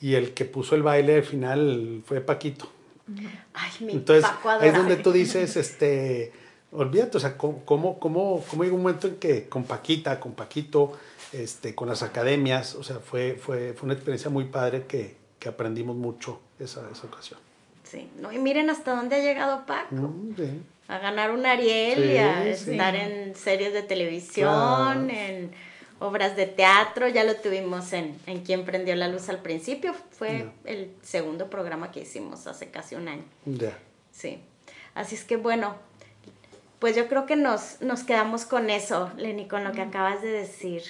y 0.00 0.14
el 0.14 0.34
que 0.34 0.44
puso 0.44 0.76
el 0.76 0.82
baile 0.82 1.16
al 1.16 1.24
final 1.24 2.02
fue 2.06 2.20
Paquito. 2.20 2.70
Ay, 3.52 3.70
mi 3.80 3.92
Entonces, 3.94 4.30
ahí 4.44 4.68
es 4.68 4.74
donde 4.74 4.96
tú 4.96 5.10
dices, 5.10 5.56
este, 5.56 6.32
olvídate, 6.70 7.16
o 7.16 7.20
sea, 7.20 7.36
¿cómo, 7.36 7.64
cómo, 7.64 7.98
cómo, 7.98 8.42
cómo 8.48 8.62
llegó 8.62 8.76
un 8.76 8.82
momento 8.82 9.08
en 9.08 9.16
que 9.16 9.48
con 9.48 9.64
Paquita, 9.64 10.20
con 10.20 10.32
Paquito, 10.32 10.92
este, 11.32 11.74
con 11.74 11.88
las 11.88 12.02
academias, 12.02 12.76
o 12.76 12.84
sea, 12.84 13.00
fue, 13.00 13.34
fue, 13.34 13.74
fue 13.74 13.86
una 13.86 13.94
experiencia 13.94 14.30
muy 14.30 14.44
padre 14.44 14.86
que, 14.86 15.16
que 15.40 15.48
aprendimos 15.48 15.96
mucho 15.96 16.40
esa, 16.60 16.88
esa 16.90 17.06
ocasión. 17.06 17.40
Sí, 17.82 18.08
no, 18.20 18.32
y 18.32 18.38
miren 18.38 18.70
hasta 18.70 18.94
dónde 18.94 19.16
ha 19.16 19.18
llegado 19.18 19.66
Paco. 19.66 19.94
Mm, 19.94 20.36
sí 20.36 20.62
a 20.88 20.98
ganar 20.98 21.30
un 21.30 21.46
Ariel 21.46 22.10
y 22.10 22.16
a 22.16 22.46
estar 22.46 22.94
en 22.94 23.34
series 23.34 23.72
de 23.72 23.82
televisión, 23.82 25.10
en 25.10 25.52
obras 26.00 26.36
de 26.36 26.46
teatro. 26.46 27.08
Ya 27.08 27.24
lo 27.24 27.36
tuvimos 27.36 27.92
en, 27.92 28.18
en 28.26 28.42
Quien 28.42 28.64
Prendió 28.64 28.94
la 28.96 29.08
Luz 29.08 29.28
al 29.28 29.38
principio. 29.38 29.94
Fue 30.10 30.50
el 30.64 30.94
segundo 31.02 31.48
programa 31.48 31.90
que 31.90 32.00
hicimos 32.00 32.46
hace 32.46 32.70
casi 32.70 32.94
un 32.94 33.08
año. 33.08 33.24
Ya. 33.44 33.78
Sí. 34.10 34.40
Así 34.94 35.14
es 35.14 35.24
que 35.24 35.36
bueno, 35.36 35.76
pues 36.78 36.96
yo 36.96 37.08
creo 37.08 37.26
que 37.26 37.36
nos, 37.36 37.80
nos 37.80 38.02
quedamos 38.02 38.44
con 38.44 38.68
eso, 38.68 39.10
Lenny, 39.16 39.46
con 39.46 39.64
lo 39.64 39.72
que 39.72 39.80
acabas 39.80 40.20
de 40.20 40.30
decir, 40.30 40.82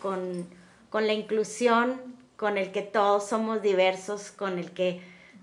con, 0.00 0.46
con 0.88 1.06
la 1.06 1.12
inclusión, 1.12 2.00
con 2.36 2.56
el 2.56 2.70
que 2.70 2.82
todos 2.82 3.28
somos 3.28 3.60
diversos, 3.60 4.30
con 4.30 4.58
el 4.58 4.70
que 4.70 5.00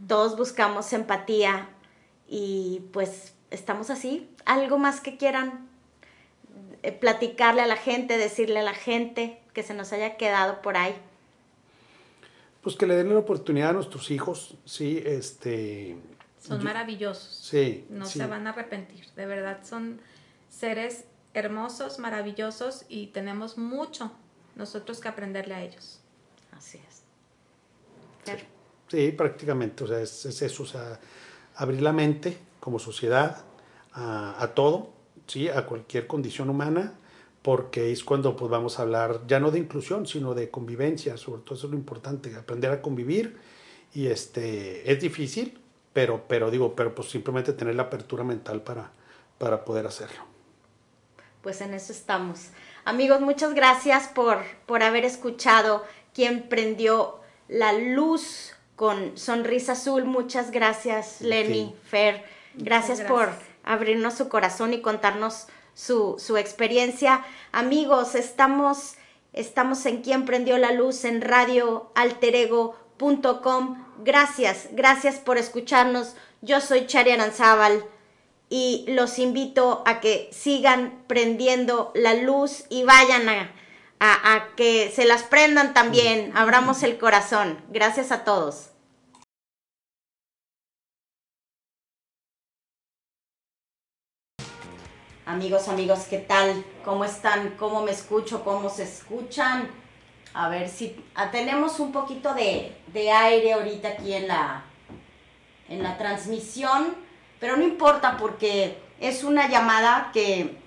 todos 0.08 0.38
buscamos 0.38 0.94
empatía 0.94 1.68
y 2.28 2.84
pues 2.94 3.33
estamos 3.54 3.90
así. 3.90 4.30
¿Algo 4.46 4.78
más 4.78 5.00
que 5.00 5.18
quieran 5.18 5.68
eh, 6.82 6.92
platicarle 6.92 7.62
a 7.62 7.68
la 7.68 7.78
gente, 7.78 8.18
decirle 8.18 8.60
a 8.60 8.64
la 8.64 8.74
gente 8.74 9.40
que 9.54 9.64
se 9.64 9.74
nos 9.74 9.94
haya 9.94 10.18
quedado 10.18 10.62
por 10.62 10.76
ahí? 10.76 10.96
Pues 12.62 12.76
que 12.76 12.86
le 12.86 12.96
den 12.96 13.10
la 13.10 13.20
oportunidad 13.20 13.70
a 13.70 13.74
nuestros 13.74 14.10
hijos, 14.12 14.56
sí, 14.66 15.02
este... 15.06 15.98
Son 16.42 16.62
maravillosos. 16.64 17.40
Sí. 17.42 17.86
No 17.90 18.06
se 18.06 18.26
van 18.26 18.48
a 18.48 18.50
arrepentir, 18.50 19.06
de 19.16 19.26
verdad, 19.26 19.60
son 19.64 20.02
seres 20.50 21.06
hermosos, 21.34 22.00
maravillosos 22.00 22.86
y 22.90 23.08
tenemos 23.08 23.58
mucho 23.58 24.12
nosotros 24.56 25.00
que 25.00 25.08
aprenderle 25.08 25.56
a 25.56 25.64
ellos. 25.64 26.00
Así 26.52 26.80
es. 26.88 27.04
Sí, 28.90 29.12
prácticamente, 29.12 29.84
o 29.84 29.88
sea, 29.88 30.02
es, 30.02 30.26
es 30.26 30.42
eso, 30.42 30.64
o 30.64 30.66
sea, 30.66 31.00
abrir 31.56 31.82
la 31.82 31.92
mente, 31.92 32.38
como 32.64 32.80
sociedad 32.80 33.44
a, 33.92 34.52
todo, 34.56 34.94
¿sí? 35.28 35.50
a 35.50 35.66
cualquier 35.66 36.08
condición 36.08 36.50
humana, 36.50 36.94
porque 37.42 37.92
es 37.92 38.06
cuando 38.06 38.38
pues, 38.38 38.50
vamos 38.50 38.80
a 38.80 38.84
hablar 38.84 39.20
ya 39.28 39.42
no 39.42 39.52
de 39.52 39.60
inclusión, 39.60 40.08
sino 40.08 40.34
de 40.34 40.50
convivencia, 40.50 41.18
sobre 41.18 41.42
todo 41.42 41.56
eso 41.56 41.68
es 41.68 41.72
lo 41.72 41.78
importante, 41.78 42.34
aprender 42.38 42.72
a 42.72 42.82
convivir 42.82 43.36
y 43.94 44.08
este, 44.08 44.90
es 44.90 45.02
difícil, 45.02 45.60
pero, 45.92 46.24
pero 46.30 46.50
digo, 46.50 46.74
pero 46.74 46.96
pues 46.96 47.10
simplemente 47.10 47.52
tener 47.52 47.76
la 47.76 47.84
apertura 47.84 48.24
mental 48.24 48.62
para, 48.62 48.92
para 49.38 49.66
poder 49.66 49.86
hacerlo. 49.86 50.24
Pues 51.42 51.60
en 51.60 51.74
eso 51.74 51.92
estamos. 51.92 52.52
Amigos, 52.86 53.20
muchas 53.20 53.54
gracias 53.54 54.08
por, 54.08 54.38
por 54.68 54.84
haber 54.84 55.04
escuchado 55.04 55.84
quien 56.14 56.48
prendió 56.48 57.20
la 57.50 57.74
luz 57.74 58.54
con 58.78 59.18
Sonrisa 59.18 59.74
Azul. 59.74 60.06
Muchas 60.06 60.50
gracias, 60.50 61.20
Lenny, 61.20 61.76
Fer. 61.84 62.24
Gracias, 62.56 63.02
por 63.02 63.30
abrirnos 63.64 64.16
su 64.16 64.30
corazón 64.30 64.74
y 64.74 64.82
contarnos 64.82 65.46
su, 65.74 66.16
su 66.20 66.38
experiencia. 66.38 67.26
Amigos, 67.52 68.16
estamos, 68.16 68.96
estamos 69.34 69.86
en 69.86 70.02
Quien 70.02 70.26
Prendió 70.26 70.58
la 70.58 70.72
Luz 70.72 71.04
en 71.06 71.22
radioalterego.com. 71.22 73.86
Gracias, 74.04 74.70
gracias 74.72 75.18
por 75.18 75.38
escucharnos. 75.38 76.16
Yo 76.42 76.62
soy 76.62 76.88
Chari 76.88 77.12
Aranzábal 77.12 77.86
y 78.50 78.86
los 78.90 79.18
invito 79.18 79.82
a 79.86 80.00
que 80.00 80.30
sigan 80.32 81.04
prendiendo 81.08 81.92
la 81.96 82.14
luz 82.14 82.66
y 82.70 82.84
vayan 82.84 83.30
a, 83.30 83.52
a, 84.00 84.34
a 84.34 84.56
que 84.56 84.92
se 84.94 85.06
las 85.06 85.24
prendan 85.24 85.74
también. 85.74 86.32
Abramos 86.36 86.84
el 86.84 86.98
corazón. 86.98 87.60
Gracias 87.70 88.12
a 88.12 88.24
todos. 88.24 88.73
Amigos, 95.26 95.70
amigos, 95.70 96.00
¿qué 96.10 96.18
tal? 96.18 96.66
¿Cómo 96.84 97.06
están? 97.06 97.52
¿Cómo 97.52 97.82
me 97.82 97.92
escucho? 97.92 98.44
¿Cómo 98.44 98.70
se 98.70 98.84
escuchan? 98.84 99.70
A 100.34 100.50
ver 100.50 100.68
si 100.68 101.02
tenemos 101.32 101.80
un 101.80 101.94
poquito 101.94 102.34
de, 102.34 102.76
aire 102.94 103.54
ahorita 103.54 103.88
aquí 103.88 104.12
en 104.14 104.28
la, 104.28 104.64
en 105.70 105.82
la 105.82 105.98
transmisión, 105.98 106.94
pero 107.40 107.56
no 107.56 107.64
importa 107.64 108.18
porque 108.18 108.78
es 109.00 109.24
una 109.24 109.48
llamada 109.48 110.10
que, 110.12 110.58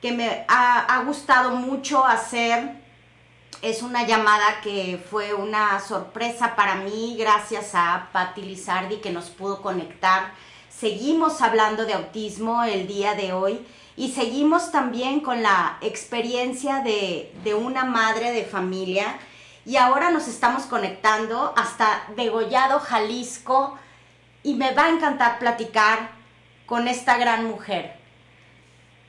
que 0.00 0.12
me 0.12 0.46
ha, 0.48 1.02
gustado 1.04 1.50
mucho 1.56 2.06
hacer. 2.06 2.82
Es 3.60 3.82
una 3.82 4.06
llamada 4.06 4.62
que 4.62 4.98
fue 5.10 5.34
una 5.34 5.78
sorpresa 5.80 6.56
para 6.56 6.76
mí 6.76 7.16
gracias 7.18 7.72
a 7.74 8.08
Patti 8.12 8.40
Lizardi 8.40 8.96
que 8.96 9.10
nos 9.10 9.28
pudo 9.28 9.60
conectar 9.60 10.32
Seguimos 10.84 11.40
hablando 11.40 11.86
de 11.86 11.94
autismo 11.94 12.62
el 12.62 12.86
día 12.86 13.14
de 13.14 13.32
hoy 13.32 13.66
y 13.96 14.12
seguimos 14.12 14.70
también 14.70 15.20
con 15.20 15.42
la 15.42 15.78
experiencia 15.80 16.80
de, 16.80 17.32
una 17.54 17.86
madre 17.86 18.32
de 18.32 18.44
familia 18.44 19.16
y 19.64 19.78
ahora 19.78 20.10
nos 20.10 20.28
estamos 20.28 20.64
conectando 20.64 21.54
hasta 21.56 22.04
Degollado, 22.16 22.80
Jalisco 22.80 23.78
y 24.42 24.56
me 24.56 24.74
va 24.74 24.84
a 24.84 24.90
encantar 24.90 25.38
platicar 25.38 26.10
con 26.66 26.86
esta 26.86 27.16
gran 27.16 27.46
mujer. 27.46 27.94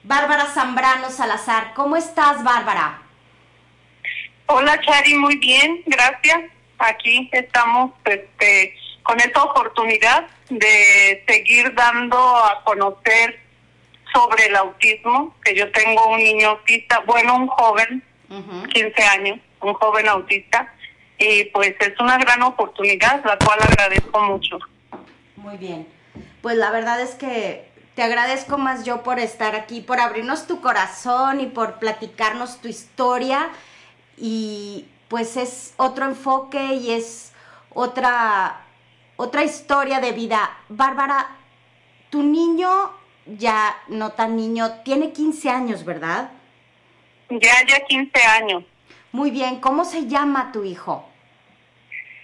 Bárbara 0.04 0.46
Zambrano 0.46 1.10
Salazar, 1.10 1.74
¿cómo 1.74 1.98
estás 1.98 2.42
Bárbara? 2.42 3.02
Hola 4.46 4.80
Chari, 4.80 5.16
muy 5.16 5.36
bien, 5.40 5.84
gracias. 5.86 6.40
Aquí 6.78 7.30
estamos 7.34 7.92
este, 8.06 8.78
con 9.04 9.20
esta 9.20 9.44
oportunidad 9.44 10.26
de 10.50 11.24
seguir 11.28 11.74
dando 11.74 12.18
a 12.18 12.64
conocer 12.64 13.40
sobre 14.14 14.46
el 14.46 14.56
autismo, 14.56 15.36
que 15.44 15.56
yo 15.56 15.72
tengo 15.72 16.08
un 16.08 16.20
niño 16.20 16.50
autista, 16.50 17.00
bueno, 17.06 17.36
un 17.36 17.48
joven, 17.48 18.04
15 18.74 19.04
años, 19.04 19.40
un 19.62 19.74
joven 19.74 20.08
autista, 20.08 20.74
y 21.18 21.46
pues 21.46 21.76
es 21.80 22.00
una 22.00 22.18
gran 22.18 22.42
oportunidad, 22.44 23.24
la 23.26 23.38
cual 23.38 23.60
agradezco 23.62 24.22
mucho. 24.22 24.60
Muy 25.36 25.58
bien, 25.58 25.88
pues 26.42 26.58
la 26.58 26.72
verdad 26.72 27.02
es 27.02 27.16
que 27.16 27.70
te 27.96 28.04
agradezco 28.04 28.58
más 28.58 28.86
yo 28.86 29.04
por 29.04 29.20
estar 29.20 29.56
aquí, 29.56 29.82
por 29.82 30.00
abrirnos 30.00 30.48
tu 30.48 30.62
corazón 30.62 31.40
y 31.40 31.48
por 31.48 31.80
platicarnos 31.80 32.62
tu 32.62 32.68
historia, 32.68 33.50
y 34.18 34.88
pues 35.08 35.38
es 35.38 35.74
otro 35.78 36.06
enfoque 36.06 36.74
y 36.76 36.92
es 36.92 37.34
otra 37.74 38.65
otra 39.18 39.44
historia 39.44 40.00
de 40.00 40.12
vida. 40.12 40.58
Bárbara, 40.70 41.38
tu 42.10 42.24
niño, 42.24 42.92
ya 43.26 43.76
no 43.88 44.12
tan 44.12 44.36
niño, 44.36 44.82
tiene 44.84 45.12
15 45.12 45.50
años, 45.50 45.86
¿verdad? 45.86 46.32
Ya, 47.30 47.66
ya 47.68 47.80
15 47.86 48.22
años. 48.24 48.64
Muy 49.12 49.32
bien, 49.32 49.60
¿cómo 49.60 49.86
se 49.86 50.08
llama 50.08 50.52
tu 50.52 50.64
hijo? 50.64 51.08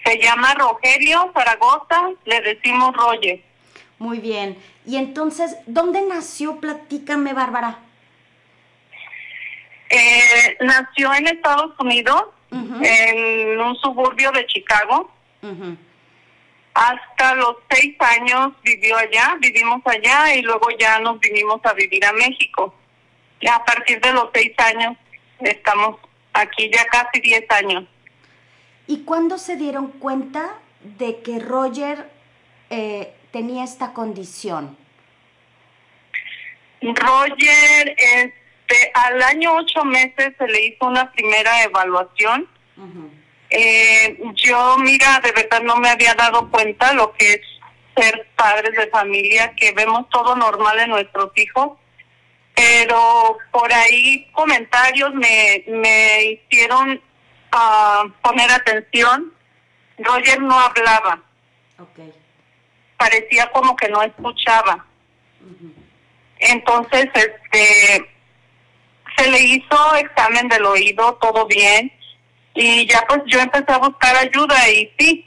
Se 0.04 0.18
llama 0.18 0.54
Rogelio 0.54 1.30
Zaragoza, 1.32 2.10
le 2.24 2.40
decimos 2.40 2.94
Roger. 2.96 3.40
Muy 3.98 4.18
bien. 4.18 4.58
Y 4.84 4.96
entonces, 4.96 5.56
¿dónde 5.66 6.02
nació? 6.02 6.60
Platícame, 6.60 7.32
Bárbara. 7.34 7.78
Eh, 9.88 10.56
nació 10.60 11.14
en 11.14 11.28
Estados 11.28 11.78
Unidos, 11.78 12.24
en 12.50 13.60
un 13.60 13.76
suburbio 13.76 14.30
de 14.32 14.46
Chicago 14.46 15.10
Hasta 16.74 17.34
los 17.34 17.56
seis 17.70 17.94
años 18.00 18.52
vivió 18.62 18.96
allá, 18.96 19.36
vivimos 19.40 19.82
allá 19.84 20.34
y 20.34 20.42
luego 20.42 20.68
ya 20.78 20.98
nos 21.00 21.20
vinimos 21.20 21.60
a 21.64 21.74
vivir 21.74 22.04
a 22.04 22.12
México. 22.12 22.74
Ya 23.40 23.56
a 23.56 23.64
partir 23.64 24.00
de 24.00 24.12
los 24.12 24.30
seis 24.32 24.52
años 24.58 24.96
estamos 25.40 25.98
aquí 26.32 26.70
ya 26.72 26.84
casi 26.86 27.20
diez 27.20 27.44
años. 27.50 27.84
¿Y 28.86 29.04
cuándo 29.04 29.38
se 29.38 29.56
dieron 29.56 29.88
cuenta 29.88 30.54
de 30.80 31.20
que 31.20 31.38
Roger 31.38 32.10
eh, 32.70 33.14
tenía 33.30 33.64
esta 33.64 33.92
condición? 33.92 34.76
Roger, 36.80 37.96
este, 37.96 38.90
al 38.94 39.22
año 39.22 39.54
ocho 39.54 39.84
meses 39.84 40.34
se 40.36 40.46
le 40.48 40.66
hizo 40.66 40.86
una 40.86 41.12
primera 41.12 41.62
evaluación. 41.62 42.48
Eh, 43.54 44.18
yo, 44.34 44.78
mira, 44.78 45.20
de 45.20 45.30
verdad 45.32 45.60
no 45.60 45.76
me 45.76 45.90
había 45.90 46.14
dado 46.14 46.50
cuenta 46.50 46.94
lo 46.94 47.12
que 47.12 47.34
es 47.34 47.40
ser 47.94 48.26
padres 48.34 48.72
de 48.72 48.86
familia, 48.86 49.54
que 49.54 49.72
vemos 49.72 50.08
todo 50.08 50.34
normal 50.34 50.80
en 50.80 50.88
nuestros 50.88 51.30
hijos, 51.36 51.72
pero 52.54 53.36
por 53.50 53.70
ahí 53.70 54.30
comentarios 54.32 55.12
me, 55.12 55.64
me 55.66 56.24
hicieron 56.24 56.98
uh, 57.52 58.08
poner 58.22 58.50
atención. 58.50 59.34
Roger 59.98 60.40
no 60.40 60.58
hablaba. 60.58 61.20
Okay. 61.78 62.10
Parecía 62.96 63.50
como 63.52 63.76
que 63.76 63.90
no 63.90 64.02
escuchaba. 64.02 64.86
Entonces, 66.38 67.06
este, 67.12 68.10
se 69.18 69.30
le 69.30 69.40
hizo 69.40 69.94
examen 69.96 70.48
del 70.48 70.64
oído, 70.64 71.18
todo 71.20 71.46
bien, 71.46 71.92
y 72.54 72.86
ya 72.86 73.04
pues 73.08 73.22
yo 73.26 73.40
empecé 73.40 73.72
a 73.72 73.78
buscar 73.78 74.16
ayuda 74.16 74.68
y 74.70 74.90
sí, 74.98 75.26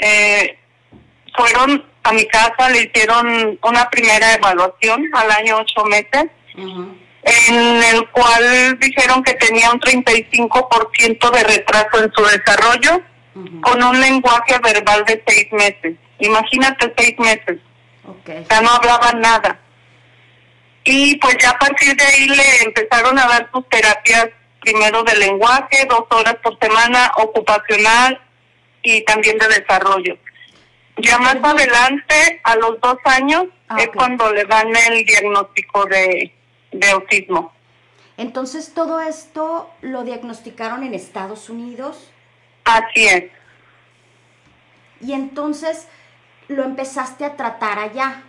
eh, 0.00 0.58
fueron 1.36 1.84
a 2.02 2.12
mi 2.12 2.26
casa, 2.26 2.70
le 2.70 2.82
hicieron 2.82 3.58
una 3.62 3.90
primera 3.90 4.34
evaluación 4.34 5.04
al 5.12 5.30
año 5.30 5.58
ocho 5.58 5.84
meses, 5.84 6.26
en 6.54 7.82
el 7.82 8.08
cual 8.10 8.78
dijeron 8.78 9.22
que 9.22 9.34
tenía 9.34 9.70
un 9.70 9.80
35% 9.80 11.30
de 11.30 11.44
retraso 11.44 12.04
en 12.04 12.12
su 12.12 12.24
desarrollo, 12.24 13.02
con 13.60 13.82
un 13.82 14.00
lenguaje 14.00 14.58
verbal 14.62 15.04
de 15.04 15.22
seis 15.26 15.52
meses. 15.52 15.96
Imagínate 16.20 16.94
seis 16.96 17.18
meses. 17.18 17.58
Okay. 18.20 18.46
Sea, 18.48 18.60
no 18.60 18.70
hablaba 18.70 19.12
nada. 19.12 19.58
Y 20.84 21.16
pues 21.16 21.36
ya 21.42 21.50
a 21.50 21.58
partir 21.58 21.94
de 21.96 22.04
ahí 22.04 22.28
le 22.28 22.62
empezaron 22.64 23.18
a 23.18 23.26
dar 23.26 23.50
sus 23.52 23.68
terapias 23.68 24.28
primero 24.66 25.04
de 25.04 25.16
lenguaje, 25.16 25.86
dos 25.88 26.04
horas 26.10 26.36
por 26.42 26.58
semana, 26.58 27.12
ocupacional 27.18 28.20
y 28.82 29.02
también 29.04 29.38
de 29.38 29.46
desarrollo. 29.48 30.18
Ya 30.96 31.18
más 31.18 31.36
adelante, 31.42 32.40
a 32.42 32.56
los 32.56 32.80
dos 32.80 32.96
años, 33.04 33.44
Ah, 33.68 33.76
es 33.80 33.88
cuando 33.88 34.32
le 34.32 34.44
dan 34.44 34.68
el 34.76 35.04
diagnóstico 35.04 35.86
de, 35.86 36.32
de 36.70 36.90
autismo. 36.90 37.52
Entonces, 38.16 38.72
todo 38.72 39.00
esto 39.00 39.68
lo 39.80 40.04
diagnosticaron 40.04 40.84
en 40.84 40.94
Estados 40.94 41.50
Unidos 41.50 42.10
Así 42.64 43.06
es. 43.08 43.24
y 45.00 45.12
entonces 45.12 45.88
lo 46.48 46.62
empezaste 46.62 47.24
a 47.24 47.36
tratar 47.36 47.78
allá. 47.80 48.22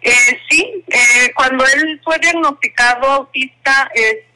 Eh, 0.00 0.40
sí, 0.48 0.84
eh, 0.88 1.32
cuando 1.34 1.64
él 1.66 2.00
fue 2.02 2.18
diagnosticado 2.18 3.06
autista, 3.10 3.90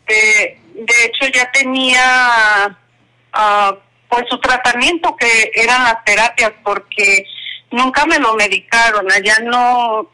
este, 0.08 0.60
de 0.74 1.04
hecho 1.04 1.26
ya 1.32 1.50
tenía 1.52 2.78
ah, 3.32 3.76
pues 4.08 4.24
su 4.30 4.38
tratamiento 4.40 5.14
que 5.16 5.50
eran 5.54 5.84
las 5.84 6.04
terapias 6.04 6.52
porque 6.64 7.26
nunca 7.70 8.06
me 8.06 8.18
lo 8.18 8.34
medicaron, 8.34 9.10
allá 9.12 9.38
no, 9.42 10.10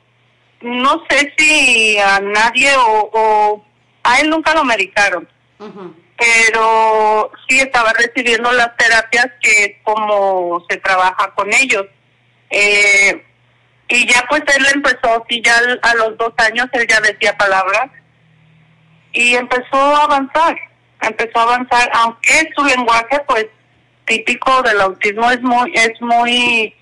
no 0.63 1.03
sé 1.09 1.33
si 1.37 1.99
a 1.99 2.21
nadie 2.21 2.75
o, 2.77 3.11
o 3.13 3.65
a 4.03 4.21
él 4.21 4.31
nunca 4.31 4.55
lo 4.55 4.65
medicaron, 4.65 5.29
pero 6.17 7.31
sí 7.49 7.61
estaba 7.61 7.93
recibiendo 7.93 8.51
las 8.53 8.77
terapias 8.77 9.27
que 9.41 9.65
es 9.65 9.73
como 9.83 10.65
se 10.69 10.77
trabaja 10.79 11.33
con 11.35 11.53
ellos. 11.53 11.87
Eh, 12.51 13.25
y 13.89 14.07
ya 14.07 14.25
pues 14.29 14.43
él 14.57 14.67
empezó, 14.75 15.25
sí, 15.29 15.43
ya 15.45 15.61
a 15.83 15.95
los 15.95 16.17
dos 16.19 16.33
años 16.39 16.69
él 16.73 16.87
ya 16.89 17.01
decía 17.01 17.37
palabras 17.37 17.91
y 19.15 19.37
empezó 19.37 19.77
a 19.77 20.05
avanzar, 20.05 20.57
empezó 21.01 21.39
a 21.39 21.43
avanzar, 21.45 21.91
aunque 21.95 22.51
su 22.55 22.65
lenguaje 22.65 23.21
pues 23.27 23.47
típico 24.05 24.63
del 24.63 24.81
autismo 24.81 25.31
es 25.31 25.41
muy, 25.41 25.73
es 25.75 26.01
muy, 26.03 26.75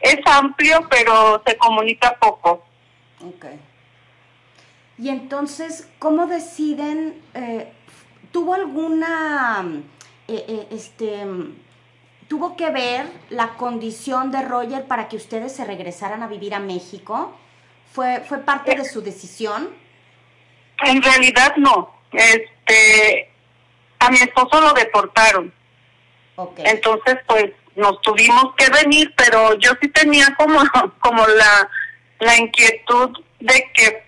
es 0.00 0.18
amplio 0.26 0.86
pero 0.90 1.42
se 1.46 1.56
comunica 1.56 2.16
poco. 2.18 2.64
Ok. 3.24 3.46
Y 4.98 5.08
entonces, 5.08 5.88
¿cómo 5.98 6.26
deciden? 6.26 7.22
eh, 7.34 7.72
¿Tuvo 8.32 8.54
alguna, 8.54 9.64
eh, 10.28 10.44
eh, 10.46 10.66
este, 10.70 11.24
tuvo 12.28 12.56
que 12.56 12.70
ver 12.70 13.06
la 13.28 13.54
condición 13.56 14.30
de 14.30 14.42
Roger 14.42 14.86
para 14.86 15.08
que 15.08 15.16
ustedes 15.16 15.52
se 15.52 15.64
regresaran 15.64 16.22
a 16.22 16.28
vivir 16.28 16.54
a 16.54 16.60
México? 16.60 17.34
¿Fue, 17.92 18.20
fue 18.20 18.38
parte 18.38 18.76
de 18.76 18.84
su 18.84 19.02
decisión? 19.02 19.70
En 20.84 21.02
realidad 21.02 21.54
no, 21.56 21.94
este, 22.12 23.30
a 23.98 24.10
mi 24.10 24.18
esposo 24.18 24.60
lo 24.60 24.72
deportaron. 24.72 25.52
Ok. 26.36 26.58
Entonces, 26.64 27.18
pues 27.26 27.50
nos 27.76 28.00
tuvimos 28.02 28.54
que 28.56 28.68
venir, 28.70 29.12
pero 29.16 29.54
yo 29.58 29.72
sí 29.80 29.88
tenía 29.88 30.26
como, 30.38 30.60
como 31.00 31.26
la, 31.26 31.68
la 32.20 32.36
inquietud 32.36 33.10
de 33.40 33.70
que 33.74 34.04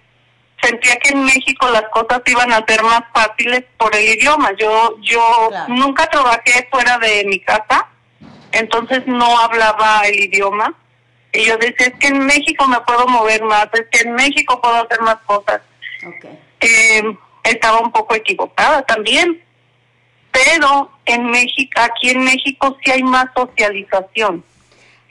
sentía 0.63 0.97
que 0.97 1.11
en 1.11 1.25
México 1.25 1.69
las 1.71 1.85
cosas 1.91 2.23
iban 2.27 2.53
a 2.53 2.65
ser 2.67 2.83
más 2.83 3.03
fáciles 3.13 3.65
por 3.77 3.95
el 3.95 4.05
idioma. 4.17 4.53
Yo, 4.59 4.97
yo 5.01 5.49
Claro. 5.49 5.75
nunca 5.75 6.07
trabajé 6.07 6.69
fuera 6.71 6.99
de 6.99 7.25
mi 7.25 7.41
casa, 7.41 7.89
entonces 8.53 9.03
no 9.07 9.39
hablaba 9.41 10.03
el 10.07 10.21
idioma. 10.21 10.73
Y 11.33 11.47
yo 11.47 11.57
decía, 11.57 11.87
es 11.89 11.95
que 11.99 12.09
en 12.09 12.27
México 12.27 12.69
me 12.69 12.79
puedo 12.83 13.07
mover 13.09 13.43
más, 13.45 13.67
es 13.73 13.87
que 13.91 14.07
en 14.07 14.15
México 14.15 14.61
puedo 14.61 14.77
hacer 14.85 15.01
más 15.01 15.17
cosas 15.25 15.63
Ok. 16.07 16.27
Eh, 16.63 17.19
estaba 17.45 17.81
un 17.81 17.93
poco 17.93 18.15
equivocada 18.15 18.83
también. 18.83 19.43
Pero 20.31 20.91
en 21.05 21.31
México, 21.31 21.81
aquí 21.81 22.11
en 22.11 22.25
México 22.25 22.77
sí 22.83 22.91
hay 22.91 23.03
más 23.03 23.27
socialización. 23.37 24.43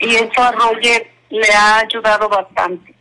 Y 0.00 0.16
eso 0.16 0.42
a 0.42 0.50
Roger 0.50 1.10
le 1.30 1.48
ha 1.54 1.78
ayudado 1.78 2.28
bastante. 2.28 2.94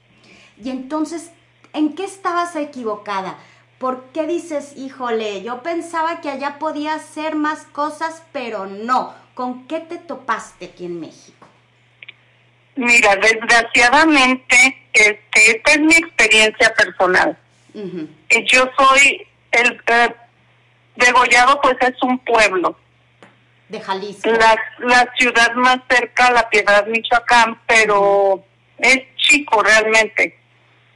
Y 0.63 0.69
entonces, 0.69 1.31
¿en 1.73 1.95
qué 1.95 2.03
estabas 2.03 2.55
equivocada? 2.55 3.37
¿Por 3.79 4.03
qué 4.13 4.27
dices, 4.27 4.73
híjole, 4.77 5.41
yo 5.41 5.63
pensaba 5.63 6.21
que 6.21 6.29
allá 6.29 6.59
podía 6.59 6.93
hacer 6.93 7.35
más 7.35 7.63
cosas, 7.63 8.21
pero 8.31 8.67
no? 8.67 9.15
¿Con 9.33 9.65
qué 9.67 9.79
te 9.79 9.97
topaste 9.97 10.65
aquí 10.65 10.85
en 10.85 10.99
México? 10.99 11.47
Mira, 12.75 13.15
desgraciadamente, 13.15 14.85
este, 14.93 15.51
esta 15.57 15.71
es 15.71 15.79
mi 15.79 15.95
experiencia 15.95 16.73
personal. 16.75 17.37
Ujú. 17.73 18.07
Eh, 18.29 18.45
Yo 18.47 18.69
soy 18.77 19.27
el 19.51 19.81
eh, 19.87 20.15
degollado, 20.95 21.59
pues 21.61 21.75
es 21.81 22.01
un 22.03 22.19
pueblo. 22.19 22.77
De 23.69 23.79
Jalisco. 23.79 24.29
la, 24.29 24.55
la 24.79 25.09
ciudad 25.17 25.53
más 25.53 25.77
cerca 25.89 26.27
a 26.27 26.31
la 26.31 26.49
Piedad, 26.49 26.85
Michoacán, 26.87 27.57
pero 27.65 28.43
es 28.77 28.99
chico 29.15 29.63
realmente. 29.63 30.37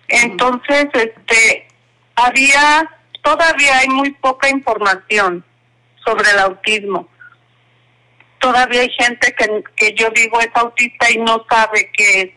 Entonces, 0.10 0.88
este, 0.94 1.68
había, 2.16 2.90
todavía 3.24 3.78
hay 3.78 3.88
muy 3.88 4.12
poca 4.12 4.50
información 4.50 5.44
sobre 6.06 6.30
el 6.32 6.40
autismo. 6.40 7.08
Todavía 8.40 8.82
hay 8.82 8.92
gente 8.92 9.34
que, 9.34 9.64
que 9.76 9.94
yo 9.94 10.10
digo 10.10 10.40
es 10.42 10.50
autista 10.54 11.10
y 11.10 11.18
no 11.18 11.46
sabe 11.50 11.90
qué 11.94 12.22
es. 12.22 12.32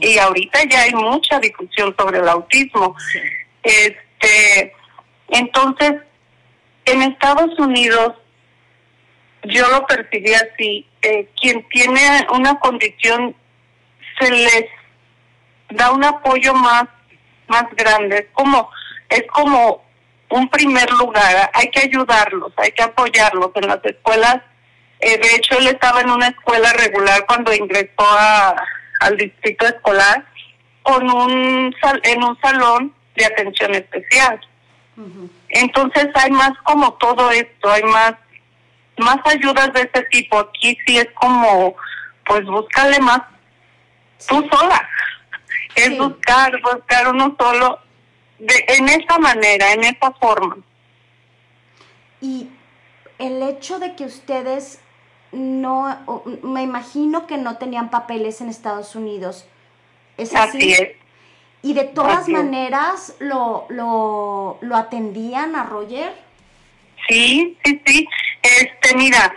Y 0.00 0.16
ahorita 0.18 0.62
ya 0.64 0.82
hay 0.82 0.94
mucha 0.94 1.40
discusión 1.40 1.94
sobre 1.98 2.18
el 2.18 2.28
autismo. 2.28 2.94
Sí. 3.12 3.18
Este, 3.66 4.72
entonces, 5.28 5.94
en 6.84 7.02
Estados 7.02 7.58
Unidos, 7.58 8.14
yo 9.42 9.68
lo 9.68 9.84
percibí 9.86 10.32
así, 10.34 10.86
eh, 11.02 11.28
quien 11.40 11.68
tiene 11.68 12.00
una 12.32 12.60
condición 12.60 13.34
se 14.20 14.30
les 14.30 14.66
da 15.70 15.90
un 15.90 16.04
apoyo 16.04 16.54
más, 16.54 16.84
más 17.48 17.64
grande, 17.72 18.18
es 18.18 18.26
como, 18.32 18.70
es 19.08 19.24
como 19.32 19.84
un 20.28 20.48
primer 20.48 20.88
lugar, 20.92 21.50
hay 21.52 21.68
que 21.70 21.80
ayudarlos, 21.80 22.52
hay 22.58 22.70
que 22.70 22.84
apoyarlos 22.84 23.50
en 23.56 23.66
las 23.66 23.84
escuelas. 23.84 24.42
Eh, 25.00 25.18
de 25.18 25.34
hecho, 25.34 25.58
él 25.58 25.66
estaba 25.66 26.02
en 26.02 26.10
una 26.10 26.28
escuela 26.28 26.72
regular 26.72 27.26
cuando 27.26 27.52
ingresó 27.52 27.90
a, 27.98 28.54
al 29.00 29.16
distrito 29.16 29.66
escolar 29.66 30.24
con 30.82 31.10
un 31.10 31.74
en 32.04 32.22
un 32.22 32.40
salón 32.40 32.94
de 33.16 33.26
atención 33.26 33.74
especial. 33.74 34.40
Entonces 35.48 36.08
hay 36.14 36.30
más 36.30 36.52
como 36.64 36.94
todo 36.94 37.30
esto, 37.30 37.70
hay 37.70 37.82
más 37.82 38.14
más 38.98 39.18
ayudas 39.26 39.72
de 39.74 39.82
este 39.82 40.02
tipo. 40.04 40.38
Aquí 40.38 40.76
sí 40.86 40.98
es 40.98 41.08
como 41.14 41.76
pues 42.24 42.44
búscale 42.44 42.98
más 43.00 43.22
tú 44.26 44.46
sola. 44.50 44.88
Es 45.74 45.96
buscar, 45.98 46.58
buscar 46.62 47.08
uno 47.08 47.36
solo 47.38 47.78
de, 48.38 48.64
en 48.68 48.88
esa 48.88 49.18
manera, 49.18 49.72
en 49.72 49.84
esa 49.84 50.10
forma. 50.12 50.56
Y 52.20 52.48
el 53.18 53.42
hecho 53.42 53.78
de 53.78 53.94
que 53.94 54.04
ustedes 54.04 54.80
no, 55.32 56.24
me 56.42 56.62
imagino 56.62 57.26
que 57.26 57.36
no 57.36 57.58
tenían 57.58 57.90
papeles 57.90 58.40
en 58.40 58.48
Estados 58.48 58.94
Unidos. 58.96 59.46
¿Es 60.16 60.34
así? 60.34 60.58
así 60.58 60.72
es. 60.72 61.05
Y 61.66 61.74
de 61.74 61.82
todas 61.82 62.28
maneras, 62.28 63.16
lo, 63.18 63.66
lo, 63.70 64.58
¿lo 64.60 64.76
atendían 64.76 65.56
a 65.56 65.64
Roger? 65.64 66.12
Sí, 67.08 67.58
sí, 67.64 67.82
sí. 67.84 68.08
Este, 68.40 68.96
mira, 68.96 69.34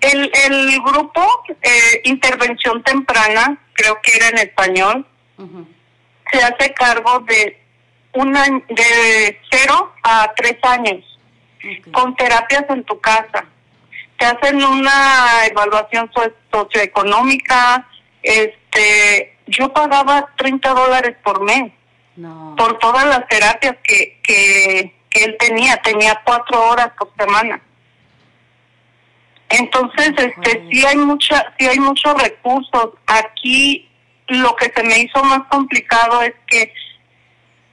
el, 0.00 0.32
el 0.46 0.80
grupo 0.80 1.44
eh, 1.60 2.00
Intervención 2.04 2.82
Temprana, 2.82 3.58
creo 3.74 4.00
que 4.00 4.16
era 4.16 4.28
en 4.30 4.38
español, 4.38 5.06
se 6.32 6.42
hace 6.42 6.72
cargo 6.72 7.20
de, 7.20 7.60
una, 8.14 8.44
de 8.44 9.38
cero 9.50 9.92
a 10.02 10.32
tres 10.34 10.56
años, 10.62 11.04
con 11.92 12.16
terapias 12.16 12.64
en 12.70 12.82
tu 12.84 12.98
casa. 12.98 13.44
Te 14.16 14.24
hacen 14.24 14.64
una 14.64 15.44
evaluación 15.50 16.10
socioeconómica, 16.50 17.86
este, 18.22 19.33
yo 19.46 19.72
pagaba 19.72 20.28
30 20.36 20.70
dólares 20.70 21.16
por 21.22 21.42
mes 21.42 21.72
por 22.56 22.78
todas 22.78 23.04
las 23.06 23.26
terapias 23.28 23.76
que, 23.82 24.18
que, 24.22 24.94
que 25.10 25.24
él 25.24 25.36
tenía, 25.38 25.76
tenía 25.78 26.20
cuatro 26.24 26.68
horas 26.68 26.90
por 26.98 27.10
semana. 27.18 27.60
Entonces, 29.48 30.12
este, 30.16 30.68
sí 30.70 30.84
hay 30.86 30.96
mucha, 30.96 31.52
sí 31.58 31.66
hay 31.66 31.78
muchos 31.78 32.20
recursos. 32.20 32.90
Aquí 33.06 33.88
lo 34.28 34.54
que 34.56 34.72
se 34.74 34.82
me 34.84 35.00
hizo 35.00 35.22
más 35.24 35.42
complicado 35.48 36.22
es 36.22 36.34
que 36.46 36.72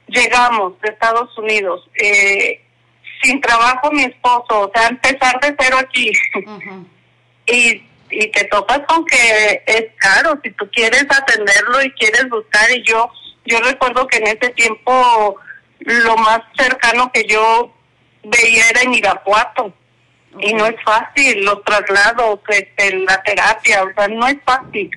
llegamos 0.08 0.78
de 0.80 0.88
Estados 0.90 1.36
Unidos, 1.38 1.88
eh, 1.94 2.60
sin 3.22 3.40
trabajo 3.40 3.90
mi 3.92 4.02
esposo, 4.02 4.60
o 4.60 4.70
sea, 4.74 4.88
empezar 4.88 5.40
de 5.40 5.56
cero 5.58 5.78
aquí. 5.80 6.12
y, 7.46 7.82
y 8.12 8.28
te 8.28 8.44
topas 8.44 8.80
con 8.86 9.04
que 9.04 9.62
es 9.66 9.84
caro, 9.98 10.38
si 10.42 10.50
tú 10.52 10.68
quieres 10.70 11.06
atenderlo 11.08 11.82
y 11.82 11.90
quieres 11.92 12.28
buscar, 12.28 12.70
y 12.70 12.82
yo, 12.82 13.10
yo 13.44 13.58
recuerdo 13.60 14.06
que 14.06 14.18
en 14.18 14.28
ese 14.28 14.50
tiempo 14.50 15.36
lo 15.80 16.16
más 16.16 16.40
cercano 16.56 17.10
que 17.12 17.24
yo 17.24 17.74
veía 18.22 18.68
era 18.70 18.82
en 18.82 18.94
Irapuato 18.94 19.72
y 20.38 20.54
no 20.54 20.66
es 20.66 20.76
fácil, 20.84 21.44
los 21.44 21.62
traslados, 21.64 22.40
este, 22.48 22.96
la 22.98 23.22
terapia, 23.22 23.84
o 23.84 23.92
sea, 23.94 24.08
no 24.08 24.26
es 24.26 24.36
fácil. 24.44 24.90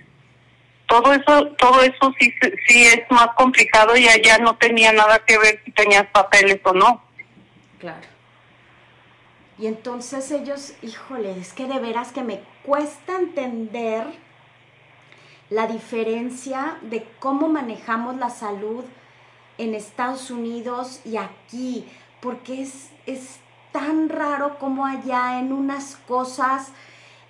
Todo 0.88 1.14
eso, 1.14 1.48
todo 1.58 1.82
eso 1.82 2.14
sí, 2.20 2.34
sí 2.68 2.86
es 2.86 3.02
más 3.10 3.30
complicado 3.36 3.98
y 3.98 4.08
allá 4.08 4.38
no 4.38 4.56
tenía 4.58 4.94
nada 4.94 5.20
que 5.26 5.38
ver 5.38 5.62
si 5.66 5.72
tenías 5.72 6.06
papeles 6.08 6.60
o 6.64 6.74
no. 6.74 7.04
Claro. 7.80 8.15
Y 9.58 9.68
entonces 9.68 10.32
ellos, 10.32 10.74
híjole, 10.82 11.40
es 11.40 11.54
que 11.54 11.68
de 11.68 11.80
veras 11.80 12.12
que 12.12 12.24
me 12.24 12.42
cuesta 12.66 13.18
entender 13.18 14.06
la 15.50 15.68
diferencia 15.68 16.78
de 16.82 17.08
cómo 17.20 17.48
manejamos 17.48 18.18
la 18.18 18.30
salud 18.30 18.84
en 19.58 19.74
Estados 19.74 20.32
Unidos 20.32 21.00
y 21.06 21.18
aquí, 21.18 21.86
porque 22.20 22.64
es, 22.64 22.90
es 23.06 23.38
tan 23.72 24.10
raro 24.10 24.58
como 24.60 24.86
allá 24.86 25.40
en 25.40 25.54
unas 25.54 25.96
cosas 26.08 26.72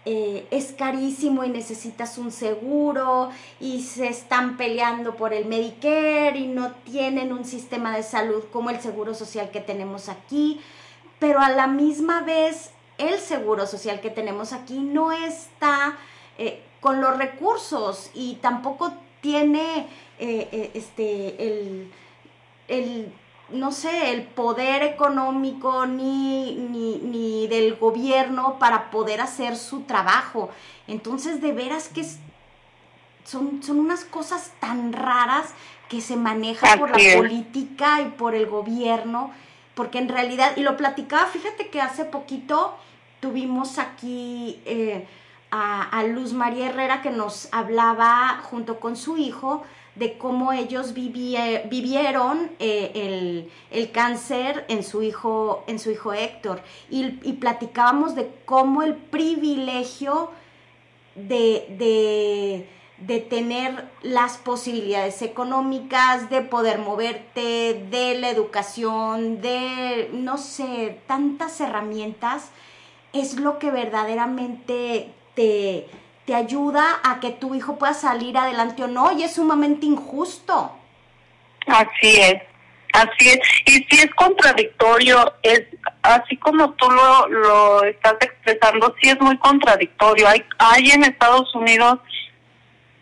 eh, 0.07 0.45
es 0.51 0.71
carísimo 0.71 1.43
y 1.43 1.49
necesitas 1.49 2.19
un 2.19 2.31
seguro 2.31 3.31
y 3.59 3.81
se 3.81 4.07
están 4.07 4.55
peleando 4.55 5.15
por 5.15 5.33
el 5.33 5.45
Medicare 5.45 6.37
y 6.37 6.45
no 6.45 6.73
tienen 6.83 7.33
un 7.33 7.43
sistema 7.43 7.95
de 7.95 8.03
salud 8.03 8.43
como 8.53 8.69
el 8.69 8.79
seguro 8.79 9.15
social 9.15 9.49
que 9.49 9.61
tenemos 9.61 10.07
aquí, 10.07 10.61
pero 11.19 11.39
a 11.39 11.49
la 11.49 11.67
misma 11.67 12.21
vez 12.21 12.71
el 12.97 13.19
seguro 13.19 13.67
social 13.67 14.01
que 14.01 14.09
tenemos 14.09 14.53
aquí 14.53 14.79
no 14.79 15.11
está 15.11 15.97
eh, 16.37 16.63
con 16.81 17.01
los 17.01 17.17
recursos 17.17 18.09
y 18.13 18.35
tampoco 18.35 18.93
tiene 19.21 19.87
eh, 20.19 20.71
este, 20.73 21.47
el, 21.47 21.91
el 22.67 23.11
no 23.49 23.71
sé, 23.71 24.11
el 24.11 24.23
poder 24.23 24.83
económico 24.83 25.85
ni, 25.85 26.55
ni, 26.55 27.47
del 27.47 27.75
gobierno 27.75 28.57
para 28.59 28.89
poder 28.89 29.21
hacer 29.21 29.55
su 29.55 29.81
trabajo. 29.81 30.49
Entonces, 30.87 31.41
de 31.41 31.51
veras 31.51 31.89
que 31.89 32.03
son, 33.23 33.61
son 33.61 33.79
unas 33.79 34.03
cosas 34.03 34.51
tan 34.59 34.93
raras 34.93 35.53
que 35.89 36.01
se 36.01 36.15
manejan 36.15 36.79
por 36.79 36.89
la 36.89 37.17
política 37.17 38.01
y 38.01 38.05
por 38.05 38.33
el 38.33 38.47
gobierno, 38.47 39.31
porque 39.75 39.99
en 39.99 40.09
realidad, 40.09 40.53
y 40.55 40.61
lo 40.61 40.77
platicaba, 40.77 41.27
fíjate 41.27 41.67
que 41.67 41.81
hace 41.81 42.05
poquito 42.05 42.75
tuvimos 43.19 43.77
aquí 43.77 44.61
eh, 44.65 45.05
a, 45.51 46.03
Luz 46.03 46.33
María 46.33 46.69
Herrera 46.69 47.01
que 47.01 47.11
nos 47.11 47.49
hablaba 47.51 48.41
junto 48.43 48.79
con 48.79 48.95
su 48.95 49.17
hijo 49.17 49.63
de 49.95 50.17
cómo 50.17 50.51
ellos 50.51 50.93
vivieron 50.93 52.51
eh, 52.59 53.47
el, 53.71 53.91
cáncer 53.91 54.65
en 54.67 54.83
su 54.83 55.01
hijo, 55.01 55.63
en 55.67 55.79
su 55.79 55.91
hijo 55.91 56.13
Héctor. 56.13 56.61
Y, 56.89 57.33
platicábamos 57.33 58.15
de 58.15 58.29
cómo 58.43 58.83
el 58.83 58.95
privilegio 58.95 60.31
de, 61.15 61.65
de, 61.77 62.69
tener 63.19 63.89
las 64.01 64.37
posibilidades 64.37 65.21
económicas, 65.21 66.29
de 66.29 66.41
poder 66.41 66.79
moverte, 66.79 67.85
de 67.89 68.17
la 68.19 68.29
educación, 68.29 69.41
de, 69.41 70.09
no 70.13 70.37
sé, 70.37 70.99
tantas 71.07 71.59
herramientas, 71.61 72.51
es 73.13 73.39
lo 73.39 73.59
que 73.59 73.71
verdaderamente 73.71 75.11
te 75.35 75.87
te 76.25 76.33
ayuda 76.33 76.99
a 77.03 77.19
que 77.19 77.29
tu 77.29 77.55
hijo 77.55 77.77
pueda 77.77 77.93
salir 77.93 78.37
adelante 78.37 78.83
o 78.83 78.87
no, 78.87 79.11
y 79.11 79.23
es 79.23 79.35
sumamente 79.35 79.85
injusto. 79.85 80.71
Así 81.67 82.19
es, 82.19 82.41
así 82.93 83.29
es. 83.29 83.39
Y 83.65 83.83
si 83.83 84.01
es 84.01 84.13
contradictorio, 84.15 85.33
es 85.43 85.63
así 86.01 86.35
como 86.37 86.71
tú 86.73 86.89
lo, 86.89 87.27
lo 87.27 87.83
estás 87.83 88.15
expresando, 88.21 88.93
sí 89.01 89.09
es 89.09 89.19
muy 89.21 89.37
contradictorio. 89.37 90.27
Hay, 90.27 90.43
hay 90.57 90.91
en 90.91 91.03
Estados 91.03 91.53
Unidos 91.55 91.99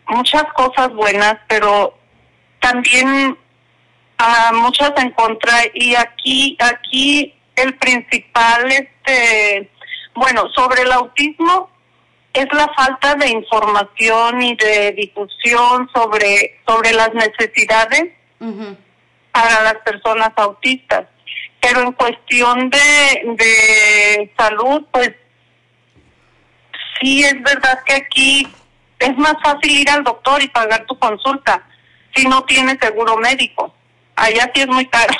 muchas 0.08 0.44
cosas 0.54 0.92
buenas, 0.94 1.36
pero 1.48 1.96
también 2.60 3.36
ah, 4.18 4.50
muchas 4.54 4.92
en 4.96 5.10
contra. 5.10 5.52
Y 5.74 5.94
aquí, 5.94 6.56
aquí 6.60 7.34
el 7.56 7.74
principal, 7.76 8.70
este, 8.70 9.70
bueno, 10.14 10.48
sobre 10.54 10.82
el 10.82 10.92
autismo, 10.92 11.70
es 12.32 12.46
la 12.52 12.68
falta 12.74 13.14
de 13.14 13.28
información 13.28 14.42
y 14.42 14.56
de 14.56 14.92
difusión 14.92 15.88
sobre, 15.94 16.58
sobre 16.66 16.92
las 16.92 17.14
necesidades 17.14 18.12
para 19.30 19.62
las 19.62 19.76
personas 19.84 20.30
autistas. 20.36 21.06
Pero 21.60 21.80
en 21.82 21.92
cuestión 21.92 22.70
de, 22.70 23.36
de 23.36 24.32
salud, 24.36 24.84
pues 24.90 25.12
sí 27.00 27.22
es 27.24 27.40
verdad 27.42 27.82
que 27.86 27.94
aquí 27.94 28.46
es 29.04 29.16
más 29.16 29.34
fácil 29.42 29.70
ir 29.70 29.90
al 29.90 30.04
doctor 30.04 30.42
y 30.42 30.48
pagar 30.48 30.84
tu 30.86 30.98
consulta 30.98 31.62
si 32.14 32.26
no 32.26 32.44
tienes 32.44 32.78
seguro 32.80 33.16
médico. 33.16 33.74
Allá 34.16 34.50
sí 34.54 34.62
es 34.62 34.68
muy 34.68 34.86
caro. 34.86 35.14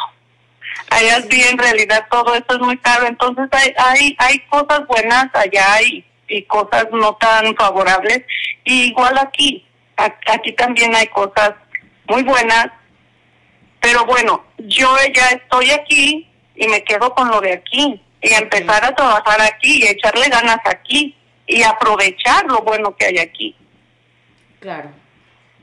Allá 0.90 1.22
sí 1.28 1.42
en 1.42 1.58
realidad 1.58 2.06
todo 2.10 2.34
eso 2.34 2.46
es 2.48 2.60
muy 2.60 2.78
caro. 2.78 3.06
Entonces 3.06 3.48
hay, 3.52 3.74
hay, 3.76 4.16
hay 4.18 4.38
cosas 4.48 4.86
buenas 4.86 5.28
allá 5.34 5.82
y 5.82 6.04
y 6.28 6.42
cosas 6.42 6.86
no 6.92 7.14
tan 7.16 7.54
favorables. 7.56 8.22
Y 8.64 8.84
igual 8.84 9.16
aquí, 9.18 9.66
aquí 9.96 10.52
también 10.52 10.94
hay 10.94 11.06
cosas 11.08 11.52
muy 12.08 12.22
buenas, 12.22 12.68
pero 13.80 14.04
bueno, 14.04 14.44
yo 14.58 14.94
ya 15.14 15.28
estoy 15.28 15.70
aquí 15.70 16.28
y 16.56 16.68
me 16.68 16.82
quedo 16.84 17.14
con 17.14 17.30
lo 17.30 17.40
de 17.40 17.54
aquí 17.54 18.00
y 18.22 18.32
empezar 18.32 18.84
a 18.84 18.94
trabajar 18.94 19.40
aquí 19.42 19.82
y 19.82 19.88
echarle 19.88 20.28
ganas 20.28 20.60
aquí 20.64 21.14
y 21.46 21.62
aprovechar 21.62 22.46
lo 22.46 22.60
bueno 22.62 22.96
que 22.96 23.06
hay 23.06 23.18
aquí. 23.18 23.56
Claro. 24.64 24.88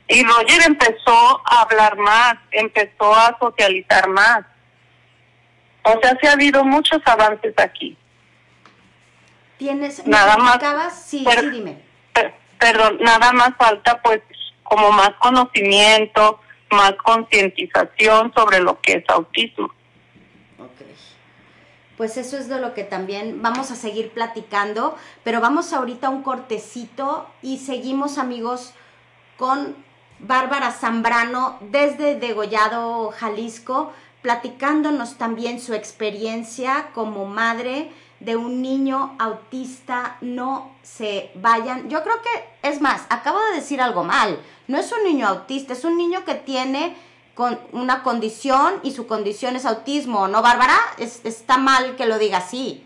Y 0.06 0.22
Roger 0.22 0.62
empezó 0.64 1.42
a 1.44 1.62
hablar 1.62 1.98
más, 1.98 2.36
empezó 2.52 3.12
a 3.12 3.36
socializar 3.40 4.08
más. 4.08 4.44
O 5.82 5.98
sea, 6.00 6.16
se 6.20 6.28
ha 6.28 6.32
habido 6.34 6.64
muchos 6.64 7.02
avances 7.04 7.52
aquí. 7.58 7.96
¿Tienes, 9.58 10.06
nada 10.06 10.36
más, 10.36 11.04
sí, 11.04 11.26
dime. 11.50 11.82
perdón, 12.60 12.98
nada 13.00 13.32
más 13.32 13.56
falta 13.58 14.00
pues 14.02 14.20
como 14.62 14.92
más 14.92 15.14
conocimiento, 15.18 16.38
más 16.70 16.92
concientización 17.04 18.32
sobre 18.36 18.60
lo 18.60 18.80
que 18.80 18.92
es 18.92 19.04
autismo. 19.08 19.72
Ok. 20.60 20.86
pues 21.96 22.16
eso 22.18 22.38
es 22.38 22.48
de 22.48 22.60
lo 22.60 22.72
que 22.72 22.84
también 22.84 23.42
vamos 23.42 23.72
a 23.72 23.74
seguir 23.74 24.10
platicando, 24.10 24.96
pero 25.24 25.40
vamos 25.40 25.72
ahorita 25.72 26.06
a 26.06 26.10
un 26.10 26.22
cortecito 26.22 27.28
y 27.42 27.58
seguimos 27.58 28.18
amigos 28.18 28.74
con 29.36 29.76
Bárbara 30.18 30.70
Zambrano 30.70 31.58
desde 31.60 32.14
Degollado, 32.14 33.10
Jalisco, 33.10 33.92
platicándonos 34.22 35.18
también 35.18 35.60
su 35.60 35.74
experiencia 35.74 36.90
como 36.94 37.26
madre 37.26 37.90
de 38.20 38.36
un 38.36 38.62
niño 38.62 39.16
autista. 39.18 40.16
No 40.20 40.72
se 40.82 41.30
vayan. 41.34 41.90
Yo 41.90 42.02
creo 42.04 42.22
que, 42.22 42.68
es 42.68 42.80
más, 42.80 43.04
acabo 43.10 43.40
de 43.46 43.56
decir 43.56 43.80
algo 43.80 44.04
mal. 44.04 44.40
No 44.68 44.78
es 44.78 44.92
un 44.92 45.02
niño 45.02 45.26
autista, 45.26 45.72
es 45.72 45.84
un 45.84 45.98
niño 45.98 46.24
que 46.24 46.34
tiene 46.36 46.96
con 47.34 47.58
una 47.72 48.02
condición 48.02 48.78
y 48.82 48.92
su 48.92 49.06
condición 49.06 49.56
es 49.56 49.66
autismo, 49.66 50.28
¿no, 50.28 50.42
Bárbara? 50.42 50.78
Es, 50.98 51.24
está 51.24 51.58
mal 51.58 51.96
que 51.96 52.06
lo 52.06 52.18
diga 52.18 52.38
así. 52.38 52.84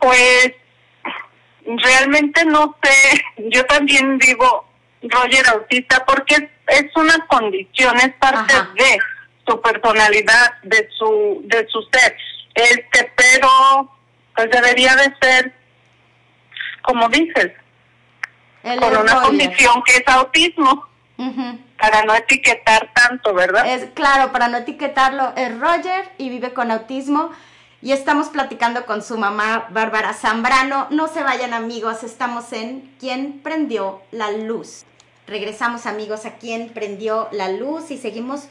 Pues 0.00 0.52
realmente 1.64 2.44
no 2.46 2.76
sé, 2.82 3.24
yo 3.50 3.64
también 3.66 4.18
digo 4.18 4.67
Roger 5.02 5.48
autista 5.48 6.04
porque 6.04 6.50
es 6.66 6.96
una 6.96 7.26
condición, 7.26 7.96
es 7.98 8.12
parte 8.14 8.54
de 8.74 8.98
su 9.46 9.60
personalidad, 9.60 10.60
de 10.62 10.88
su 10.96 11.40
de 11.44 11.66
su 11.68 11.82
ser. 11.92 12.16
Este, 12.54 13.12
pero 13.16 13.90
pues 14.34 14.50
debería 14.50 14.96
de 14.96 15.14
ser 15.20 15.52
como 16.88 17.08
dices, 17.10 17.52
con 18.62 18.96
una 18.96 19.20
condición 19.20 19.82
que 19.84 19.96
es 19.96 20.08
autismo. 20.08 20.86
Para 21.78 22.02
no 22.04 22.14
etiquetar 22.14 22.90
tanto, 22.94 23.34
¿verdad? 23.34 23.66
Es 23.68 23.90
claro, 23.90 24.32
para 24.32 24.48
no 24.48 24.56
etiquetarlo. 24.56 25.32
Es 25.36 25.56
Roger 25.60 26.10
y 26.16 26.28
vive 26.28 26.52
con 26.52 26.70
autismo. 26.70 27.30
Y 27.82 27.92
estamos 27.92 28.28
platicando 28.28 28.86
con 28.86 29.02
su 29.02 29.16
mamá, 29.18 29.66
Bárbara 29.70 30.12
Zambrano. 30.12 30.88
No 30.90 31.06
se 31.08 31.22
vayan 31.22 31.54
amigos, 31.54 32.02
estamos 32.02 32.52
en 32.52 32.92
¿Quién 32.98 33.40
prendió 33.42 34.02
la 34.10 34.30
luz? 34.32 34.84
Regresamos 35.28 35.84
amigos 35.84 36.24
a 36.24 36.36
¿Quién 36.36 36.70
prendió 36.70 37.28
la 37.32 37.52
luz? 37.52 37.90
Y 37.90 37.98
seguimos 37.98 38.44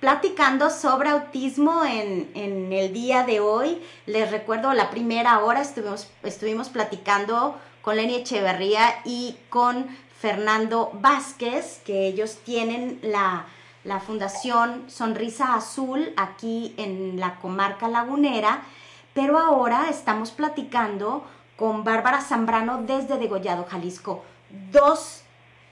platicando 0.00 0.68
sobre 0.68 1.10
autismo 1.10 1.84
en, 1.84 2.28
en, 2.34 2.72
el 2.72 2.92
día 2.92 3.22
de 3.22 3.38
hoy. 3.38 3.80
Les 4.06 4.30
recuerdo, 4.32 4.72
la 4.74 4.90
primera 4.90 5.38
hora 5.44 5.62
estuvimos, 5.62 6.08
estuvimos 6.24 6.70
platicando 6.70 7.56
con 7.82 7.94
Lenny 7.96 8.16
Echeverría 8.16 8.96
y 9.04 9.36
con 9.48 9.86
Fernando 10.18 10.90
Vázquez, 10.94 11.82
que 11.84 12.06
ellos 12.06 12.38
tienen 12.44 12.98
la, 13.02 13.46
Fundación 14.06 14.84
Sonrisa 14.88 15.54
Azul 15.54 16.14
aquí 16.16 16.74
en 16.78 17.20
la 17.20 17.36
comarca 17.36 17.86
lagunera, 17.86 18.62
pero 19.12 19.38
ahora 19.38 19.90
estamos 19.90 20.30
platicando 20.30 21.24
con 21.56 21.84
Bárbara 21.84 22.22
Zambrano 22.22 22.82
desde 22.82 23.18
Degollado, 23.18 23.66
Jalisco. 23.68 24.24
Dos 24.72 25.23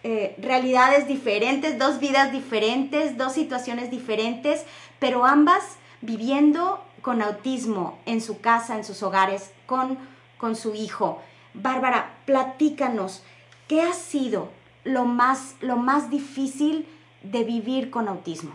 eh, 0.04 0.34
realidades 0.38 1.06
diferentes, 1.06 1.78
dos 1.78 2.00
vidas 2.00 2.32
diferentes, 2.32 3.16
dos 3.16 3.32
situaciones 3.32 3.90
diferentes, 3.90 4.64
pero 4.98 5.24
ambas 5.24 5.76
viviendo 6.00 6.84
con 7.02 7.22
autismo 7.22 7.98
en 8.06 8.20
su 8.20 8.40
casa, 8.40 8.76
en 8.76 8.84
sus 8.84 9.02
hogares, 9.02 9.50
con, 9.66 9.98
con 10.38 10.56
su 10.56 10.74
hijo. 10.74 11.22
Bárbara, 11.54 12.14
platícanos, 12.24 13.22
¿Qué 13.72 13.80
ha 13.80 13.94
sido 13.94 14.52
lo 14.84 15.06
más, 15.06 15.56
lo 15.62 15.76
más 15.76 16.10
difícil 16.10 16.86
de 17.22 17.42
vivir 17.42 17.90
con 17.90 18.06
autismo? 18.06 18.52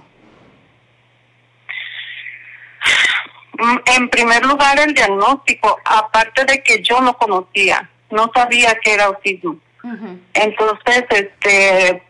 En 3.98 4.10
primer 4.10 4.46
lugar, 4.46 4.80
el 4.80 4.94
diagnóstico, 4.94 5.80
aparte 5.84 6.46
de 6.46 6.62
que 6.62 6.84
yo 6.84 7.02
no 7.02 7.18
conocía, 7.18 7.90
no 8.12 8.30
sabía 8.32 8.76
que 8.80 8.94
era 8.94 9.06
autismo. 9.06 9.58
Entonces, 10.34 11.06
este, 11.10 12.04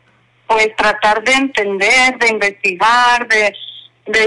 pues 0.47 0.75
tratar 0.75 1.23
de 1.23 1.33
entender, 1.33 2.17
de 2.19 2.29
investigar, 2.29 3.27
de, 3.27 3.53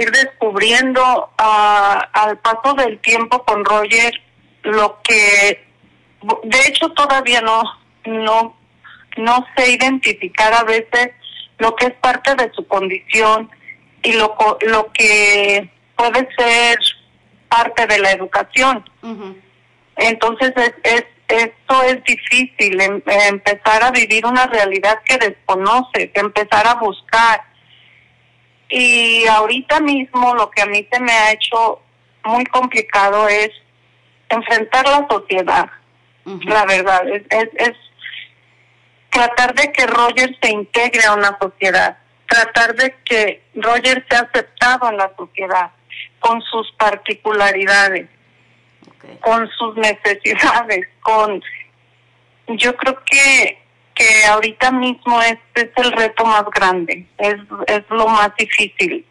ir 0.01 0.11
descubriendo 0.11 1.31
ah, 1.39 2.09
al 2.13 2.39
paso 2.39 2.75
del 2.75 2.99
tiempo 3.01 3.43
con 3.45 3.65
Roger 3.65 4.13
lo 4.63 5.01
que, 5.03 5.65
de 6.45 6.61
hecho, 6.67 6.91
todavía 6.91 7.41
no, 7.41 7.63
no 8.05 8.61
no 9.17 9.47
sé 9.57 9.73
identificar 9.73 10.53
a 10.55 10.65
veces 10.65 11.11
lo 11.59 11.75
que 11.77 11.87
es 11.87 11.95
parte 11.95 12.35
de 12.37 12.51
su 12.53 12.67
condición 12.67 13.51
y 14.03 14.13
lo, 14.13 14.37
lo 14.63 14.91
que 14.93 15.71
puede 15.97 16.29
ser 16.37 16.79
parte 17.49 17.87
de 17.87 17.99
la 17.99 18.13
educación. 18.13 18.89
Entonces, 19.97 20.53
es, 20.57 20.73
es, 20.85 21.05
esto 21.31 21.83
es 21.85 22.03
difícil, 22.05 22.81
em, 22.81 23.03
empezar 23.07 23.83
a 23.83 23.91
vivir 23.91 24.27
una 24.27 24.47
realidad 24.47 25.01
que 25.05 25.17
desconoce, 25.17 26.11
empezar 26.15 26.67
a 26.67 26.75
buscar. 26.75 27.43
Y 28.69 29.27
ahorita 29.27 29.81
mismo 29.81 30.35
lo 30.35 30.51
que 30.51 30.63
a 30.63 30.67
mí 30.67 30.87
se 30.91 31.01
me 31.01 31.13
ha 31.13 31.33
hecho 31.33 31.81
muy 32.25 32.45
complicado 32.47 33.29
es 33.29 33.51
enfrentar 34.29 34.87
la 34.87 35.07
sociedad. 35.09 35.71
La 36.45 36.65
verdad, 36.67 37.03
es, 37.09 37.23
es 37.31 37.73
tratar 39.11 39.55
de 39.55 39.73
que 39.73 39.87
Roger 39.87 40.37
se 40.41 40.51
integre 40.51 41.05
a 41.05 41.15
una 41.15 41.37
sociedad, 41.41 41.99
tratar 42.29 42.75
de 42.77 42.95
que 43.05 43.43
Roger 43.55 44.05
sea 44.09 44.21
aceptado 44.21 44.89
en 44.91 44.97
la 44.97 45.11
sociedad 45.17 45.71
con 46.21 46.41
sus 46.43 46.71
particularidades, 46.73 48.09
con 49.21 49.49
sus 49.51 49.77
necesidades, 49.77 50.89
con 51.03 51.43
yo 52.49 52.77
creo 52.77 52.99
que 53.05 53.61
que 54.01 54.25
ahorita 54.25 54.71
mismo 54.73 55.21
este 55.21 55.63
es 55.63 55.71
el 55.77 55.93
reto 55.93 56.25
más 56.25 56.45
grande, 56.55 57.07
es, 57.19 57.37
es 57.67 57.83
lo 57.91 58.09
más 58.09 58.35
difícil. 58.39 59.05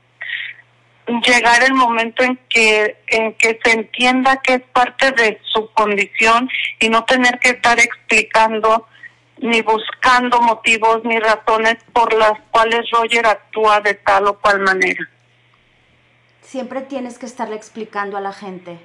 Llegar 1.07 1.64
el 1.64 1.76
momento 1.76 2.24
en 2.24 2.40
que, 2.49 2.98
en 3.07 3.34
que 3.34 3.60
se 3.64 3.72
entienda 3.72 4.38
que 4.38 4.56
es 4.56 4.61
parte 4.74 5.11
de 5.11 5.40
su 5.44 5.72
condición 5.74 6.49
y 6.80 6.90
no 6.90 7.06
tener 7.06 7.38
que 7.40 7.49
estar 7.49 7.80
explicando 7.80 8.88
ni 9.38 9.61
buscando 9.61 10.41
motivos 10.41 11.03
ni 11.03 11.20
razones 11.20 11.78
por 11.94 12.11
las 12.14 12.34
cuales 12.49 12.90
Roger 12.91 13.28
actúa 13.28 13.82
de 13.82 13.94
tal 13.94 14.28
o 14.28 14.40
cual 14.40 14.60
manera. 14.61 15.07
Siempre 16.41 16.82
tienes 16.82 17.20
que 17.20 17.28
estarle 17.28 17.56
explicando 17.56 18.18
a 18.18 18.22
la 18.22 18.34
gente. 18.34 18.80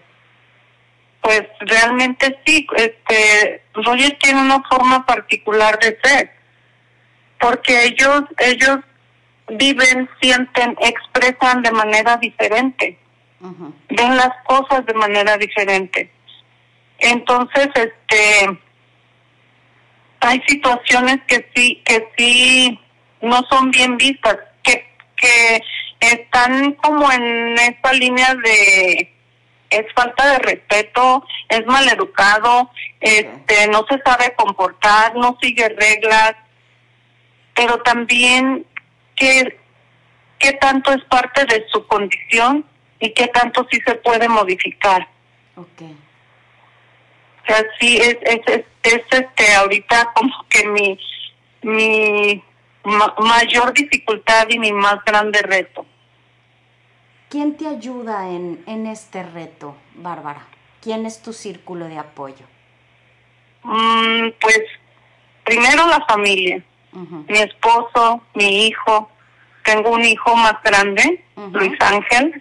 Pues 1.24 1.44
realmente 1.60 2.38
sí, 2.44 2.66
este, 2.76 3.62
Roger 3.72 4.18
tiene 4.20 4.42
una 4.42 4.62
forma 4.64 5.06
particular 5.06 5.78
de 5.78 5.98
ser, 6.04 6.30
porque 7.40 7.84
ellos, 7.86 8.24
ellos 8.36 8.80
viven, 9.48 10.06
sienten, 10.20 10.76
expresan 10.82 11.62
de 11.62 11.70
manera 11.70 12.18
diferente, 12.18 12.98
ven 13.40 14.16
las 14.18 14.32
cosas 14.44 14.84
de 14.84 14.92
manera 14.92 15.38
diferente. 15.38 16.10
Entonces, 16.98 17.70
este, 17.74 18.58
hay 20.20 20.42
situaciones 20.46 21.20
que 21.26 21.48
sí, 21.54 21.82
que 21.86 22.06
sí 22.18 22.78
no 23.22 23.42
son 23.48 23.70
bien 23.70 23.96
vistas, 23.96 24.36
que, 24.62 24.86
que 25.16 25.62
están 26.00 26.72
como 26.72 27.10
en 27.10 27.58
esta 27.58 27.94
línea 27.94 28.34
de 28.34 29.13
es 29.74 29.92
falta 29.94 30.32
de 30.32 30.38
respeto, 30.38 31.24
es 31.48 31.66
maleducado, 31.66 32.70
este, 33.00 33.68
no 33.68 33.84
se 33.88 34.00
sabe 34.04 34.34
comportar, 34.36 35.14
no 35.16 35.36
sigue 35.40 35.68
reglas, 35.68 36.34
pero 37.54 37.78
también 37.78 38.66
qué, 39.16 39.58
qué 40.38 40.52
tanto 40.54 40.92
es 40.92 41.02
parte 41.04 41.44
de 41.46 41.66
su 41.72 41.86
condición 41.86 42.64
y 43.00 43.10
qué 43.10 43.28
tanto 43.28 43.66
sí 43.70 43.80
se 43.86 43.94
puede 43.96 44.28
modificar. 44.28 45.08
Okay. 45.56 45.96
O 47.42 47.46
sea, 47.46 47.62
sí, 47.78 47.98
es, 47.98 48.16
es, 48.22 48.64
es, 48.82 49.02
este, 49.10 49.54
ahorita 49.54 50.12
como 50.14 50.32
que 50.48 50.66
mi, 50.66 50.98
mi 51.62 52.42
mayor 53.18 53.72
dificultad 53.72 54.46
y 54.48 54.58
mi 54.58 54.72
más 54.72 55.04
grande 55.04 55.42
reto. 55.42 55.86
¿Quién 57.34 57.56
te 57.56 57.66
ayuda 57.66 58.28
en, 58.28 58.62
en 58.68 58.86
este 58.86 59.24
reto, 59.24 59.74
Bárbara? 59.96 60.46
¿Quién 60.80 61.04
es 61.04 61.20
tu 61.20 61.32
círculo 61.32 61.88
de 61.88 61.98
apoyo? 61.98 62.46
Mm, 63.64 64.28
pues 64.40 64.60
primero 65.42 65.84
la 65.88 66.04
familia, 66.06 66.62
mi 66.92 67.38
esposo, 67.38 68.22
mi 68.34 68.68
hijo. 68.68 69.10
Tengo 69.64 69.90
un 69.90 70.04
hijo 70.04 70.36
más 70.36 70.62
grande, 70.62 71.24
Luis 71.50 71.76
Ángel, 71.80 72.40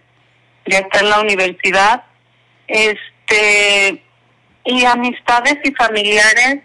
ya 0.68 0.78
está 0.78 1.00
en 1.00 1.10
la 1.10 1.22
universidad. 1.22 2.04
Este, 2.68 4.00
y 4.64 4.86
amistades 4.86 5.58
y 5.64 5.72
familiares. 5.72 6.62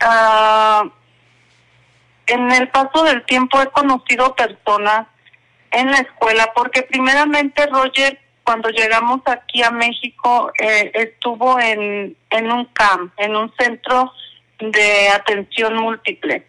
Ah, 0.00 0.84
en 2.28 2.50
el 2.50 2.70
paso 2.70 3.04
del 3.04 3.26
tiempo 3.26 3.60
he 3.60 3.66
conocido 3.66 4.34
personas 4.34 5.06
en 5.70 5.90
la 5.90 5.98
escuela 5.98 6.52
porque 6.54 6.82
primeramente 6.82 7.66
Roger 7.66 8.18
cuando 8.50 8.70
llegamos 8.70 9.20
aquí 9.26 9.62
a 9.62 9.70
México, 9.70 10.50
eh, 10.58 10.90
estuvo 10.94 11.60
en, 11.60 12.16
en 12.30 12.50
un 12.50 12.64
CAM, 12.66 13.12
en 13.16 13.36
un 13.36 13.52
centro 13.56 14.12
de 14.58 15.08
atención 15.08 15.76
múltiple. 15.76 16.44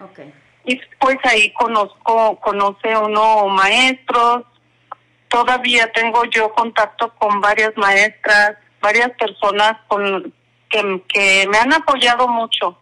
Okay. 0.00 0.34
Y 0.64 0.80
pues 0.98 1.16
ahí 1.22 1.52
conozco, 1.52 2.40
conoce 2.40 2.96
uno 2.96 3.46
maestros, 3.46 4.44
todavía 5.28 5.92
tengo 5.92 6.24
yo 6.24 6.52
contacto 6.54 7.14
con 7.14 7.40
varias 7.40 7.76
maestras, 7.76 8.56
varias 8.80 9.10
personas 9.10 9.76
con 9.86 10.34
que, 10.68 11.02
que 11.08 11.46
me 11.48 11.58
han 11.58 11.72
apoyado 11.72 12.26
mucho. 12.26 12.78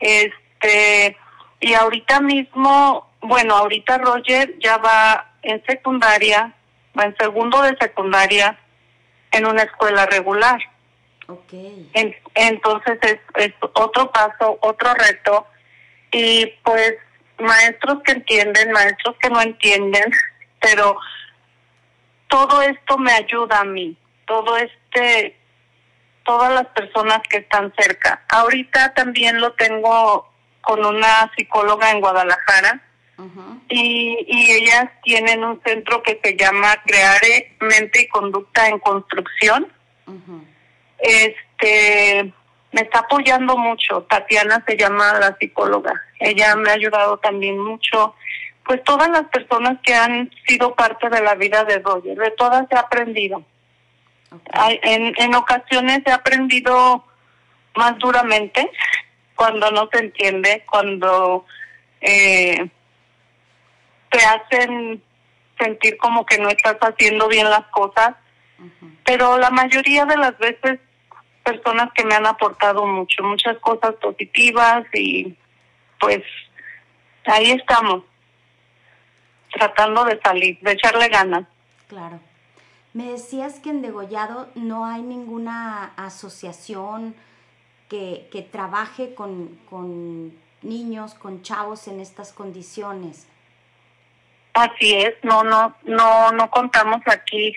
Este, 0.00 1.14
y 1.60 1.74
ahorita 1.74 2.20
mismo, 2.20 3.10
bueno, 3.20 3.54
ahorita 3.54 3.98
Roger 3.98 4.58
ya 4.60 4.78
va 4.78 5.33
en 5.44 5.62
secundaria, 5.66 6.54
va 6.98 7.04
en 7.04 7.16
segundo 7.16 7.62
de 7.62 7.76
secundaria 7.80 8.58
en 9.32 9.46
una 9.46 9.62
escuela 9.62 10.06
regular. 10.06 10.58
Okay. 11.26 11.90
entonces 12.34 12.98
es, 13.00 13.18
es 13.36 13.54
otro 13.60 14.10
paso, 14.12 14.58
otro 14.60 14.92
reto. 14.94 15.46
Y 16.12 16.46
pues 16.62 16.94
maestros 17.38 18.02
que 18.04 18.12
entienden, 18.12 18.72
maestros 18.72 19.16
que 19.20 19.30
no 19.30 19.40
entienden, 19.40 20.12
pero 20.60 20.98
todo 22.28 22.62
esto 22.62 22.98
me 22.98 23.12
ayuda 23.12 23.60
a 23.60 23.64
mí, 23.64 23.96
todo 24.26 24.56
este, 24.56 25.36
todas 26.24 26.52
las 26.52 26.66
personas 26.68 27.20
que 27.28 27.38
están 27.38 27.72
cerca. 27.78 28.22
Ahorita 28.28 28.92
también 28.94 29.40
lo 29.40 29.52
tengo 29.52 30.30
con 30.60 30.84
una 30.84 31.30
psicóloga 31.36 31.90
en 31.90 32.00
Guadalajara 32.00 32.82
y, 33.68 34.26
y 34.26 34.50
ellas 34.52 34.86
tienen 35.02 35.44
un 35.44 35.60
centro 35.64 36.02
que 36.02 36.20
se 36.22 36.36
llama 36.36 36.76
Creare 36.84 37.56
Mente 37.60 38.02
y 38.02 38.08
Conducta 38.08 38.68
en 38.68 38.78
Construcción. 38.78 39.68
Este 40.98 42.32
me 42.72 42.80
está 42.80 43.00
apoyando 43.00 43.56
mucho. 43.56 44.02
Tatiana 44.02 44.64
se 44.66 44.76
llama 44.76 45.18
la 45.20 45.36
psicóloga. 45.38 45.92
Ella 46.18 46.56
me 46.56 46.70
ha 46.70 46.74
ayudado 46.74 47.18
también 47.18 47.58
mucho. 47.58 48.14
Pues 48.64 48.82
todas 48.82 49.08
las 49.10 49.24
personas 49.28 49.78
que 49.82 49.94
han 49.94 50.30
sido 50.46 50.74
parte 50.74 51.08
de 51.08 51.22
la 51.22 51.34
vida 51.34 51.64
de 51.64 51.78
Roger, 51.78 52.16
de 52.16 52.30
todas 52.32 52.66
he 52.70 52.76
aprendido. 52.76 53.44
en, 54.82 55.14
en 55.16 55.34
ocasiones 55.34 56.00
he 56.06 56.10
aprendido 56.10 57.04
más 57.76 57.96
duramente 57.98 58.70
cuando 59.34 59.70
no 59.70 59.88
se 59.92 59.98
entiende, 59.98 60.64
cuando 60.68 61.44
eh, 62.00 62.68
te 64.14 64.24
hacen 64.24 65.02
sentir 65.58 65.96
como 65.96 66.24
que 66.24 66.38
no 66.38 66.48
estás 66.48 66.76
haciendo 66.80 67.28
bien 67.28 67.50
las 67.50 67.66
cosas. 67.66 68.14
Pero 69.04 69.38
la 69.38 69.50
mayoría 69.50 70.04
de 70.06 70.16
las 70.16 70.38
veces 70.38 70.78
personas 71.42 71.90
que 71.94 72.04
me 72.04 72.14
han 72.14 72.26
aportado 72.26 72.86
mucho, 72.86 73.22
muchas 73.24 73.58
cosas 73.58 73.94
positivas 73.96 74.86
y 74.94 75.36
pues 76.00 76.22
ahí 77.26 77.50
estamos, 77.50 78.04
tratando 79.52 80.04
de 80.04 80.18
salir, 80.20 80.58
de 80.60 80.72
echarle 80.72 81.08
ganas. 81.08 81.46
Claro. 81.88 82.20
Me 82.94 83.10
decías 83.10 83.58
que 83.58 83.70
en 83.70 83.82
Degollado 83.82 84.48
no 84.54 84.86
hay 84.86 85.02
ninguna 85.02 85.92
asociación 85.96 87.14
que, 87.88 88.28
que 88.30 88.42
trabaje 88.42 89.14
con, 89.14 89.58
con 89.68 90.32
niños, 90.62 91.14
con 91.14 91.42
chavos 91.42 91.88
en 91.88 92.00
estas 92.00 92.32
condiciones. 92.32 93.26
Así 94.54 94.94
es, 94.94 95.14
no, 95.22 95.42
no, 95.42 95.76
no, 95.82 96.30
no 96.30 96.50
contamos 96.50 97.00
aquí. 97.06 97.54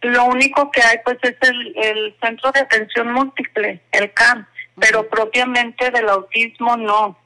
Lo 0.00 0.24
único 0.24 0.70
que 0.70 0.82
hay 0.82 0.98
pues 1.04 1.18
es 1.22 1.36
el, 1.42 2.16
Centro 2.20 2.50
de 2.52 2.60
Atención 2.60 3.12
Múltiple, 3.12 3.80
el 3.92 4.12
CAM, 4.12 4.46
pero 4.80 5.08
propiamente 5.08 5.90
del 5.90 6.08
autismo 6.08 6.76
no. 6.76 7.18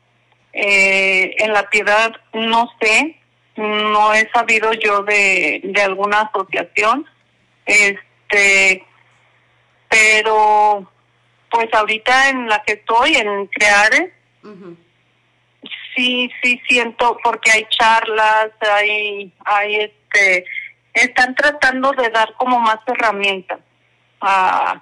Eh, 0.52 1.34
en 1.38 1.52
la 1.52 1.68
piedad 1.70 2.12
no 2.32 2.68
sé, 2.80 3.20
no 3.56 4.14
he 4.14 4.28
sabido 4.30 4.72
yo 4.72 5.02
de, 5.02 5.60
de 5.62 5.82
alguna 5.82 6.22
asociación, 6.22 7.06
este, 7.66 8.84
pero 9.88 10.90
pues 11.50 11.68
ahorita 11.72 12.30
en 12.30 12.48
la 12.48 12.62
que 12.64 12.74
estoy, 12.74 13.14
en 13.14 13.46
Creare, 13.46 14.12
sí, 15.98 16.30
sí 16.42 16.60
siento, 16.68 17.18
porque 17.22 17.50
hay 17.50 17.66
charlas, 17.70 18.50
hay, 18.60 19.32
hay 19.44 19.74
este, 19.76 20.44
están 20.94 21.34
tratando 21.34 21.90
de 21.92 22.08
dar 22.10 22.32
como 22.34 22.60
más 22.60 22.78
herramientas, 22.86 23.58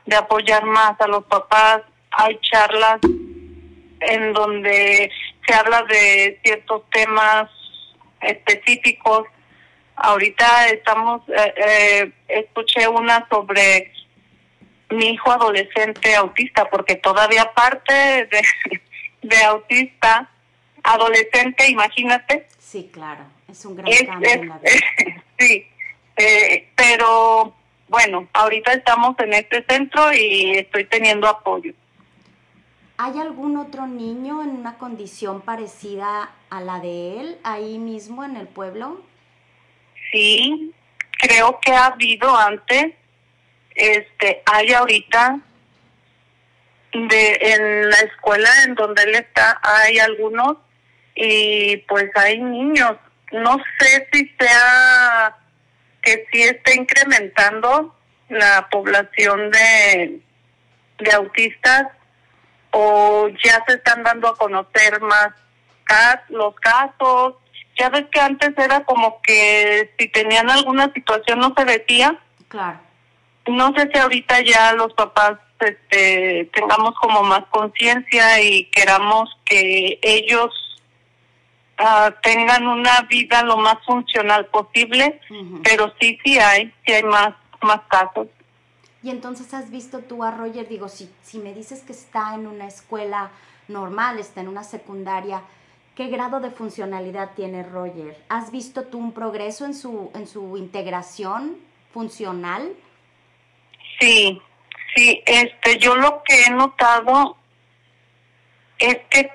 de 0.05 0.17
apoyar 0.17 0.65
más 0.65 1.01
a 1.01 1.07
los 1.07 1.25
papás. 1.25 1.83
Hay 2.11 2.39
charlas 2.41 3.01
en 4.01 4.33
donde 4.33 5.11
se 5.47 5.55
habla 5.55 5.83
de 5.85 6.39
ciertos 6.45 6.83
temas 6.91 7.51
específicos. 8.21 9.27
Ahorita 9.97 10.69
estamos, 10.69 11.23
eh, 11.29 11.55
eh, 11.57 12.13
escuché 12.29 12.87
una 12.89 13.27
sobre 13.31 13.93
mi 14.91 15.11
hijo 15.11 15.33
adolescente 15.33 16.15
autista, 16.15 16.69
porque 16.69 16.97
todavía 16.97 17.51
parte 17.55 17.93
de, 18.27 18.43
de 19.23 19.43
autista, 19.45 20.31
adolescente, 20.87 21.69
imagínate. 21.69 22.47
Sí, 22.59 22.91
claro, 22.93 23.25
es 23.49 23.65
un 23.65 23.77
gran 23.77 23.93
cambio 24.07 24.31
en 24.31 24.49
la 24.49 24.59
vida. 24.59 24.71
sí, 25.39 25.67
eh, 26.17 26.69
pero 26.75 27.55
bueno, 27.89 28.29
ahorita 28.33 28.73
estamos 28.73 29.17
en 29.19 29.35
este 29.35 29.65
centro 29.69 30.13
y 30.13 30.53
estoy 30.53 30.85
teniendo 30.85 31.29
apoyo. 31.29 31.73
¿Hay 32.99 33.19
algún 33.19 33.59
otro 33.59 33.87
niño 33.87 34.43
en 34.43 34.51
una 34.51 34.79
condición 34.79 35.43
parecida 35.43 36.31
a 36.49 36.61
la 36.63 36.81
de 36.81 37.21
él 37.21 37.39
ahí 37.45 37.79
mismo 37.79 38.25
en 38.25 38.37
el 38.37 38.49
pueblo? 38.49 39.03
Sí, 40.11 40.73
creo 41.19 41.61
que 41.61 41.73
ha 41.73 41.87
habido 41.87 42.35
antes, 42.35 42.95
este, 43.75 44.43
hay 44.47 44.73
ahorita 44.73 45.41
de 46.93 47.39
en 47.43 47.91
la 47.91 47.97
escuela 47.97 48.49
en 48.65 48.75
donde 48.75 49.03
él 49.03 49.17
está 49.17 49.61
hay 49.63 49.99
algunos 49.99 50.57
y 51.17 51.79
pues 51.89 52.11
hay 52.15 52.39
niños. 52.41 52.93
No 53.33 53.59
sé 53.79 54.09
si 54.13 54.29
sea 54.39 55.37
que 56.03 56.27
sí 56.31 56.43
está 56.43 56.75
incrementando 56.75 57.97
la 58.29 58.69
población 58.71 59.51
de, 59.51 60.21
de 60.99 61.13
autistas 61.13 61.87
o 62.71 63.29
ya 63.43 63.65
se 63.67 63.75
están 63.75 64.05
dando 64.05 64.29
a 64.29 64.37
conocer 64.37 65.01
más 65.01 65.31
los 66.29 66.55
casos. 66.57 67.35
Ya 67.79 67.89
ves 67.89 68.05
que 68.11 68.21
antes 68.21 68.53
era 68.57 68.85
como 68.85 69.21
que 69.23 69.93
si 69.99 70.09
tenían 70.09 70.51
alguna 70.51 70.93
situación 70.93 71.41
no 71.41 71.55
se 71.57 71.65
decía. 71.65 72.19
Claro. 72.49 72.79
No 73.49 73.73
sé 73.77 73.89
si 73.93 73.99
ahorita 73.99 74.41
ya 74.41 74.73
los 74.73 74.93
papás 74.95 75.39
este, 75.61 76.51
tengamos 76.53 76.95
como 77.01 77.23
más 77.23 77.45
conciencia 77.51 78.43
y 78.43 78.67
queramos 78.67 79.31
que 79.45 79.99
ellos 80.03 80.66
Ah, 81.79 82.15
tengan 82.23 82.67
una 82.67 83.03
vida 83.03 83.43
lo 83.43 83.59
más 83.59 83.77
funcional 83.85 84.47
posible, 84.47 85.21
pero 85.63 85.93
sí, 86.01 86.19
sí 86.25 86.39
hay, 86.39 86.73
sí 86.87 86.93
hay 86.93 87.03
más, 87.03 87.35
más 87.61 87.81
casos. 87.89 88.29
Y 89.03 89.11
entonces 89.11 89.53
has 89.53 89.71
visto 89.71 90.01
tú 90.01 90.25
a 90.25 90.31
Roger, 90.31 90.67
digo, 90.69 90.89
si, 90.89 91.11
si 91.23 91.39
me 91.39 91.53
dices 91.53 91.83
que 91.83 91.93
está 91.93 92.35
en 92.35 92.47
una 92.47 92.67
escuela 92.67 93.31
normal, 93.69 94.19
está 94.19 94.41
en 94.41 94.49
una 94.49 94.65
secundaria, 94.65 95.43
¿qué 95.95 96.07
grado 96.09 96.41
de 96.41 96.51
funcionalidad 96.51 97.33
tiene 97.37 97.63
Roger? 97.63 98.17
¿Has 98.31 98.51
visto 98.51 98.85
tú 98.85 98.99
un 98.99 99.13
progreso 99.13 99.67
en 99.67 99.75
su, 99.75 100.11
en 100.15 100.27
su 100.27 100.57
integración 100.57 101.59
funcional? 101.93 102.73
Sí, 104.01 104.41
sí, 104.95 105.23
este, 105.27 105.79
yo 105.79 105.95
lo 105.95 106.23
que 106.23 106.43
he 106.43 106.51
notado 106.51 107.37
es 108.79 108.99
que 109.11 109.31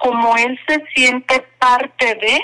como 0.00 0.34
él 0.38 0.58
se 0.66 0.82
siente 0.94 1.46
parte 1.58 2.14
de 2.14 2.40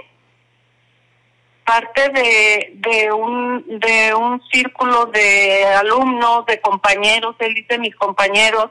parte 1.65 2.11
de, 2.11 2.73
de 2.75 3.13
un 3.13 3.81
de 3.81 4.15
un 4.15 4.43
círculo 4.53 5.07
de 5.07 5.65
alumnos 5.65 6.45
de 6.47 6.61
compañeros 6.61 7.35
él 7.39 7.55
dice 7.55 7.79
mis 7.79 7.97
compañeros 7.97 8.71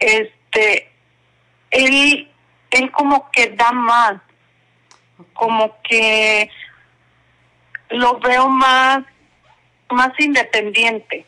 este 0.00 0.90
él 1.70 2.28
él 2.70 2.90
como 2.90 3.30
que 3.30 3.50
da 3.50 3.70
más 3.70 4.14
como 5.32 5.80
que 5.82 6.50
lo 7.90 8.18
veo 8.18 8.48
más 8.48 9.04
más 9.90 10.10
independiente 10.18 11.24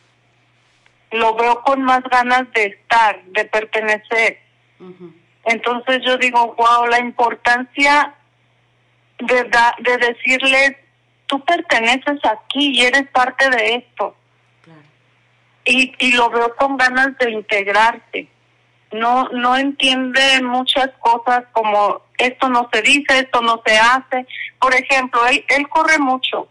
lo 1.13 1.37
veo 1.37 1.63
con 1.63 1.83
más 1.85 2.03
ganas 2.11 2.53
de 2.53 2.65
estar 2.65 3.23
de 3.27 3.45
pertenecer 3.45 4.41
entonces 5.47 6.03
yo 6.05 6.17
digo, 6.19 6.55
wow, 6.59 6.87
la 6.87 6.99
importancia 6.99 8.15
de, 9.19 9.45
da, 9.45 9.75
de 9.79 9.97
decirles, 9.97 10.77
tú 11.27 11.43
perteneces 11.45 12.19
aquí 12.25 12.73
y 12.79 12.83
eres 12.85 13.09
parte 13.11 13.49
de 13.51 13.77
esto. 13.77 14.15
y, 15.65 15.95
y 15.99 16.13
lo 16.13 16.31
veo 16.31 16.55
con 16.57 16.77
ganas 16.77 17.17
de 17.19 17.31
integrarse. 17.31 18.29
No, 18.93 19.29
no 19.31 19.57
entiende 19.57 20.43
muchas 20.43 20.91
cosas 21.01 21.45
como 21.53 22.03
esto 22.19 22.49
no 22.49 22.69
se 22.73 22.83
dice, 22.83 23.19
esto 23.19 23.41
no 23.43 23.63
se 23.65 23.77
hace. 23.79 24.27
Por 24.61 24.75
ejemplo, 24.75 25.27
él, 25.27 25.45
él 25.49 25.69
corre 25.69 25.99
mucho. 25.99 26.49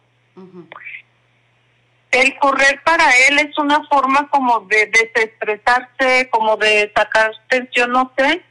El 2.12 2.38
correr 2.38 2.82
para 2.86 3.10
él 3.28 3.40
es 3.40 3.58
una 3.58 3.84
forma 3.88 4.30
como 4.30 4.62
de 4.62 4.86
desestresarse, 4.88 6.30
como 6.30 6.56
de 6.56 6.92
sacar 6.96 7.32
tensión, 7.50 7.92
no 7.92 8.12
sé, 8.18 8.42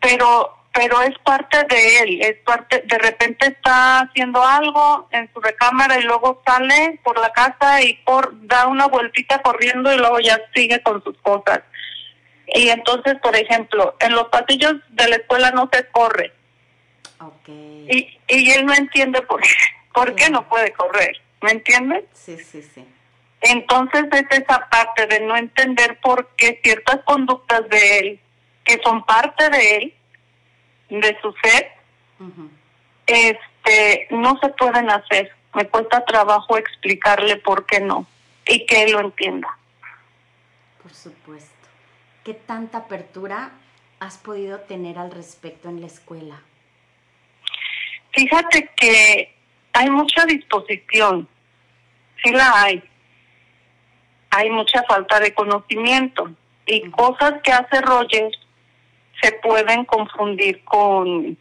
pero 0.00 0.60
pero 0.72 1.02
es 1.02 1.18
parte 1.18 1.64
de 1.68 1.98
él, 1.98 2.22
es 2.22 2.36
parte, 2.44 2.82
de 2.86 2.98
repente 2.98 3.48
está 3.48 4.00
haciendo 4.00 4.42
algo 4.44 5.08
en 5.10 5.28
su 5.32 5.40
recámara 5.40 5.98
y 5.98 6.02
luego 6.02 6.42
sale 6.46 7.00
por 7.02 7.18
la 7.18 7.32
casa 7.32 7.82
y 7.82 7.94
por, 8.04 8.46
da 8.46 8.66
una 8.66 8.86
vueltita 8.86 9.42
corriendo 9.42 9.92
y 9.92 9.98
luego 9.98 10.20
ya 10.20 10.40
sigue 10.54 10.80
con 10.82 11.02
sus 11.02 11.16
cosas. 11.18 11.60
Y 12.46 12.68
entonces, 12.68 13.16
por 13.20 13.34
ejemplo, 13.36 13.96
en 14.00 14.12
los 14.12 14.28
pasillos 14.28 14.74
de 14.90 15.08
la 15.08 15.16
escuela 15.16 15.50
no 15.50 15.68
se 15.72 15.86
corre. 15.88 16.32
Y, 17.46 18.18
y 18.28 18.50
él 18.50 18.64
no 18.64 18.72
entiende 18.72 19.22
por 19.22 19.40
qué, 19.40 19.48
por 19.92 20.14
qué 20.14 20.30
no 20.30 20.48
puede 20.48 20.72
correr, 20.72 21.20
¿me 21.42 21.50
entiendes? 21.50 22.04
Sí, 22.12 22.38
sí, 22.38 22.62
sí. 22.62 22.86
Entonces 23.42 24.04
es 24.12 24.38
esa 24.38 24.68
parte 24.70 25.06
de 25.06 25.20
no 25.20 25.36
entender 25.36 25.98
por 26.00 26.28
qué 26.36 26.60
ciertas 26.62 27.00
conductas 27.04 27.68
de 27.68 27.98
él, 27.98 28.20
que 28.64 28.80
son 28.82 29.04
parte 29.04 29.48
de 29.50 29.76
él, 29.76 29.94
de 30.88 31.18
su 31.20 31.32
ser, 31.42 31.72
este, 33.06 34.06
no 34.10 34.38
se 34.40 34.48
pueden 34.50 34.90
hacer. 34.90 35.32
Me 35.54 35.66
cuesta 35.66 36.04
trabajo 36.04 36.56
explicarle 36.56 37.36
por 37.36 37.66
qué 37.66 37.80
no 37.80 38.06
y 38.46 38.66
que 38.66 38.82
él 38.84 38.92
lo 38.92 39.00
entienda. 39.00 39.48
Por 40.82 40.92
supuesto. 40.92 41.50
¿Qué 42.24 42.34
tanta 42.34 42.78
apertura 42.78 43.52
has 43.98 44.18
podido 44.18 44.60
tener 44.60 44.98
al 44.98 45.10
respecto 45.10 45.68
en 45.68 45.80
la 45.80 45.86
escuela? 45.86 46.40
Fíjate 48.12 48.70
que 48.76 49.34
hay 49.72 49.90
mucha 49.90 50.24
disposición, 50.26 51.28
sí 52.22 52.30
la 52.32 52.62
hay. 52.62 52.82
Hay 54.30 54.50
mucha 54.50 54.82
falta 54.84 55.18
de 55.18 55.34
conocimiento 55.34 56.30
y 56.66 56.88
cosas 56.90 57.34
que 57.42 57.52
hace 57.52 57.80
Roger 57.80 58.30
se 59.20 59.32
pueden 59.32 59.84
confundir 59.84 60.64
con, 60.64 61.36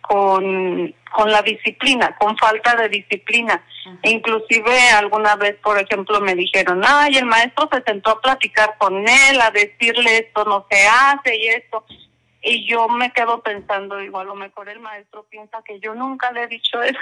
con, 0.00 0.94
con 1.12 1.30
la 1.30 1.42
disciplina, 1.42 2.16
con 2.16 2.36
falta 2.36 2.76
de 2.76 2.88
disciplina. 2.88 3.64
Inclusive 4.02 4.90
alguna 4.90 5.36
vez, 5.36 5.56
por 5.56 5.78
ejemplo, 5.78 6.20
me 6.20 6.34
dijeron, 6.34 6.82
ay, 6.86 7.16
el 7.16 7.26
maestro 7.26 7.68
se 7.72 7.82
sentó 7.82 8.10
a 8.12 8.20
platicar 8.20 8.76
con 8.78 9.06
él, 9.06 9.40
a 9.40 9.50
decirle 9.50 10.18
esto 10.18 10.44
no 10.44 10.66
se 10.70 10.86
hace 10.86 11.36
y 11.36 11.48
esto. 11.48 11.84
Y 12.42 12.66
yo 12.66 12.88
me 12.88 13.12
quedo 13.12 13.42
pensando, 13.42 13.96
digo, 13.96 14.18
a 14.18 14.24
lo 14.24 14.34
mejor 14.34 14.68
el 14.68 14.80
maestro 14.80 15.24
piensa 15.24 15.62
que 15.62 15.80
yo 15.80 15.94
nunca 15.94 16.30
le 16.32 16.42
he 16.42 16.46
dicho 16.46 16.82
eso. 16.82 16.98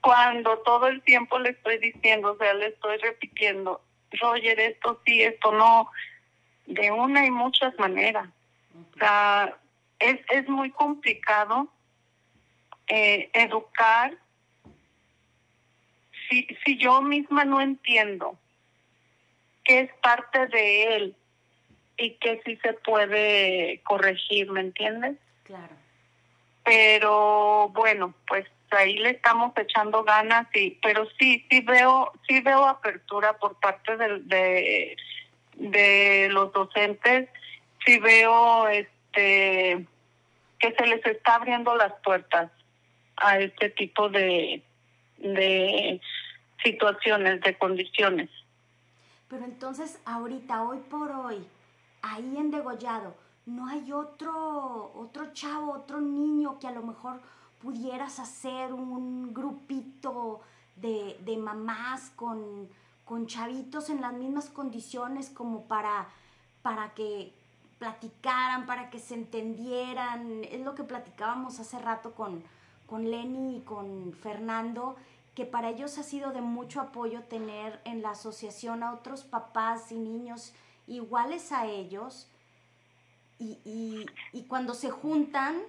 Cuando 0.00 0.58
todo 0.58 0.88
el 0.88 1.02
tiempo 1.02 1.38
le 1.38 1.50
estoy 1.50 1.78
diciendo, 1.78 2.32
o 2.32 2.36
sea, 2.36 2.54
le 2.54 2.68
estoy 2.68 2.96
repitiendo, 2.98 3.80
Roger, 4.20 4.58
esto 4.58 5.00
sí, 5.04 5.22
esto 5.22 5.52
no, 5.52 5.90
de 6.66 6.90
una 6.90 7.24
y 7.24 7.30
muchas 7.30 7.78
maneras. 7.78 8.28
O 8.94 8.98
sea, 8.98 9.56
es, 9.98 10.20
es 10.30 10.48
muy 10.48 10.70
complicado 10.70 11.68
eh, 12.86 13.30
educar 13.32 14.16
si, 16.28 16.46
si 16.64 16.76
yo 16.76 17.00
misma 17.02 17.44
no 17.44 17.60
entiendo 17.60 18.38
que 19.64 19.80
es 19.80 19.92
parte 20.02 20.46
de 20.48 20.96
él 20.96 21.16
y 21.96 22.10
que 22.14 22.40
sí 22.44 22.56
se 22.62 22.72
puede 22.74 23.80
corregir, 23.84 24.50
¿me 24.50 24.60
entiendes? 24.60 25.16
Claro. 25.44 25.74
Pero 26.64 27.70
bueno, 27.70 28.14
pues 28.26 28.46
ahí 28.70 28.98
le 28.98 29.10
estamos 29.10 29.52
echando 29.56 30.04
ganas 30.04 30.46
y 30.54 30.70
pero 30.82 31.08
sí 31.18 31.46
sí 31.48 31.60
veo 31.60 32.12
sí 32.28 32.40
veo 32.40 32.66
apertura 32.66 33.38
por 33.38 33.58
parte 33.60 33.96
de 33.96 34.96
de 35.56 36.28
los 36.30 36.52
docentes, 36.52 37.28
si 37.84 37.98
veo 37.98 38.68
este 38.68 39.86
que 40.58 40.72
se 40.72 40.86
les 40.86 41.04
está 41.04 41.34
abriendo 41.34 41.74
las 41.76 41.92
puertas 42.02 42.50
a 43.16 43.38
este 43.38 43.70
tipo 43.70 44.08
de, 44.08 44.62
de 45.18 46.00
situaciones, 46.62 47.40
de 47.42 47.58
condiciones. 47.58 48.30
Pero 49.28 49.44
entonces, 49.44 50.00
ahorita, 50.04 50.62
hoy 50.62 50.78
por 50.88 51.10
hoy, 51.10 51.46
ahí 52.02 52.36
en 52.36 52.50
Degollado, 52.50 53.14
¿no 53.44 53.68
hay 53.68 53.92
otro, 53.92 54.92
otro 54.94 55.32
chavo, 55.32 55.72
otro 55.72 56.00
niño 56.00 56.58
que 56.58 56.68
a 56.68 56.72
lo 56.72 56.82
mejor 56.82 57.20
pudieras 57.60 58.18
hacer 58.18 58.72
un 58.72 59.34
grupito 59.34 60.40
de, 60.76 61.16
de 61.20 61.36
mamás 61.36 62.10
con 62.16 62.68
con 63.06 63.28
chavitos 63.28 63.88
en 63.88 64.02
las 64.02 64.12
mismas 64.12 64.50
condiciones 64.50 65.30
como 65.30 65.62
para, 65.62 66.08
para 66.60 66.92
que 66.92 67.32
platicaran, 67.78 68.66
para 68.66 68.90
que 68.90 68.98
se 68.98 69.14
entendieran. 69.14 70.44
Es 70.44 70.60
lo 70.60 70.74
que 70.74 70.82
platicábamos 70.82 71.60
hace 71.60 71.78
rato 71.78 72.14
con, 72.14 72.42
con 72.86 73.08
Lenny 73.08 73.58
y 73.58 73.60
con 73.60 74.12
Fernando, 74.12 74.96
que 75.36 75.46
para 75.46 75.70
ellos 75.70 75.98
ha 75.98 76.02
sido 76.02 76.32
de 76.32 76.40
mucho 76.40 76.80
apoyo 76.80 77.22
tener 77.22 77.80
en 77.84 78.02
la 78.02 78.10
asociación 78.10 78.82
a 78.82 78.92
otros 78.92 79.22
papás 79.22 79.92
y 79.92 79.96
niños 79.96 80.52
iguales 80.88 81.52
a 81.52 81.66
ellos. 81.66 82.26
Y, 83.38 83.60
y, 83.64 84.06
y 84.32 84.42
cuando 84.44 84.74
se 84.74 84.90
juntan, 84.90 85.60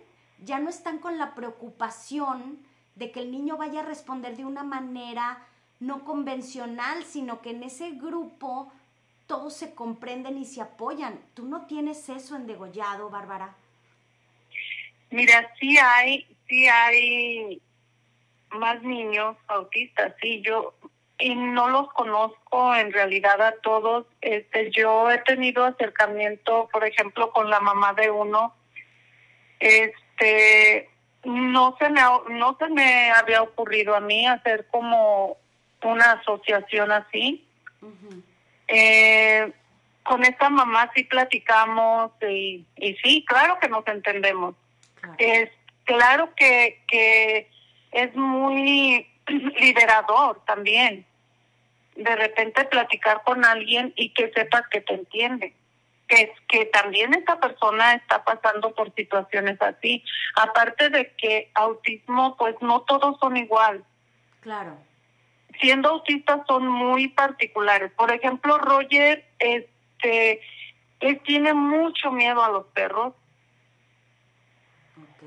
ya 0.44 0.58
no 0.58 0.70
están 0.70 0.98
con 0.98 1.20
la 1.20 1.36
preocupación 1.36 2.58
de 2.96 3.12
que 3.12 3.20
el 3.20 3.32
niño 3.32 3.58
vaya 3.58 3.82
a 3.82 3.86
responder 3.86 4.36
de 4.38 4.46
una 4.46 4.64
manera 4.64 5.46
no 5.80 6.04
convencional, 6.04 7.04
sino 7.04 7.42
que 7.42 7.52
en 7.52 7.64
ese 7.64 7.92
grupo 7.92 8.72
todos 9.28 9.54
se 9.54 9.76
comprenden 9.76 10.38
y 10.38 10.46
se 10.46 10.62
apoyan. 10.62 11.20
¿Tú 11.34 11.46
no 11.46 11.66
tienes 11.68 12.10
eso 12.10 12.36
en 12.36 12.48
Degollado, 12.48 13.10
Bárbara? 13.10 13.56
Mira, 15.10 15.54
sí 15.60 15.78
hay, 15.78 16.28
sí 16.48 16.68
hay 16.68 17.62
más 18.50 18.82
niños 18.82 19.38
autistas, 19.48 20.14
sí, 20.22 20.42
yo 20.42 20.74
y 21.20 21.34
no 21.34 21.70
los 21.70 21.92
conozco 21.94 22.76
en 22.76 22.94
realidad 22.94 23.42
a 23.42 23.54
todos. 23.62 24.06
Este, 24.22 24.70
yo 24.72 25.10
he 25.10 25.18
tenido 25.20 25.66
acercamiento, 25.66 26.70
por 26.72 26.86
ejemplo, 26.86 27.32
con 27.32 27.50
la 27.50 27.60
mamá 27.60 27.94
de 27.94 28.12
uno. 28.12 28.54
Este, 29.60 30.90
no 31.24 31.76
se 31.80 31.90
me 31.90 32.02
no 32.30 32.56
se 32.60 32.70
me 32.70 33.12
había 33.12 33.42
ocurrido 33.42 33.96
a 33.96 34.00
mí 34.00 34.28
hacer 34.28 34.68
como 34.70 35.38
una 35.84 36.14
asociación 36.14 36.92
así. 36.92 37.46
eh, 38.68 39.52
con 40.04 40.24
esta 40.24 40.50
mamá 40.50 40.90
sí 40.96 41.04
platicamos 41.04 42.12
y, 42.22 42.66
y 42.78 42.96
sí, 43.04 43.26
claro 43.28 43.60
que 43.60 43.68
nos 43.68 43.86
entendemos. 43.88 44.56
Es 45.18 45.50
claro 45.84 46.34
que, 46.36 46.82
que 46.88 47.50
es 47.92 48.16
muy 48.16 49.06
liberador 49.28 50.42
también. 50.46 51.06
De 51.96 52.16
repente 52.16 52.64
platicar 52.66 53.22
con 53.26 53.44
alguien 53.44 53.92
y 53.96 54.14
que 54.14 54.32
sepas 54.32 54.64
que 54.70 54.82
te 54.82 54.94
entiende. 54.94 55.54
Que, 56.08 56.34
que 56.48 56.66
también 56.68 57.14
esta 57.14 57.38
persona 57.38 57.96
está 57.96 58.24
pasando 58.24 58.74
por 58.74 58.94
situaciones 58.96 59.62
así. 59.62 60.06
Aparte 60.38 60.90
de 60.90 61.12
que 61.18 61.52
autismo, 61.54 62.38
pues 62.38 62.56
no 62.62 62.82
todos 62.84 63.20
son 63.20 63.36
igual. 63.36 63.84
Claro 64.40 64.87
siendo 65.60 65.90
autistas 65.90 66.42
son 66.48 66.68
muy 66.68 67.08
particulares. 67.10 67.92
Por 67.92 68.12
ejemplo, 68.12 68.58
Roger 68.58 69.26
este 69.40 70.42
él 71.00 71.22
tiene 71.24 71.54
mucho 71.54 72.12
miedo 72.12 72.44
a 72.44 72.50
los 72.50 72.66
perros 72.68 73.14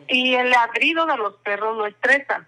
y 0.09 0.35
el 0.35 0.51
ladrido 0.51 1.07
de 1.07 1.16
los 1.16 1.35
perros 1.36 1.77
lo 1.77 1.86
estresa. 1.86 2.47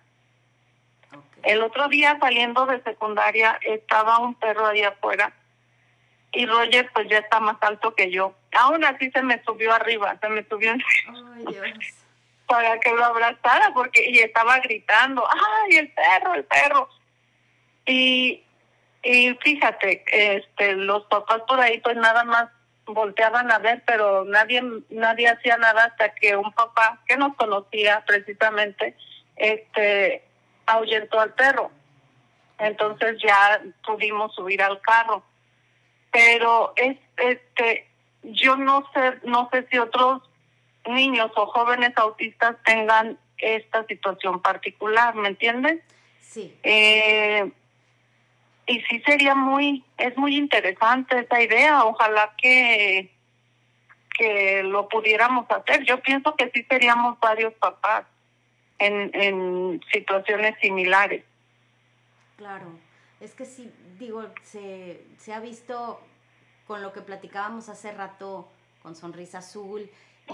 El 1.44 1.62
otro 1.62 1.88
día 1.88 2.18
saliendo 2.20 2.66
de 2.66 2.82
secundaria 2.82 3.58
estaba 3.62 4.18
un 4.18 4.34
perro 4.34 4.66
ahí 4.66 4.82
afuera 4.82 5.32
y 6.32 6.46
Roger 6.46 6.90
pues 6.92 7.08
ya 7.08 7.18
está 7.18 7.40
más 7.40 7.56
alto 7.60 7.94
que 7.94 8.10
yo. 8.10 8.34
Aún 8.52 8.84
así 8.84 9.10
se 9.10 9.22
me 9.22 9.42
subió 9.44 9.72
arriba, 9.72 10.16
se 10.20 10.28
me 10.28 10.44
subió 10.48 10.74
para 12.46 12.78
que 12.80 12.90
lo 12.90 13.04
abrazara 13.04 13.72
porque 13.72 14.10
y 14.10 14.18
estaba 14.18 14.58
gritando, 14.58 15.26
"Ay, 15.30 15.76
el 15.76 15.92
perro, 15.92 16.34
el 16.34 16.44
perro." 16.44 16.88
Y, 17.86 18.44
y 19.02 19.34
fíjate, 19.42 20.04
este, 20.12 20.74
los 20.74 21.04
papás 21.06 21.42
por 21.48 21.60
ahí 21.60 21.80
pues 21.80 21.96
nada 21.96 22.24
más 22.24 22.48
volteaban 22.84 23.50
a 23.50 23.58
ver, 23.58 23.82
pero 23.86 24.24
nadie 24.24 24.62
nadie 24.90 25.28
hacía 25.28 25.56
nada 25.56 25.84
hasta 25.84 26.14
que 26.14 26.36
un 26.36 26.52
papá 26.52 27.00
que 27.06 27.16
nos 27.16 27.34
conocía 27.36 28.04
precisamente, 28.06 28.96
este, 29.36 30.24
ahuyentó 30.66 31.20
al 31.20 31.32
perro. 31.34 31.70
Entonces 32.58 33.16
ya 33.22 33.60
pudimos 33.84 34.34
subir 34.34 34.62
al 34.62 34.80
carro. 34.80 35.24
pero 36.12 36.72
es 36.76 36.96
este 37.16 37.88
yo 38.22 38.56
no 38.56 38.84
sé 38.92 39.18
no 39.24 39.48
sé 39.50 39.66
si 39.70 39.78
otros 39.78 40.22
niños 40.86 41.30
o 41.36 41.46
jóvenes 41.46 41.92
autistas 41.96 42.56
tengan 42.64 43.18
esta 43.38 43.84
situación 43.86 44.40
particular, 44.40 45.14
¿me 45.14 45.28
entiendes? 45.28 45.80
Sí. 46.20 46.56
Eh, 46.62 47.50
y 48.66 48.80
sí 48.82 49.02
sería 49.04 49.34
muy, 49.34 49.84
es 49.98 50.16
muy 50.16 50.36
interesante 50.36 51.18
esa 51.18 51.42
idea, 51.42 51.84
ojalá 51.84 52.34
que, 52.36 53.10
que 54.16 54.62
lo 54.62 54.88
pudiéramos 54.88 55.50
hacer. 55.50 55.84
Yo 55.84 56.00
pienso 56.00 56.34
que 56.36 56.50
sí 56.54 56.64
seríamos 56.68 57.18
varios 57.20 57.54
papás 57.54 58.04
en, 58.78 59.10
en 59.14 59.80
situaciones 59.92 60.56
similares. 60.60 61.24
Claro, 62.36 62.66
es 63.20 63.34
que 63.34 63.44
sí, 63.44 63.72
digo, 63.98 64.24
se, 64.42 65.04
se 65.18 65.32
ha 65.32 65.40
visto 65.40 66.00
con 66.66 66.82
lo 66.82 66.92
que 66.92 67.00
platicábamos 67.00 67.68
hace 67.68 67.92
rato 67.92 68.48
con 68.82 68.96
Sonrisa 68.96 69.38
Azul 69.38 69.90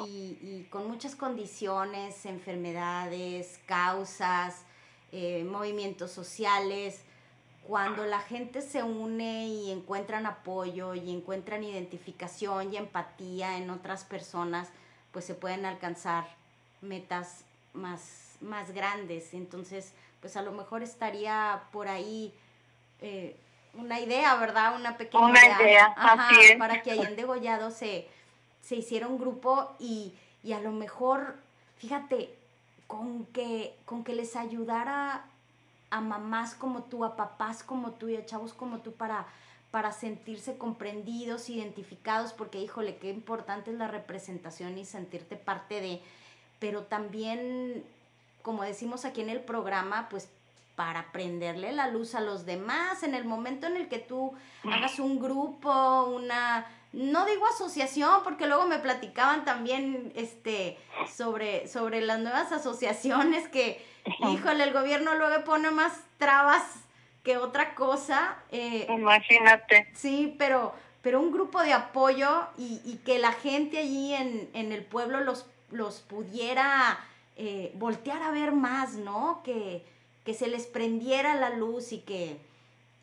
y, 0.07 0.39
y 0.41 0.67
con 0.71 0.87
muchas 0.87 1.17
condiciones, 1.17 2.25
enfermedades, 2.27 3.61
causas, 3.67 4.65
eh, 5.13 5.45
movimientos 5.45 6.11
sociales, 6.11 7.05
cuando 7.69 8.07
la 8.07 8.21
gente 8.21 8.63
se 8.63 8.83
une 8.83 9.47
y 9.47 9.71
encuentran 9.71 10.25
apoyo 10.25 10.95
y 10.95 11.13
encuentran 11.13 11.63
identificación 11.63 12.73
y 12.73 12.79
empatía 12.79 13.59
en 13.59 13.69
otras 13.69 14.05
personas, 14.05 14.71
pues 15.13 15.27
se 15.27 15.35
pueden 15.35 15.67
alcanzar 15.67 16.25
metas 16.81 17.45
más, 17.75 18.37
más 18.41 18.73
grandes. 18.73 19.35
Entonces, 19.35 19.93
pues 20.23 20.39
a 20.39 20.43
lo 20.43 20.53
mejor 20.53 20.83
estaría 20.83 21.65
por 21.71 21.89
ahí 21.89 22.33
eh, 23.03 23.37
una 23.75 24.01
idea, 24.01 24.35
¿verdad? 24.37 24.75
Una 24.75 24.97
pequeña 24.97 25.27
Una 25.27 25.47
idea, 25.61 25.93
Ajá, 25.95 26.31
así 26.31 26.41
es. 26.53 26.57
para 26.57 26.81
que 26.81 26.93
ahí 26.93 27.01
en 27.01 27.17
Degollado 27.17 27.71
se, 27.71 28.09
se 28.63 28.77
hiciera 28.77 29.09
un 29.09 29.19
grupo 29.19 29.77
y, 29.79 30.15
y 30.43 30.55
a 30.55 30.61
lo 30.61 30.73
mejor, 30.73 31.37
fíjate, 31.77 32.35
con 32.87 33.27
que, 33.27 33.77
con 33.85 34.05
que 34.05 34.15
les 34.15 34.37
ayudara 34.37 35.27
a 35.91 36.01
mamás 36.01 36.55
como 36.55 36.85
tú, 36.85 37.05
a 37.05 37.17
papás 37.17 37.63
como 37.63 37.93
tú 37.93 38.09
y 38.09 38.17
a 38.17 38.27
chavos 38.27 38.53
como 38.53 38.79
tú 38.79 38.93
para, 38.93 39.27
para 39.71 39.93
sentirse 39.93 40.59
comprendidos, 40.59 41.49
identificados, 41.49 42.33
porque 42.33 42.61
híjole, 42.61 42.97
qué 42.99 43.11
importante 43.11 43.71
es 43.71 43.77
la 43.79 43.89
representación 43.89 44.77
y 44.79 44.85
sentirte 44.85 45.37
parte 45.37 45.81
de, 45.81 46.03
pero 46.59 46.83
también, 46.85 47.85
como 48.43 48.63
decimos 48.63 49.05
aquí 49.05 49.21
en 49.21 49.31
el 49.31 49.41
programa, 49.41 50.09
pues 50.09 50.29
para 50.77 51.11
prenderle 51.11 51.73
la 51.73 51.89
luz 51.89 52.15
a 52.15 52.21
los 52.21 52.47
demás 52.47 53.03
en 53.03 53.17
el 53.17 53.25
momento 53.25 53.67
en 53.67 53.77
el 53.77 53.89
que 53.89 53.99
tú 53.99 54.33
hagas 54.63 55.01
un 55.01 55.19
grupo, 55.19 56.05
una 56.05 56.67
no 56.93 57.27
digo 57.27 57.47
asociación 57.47 58.23
porque 58.25 58.47
luego 58.47 58.67
me 58.67 58.79
platicaban 58.79 59.45
también 59.45 60.13
este 60.17 60.79
sobre 61.15 61.69
sobre 61.69 62.01
las 62.01 62.19
nuevas 62.21 62.51
asociaciones 62.53 63.49
que 63.49 63.85
híjole 64.33 64.65
el 64.65 64.73
gobierno 64.73 65.15
luego 65.15 65.45
pone 65.45 65.71
más 65.71 66.01
trabas 66.17 66.63
que 67.23 67.37
otra 67.37 67.75
cosa 67.75 68.37
eh, 68.51 68.87
Imagínate. 68.89 69.89
Sí, 69.95 70.35
pero, 70.39 70.73
pero 71.03 71.21
un 71.21 71.31
grupo 71.31 71.63
de 71.63 71.75
apoyo 71.75 72.47
y, 72.57 72.81
y 72.85 72.97
que 73.05 73.19
la 73.19 73.33
gente 73.33 73.79
allí 73.79 74.15
en, 74.15 74.49
en 74.55 74.73
el 74.73 74.85
pueblo 74.85 75.21
los, 75.21 75.45
los 75.71 76.01
pudiera 76.01 76.99
eh, 77.37 77.73
voltear 77.75 78.23
a 78.23 78.31
ver 78.31 78.53
más, 78.53 78.95
¿no? 78.95 79.43
Que, 79.45 79.85
que 80.25 80.35
se 80.35 80.49
les 80.49 80.67
prendiera 80.67 81.35
la 81.35 81.51
luz 81.51 81.93
y 81.93 82.01
que, 82.01 82.39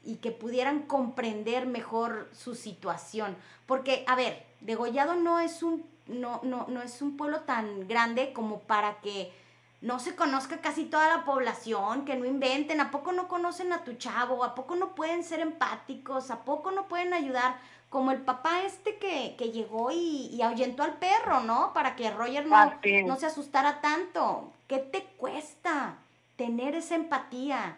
y 0.05 0.17
que 0.17 0.31
pudieran 0.31 0.83
comprender 0.83 1.65
mejor 1.65 2.29
su 2.31 2.55
situación. 2.55 3.35
Porque, 3.65 4.05
a 4.07 4.15
ver, 4.15 4.45
Degollado 4.61 5.15
no 5.15 5.39
es 5.39 5.63
un, 5.63 5.85
no, 6.07 6.39
no, 6.43 6.67
no 6.69 6.81
es 6.81 7.01
un 7.01 7.17
pueblo 7.17 7.41
tan 7.41 7.87
grande 7.87 8.31
como 8.31 8.59
para 8.59 9.01
que 9.01 9.33
no 9.81 9.99
se 9.99 10.15
conozca 10.15 10.61
casi 10.61 10.85
toda 10.85 11.09
la 11.09 11.25
población, 11.25 12.05
que 12.05 12.15
no 12.15 12.25
inventen, 12.25 12.81
¿a 12.81 12.91
poco 12.91 13.11
no 13.11 13.27
conocen 13.27 13.73
a 13.73 13.83
tu 13.83 13.93
chavo? 13.93 14.43
¿A 14.43 14.55
poco 14.55 14.75
no 14.75 14.95
pueden 14.95 15.23
ser 15.23 15.41
empáticos? 15.41 16.31
¿A 16.31 16.43
poco 16.43 16.71
no 16.71 16.87
pueden 16.87 17.13
ayudar? 17.13 17.57
Como 17.89 18.11
el 18.11 18.21
papá 18.21 18.63
este 18.63 18.97
que, 18.97 19.35
que 19.37 19.51
llegó 19.51 19.91
y, 19.91 20.27
y 20.31 20.41
ahuyentó 20.41 20.83
al 20.83 20.97
perro, 20.97 21.41
¿no? 21.41 21.71
Para 21.73 21.95
que 21.95 22.09
Roger 22.09 22.45
no, 22.47 22.73
no 23.05 23.15
se 23.15 23.25
asustara 23.27 23.81
tanto. 23.81 24.51
¿Qué 24.67 24.79
te 24.79 25.03
cuesta 25.17 25.97
tener 26.35 26.75
esa 26.75 26.95
empatía? 26.95 27.77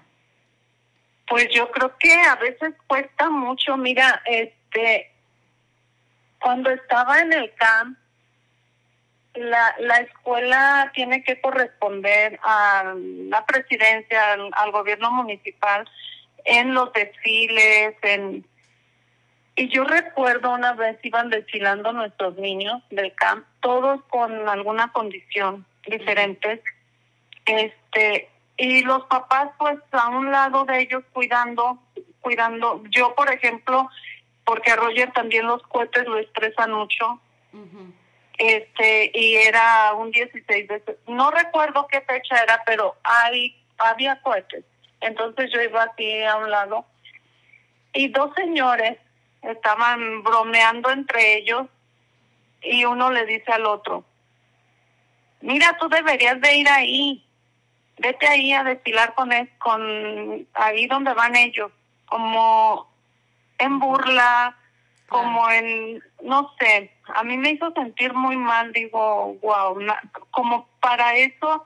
Pues 1.27 1.49
yo 1.49 1.69
creo 1.71 1.97
que 1.97 2.13
a 2.13 2.35
veces 2.35 2.73
cuesta 2.87 3.29
mucho. 3.29 3.75
Mira, 3.77 4.21
este, 4.25 5.11
cuando 6.39 6.69
estaba 6.69 7.19
en 7.19 7.33
el 7.33 7.53
camp, 7.55 7.97
la, 9.37 9.75
la 9.79 9.97
escuela 9.97 10.91
tiene 10.93 11.23
que 11.23 11.39
corresponder 11.39 12.39
a 12.43 12.93
la 12.95 13.45
presidencia, 13.45 14.33
al, 14.33 14.71
gobierno 14.71 15.11
municipal, 15.11 15.87
en 16.45 16.73
los 16.73 16.91
desfiles, 16.93 17.95
en... 18.01 18.45
Y 19.55 19.69
yo 19.69 19.83
recuerdo 19.83 20.53
una 20.53 20.73
vez 20.73 20.97
iban 21.01 21.29
desfilando 21.29 21.91
nuestros 21.91 22.37
niños 22.37 22.83
del 22.91 23.13
camp, 23.15 23.45
todos 23.59 24.03
con 24.03 24.47
alguna 24.47 24.91
condición 24.91 25.65
diferentes, 25.87 26.61
este, 27.45 28.29
y 28.57 28.81
los 28.81 29.03
papás 29.05 29.51
pues 29.57 29.77
a 29.91 30.09
un 30.09 30.31
lado 30.31 30.65
de 30.65 30.81
ellos 30.81 31.03
cuidando, 31.13 31.79
cuidando. 32.21 32.83
Yo, 32.89 33.13
por 33.15 33.31
ejemplo, 33.31 33.89
porque 34.43 34.71
a 34.71 34.75
Roger 34.75 35.11
también 35.13 35.45
los 35.45 35.61
cohetes 35.63 36.05
lo 36.07 36.17
estresan 36.17 36.71
mucho, 36.71 37.21
este 38.37 39.11
y 39.13 39.35
era 39.35 39.93
un 39.93 40.11
16 40.11 40.67
de 40.67 40.97
no 41.07 41.31
recuerdo 41.31 41.87
qué 41.87 42.01
fecha 42.01 42.43
era 42.43 42.61
pero 42.65 42.95
hay 43.03 43.55
había 43.77 44.21
cohetes. 44.21 44.63
Entonces 45.01 45.51
yo 45.51 45.61
iba 45.61 45.83
así 45.83 46.23
a 46.23 46.37
un 46.37 46.49
lado. 46.49 46.85
Y 47.93 48.09
dos 48.09 48.31
señores 48.35 48.97
estaban 49.41 50.23
bromeando 50.23 50.91
entre 50.91 51.37
ellos 51.37 51.67
y 52.61 52.85
uno 52.85 53.11
le 53.11 53.25
dice 53.25 53.51
al 53.51 53.65
otro 53.65 54.03
mira 55.41 55.77
tú 55.79 55.87
deberías 55.87 56.39
de 56.41 56.55
ir 56.55 56.69
ahí 56.69 57.26
vete 57.97 58.27
ahí 58.27 58.53
a 58.53 58.63
desfilar 58.63 59.13
con 59.15 59.31
es- 59.31 59.49
con 59.59 60.47
ahí 60.53 60.87
donde 60.87 61.13
van 61.13 61.35
ellos 61.35 61.71
como 62.05 62.87
en 63.57 63.79
burla 63.79 64.55
como 65.09 65.49
en, 65.49 66.03
no 66.21 66.53
sé, 66.59 66.91
a 67.15 67.23
mí 67.23 67.37
me 67.37 67.51
hizo 67.51 67.71
sentir 67.71 68.13
muy 68.13 68.35
mal, 68.35 68.73
digo, 68.73 69.35
wow, 69.41 69.77
como 70.31 70.67
para 70.81 71.15
eso, 71.15 71.65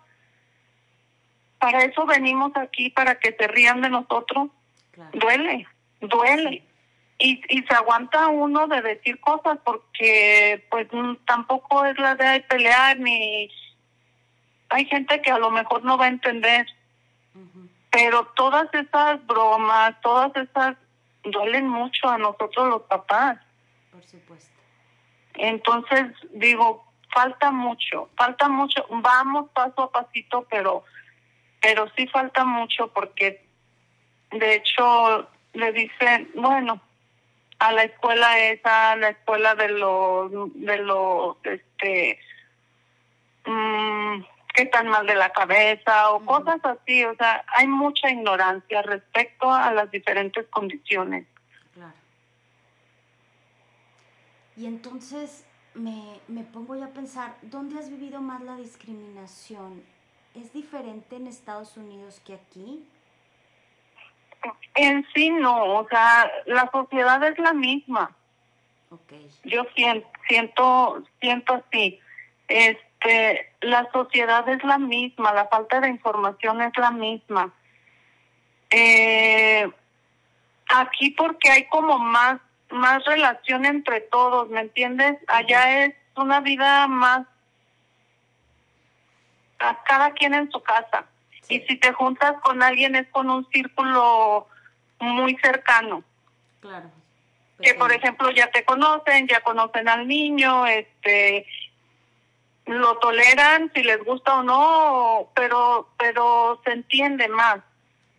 para 1.57 1.83
eso 1.83 2.05
venimos 2.05 2.51
aquí, 2.55 2.91
para 2.91 3.15
que 3.19 3.35
se 3.37 3.47
rían 3.47 3.81
de 3.81 3.89
nosotros, 3.89 4.49
Claro. 4.91 5.09
duele, 5.13 5.67
duele. 6.01 6.63
Y, 7.17 7.41
y 7.49 7.63
se 7.63 7.73
aguanta 7.75 8.27
uno 8.27 8.67
de 8.67 8.81
decir 8.81 9.19
cosas 9.21 9.57
porque 9.63 10.65
pues 10.69 10.87
tampoco 11.25 11.85
es 11.85 11.97
la 11.97 12.13
de 12.15 12.41
pelear 12.41 12.99
ni 12.99 13.49
hay 14.71 14.85
gente 14.85 15.21
que 15.21 15.31
a 15.31 15.37
lo 15.37 15.51
mejor 15.51 15.83
no 15.83 15.97
va 15.97 16.05
a 16.05 16.09
entender 16.09 16.65
pero 17.91 18.25
todas 18.35 18.73
esas 18.73 19.23
bromas, 19.27 19.99
todas 20.01 20.33
esas 20.37 20.77
duelen 21.23 21.67
mucho 21.67 22.07
a 22.07 22.17
nosotros 22.17 22.69
los 22.69 22.81
papás. 22.83 23.37
Por 23.91 24.03
supuesto. 24.05 24.49
Entonces 25.33 26.07
digo, 26.31 26.85
falta 27.13 27.51
mucho, 27.51 28.09
falta 28.15 28.47
mucho. 28.47 28.85
Vamos 28.89 29.49
paso 29.51 29.83
a 29.83 29.91
pasito, 29.91 30.47
pero 30.49 30.83
pero 31.61 31.87
sí 31.95 32.07
falta 32.07 32.43
mucho 32.43 32.87
porque 32.87 33.45
de 34.31 34.55
hecho 34.55 35.29
le 35.53 35.71
dicen, 35.73 36.31
bueno, 36.33 36.81
a 37.59 37.71
la 37.73 37.83
escuela 37.83 38.39
esa, 38.39 38.93
a 38.93 38.95
la 38.95 39.09
escuela 39.09 39.53
de 39.55 39.67
los 39.67 40.31
de 40.55 40.77
los 40.77 41.37
este 41.43 42.19
mm, 43.45 44.21
que 44.61 44.65
están 44.67 44.87
mal 44.87 45.07
de 45.07 45.15
la 45.15 45.31
cabeza 45.31 46.11
o 46.11 46.23
cosas 46.23 46.59
así, 46.63 47.03
o 47.03 47.15
sea, 47.15 47.43
hay 47.47 47.67
mucha 47.67 48.11
ignorancia 48.11 48.83
respecto 48.83 49.51
a 49.51 49.71
las 49.71 49.89
diferentes 49.89 50.45
condiciones. 50.47 51.25
Claro. 51.73 51.93
Y 54.55 54.67
entonces 54.67 55.45
me, 55.73 56.19
me 56.27 56.43
pongo 56.43 56.75
ya 56.75 56.85
a 56.85 56.89
pensar, 56.89 57.35
¿dónde 57.41 57.79
has 57.79 57.89
vivido 57.89 58.21
más 58.21 58.41
la 58.41 58.55
discriminación? 58.55 59.83
¿Es 60.35 60.53
diferente 60.53 61.15
en 61.15 61.25
Estados 61.25 61.75
Unidos 61.75 62.21
que 62.25 62.35
aquí? 62.35 62.85
En 64.75 65.05
sí 65.13 65.31
no, 65.31 65.75
o 65.79 65.87
sea, 65.87 66.31
la 66.45 66.69
sociedad 66.71 67.23
es 67.23 67.37
la 67.39 67.53
misma. 67.53 68.15
Ok. 68.91 69.13
Yo 69.43 69.63
siento, 69.75 70.07
siento, 70.27 71.03
siento 71.19 71.53
así. 71.53 71.99
Este, 72.47 72.90
la 73.61 73.89
sociedad 73.91 74.47
es 74.49 74.63
la 74.63 74.77
misma, 74.77 75.33
la 75.33 75.47
falta 75.47 75.79
de 75.79 75.89
información 75.89 76.61
es 76.61 76.71
la 76.77 76.91
misma. 76.91 77.53
Eh, 78.69 79.69
aquí 80.69 81.11
porque 81.11 81.49
hay 81.49 81.65
como 81.65 81.99
más 81.99 82.39
más 82.71 83.03
relación 83.05 83.65
entre 83.65 84.01
todos, 84.01 84.49
¿me 84.49 84.61
entiendes? 84.61 85.17
Allá 85.27 85.83
es 85.83 85.95
una 86.15 86.39
vida 86.39 86.87
más 86.87 87.27
a 89.59 89.83
cada 89.83 90.11
quien 90.11 90.33
en 90.33 90.51
su 90.51 90.61
casa. 90.61 91.05
Y 91.49 91.59
si 91.61 91.75
te 91.77 91.91
juntas 91.91 92.35
con 92.41 92.63
alguien 92.63 92.95
es 92.95 93.07
con 93.09 93.29
un 93.29 93.47
círculo 93.51 94.47
muy 94.99 95.35
cercano. 95.37 96.03
Claro. 96.61 96.89
Que 97.61 97.73
por 97.75 97.91
ejemplo 97.91 98.31
ya 98.31 98.49
te 98.51 98.63
conocen, 98.63 99.27
ya 99.27 99.41
conocen 99.41 99.87
al 99.87 100.07
niño, 100.07 100.65
este 100.65 101.45
lo 102.65 102.97
toleran 102.97 103.71
si 103.73 103.83
les 103.83 104.03
gusta 104.03 104.39
o 104.39 104.43
no, 104.43 105.29
pero 105.35 105.89
pero 105.97 106.61
se 106.63 106.71
entiende 106.71 107.27
más. 107.27 107.59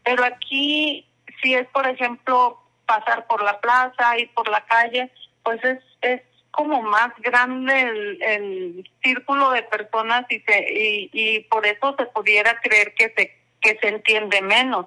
Pero 0.04 0.24
aquí 0.24 1.06
si 1.42 1.54
es 1.54 1.66
por 1.68 1.86
ejemplo 1.86 2.60
pasar 2.86 3.26
por 3.26 3.42
la 3.42 3.60
plaza, 3.60 4.18
ir 4.18 4.32
por 4.34 4.48
la 4.48 4.64
calle, 4.66 5.10
pues 5.42 5.62
es 5.64 5.78
es 6.02 6.22
como 6.50 6.82
más 6.82 7.12
grande 7.18 7.80
el, 7.80 8.22
el 8.22 8.90
círculo 9.02 9.50
de 9.52 9.62
personas 9.62 10.26
y, 10.28 10.40
se, 10.40 10.66
y, 10.70 11.10
y 11.12 11.40
por 11.40 11.66
eso 11.66 11.96
se 11.98 12.06
pudiera 12.06 12.60
creer 12.60 12.94
que 12.94 13.12
se, 13.16 13.36
que 13.60 13.78
se 13.80 13.88
entiende 13.88 14.42
menos. 14.42 14.86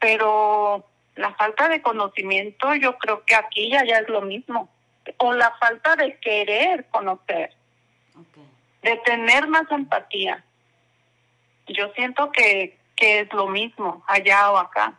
Pero 0.00 0.84
la 1.14 1.34
falta 1.34 1.68
de 1.68 1.82
conocimiento 1.82 2.74
yo 2.74 2.98
creo 2.98 3.24
que 3.24 3.36
aquí 3.36 3.70
ya, 3.70 3.84
ya 3.84 3.98
es 3.98 4.08
lo 4.08 4.22
mismo. 4.22 4.68
O 5.18 5.32
la 5.32 5.52
falta 5.60 5.94
de 5.94 6.18
querer 6.18 6.86
conocer, 6.90 7.54
Okay. 8.18 8.47
De 8.88 8.96
tener 8.98 9.46
más 9.48 9.70
empatía. 9.70 10.42
Yo 11.66 11.92
siento 11.94 12.32
que, 12.32 12.78
que 12.96 13.20
es 13.20 13.32
lo 13.34 13.46
mismo 13.48 14.02
allá 14.06 14.50
o 14.50 14.56
acá. 14.56 14.98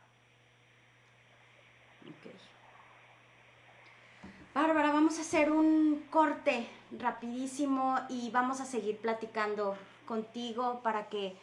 Bárbara, 4.53 4.91
vamos 4.91 5.17
a 5.17 5.21
hacer 5.21 5.51
un 5.51 6.05
corte 6.11 6.67
rapidísimo 6.91 7.97
y 8.09 8.29
vamos 8.29 8.61
a 8.61 8.65
seguir 8.65 8.97
platicando 8.97 9.75
contigo 10.05 10.81
para 10.83 11.07
que 11.07 11.35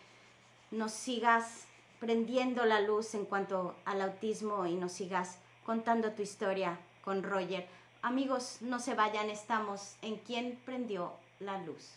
nos 0.71 0.93
sigas 0.93 1.67
prendiendo 1.99 2.65
la 2.65 2.81
luz 2.81 3.15
en 3.15 3.25
cuanto 3.25 3.75
al 3.85 4.03
autismo 4.03 4.67
y 4.67 4.75
nos 4.75 4.93
sigas 4.93 5.41
contando 5.65 6.13
tu 6.13 6.23
historia 6.23 6.79
con 7.03 7.23
Roger. 7.23 7.67
Amigos, 8.03 8.59
no 8.61 8.79
se 8.79 8.95
vayan, 8.95 9.31
estamos 9.31 9.97
en 10.03 10.17
quien 10.17 10.61
prendió 10.65 11.15
la 11.41 11.59
luz. 11.59 11.97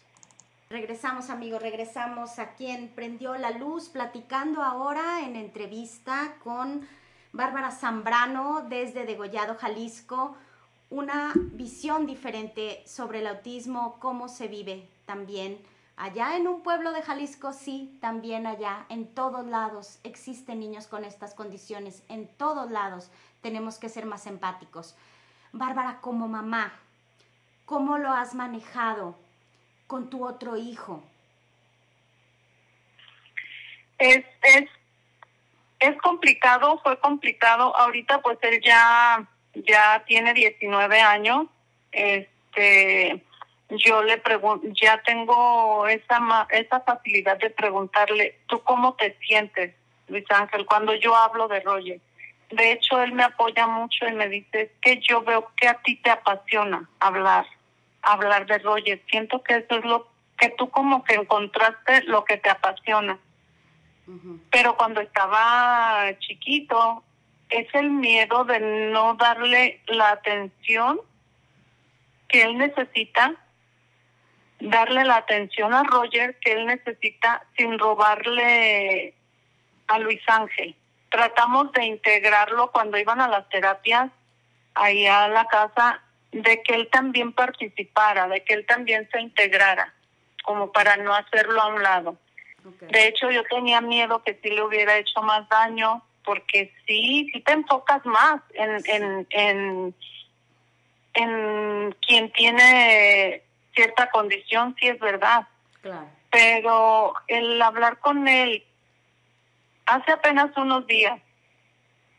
Regresamos 0.71 1.31
amigos, 1.31 1.63
regresamos 1.63 2.37
a 2.37 2.53
quien 2.53 2.89
prendió 2.89 3.35
la 3.39 3.49
luz, 3.49 3.89
platicando 3.89 4.61
ahora 4.61 5.21
en 5.25 5.35
entrevista 5.35 6.35
con 6.43 6.87
Bárbara 7.33 7.71
Zambrano 7.71 8.61
desde 8.69 9.07
Degollado, 9.07 9.55
Jalisco, 9.55 10.37
una 10.91 11.33
visión 11.35 12.05
diferente 12.05 12.83
sobre 12.85 13.17
el 13.21 13.25
autismo, 13.25 13.97
cómo 13.99 14.29
se 14.29 14.47
vive 14.47 14.87
también 15.07 15.59
allá 15.97 16.37
en 16.37 16.47
un 16.47 16.61
pueblo 16.61 16.91
de 16.91 17.01
Jalisco, 17.01 17.51
sí, 17.51 17.97
también 17.99 18.45
allá, 18.45 18.85
en 18.89 19.07
todos 19.07 19.47
lados. 19.47 19.97
Existen 20.03 20.59
niños 20.59 20.85
con 20.85 21.03
estas 21.03 21.33
condiciones, 21.33 22.03
en 22.09 22.27
todos 22.37 22.69
lados 22.69 23.09
tenemos 23.41 23.79
que 23.79 23.89
ser 23.89 24.05
más 24.05 24.27
empáticos. 24.27 24.95
Bárbara, 25.51 25.99
como 25.99 26.27
mamá, 26.27 26.71
¿cómo 27.65 27.97
lo 27.97 28.11
has 28.11 28.35
manejado 28.35 29.15
con 29.89 30.07
tu 30.07 30.23
otro 30.23 30.55
hijo? 30.55 31.03
Es, 33.97 34.23
es, 34.43 34.69
es 35.79 35.97
complicado, 35.97 36.79
fue 36.83 36.97
complicado. 36.99 37.75
Ahorita 37.75 38.21
pues 38.21 38.37
él 38.43 38.61
ya, 38.63 39.27
ya 39.55 40.03
tiene 40.05 40.35
19 40.35 41.01
años. 41.01 41.47
Este, 41.91 43.25
yo 43.69 44.03
le 44.03 44.19
pregunto, 44.19 44.67
ya 44.79 45.01
tengo 45.01 45.87
esa, 45.87 46.47
esa 46.51 46.81
facilidad 46.81 47.39
de 47.39 47.49
preguntarle, 47.49 48.37
¿tú 48.45 48.61
cómo 48.61 48.93
te 48.93 49.17
sientes, 49.25 49.73
Luis 50.07 50.25
Ángel, 50.29 50.67
cuando 50.67 50.93
yo 50.93 51.15
hablo 51.15 51.47
de 51.47 51.61
Roger? 51.61 51.99
De 52.51 52.73
hecho, 52.73 53.01
él 53.01 53.13
me 53.13 53.23
apoya 53.23 53.65
mucho 53.65 54.07
y 54.07 54.13
me 54.13 54.29
dice, 54.29 54.71
que 54.83 54.99
yo 55.01 55.23
veo 55.23 55.51
que 55.57 55.67
a 55.67 55.81
ti 55.81 55.95
te 55.95 56.11
apasiona 56.11 56.87
hablar, 56.99 57.47
hablar 58.01 58.45
de 58.45 58.57
Roger. 58.59 59.01
Siento 59.09 59.43
que 59.43 59.57
eso 59.57 59.77
es 59.77 59.85
lo 59.85 60.07
que 60.37 60.49
tú 60.57 60.69
como 60.69 61.03
que 61.03 61.15
encontraste 61.15 62.03
lo 62.03 62.23
que 62.25 62.37
te 62.37 62.49
apasiona. 62.49 63.17
Pero 64.49 64.75
cuando 64.75 65.01
estaba 65.01 66.09
chiquito, 66.19 67.03
es 67.49 67.67
el 67.73 67.91
miedo 67.91 68.43
de 68.43 68.59
no 68.91 69.15
darle 69.15 69.81
la 69.87 70.11
atención 70.11 70.99
que 72.27 72.43
él 72.43 72.57
necesita, 72.57 73.35
darle 74.59 75.03
la 75.03 75.17
atención 75.17 75.73
a 75.73 75.83
Roger 75.83 76.37
que 76.39 76.53
él 76.53 76.65
necesita 76.65 77.43
sin 77.57 77.77
robarle 77.77 79.13
a 79.87 79.99
Luis 79.99 80.21
Ángel. 80.27 80.75
Tratamos 81.09 81.71
de 81.73 81.85
integrarlo 81.85 82.71
cuando 82.71 82.97
iban 82.97 83.19
a 83.19 83.27
las 83.27 83.47
terapias 83.49 84.11
ahí 84.75 85.07
a 85.07 85.27
la 85.27 85.45
casa, 85.45 86.01
de 86.31 86.61
que 86.63 86.75
él 86.75 86.89
también 86.91 87.33
participara, 87.33 88.27
de 88.27 88.43
que 88.43 88.53
él 88.53 88.65
también 88.65 89.07
se 89.11 89.19
integrara, 89.19 89.93
como 90.43 90.71
para 90.71 90.97
no 90.97 91.13
hacerlo 91.13 91.61
a 91.61 91.67
un 91.67 91.83
lado. 91.83 92.17
De 92.81 93.07
hecho, 93.07 93.31
yo 93.31 93.43
tenía 93.45 93.81
miedo 93.81 94.21
que 94.23 94.39
sí 94.43 94.49
le 94.49 94.61
hubiera 94.61 94.97
hecho 94.97 95.21
más 95.21 95.47
daño, 95.49 96.03
porque 96.23 96.73
sí, 96.85 97.29
sí 97.33 97.41
te 97.41 97.53
enfocas 97.53 98.05
más 98.05 98.41
en, 98.53 98.77
en, 98.85 99.27
en, 99.31 99.95
en 101.13 101.95
quien 102.05 102.31
tiene 102.33 103.41
cierta 103.73 104.09
condición, 104.11 104.75
sí 104.79 104.87
es 104.87 104.99
verdad. 104.99 105.47
Claro. 105.81 106.07
Pero 106.29 107.13
el 107.27 107.59
hablar 107.61 107.99
con 107.99 108.27
él 108.27 108.63
hace 109.85 110.11
apenas 110.11 110.55
unos 110.57 110.85
días 110.85 111.19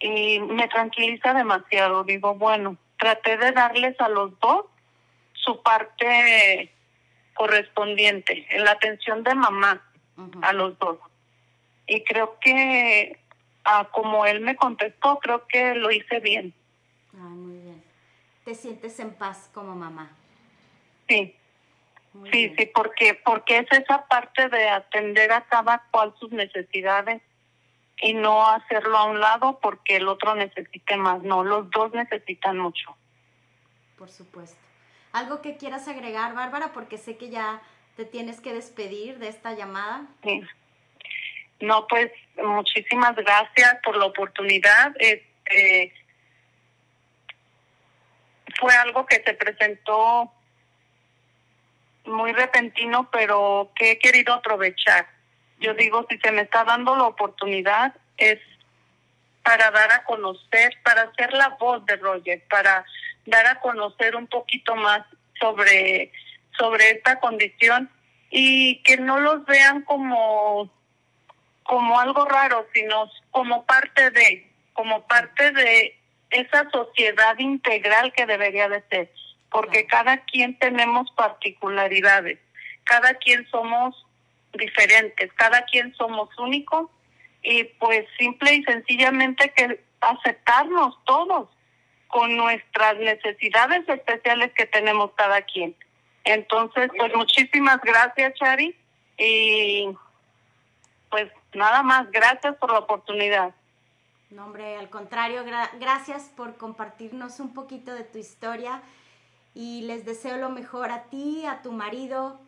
y 0.00 0.40
me 0.40 0.66
tranquiliza 0.68 1.34
demasiado. 1.34 2.02
Digo, 2.02 2.34
bueno, 2.34 2.76
traté 3.00 3.36
de 3.38 3.50
darles 3.52 3.98
a 4.00 4.08
los 4.08 4.38
dos 4.38 4.66
su 5.32 5.62
parte 5.62 6.70
correspondiente, 7.34 8.46
en 8.50 8.64
la 8.64 8.72
atención 8.72 9.24
de 9.24 9.34
mamá 9.34 9.82
a 10.42 10.52
los 10.52 10.78
dos. 10.78 10.98
Y 11.86 12.04
creo 12.04 12.38
que, 12.40 13.18
ah, 13.64 13.88
como 13.90 14.26
él 14.26 14.40
me 14.40 14.54
contestó, 14.54 15.18
creo 15.18 15.46
que 15.46 15.74
lo 15.74 15.90
hice 15.90 16.20
bien. 16.20 16.52
Ay, 17.14 17.20
muy 17.20 17.58
bien. 17.58 17.82
¿Te 18.44 18.54
sientes 18.54 19.00
en 19.00 19.14
paz 19.14 19.50
como 19.54 19.74
mamá? 19.74 20.10
Sí, 21.08 21.34
Muy 22.12 22.30
sí, 22.30 22.38
bien. 22.48 22.56
sí, 22.58 22.70
porque, 22.74 23.14
porque 23.24 23.58
es 23.58 23.66
esa 23.72 24.06
parte 24.06 24.48
de 24.50 24.68
atender 24.68 25.32
a 25.32 25.40
cada 25.46 25.82
cual 25.90 26.14
sus 26.20 26.30
necesidades 26.32 27.22
y 28.02 28.14
no 28.14 28.46
hacerlo 28.46 28.96
a 28.96 29.04
un 29.04 29.20
lado 29.20 29.58
porque 29.60 29.96
el 29.96 30.08
otro 30.08 30.34
necesite 30.34 30.96
más. 30.96 31.22
No, 31.22 31.44
los 31.44 31.70
dos 31.70 31.92
necesitan 31.92 32.58
mucho. 32.58 32.96
Por 33.98 34.08
supuesto. 34.10 34.58
¿Algo 35.12 35.42
que 35.42 35.56
quieras 35.56 35.88
agregar, 35.88 36.34
Bárbara? 36.34 36.72
Porque 36.72 36.96
sé 36.96 37.16
que 37.16 37.30
ya 37.30 37.60
te 37.96 38.04
tienes 38.04 38.40
que 38.40 38.52
despedir 38.54 39.18
de 39.18 39.28
esta 39.28 39.52
llamada. 39.52 40.06
Sí. 40.22 40.42
No, 41.60 41.86
pues 41.86 42.10
muchísimas 42.36 43.14
gracias 43.16 43.76
por 43.84 43.96
la 43.96 44.06
oportunidad. 44.06 44.94
Este, 44.98 45.92
fue 48.58 48.74
algo 48.74 49.04
que 49.04 49.22
se 49.22 49.34
presentó 49.34 50.32
muy 52.06 52.32
repentino, 52.32 53.10
pero 53.10 53.70
que 53.74 53.92
he 53.92 53.98
querido 53.98 54.32
aprovechar. 54.32 55.06
Yo 55.60 55.74
digo, 55.74 56.06
si 56.08 56.18
se 56.18 56.32
me 56.32 56.42
está 56.42 56.64
dando 56.64 56.96
la 56.96 57.04
oportunidad, 57.04 57.94
es 58.16 58.38
para 59.42 59.70
dar 59.70 59.92
a 59.92 60.04
conocer, 60.04 60.76
para 60.82 61.12
ser 61.14 61.32
la 61.32 61.50
voz 61.60 61.84
de 61.86 61.96
Roger, 61.96 62.42
para 62.48 62.84
dar 63.26 63.46
a 63.46 63.60
conocer 63.60 64.16
un 64.16 64.26
poquito 64.26 64.74
más 64.76 65.02
sobre, 65.38 66.12
sobre 66.58 66.90
esta 66.90 67.20
condición 67.20 67.90
y 68.30 68.82
que 68.82 68.96
no 68.96 69.18
los 69.20 69.44
vean 69.44 69.82
como, 69.82 70.70
como 71.62 72.00
algo 72.00 72.24
raro, 72.24 72.66
sino 72.72 73.10
como 73.30 73.64
parte 73.66 74.10
de, 74.10 74.50
como 74.72 75.06
parte 75.06 75.50
de 75.50 75.98
esa 76.30 76.70
sociedad 76.70 77.38
integral 77.38 78.12
que 78.12 78.26
debería 78.26 78.68
de 78.68 78.82
ser, 78.88 79.12
porque 79.50 79.86
cada 79.86 80.18
quien 80.24 80.58
tenemos 80.58 81.10
particularidades, 81.12 82.38
cada 82.84 83.14
quien 83.14 83.46
somos 83.50 84.06
diferentes, 84.52 85.32
cada 85.34 85.64
quien 85.64 85.94
somos 85.94 86.28
únicos 86.38 86.90
y 87.42 87.64
pues 87.64 88.06
simple 88.18 88.54
y 88.54 88.62
sencillamente 88.64 89.52
que 89.56 89.82
aceptarnos 90.00 90.98
todos 91.04 91.48
con 92.08 92.36
nuestras 92.36 92.96
necesidades 92.98 93.88
especiales 93.88 94.52
que 94.54 94.66
tenemos 94.66 95.12
cada 95.12 95.42
quien. 95.42 95.76
Entonces, 96.24 96.90
pues 96.96 97.14
muchísimas 97.14 97.80
gracias, 97.82 98.34
Chari, 98.34 98.76
y 99.16 99.88
pues 101.10 101.30
nada 101.54 101.82
más, 101.82 102.10
gracias 102.10 102.56
por 102.56 102.72
la 102.72 102.80
oportunidad. 102.80 103.54
No, 104.30 104.44
hombre, 104.44 104.76
al 104.76 104.90
contrario, 104.90 105.44
gracias 105.80 106.30
por 106.36 106.56
compartirnos 106.56 107.40
un 107.40 107.52
poquito 107.52 107.92
de 107.94 108.04
tu 108.04 108.18
historia 108.18 108.80
y 109.54 109.82
les 109.82 110.04
deseo 110.04 110.36
lo 110.36 110.50
mejor 110.50 110.92
a 110.92 111.04
ti, 111.04 111.44
a 111.46 111.62
tu 111.62 111.72
marido, 111.72 112.38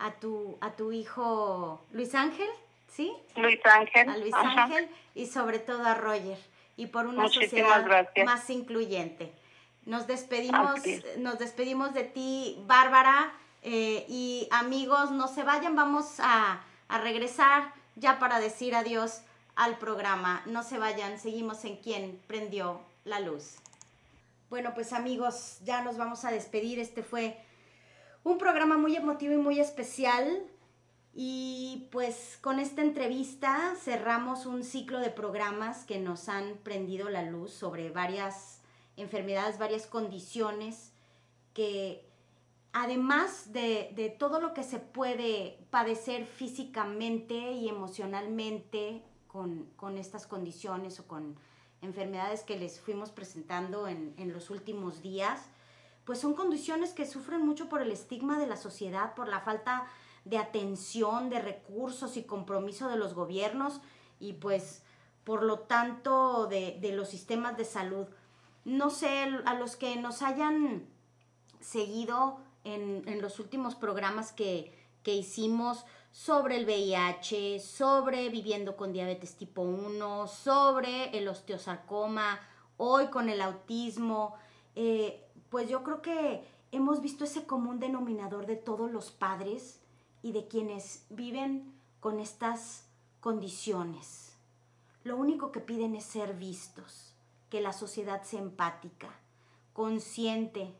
a 0.00 0.12
tu, 0.12 0.56
a 0.60 0.72
tu 0.72 0.92
hijo 0.92 1.80
Luis 1.92 2.14
Ángel, 2.14 2.48
¿sí? 2.88 3.12
Luis 3.36 3.60
Ángel. 3.64 4.08
A 4.08 4.16
Luis 4.16 4.34
Ángel 4.34 4.88
y 5.14 5.26
sobre 5.26 5.58
todo 5.58 5.84
a 5.84 5.94
Roger 5.94 6.38
y 6.76 6.86
por 6.86 7.06
una 7.06 7.28
sociedad 7.28 8.08
más 8.24 8.48
incluyente. 8.50 9.32
Nos 9.84 10.06
despedimos, 10.06 10.80
nos 11.18 11.38
despedimos 11.38 11.92
de 11.94 12.04
ti, 12.04 12.62
Bárbara, 12.66 13.32
eh, 13.62 14.06
y 14.08 14.48
amigos, 14.50 15.10
no 15.10 15.28
se 15.28 15.42
vayan, 15.42 15.76
vamos 15.76 16.20
a, 16.20 16.62
a 16.88 16.98
regresar 16.98 17.72
ya 17.96 18.18
para 18.18 18.40
decir 18.40 18.74
adiós 18.74 19.22
al 19.56 19.76
programa. 19.78 20.42
No 20.46 20.62
se 20.62 20.78
vayan, 20.78 21.18
seguimos 21.18 21.64
en 21.64 21.76
quien 21.76 22.18
prendió 22.26 22.80
la 23.04 23.20
luz. 23.20 23.56
Bueno, 24.48 24.72
pues 24.74 24.92
amigos, 24.92 25.58
ya 25.64 25.82
nos 25.82 25.98
vamos 25.98 26.24
a 26.24 26.30
despedir. 26.30 26.78
Este 26.78 27.02
fue 27.02 27.36
un 28.24 28.38
programa 28.38 28.76
muy 28.76 28.96
emotivo 28.96 29.34
y 29.34 29.38
muy 29.38 29.60
especial. 29.60 30.42
Y 31.12 31.88
pues 31.90 32.38
con 32.40 32.60
esta 32.60 32.82
entrevista 32.82 33.74
cerramos 33.80 34.46
un 34.46 34.62
ciclo 34.62 35.00
de 35.00 35.10
programas 35.10 35.84
que 35.84 35.98
nos 35.98 36.28
han 36.28 36.58
prendido 36.58 37.08
la 37.08 37.22
luz 37.22 37.52
sobre 37.52 37.90
varias 37.90 38.60
enfermedades, 38.96 39.58
varias 39.58 39.86
condiciones 39.86 40.92
que 41.52 42.08
además 42.72 43.52
de, 43.52 44.14
todo 44.18 44.40
lo 44.40 44.54
que 44.54 44.62
se 44.62 44.78
puede 44.78 45.58
padecer 45.70 46.26
físicamente 46.26 47.52
y 47.52 47.68
emocionalmente 47.68 49.02
con, 49.26 49.68
estas 49.96 50.26
condiciones 50.26 51.00
o 51.00 51.06
con 51.06 51.36
enfermedades 51.82 52.42
que 52.42 52.58
les 52.58 52.80
fuimos 52.80 53.10
presentando 53.10 53.88
en, 53.88 54.14
en 54.16 54.32
los 54.32 54.50
últimos 54.50 55.02
días, 55.02 55.46
pues 56.04 56.20
son 56.20 56.34
condiciones 56.34 56.92
que 56.92 57.06
sufren 57.06 57.44
mucho 57.44 57.68
por 57.68 57.82
el 57.82 57.90
estigma 57.90 58.38
de 58.38 58.46
la 58.46 58.56
sociedad, 58.56 59.14
por 59.14 59.28
la 59.28 59.40
falta 59.40 59.86
de 60.24 60.38
atención, 60.38 61.30
de 61.30 61.40
recursos 61.40 62.16
y 62.16 62.24
compromiso 62.24 62.88
de 62.88 62.96
los 62.96 63.14
gobiernos 63.14 63.80
y 64.18 64.34
pues 64.34 64.82
por 65.24 65.42
lo 65.42 65.60
tanto 65.60 66.46
de, 66.46 66.78
de 66.80 66.92
los 66.92 67.08
sistemas 67.08 67.56
de 67.56 67.64
salud. 67.64 68.06
No 68.64 68.90
sé, 68.90 69.22
a 69.44 69.54
los 69.54 69.76
que 69.76 69.96
nos 69.96 70.22
hayan 70.22 70.86
seguido 71.60 72.40
en, 72.64 73.02
en 73.06 73.22
los 73.22 73.38
últimos 73.38 73.74
programas 73.74 74.32
que, 74.32 74.74
que 75.02 75.14
hicimos, 75.14 75.84
sobre 76.12 76.56
el 76.56 76.64
VIH, 76.64 77.60
sobre 77.60 78.28
viviendo 78.28 78.76
con 78.76 78.92
diabetes 78.92 79.36
tipo 79.36 79.62
1, 79.62 80.26
sobre 80.26 81.16
el 81.16 81.28
osteosarcoma, 81.28 82.40
hoy 82.76 83.06
con 83.06 83.28
el 83.28 83.40
autismo, 83.40 84.34
eh, 84.74 85.29
pues 85.50 85.68
yo 85.68 85.82
creo 85.82 86.00
que 86.00 86.44
hemos 86.72 87.02
visto 87.02 87.24
ese 87.24 87.46
común 87.46 87.80
denominador 87.80 88.46
de 88.46 88.56
todos 88.56 88.90
los 88.90 89.10
padres 89.10 89.80
y 90.22 90.32
de 90.32 90.48
quienes 90.48 91.06
viven 91.10 91.72
con 92.00 92.20
estas 92.20 92.86
condiciones. 93.20 94.36
Lo 95.04 95.16
único 95.16 95.52
que 95.52 95.60
piden 95.60 95.94
es 95.94 96.04
ser 96.04 96.34
vistos, 96.34 97.14
que 97.50 97.60
la 97.60 97.72
sociedad 97.72 98.22
sea 98.22 98.40
empática, 98.40 99.08
consciente 99.72 100.74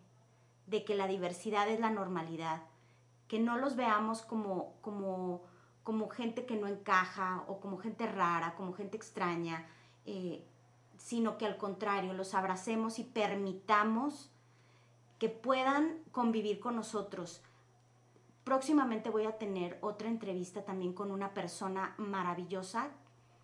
de 0.67 0.85
que 0.85 0.95
la 0.95 1.07
diversidad 1.07 1.69
es 1.69 1.81
la 1.81 1.91
normalidad 1.91 2.63
que 3.31 3.39
no 3.39 3.57
los 3.57 3.77
veamos 3.77 4.23
como, 4.23 4.75
como, 4.81 5.43
como 5.85 6.09
gente 6.09 6.47
que 6.47 6.57
no 6.57 6.67
encaja 6.67 7.45
o 7.47 7.61
como 7.61 7.79
gente 7.79 8.09
rara, 8.09 8.57
como 8.57 8.73
gente 8.73 8.97
extraña, 8.97 9.69
eh, 10.05 10.45
sino 10.99 11.39
que 11.39 11.47
al 11.47 11.57
contrario, 11.57 12.13
los 12.13 12.35
abracemos 12.35 12.99
y 12.99 13.05
permitamos 13.05 14.33
que 15.21 15.29
puedan 15.29 16.03
convivir 16.11 16.59
con 16.59 16.75
nosotros. 16.75 17.41
Próximamente 18.43 19.09
voy 19.11 19.27
a 19.27 19.39
tener 19.39 19.79
otra 19.81 20.09
entrevista 20.09 20.65
también 20.65 20.93
con 20.93 21.13
una 21.13 21.33
persona 21.33 21.95
maravillosa, 21.99 22.91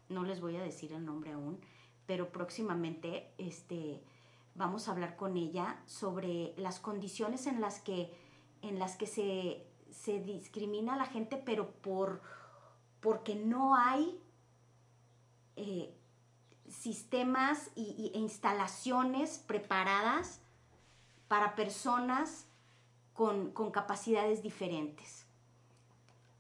no 0.09 0.25
les 0.25 0.41
voy 0.41 0.57
a 0.57 0.63
decir 0.63 0.93
el 0.93 1.05
nombre 1.05 1.31
aún, 1.31 1.61
pero 2.07 2.31
próximamente 2.33 3.31
este, 3.39 4.03
vamos 4.57 4.89
a 4.89 4.91
hablar 4.91 5.15
con 5.15 5.37
ella 5.37 5.81
sobre 5.87 6.53
las 6.57 6.81
condiciones 6.81 7.47
en 7.47 7.61
las 7.61 7.79
que, 7.79 8.13
en 8.63 8.81
las 8.81 8.97
que 8.97 9.07
se 9.07 9.67
se 9.91 10.21
discrimina 10.21 10.95
a 10.95 10.97
la 10.97 11.07
gente, 11.07 11.37
pero 11.37 11.71
por, 11.71 12.21
porque 13.01 13.35
no 13.35 13.77
hay 13.77 14.21
eh, 15.57 15.95
sistemas 16.69 17.71
y, 17.75 18.13
e 18.15 18.19
instalaciones 18.19 19.39
preparadas 19.39 20.41
para 21.29 21.55
personas 21.55 22.47
con, 23.15 23.51
con 23.53 23.71
capacidades 23.71 24.43
diferentes. 24.43 25.27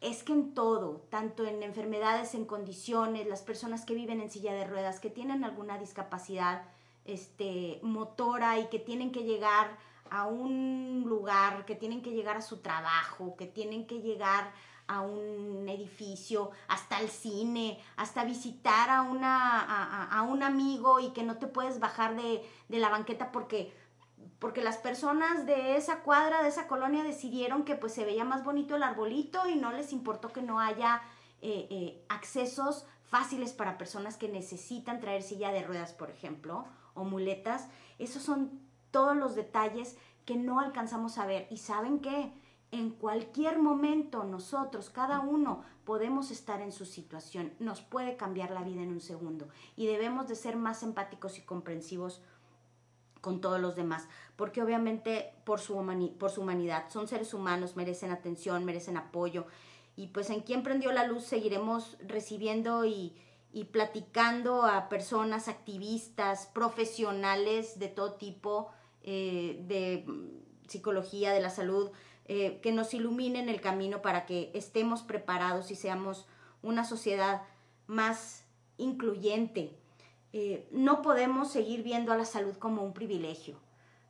Es 0.01 0.23
que 0.23 0.33
en 0.33 0.55
todo, 0.55 1.07
tanto 1.11 1.45
en 1.47 1.63
enfermedades, 1.63 2.35
en 2.35 2.45
condiciones, 2.45 3.27
las 3.27 3.43
personas 3.43 3.85
que 3.85 3.95
viven 3.95 4.21
en 4.21 4.31
silla 4.31 4.53
de 4.53 4.67
ruedas, 4.67 5.01
que 5.01 5.11
tienen 5.11 5.43
alguna 5.43 5.79
discapacidad 5.79 6.63
este, 7.07 7.81
motora 7.83 8.59
y 8.59 8.67
que 8.67 8.79
tienen 8.79 9.13
que 9.13 9.25
llegar 9.25 9.79
a 10.11 10.27
un 10.27 11.05
lugar, 11.07 11.65
que 11.65 11.75
tienen 11.75 12.03
que 12.03 12.11
llegar 12.11 12.37
a 12.37 12.43
su 12.43 12.59
trabajo, 12.59 13.37
que 13.37 13.47
tienen 13.47 13.87
que 13.87 14.01
llegar 14.01 14.53
a 14.89 15.01
un 15.01 15.69
edificio, 15.69 16.51
hasta 16.69 17.01
el 17.01 17.09
cine, 17.09 17.83
hasta 17.97 18.25
visitar 18.25 18.89
a, 18.89 19.03
una, 19.03 20.05
a, 20.05 20.23
un 20.23 20.43
amigo 20.43 21.01
y 21.01 21.11
que 21.11 21.25
no 21.25 21.39
te 21.39 21.49
puedes 21.49 21.81
bajar 21.81 22.15
de, 22.15 22.45
la 22.69 22.89
banqueta 22.89 23.33
porque, 23.33 23.75
porque 24.39 24.63
las 24.63 24.77
personas 24.77 25.47
de 25.47 25.77
esa 25.77 26.03
cuadra, 26.03 26.43
de 26.43 26.49
esa 26.49 26.69
colonia 26.69 27.03
decidieron 27.03 27.65
que 27.65 27.75
pues 27.75 27.95
se 27.95 28.05
veía 28.05 28.25
más 28.25 28.45
bonito 28.45 28.77
el 28.77 28.83
arbolito 28.83 29.49
y 29.49 29.57
no 29.57 29.73
les 29.73 29.93
importó 29.93 30.33
que 30.33 30.43
no 30.43 30.61
haya 30.61 31.03
eh, 31.41 31.67
eh, 31.71 32.05
accesos 32.09 32.87
fáciles 33.03 33.53
para 33.53 33.79
personas 33.79 34.17
que 34.17 34.29
necesitan 34.29 35.01
traer 35.01 35.23
silla 35.23 35.53
de 35.53 35.63
ruedas, 35.63 35.93
por 35.93 36.11
ejemplo, 36.11 36.67
o 36.95 37.05
muletas. 37.05 37.69
Esos 37.99 38.23
son 38.23 38.61
todos 38.91 39.17
los 39.17 39.35
detalles 39.35 39.97
que 40.25 40.37
no 40.37 40.61
alcanzamos 40.61 41.19
a 41.19 41.27
ver. 41.27 41.47
Y 41.51 41.59
saben 41.59 42.01
que 42.01 42.33
en 42.73 42.91
cualquier 42.91 43.59
momento 43.59 44.25
nosotros, 44.25 44.91
cada 44.91 45.21
uno, 45.21 45.63
podemos 45.85 46.31
estar 46.31 46.61
en 46.61 46.73
su 46.73 46.85
situación. 46.85 47.53
Nos 47.61 47.81
puede 47.81 48.17
cambiar 48.17 48.51
la 48.51 48.63
vida 48.63 48.83
en 48.83 48.91
un 48.91 49.01
segundo. 49.01 49.49
Y 49.77 49.87
debemos 49.87 50.27
de 50.29 50.35
ser 50.35 50.57
más 50.57 50.83
empáticos 50.83 51.39
y 51.39 51.43
comprensivos 51.43 52.23
con 53.21 53.41
todos 53.41 53.61
los 53.61 53.77
demás, 53.77 54.09
porque 54.37 54.63
obviamente 54.63 55.33
por 55.45 55.61
su, 55.61 55.75
por 56.19 56.31
su 56.31 56.43
humanidad 56.43 56.89
son 56.91 57.09
seres 57.09 57.35
humanos, 57.35 57.77
merecen 57.77 58.11
atención, 58.11 58.65
merecen 58.65 58.97
apoyo. 58.97 59.47
Y 59.97 60.09
pues 60.09 60.31
en 60.31 60.41
quien 60.41 60.63
prendió 60.63 60.93
la 60.93 61.07
luz 61.07 61.25
seguiremos 61.25 61.97
recibiendo 62.07 62.85
y, 62.85 63.17
y 63.53 63.65
platicando 63.65 64.65
a 64.65 64.89
personas, 64.89 65.49
activistas, 65.49 66.47
profesionales 66.47 67.79
de 67.79 67.89
todo 67.89 68.13
tipo, 68.15 68.71
eh, 69.03 69.63
de 69.67 70.05
psicología, 70.69 71.33
de 71.33 71.41
la 71.41 71.51
salud, 71.51 71.91
eh, 72.27 72.61
que 72.61 72.73
nos 72.73 72.93
iluminen 72.93 73.49
el 73.49 73.61
camino 73.61 74.03
para 74.03 74.27
que 74.27 74.51
estemos 74.53 75.03
preparados 75.03 75.71
y 75.71 75.77
seamos 75.77 76.27
una 76.61 76.85
sociedad 76.85 77.43
más 77.87 78.45
incluyente. 78.79 79.79
Eh, 80.39 80.69
no 80.71 81.01
podemos 81.01 81.51
seguir 81.51 81.83
viendo 81.83 82.13
a 82.13 82.17
la 82.19 82.27
salud 82.27 82.59
como 82.59 82.83
un 82.83 82.93
privilegio. 82.93 83.57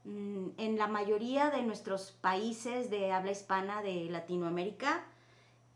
Mm, 0.03 0.49
en 0.57 0.77
la 0.77 0.89
mayoría 0.89 1.51
de 1.51 1.63
nuestros 1.63 2.11
países 2.21 2.91
de 2.91 3.13
habla 3.13 3.31
hispana 3.31 3.81
de 3.81 4.07
Latinoamérica, 4.07 5.05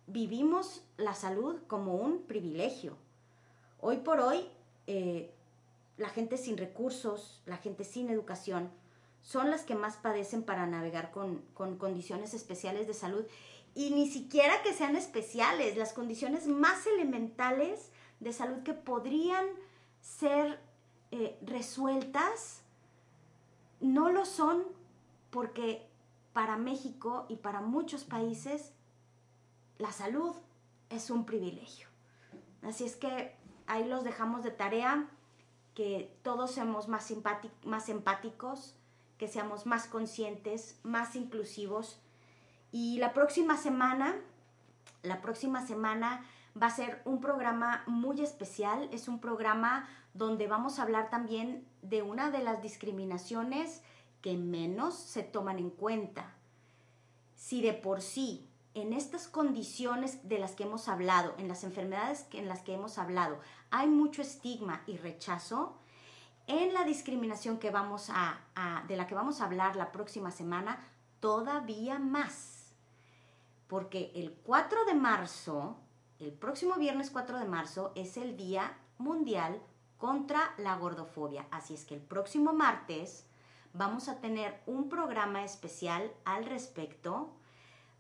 vivimos 0.09 0.83
la 0.97 1.15
salud 1.15 1.61
como 1.69 1.95
un 1.95 2.23
privilegio. 2.23 2.97
Hoy 3.81 3.99
por 3.99 4.19
hoy, 4.19 4.45
la 5.97 6.09
gente 6.09 6.37
sin 6.37 6.57
recursos, 6.57 7.41
la 7.47 7.59
gente 7.59 7.85
sin 7.85 8.11
educación, 8.11 8.73
son 9.23 9.53
las 9.53 9.63
que 9.63 9.77
más 9.77 9.99
padecen 9.99 10.43
para 10.43 10.67
navegar 10.67 11.13
con, 11.13 11.43
condiciones 11.55 12.35
especiales 12.35 12.89
de 12.89 12.95
salud. 12.95 13.25
Y 13.77 13.91
ni 13.91 14.09
siquiera 14.09 14.63
que 14.65 14.73
sean 14.73 14.97
especiales, 14.97 15.77
las 15.77 15.93
condiciones 15.93 16.49
más 16.49 16.89
elementales 16.89 17.93
de 18.19 18.33
salud 18.33 18.65
que 18.65 18.75
podrían 18.75 19.47
ser 20.01 20.61
eh, 21.11 21.39
resueltas, 21.43 22.63
no 23.81 24.11
lo 24.11 24.25
son 24.25 24.65
porque 25.31 25.89
para 26.33 26.57
México 26.57 27.27
y 27.29 27.37
para 27.37 27.61
muchos 27.61 28.05
países 28.05 28.73
la 29.79 29.93
salud 29.93 30.35
es 30.91 31.11
un 31.11 31.25
privilegio. 31.25 31.89
Así 32.63 32.85
es 32.85 32.97
que 32.97 33.35
ahí 33.67 33.87
los 33.87 34.05
dejamos 34.05 34.43
de 34.45 34.51
tarea, 34.51 35.09
que 35.75 36.15
todos 36.23 36.51
seamos 36.51 36.89
más, 36.89 37.13
más 37.65 37.89
empáticos, 37.89 38.75
que 39.17 39.29
seamos 39.29 39.67
más 39.67 39.87
conscientes, 39.87 40.79
más 40.83 41.17
inclusivos. 41.17 42.01
Y 42.73 42.99
la 42.99 43.13
próxima 43.13 43.57
semana, 43.57 44.17
la 45.03 45.23
próxima 45.23 45.67
semana 45.67 46.25
Va 46.61 46.67
a 46.67 46.71
ser 46.71 47.03
un 47.05 47.21
programa 47.21 47.85
muy 47.87 48.21
especial, 48.21 48.89
es 48.93 49.09
un 49.09 49.21
programa 49.21 49.89
donde 50.15 50.47
vamos 50.47 50.79
a 50.79 50.83
hablar 50.83 51.11
también 51.11 51.67
de 51.83 52.03
una 52.03 52.31
de 52.31 52.43
las 52.43 52.63
discriminaciones 52.63 53.83
que 54.21 54.37
menos 54.37 54.95
se 54.95 55.23
toman 55.23 55.59
en 55.59 55.71
cuenta. 55.71 56.35
Si 57.37 57.63
de 57.63 57.73
por 57.73 58.03
sí 58.03 58.51
en 58.75 58.93
estas 58.93 59.27
condiciones 59.29 60.29
de 60.29 60.39
las 60.39 60.53
que 60.53 60.65
hemos 60.65 60.89
hablado, 60.89 61.35
en 61.39 61.49
las 61.49 61.65
enfermedades 61.65 62.27
en 62.33 62.49
las 62.49 62.63
que 62.63 62.75
hemos 62.75 62.99
hablado, 62.99 63.41
hay 63.71 63.89
mucho 63.89 64.23
estigma 64.23 64.83
y 64.87 64.97
rechazo, 64.97 65.77
en 66.47 66.73
la 66.73 66.85
discriminación 66.85 67.59
que 67.59 67.71
vamos 67.71 68.11
a, 68.11 68.85
de 68.89 68.97
la 68.97 69.07
que 69.07 69.15
vamos 69.15 69.41
a 69.41 69.45
hablar 69.45 69.77
la 69.77 69.93
próxima 69.93 70.31
semana, 70.31 70.79
todavía 71.21 71.99
más. 71.99 72.73
Porque 73.69 74.11
el 74.15 74.33
4 74.33 74.85
de 74.85 74.95
marzo, 74.95 75.77
el 76.21 76.33
próximo 76.33 76.77
viernes 76.77 77.11
4 77.11 77.39
de 77.39 77.47
marzo, 77.47 77.93
es 77.95 78.17
el 78.17 78.37
Día 78.37 78.77
Mundial 78.99 79.61
contra 79.97 80.55
la 80.59 80.77
Gordofobia. 80.77 81.47
Así 81.51 81.75
es 81.75 81.85
que 81.85 81.95
el 81.95 82.01
próximo 82.01 82.53
martes 82.53 83.27
vamos 83.73 84.09
a 84.09 84.21
tener 84.21 84.61
un 84.67 84.89
programa 84.89 85.45
especial 85.45 86.13
al 86.25 86.45
respecto 86.45 87.31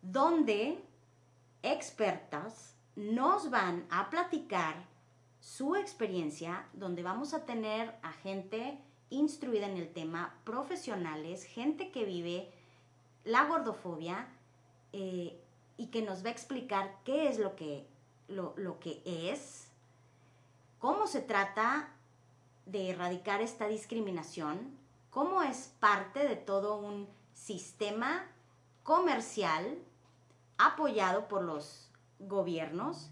donde 0.03 0.83
expertas 1.63 2.77
nos 2.97 3.51
van 3.51 3.87
a 3.91 4.11
platicar 4.11 4.85
su 5.41 5.75
experiencia, 5.75 6.67
donde 6.75 7.03
vamos 7.03 7.33
a 7.33 7.47
tener 7.47 7.95
a 8.03 8.13
gente 8.13 8.79
instruida 9.09 9.67
en 9.67 9.77
el 9.77 9.93
tema, 9.93 10.39
profesionales, 10.45 11.45
gente 11.45 11.91
que 11.91 12.05
vive 12.05 12.53
la 13.25 13.45
gordofobia 13.45 14.29
eh, 14.93 15.41
y 15.77 15.87
que 15.87 16.03
nos 16.03 16.25
va 16.25 16.29
a 16.29 16.33
explicar 16.33 16.99
qué 17.05 17.29
es 17.29 17.39
lo 17.39 17.57
que, 17.57 17.87
lo, 18.31 18.55
lo 18.57 18.79
que 18.81 19.03
es, 19.05 19.69
cómo 20.79 21.07
se 21.07 21.21
trata 21.21 21.91
de 22.67 22.91
erradicar 22.91 23.41
esta 23.43 23.67
discriminación, 23.69 24.79
cómo 25.11 25.43
es 25.43 25.75
parte 25.81 26.27
de 26.27 26.37
todo 26.37 26.77
un 26.77 27.09
sistema 27.35 28.27
comercial 28.83 29.79
apoyado 30.59 31.29
por 31.29 31.43
los 31.43 31.91
gobiernos. 32.19 33.11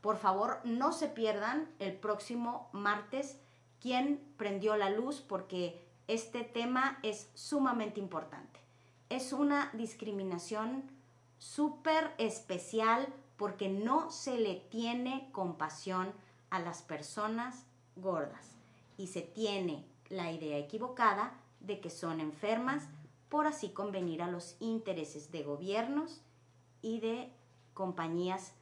Por 0.00 0.16
favor, 0.16 0.60
no 0.64 0.92
se 0.92 1.08
pierdan 1.08 1.68
el 1.78 1.94
próximo 1.94 2.68
martes 2.72 3.38
quién 3.80 4.20
prendió 4.36 4.76
la 4.76 4.90
luz 4.90 5.20
porque 5.20 5.84
este 6.06 6.44
tema 6.44 6.98
es 7.02 7.30
sumamente 7.34 8.00
importante. 8.00 8.60
Es 9.08 9.32
una 9.32 9.70
discriminación 9.74 10.84
súper 11.38 12.14
especial 12.18 13.06
porque 13.42 13.68
no 13.68 14.08
se 14.12 14.38
le 14.38 14.54
tiene 14.54 15.28
compasión 15.32 16.12
a 16.50 16.60
las 16.60 16.80
personas 16.80 17.66
gordas 17.96 18.54
y 18.96 19.08
se 19.08 19.20
tiene 19.20 19.84
la 20.08 20.30
idea 20.30 20.58
equivocada 20.58 21.34
de 21.58 21.80
que 21.80 21.90
son 21.90 22.20
enfermas 22.20 22.84
por 23.28 23.48
así 23.48 23.70
convenir 23.70 24.22
a 24.22 24.28
los 24.28 24.54
intereses 24.60 25.32
de 25.32 25.42
gobiernos 25.42 26.22
y 26.82 27.00
de 27.00 27.32
compañías 27.74 28.54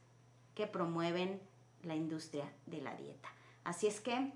que 0.55 0.65
promueven 0.65 1.39
la 1.83 1.93
industria 1.93 2.51
de 2.65 2.81
la 2.81 2.95
dieta. 2.95 3.29
Así 3.63 3.85
es 3.85 3.99
que 4.01 4.33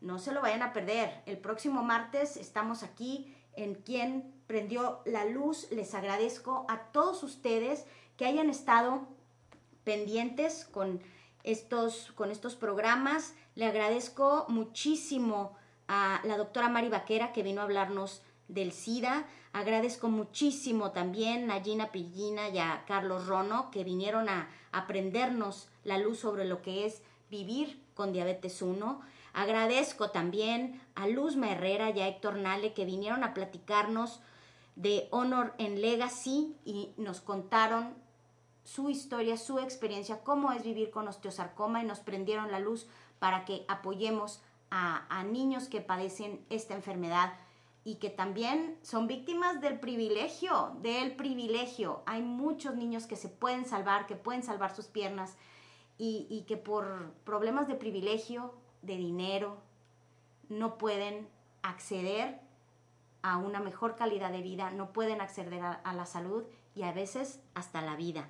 no 0.00 0.20
se 0.20 0.30
lo 0.30 0.42
vayan 0.42 0.62
a 0.62 0.72
perder. 0.72 1.24
El 1.26 1.38
próximo 1.38 1.82
martes 1.82 2.36
estamos 2.36 2.84
aquí 2.84 3.34
en 3.54 3.74
quien 3.74 4.32
prendió 4.46 5.00
la 5.06 5.24
luz. 5.24 5.66
Les 5.72 5.92
agradezco 5.96 6.66
a 6.68 6.92
todos 6.92 7.24
ustedes 7.24 7.84
que 8.16 8.26
hayan 8.26 8.48
estado 8.48 9.08
pendientes 9.84 10.64
con 10.70 11.00
estos, 11.42 12.12
con 12.14 12.30
estos 12.30 12.54
programas. 12.54 13.34
Le 13.54 13.66
agradezco 13.66 14.46
muchísimo 14.48 15.56
a 15.88 16.20
la 16.24 16.36
doctora 16.36 16.68
Mari 16.68 16.88
Vaquera 16.88 17.32
que 17.32 17.42
vino 17.42 17.60
a 17.60 17.64
hablarnos 17.64 18.22
del 18.48 18.72
SIDA. 18.72 19.26
Agradezco 19.52 20.08
muchísimo 20.08 20.92
también 20.92 21.50
a 21.50 21.60
Gina 21.60 21.92
Pillina 21.92 22.48
y 22.48 22.58
a 22.58 22.84
Carlos 22.86 23.26
Rono 23.26 23.70
que 23.70 23.84
vinieron 23.84 24.28
a 24.28 24.48
aprendernos 24.72 25.68
la 25.84 25.98
luz 25.98 26.20
sobre 26.20 26.44
lo 26.44 26.62
que 26.62 26.86
es 26.86 27.02
vivir 27.30 27.82
con 27.94 28.12
diabetes 28.12 28.62
1. 28.62 29.00
Agradezco 29.34 30.10
también 30.10 30.80
a 30.94 31.06
Luz 31.06 31.36
Herrera 31.36 31.90
y 31.90 32.00
a 32.00 32.08
Héctor 32.08 32.36
Nale 32.36 32.74
que 32.74 32.84
vinieron 32.84 33.24
a 33.24 33.34
platicarnos 33.34 34.20
de 34.76 35.08
Honor 35.10 35.54
en 35.58 35.80
Legacy 35.80 36.56
y 36.64 36.92
nos 36.96 37.20
contaron 37.20 37.94
su 38.64 38.90
historia, 38.90 39.36
su 39.36 39.58
experiencia, 39.58 40.22
cómo 40.22 40.52
es 40.52 40.62
vivir 40.62 40.90
con 40.90 41.08
osteosarcoma 41.08 41.82
y 41.82 41.86
nos 41.86 42.00
prendieron 42.00 42.50
la 42.50 42.60
luz 42.60 42.86
para 43.18 43.44
que 43.44 43.64
apoyemos 43.68 44.42
a, 44.70 45.22
niños 45.24 45.68
que 45.68 45.80
padecen 45.80 46.44
esta 46.48 46.74
enfermedad 46.74 47.34
y 47.84 47.96
que 47.96 48.08
también 48.08 48.78
son 48.82 49.06
víctimas 49.06 49.60
del 49.60 49.78
privilegio, 49.78 50.76
del 50.80 51.14
privilegio. 51.14 52.02
Hay 52.06 52.22
muchos 52.22 52.74
niños 52.76 53.06
que 53.06 53.16
se 53.16 53.28
pueden 53.28 53.66
salvar, 53.66 54.06
que 54.06 54.16
pueden 54.16 54.42
salvar 54.42 54.74
sus 54.74 54.86
piernas 54.86 55.36
y, 55.98 56.44
que 56.48 56.56
por 56.56 57.12
problemas 57.24 57.68
de 57.68 57.74
privilegio, 57.74 58.54
de 58.80 58.96
dinero, 58.96 59.58
no 60.48 60.78
pueden 60.78 61.28
acceder 61.62 62.40
a 63.22 63.36
una 63.36 63.60
mejor 63.60 63.94
calidad 63.94 64.32
de 64.32 64.42
vida, 64.42 64.70
no 64.70 64.92
pueden 64.92 65.20
acceder 65.20 65.62
a 65.62 65.92
la 65.92 66.06
salud 66.06 66.44
y 66.74 66.82
a 66.82 66.92
veces 66.92 67.40
hasta 67.54 67.82
la 67.82 67.94
vida. 67.94 68.28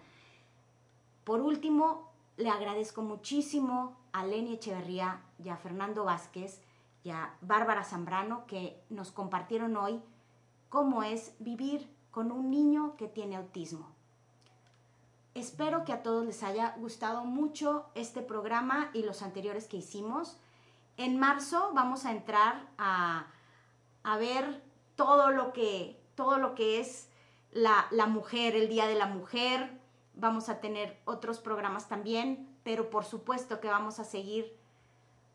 Por 1.24 1.40
último, 1.40 2.12
le 2.36 2.50
agradezco 2.50 3.02
muchísimo 3.02 3.96
a 4.12 4.24
Leni 4.24 4.54
Echeverría 4.54 5.22
y 5.38 5.48
a 5.48 5.56
Fernando 5.56 6.04
Vázquez, 6.04 6.62
y 7.04 7.10
a 7.10 7.34
Bárbara 7.40 7.84
Zambrano 7.84 8.46
que 8.46 8.80
nos 8.88 9.10
compartieron 9.10 9.76
hoy 9.76 10.00
cómo 10.68 11.02
es 11.02 11.34
vivir 11.38 11.90
con 12.10 12.30
un 12.30 12.50
niño 12.50 12.96
que 12.96 13.08
tiene 13.08 13.36
autismo. 13.36 13.88
Espero 15.34 15.84
que 15.84 15.92
a 15.92 16.02
todos 16.02 16.24
les 16.24 16.42
haya 16.42 16.74
gustado 16.76 17.24
mucho 17.24 17.86
este 17.94 18.20
programa 18.20 18.90
y 18.92 19.02
los 19.02 19.22
anteriores 19.22 19.66
que 19.66 19.78
hicimos. 19.78 20.36
En 20.96 21.18
marzo 21.18 21.70
vamos 21.72 22.04
a 22.04 22.12
entrar 22.12 22.68
a, 22.76 23.26
a 24.02 24.16
ver 24.18 24.62
todo 24.94 25.30
lo 25.30 25.52
que, 25.52 25.98
todo 26.14 26.36
lo 26.36 26.54
que 26.54 26.80
es 26.80 27.08
la, 27.50 27.86
la 27.90 28.06
mujer, 28.06 28.54
el 28.54 28.68
Día 28.68 28.86
de 28.86 28.94
la 28.94 29.06
Mujer. 29.06 29.80
Vamos 30.14 30.48
a 30.48 30.60
tener 30.60 31.00
otros 31.04 31.38
programas 31.38 31.88
también, 31.88 32.48
pero 32.64 32.90
por 32.90 33.04
supuesto 33.04 33.60
que 33.60 33.68
vamos 33.68 33.98
a 33.98 34.04
seguir 34.04 34.56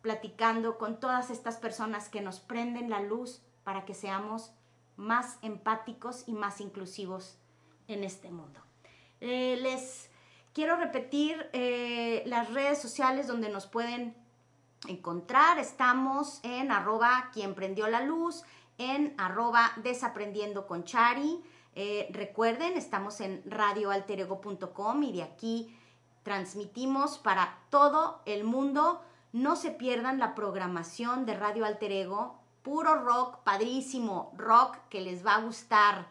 platicando 0.02 0.78
con 0.78 1.00
todas 1.00 1.30
estas 1.30 1.58
personas 1.58 2.10
que 2.10 2.22
nos 2.22 2.40
prenden 2.40 2.90
la 2.90 3.02
luz 3.02 3.42
para 3.64 3.86
que 3.86 3.94
seamos 3.94 4.54
más 4.96 5.38
empáticos 5.42 6.24
y 6.28 6.34
más 6.34 6.62
inclusivos 6.62 7.38
en 7.88 8.04
este 8.04 8.30
mundo. 8.30 8.60
Eh, 9.20 9.58
les 9.62 10.10
quiero 10.54 10.76
repetir 10.76 11.50
eh, 11.54 12.24
las 12.26 12.54
redes 12.54 12.82
sociales 12.82 13.28
donde 13.28 13.50
nos 13.50 13.68
pueden 13.68 14.16
encontrar. 14.88 15.60
Estamos 15.60 16.40
en 16.44 16.72
arroba 16.72 17.30
quien 17.34 17.56
prendió 17.56 17.88
la 17.88 18.02
luz, 18.02 18.44
en 18.78 19.14
arroba 19.18 19.72
desaprendiendo 19.78 20.68
con 20.68 20.84
Chari. 20.84 21.42
Eh, 21.80 22.10
recuerden, 22.10 22.76
estamos 22.76 23.22
en 23.22 23.44
radioalterego.com 23.46 25.04
y 25.04 25.12
de 25.12 25.22
aquí 25.22 25.78
transmitimos 26.24 27.20
para 27.20 27.60
todo 27.70 28.24
el 28.26 28.46
mundo 28.46 29.00
no 29.32 29.56
se 29.56 29.70
pierdan 29.70 30.18
la 30.18 30.34
programación 30.34 31.28
de 31.28 31.36
Radio 31.36 31.66
Alter 31.66 31.92
Ego, 31.92 32.42
puro 32.64 32.96
rock, 33.04 33.44
padrísimo, 33.44 34.34
rock 34.36 34.76
que 34.90 35.02
les 35.02 35.24
va 35.24 35.36
a 35.36 35.42
gustar. 35.42 36.08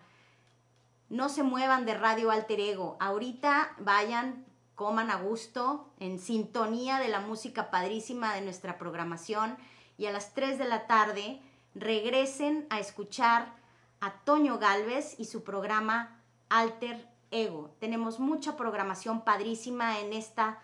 No 1.08 1.28
se 1.28 1.42
muevan 1.42 1.84
de 1.84 1.94
Radio 1.94 2.30
Alter 2.30 2.60
Ego. 2.60 2.96
Ahorita 3.00 3.74
vayan, 3.80 4.46
coman 4.76 5.10
a 5.10 5.16
gusto, 5.16 5.90
en 5.98 6.20
sintonía 6.20 7.00
de 7.00 7.08
la 7.08 7.18
música 7.18 7.72
padrísima 7.72 8.36
de 8.36 8.42
nuestra 8.42 8.78
programación 8.78 9.58
y 9.98 10.06
a 10.06 10.12
las 10.12 10.32
3 10.32 10.60
de 10.60 10.68
la 10.68 10.86
tarde 10.86 11.42
regresen 11.74 12.68
a 12.70 12.78
escuchar 12.78 13.65
a 14.00 14.12
Toño 14.24 14.58
Galvez 14.58 15.14
y 15.18 15.26
su 15.26 15.42
programa 15.44 16.20
Alter 16.48 17.08
Ego. 17.30 17.74
Tenemos 17.80 18.18
mucha 18.18 18.56
programación 18.56 19.22
padrísima 19.22 20.00
en 20.00 20.12
esta 20.12 20.60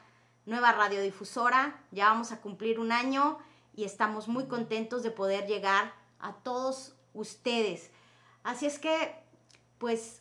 nueva 0.46 0.72
radiodifusora. 0.72 1.80
Ya 1.90 2.08
vamos 2.08 2.32
a 2.32 2.40
cumplir 2.40 2.78
un 2.78 2.92
año 2.92 3.38
y 3.74 3.84
estamos 3.84 4.28
muy 4.28 4.46
contentos 4.46 5.02
de 5.02 5.10
poder 5.10 5.46
llegar 5.46 5.92
a 6.20 6.32
todos 6.34 6.94
ustedes. 7.14 7.90
Así 8.42 8.66
es 8.66 8.78
que, 8.78 9.14
pues, 9.78 10.20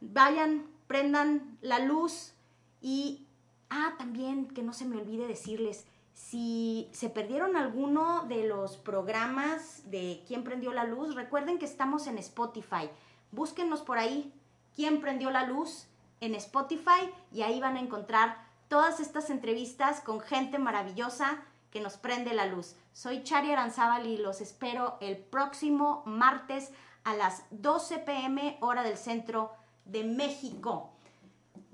vayan, 0.00 0.66
prendan 0.86 1.58
la 1.60 1.78
luz 1.78 2.32
y, 2.80 3.26
ah, 3.68 3.94
también 3.98 4.48
que 4.48 4.62
no 4.62 4.72
se 4.72 4.84
me 4.84 4.96
olvide 4.96 5.26
decirles, 5.26 5.86
si 6.28 6.88
se 6.92 7.08
perdieron 7.08 7.56
alguno 7.56 8.24
de 8.26 8.44
los 8.46 8.76
programas 8.76 9.90
de 9.90 10.22
¿Quién 10.26 10.44
prendió 10.44 10.72
la 10.72 10.84
luz? 10.84 11.14
Recuerden 11.14 11.58
que 11.58 11.64
estamos 11.64 12.06
en 12.06 12.18
Spotify. 12.18 12.90
Búsquennos 13.32 13.80
por 13.80 13.98
ahí, 13.98 14.32
¿Quién 14.74 15.00
prendió 15.00 15.30
la 15.30 15.46
luz? 15.46 15.86
en 16.20 16.34
Spotify 16.34 17.10
y 17.32 17.42
ahí 17.42 17.60
van 17.60 17.76
a 17.76 17.80
encontrar 17.80 18.36
todas 18.68 19.00
estas 19.00 19.30
entrevistas 19.30 20.00
con 20.00 20.20
gente 20.20 20.58
maravillosa 20.58 21.42
que 21.70 21.80
nos 21.80 21.96
prende 21.96 22.34
la 22.34 22.46
luz. 22.46 22.76
Soy 22.92 23.22
Chari 23.22 23.52
Aranzábal 23.52 24.06
y 24.06 24.18
los 24.18 24.40
espero 24.40 24.98
el 25.00 25.16
próximo 25.16 26.02
martes 26.04 26.72
a 27.04 27.14
las 27.14 27.44
12 27.50 27.98
pm 28.00 28.58
hora 28.60 28.82
del 28.82 28.96
centro 28.96 29.52
de 29.84 30.04
México. 30.04 30.89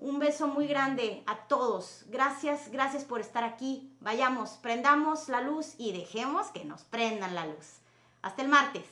Un 0.07 0.21
beso 0.21 0.47
muy 0.47 0.69
grande 0.69 1.25
a 1.27 1.49
todos. 1.49 2.05
Gracias, 2.11 2.71
gracias 2.71 3.03
por 3.03 3.21
estar 3.21 3.43
aquí. 3.43 3.91
Vayamos, 4.01 4.51
prendamos 4.51 5.29
la 5.29 5.41
luz 5.41 5.75
y 5.79 5.91
dejemos 5.91 6.47
que 6.55 6.65
nos 6.65 6.85
prendan 6.85 7.35
la 7.35 7.45
luz. 7.45 7.81
Hasta 8.23 8.43
el 8.43 8.49
martes. 8.49 8.85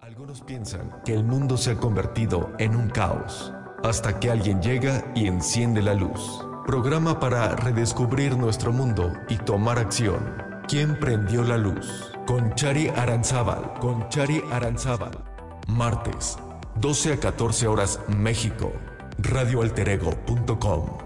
Algunos 0.00 0.42
piensan 0.42 1.02
que 1.04 1.12
el 1.12 1.24
mundo 1.24 1.56
se 1.56 1.72
ha 1.72 1.76
convertido 1.76 2.52
en 2.60 2.76
un 2.76 2.88
caos, 2.88 3.52
hasta 3.82 4.20
que 4.20 4.30
alguien 4.30 4.62
llega 4.62 5.10
y 5.16 5.26
enciende 5.26 5.82
la 5.82 5.94
luz. 5.94 6.46
Programa 6.64 7.18
para 7.18 7.56
redescubrir 7.56 8.36
nuestro 8.36 8.70
mundo 8.70 9.12
y 9.28 9.38
tomar 9.38 9.80
acción. 9.80 10.36
¿Quién 10.68 11.00
prendió 11.00 11.42
la 11.42 11.56
luz? 11.56 12.12
Con 12.28 12.54
Chari 12.54 12.90
Aranzábal, 12.90 13.74
con 13.80 14.08
Chari 14.08 14.40
Aranzábal. 14.52 15.18
Martes, 15.66 16.38
12 16.76 17.14
a 17.14 17.16
14 17.18 17.66
horas 17.66 17.98
México. 18.06 18.70
Radioalterego.com. 19.18 20.98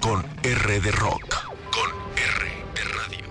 Con 0.00 0.24
R 0.42 0.80
de 0.80 0.90
Rock. 0.92 1.45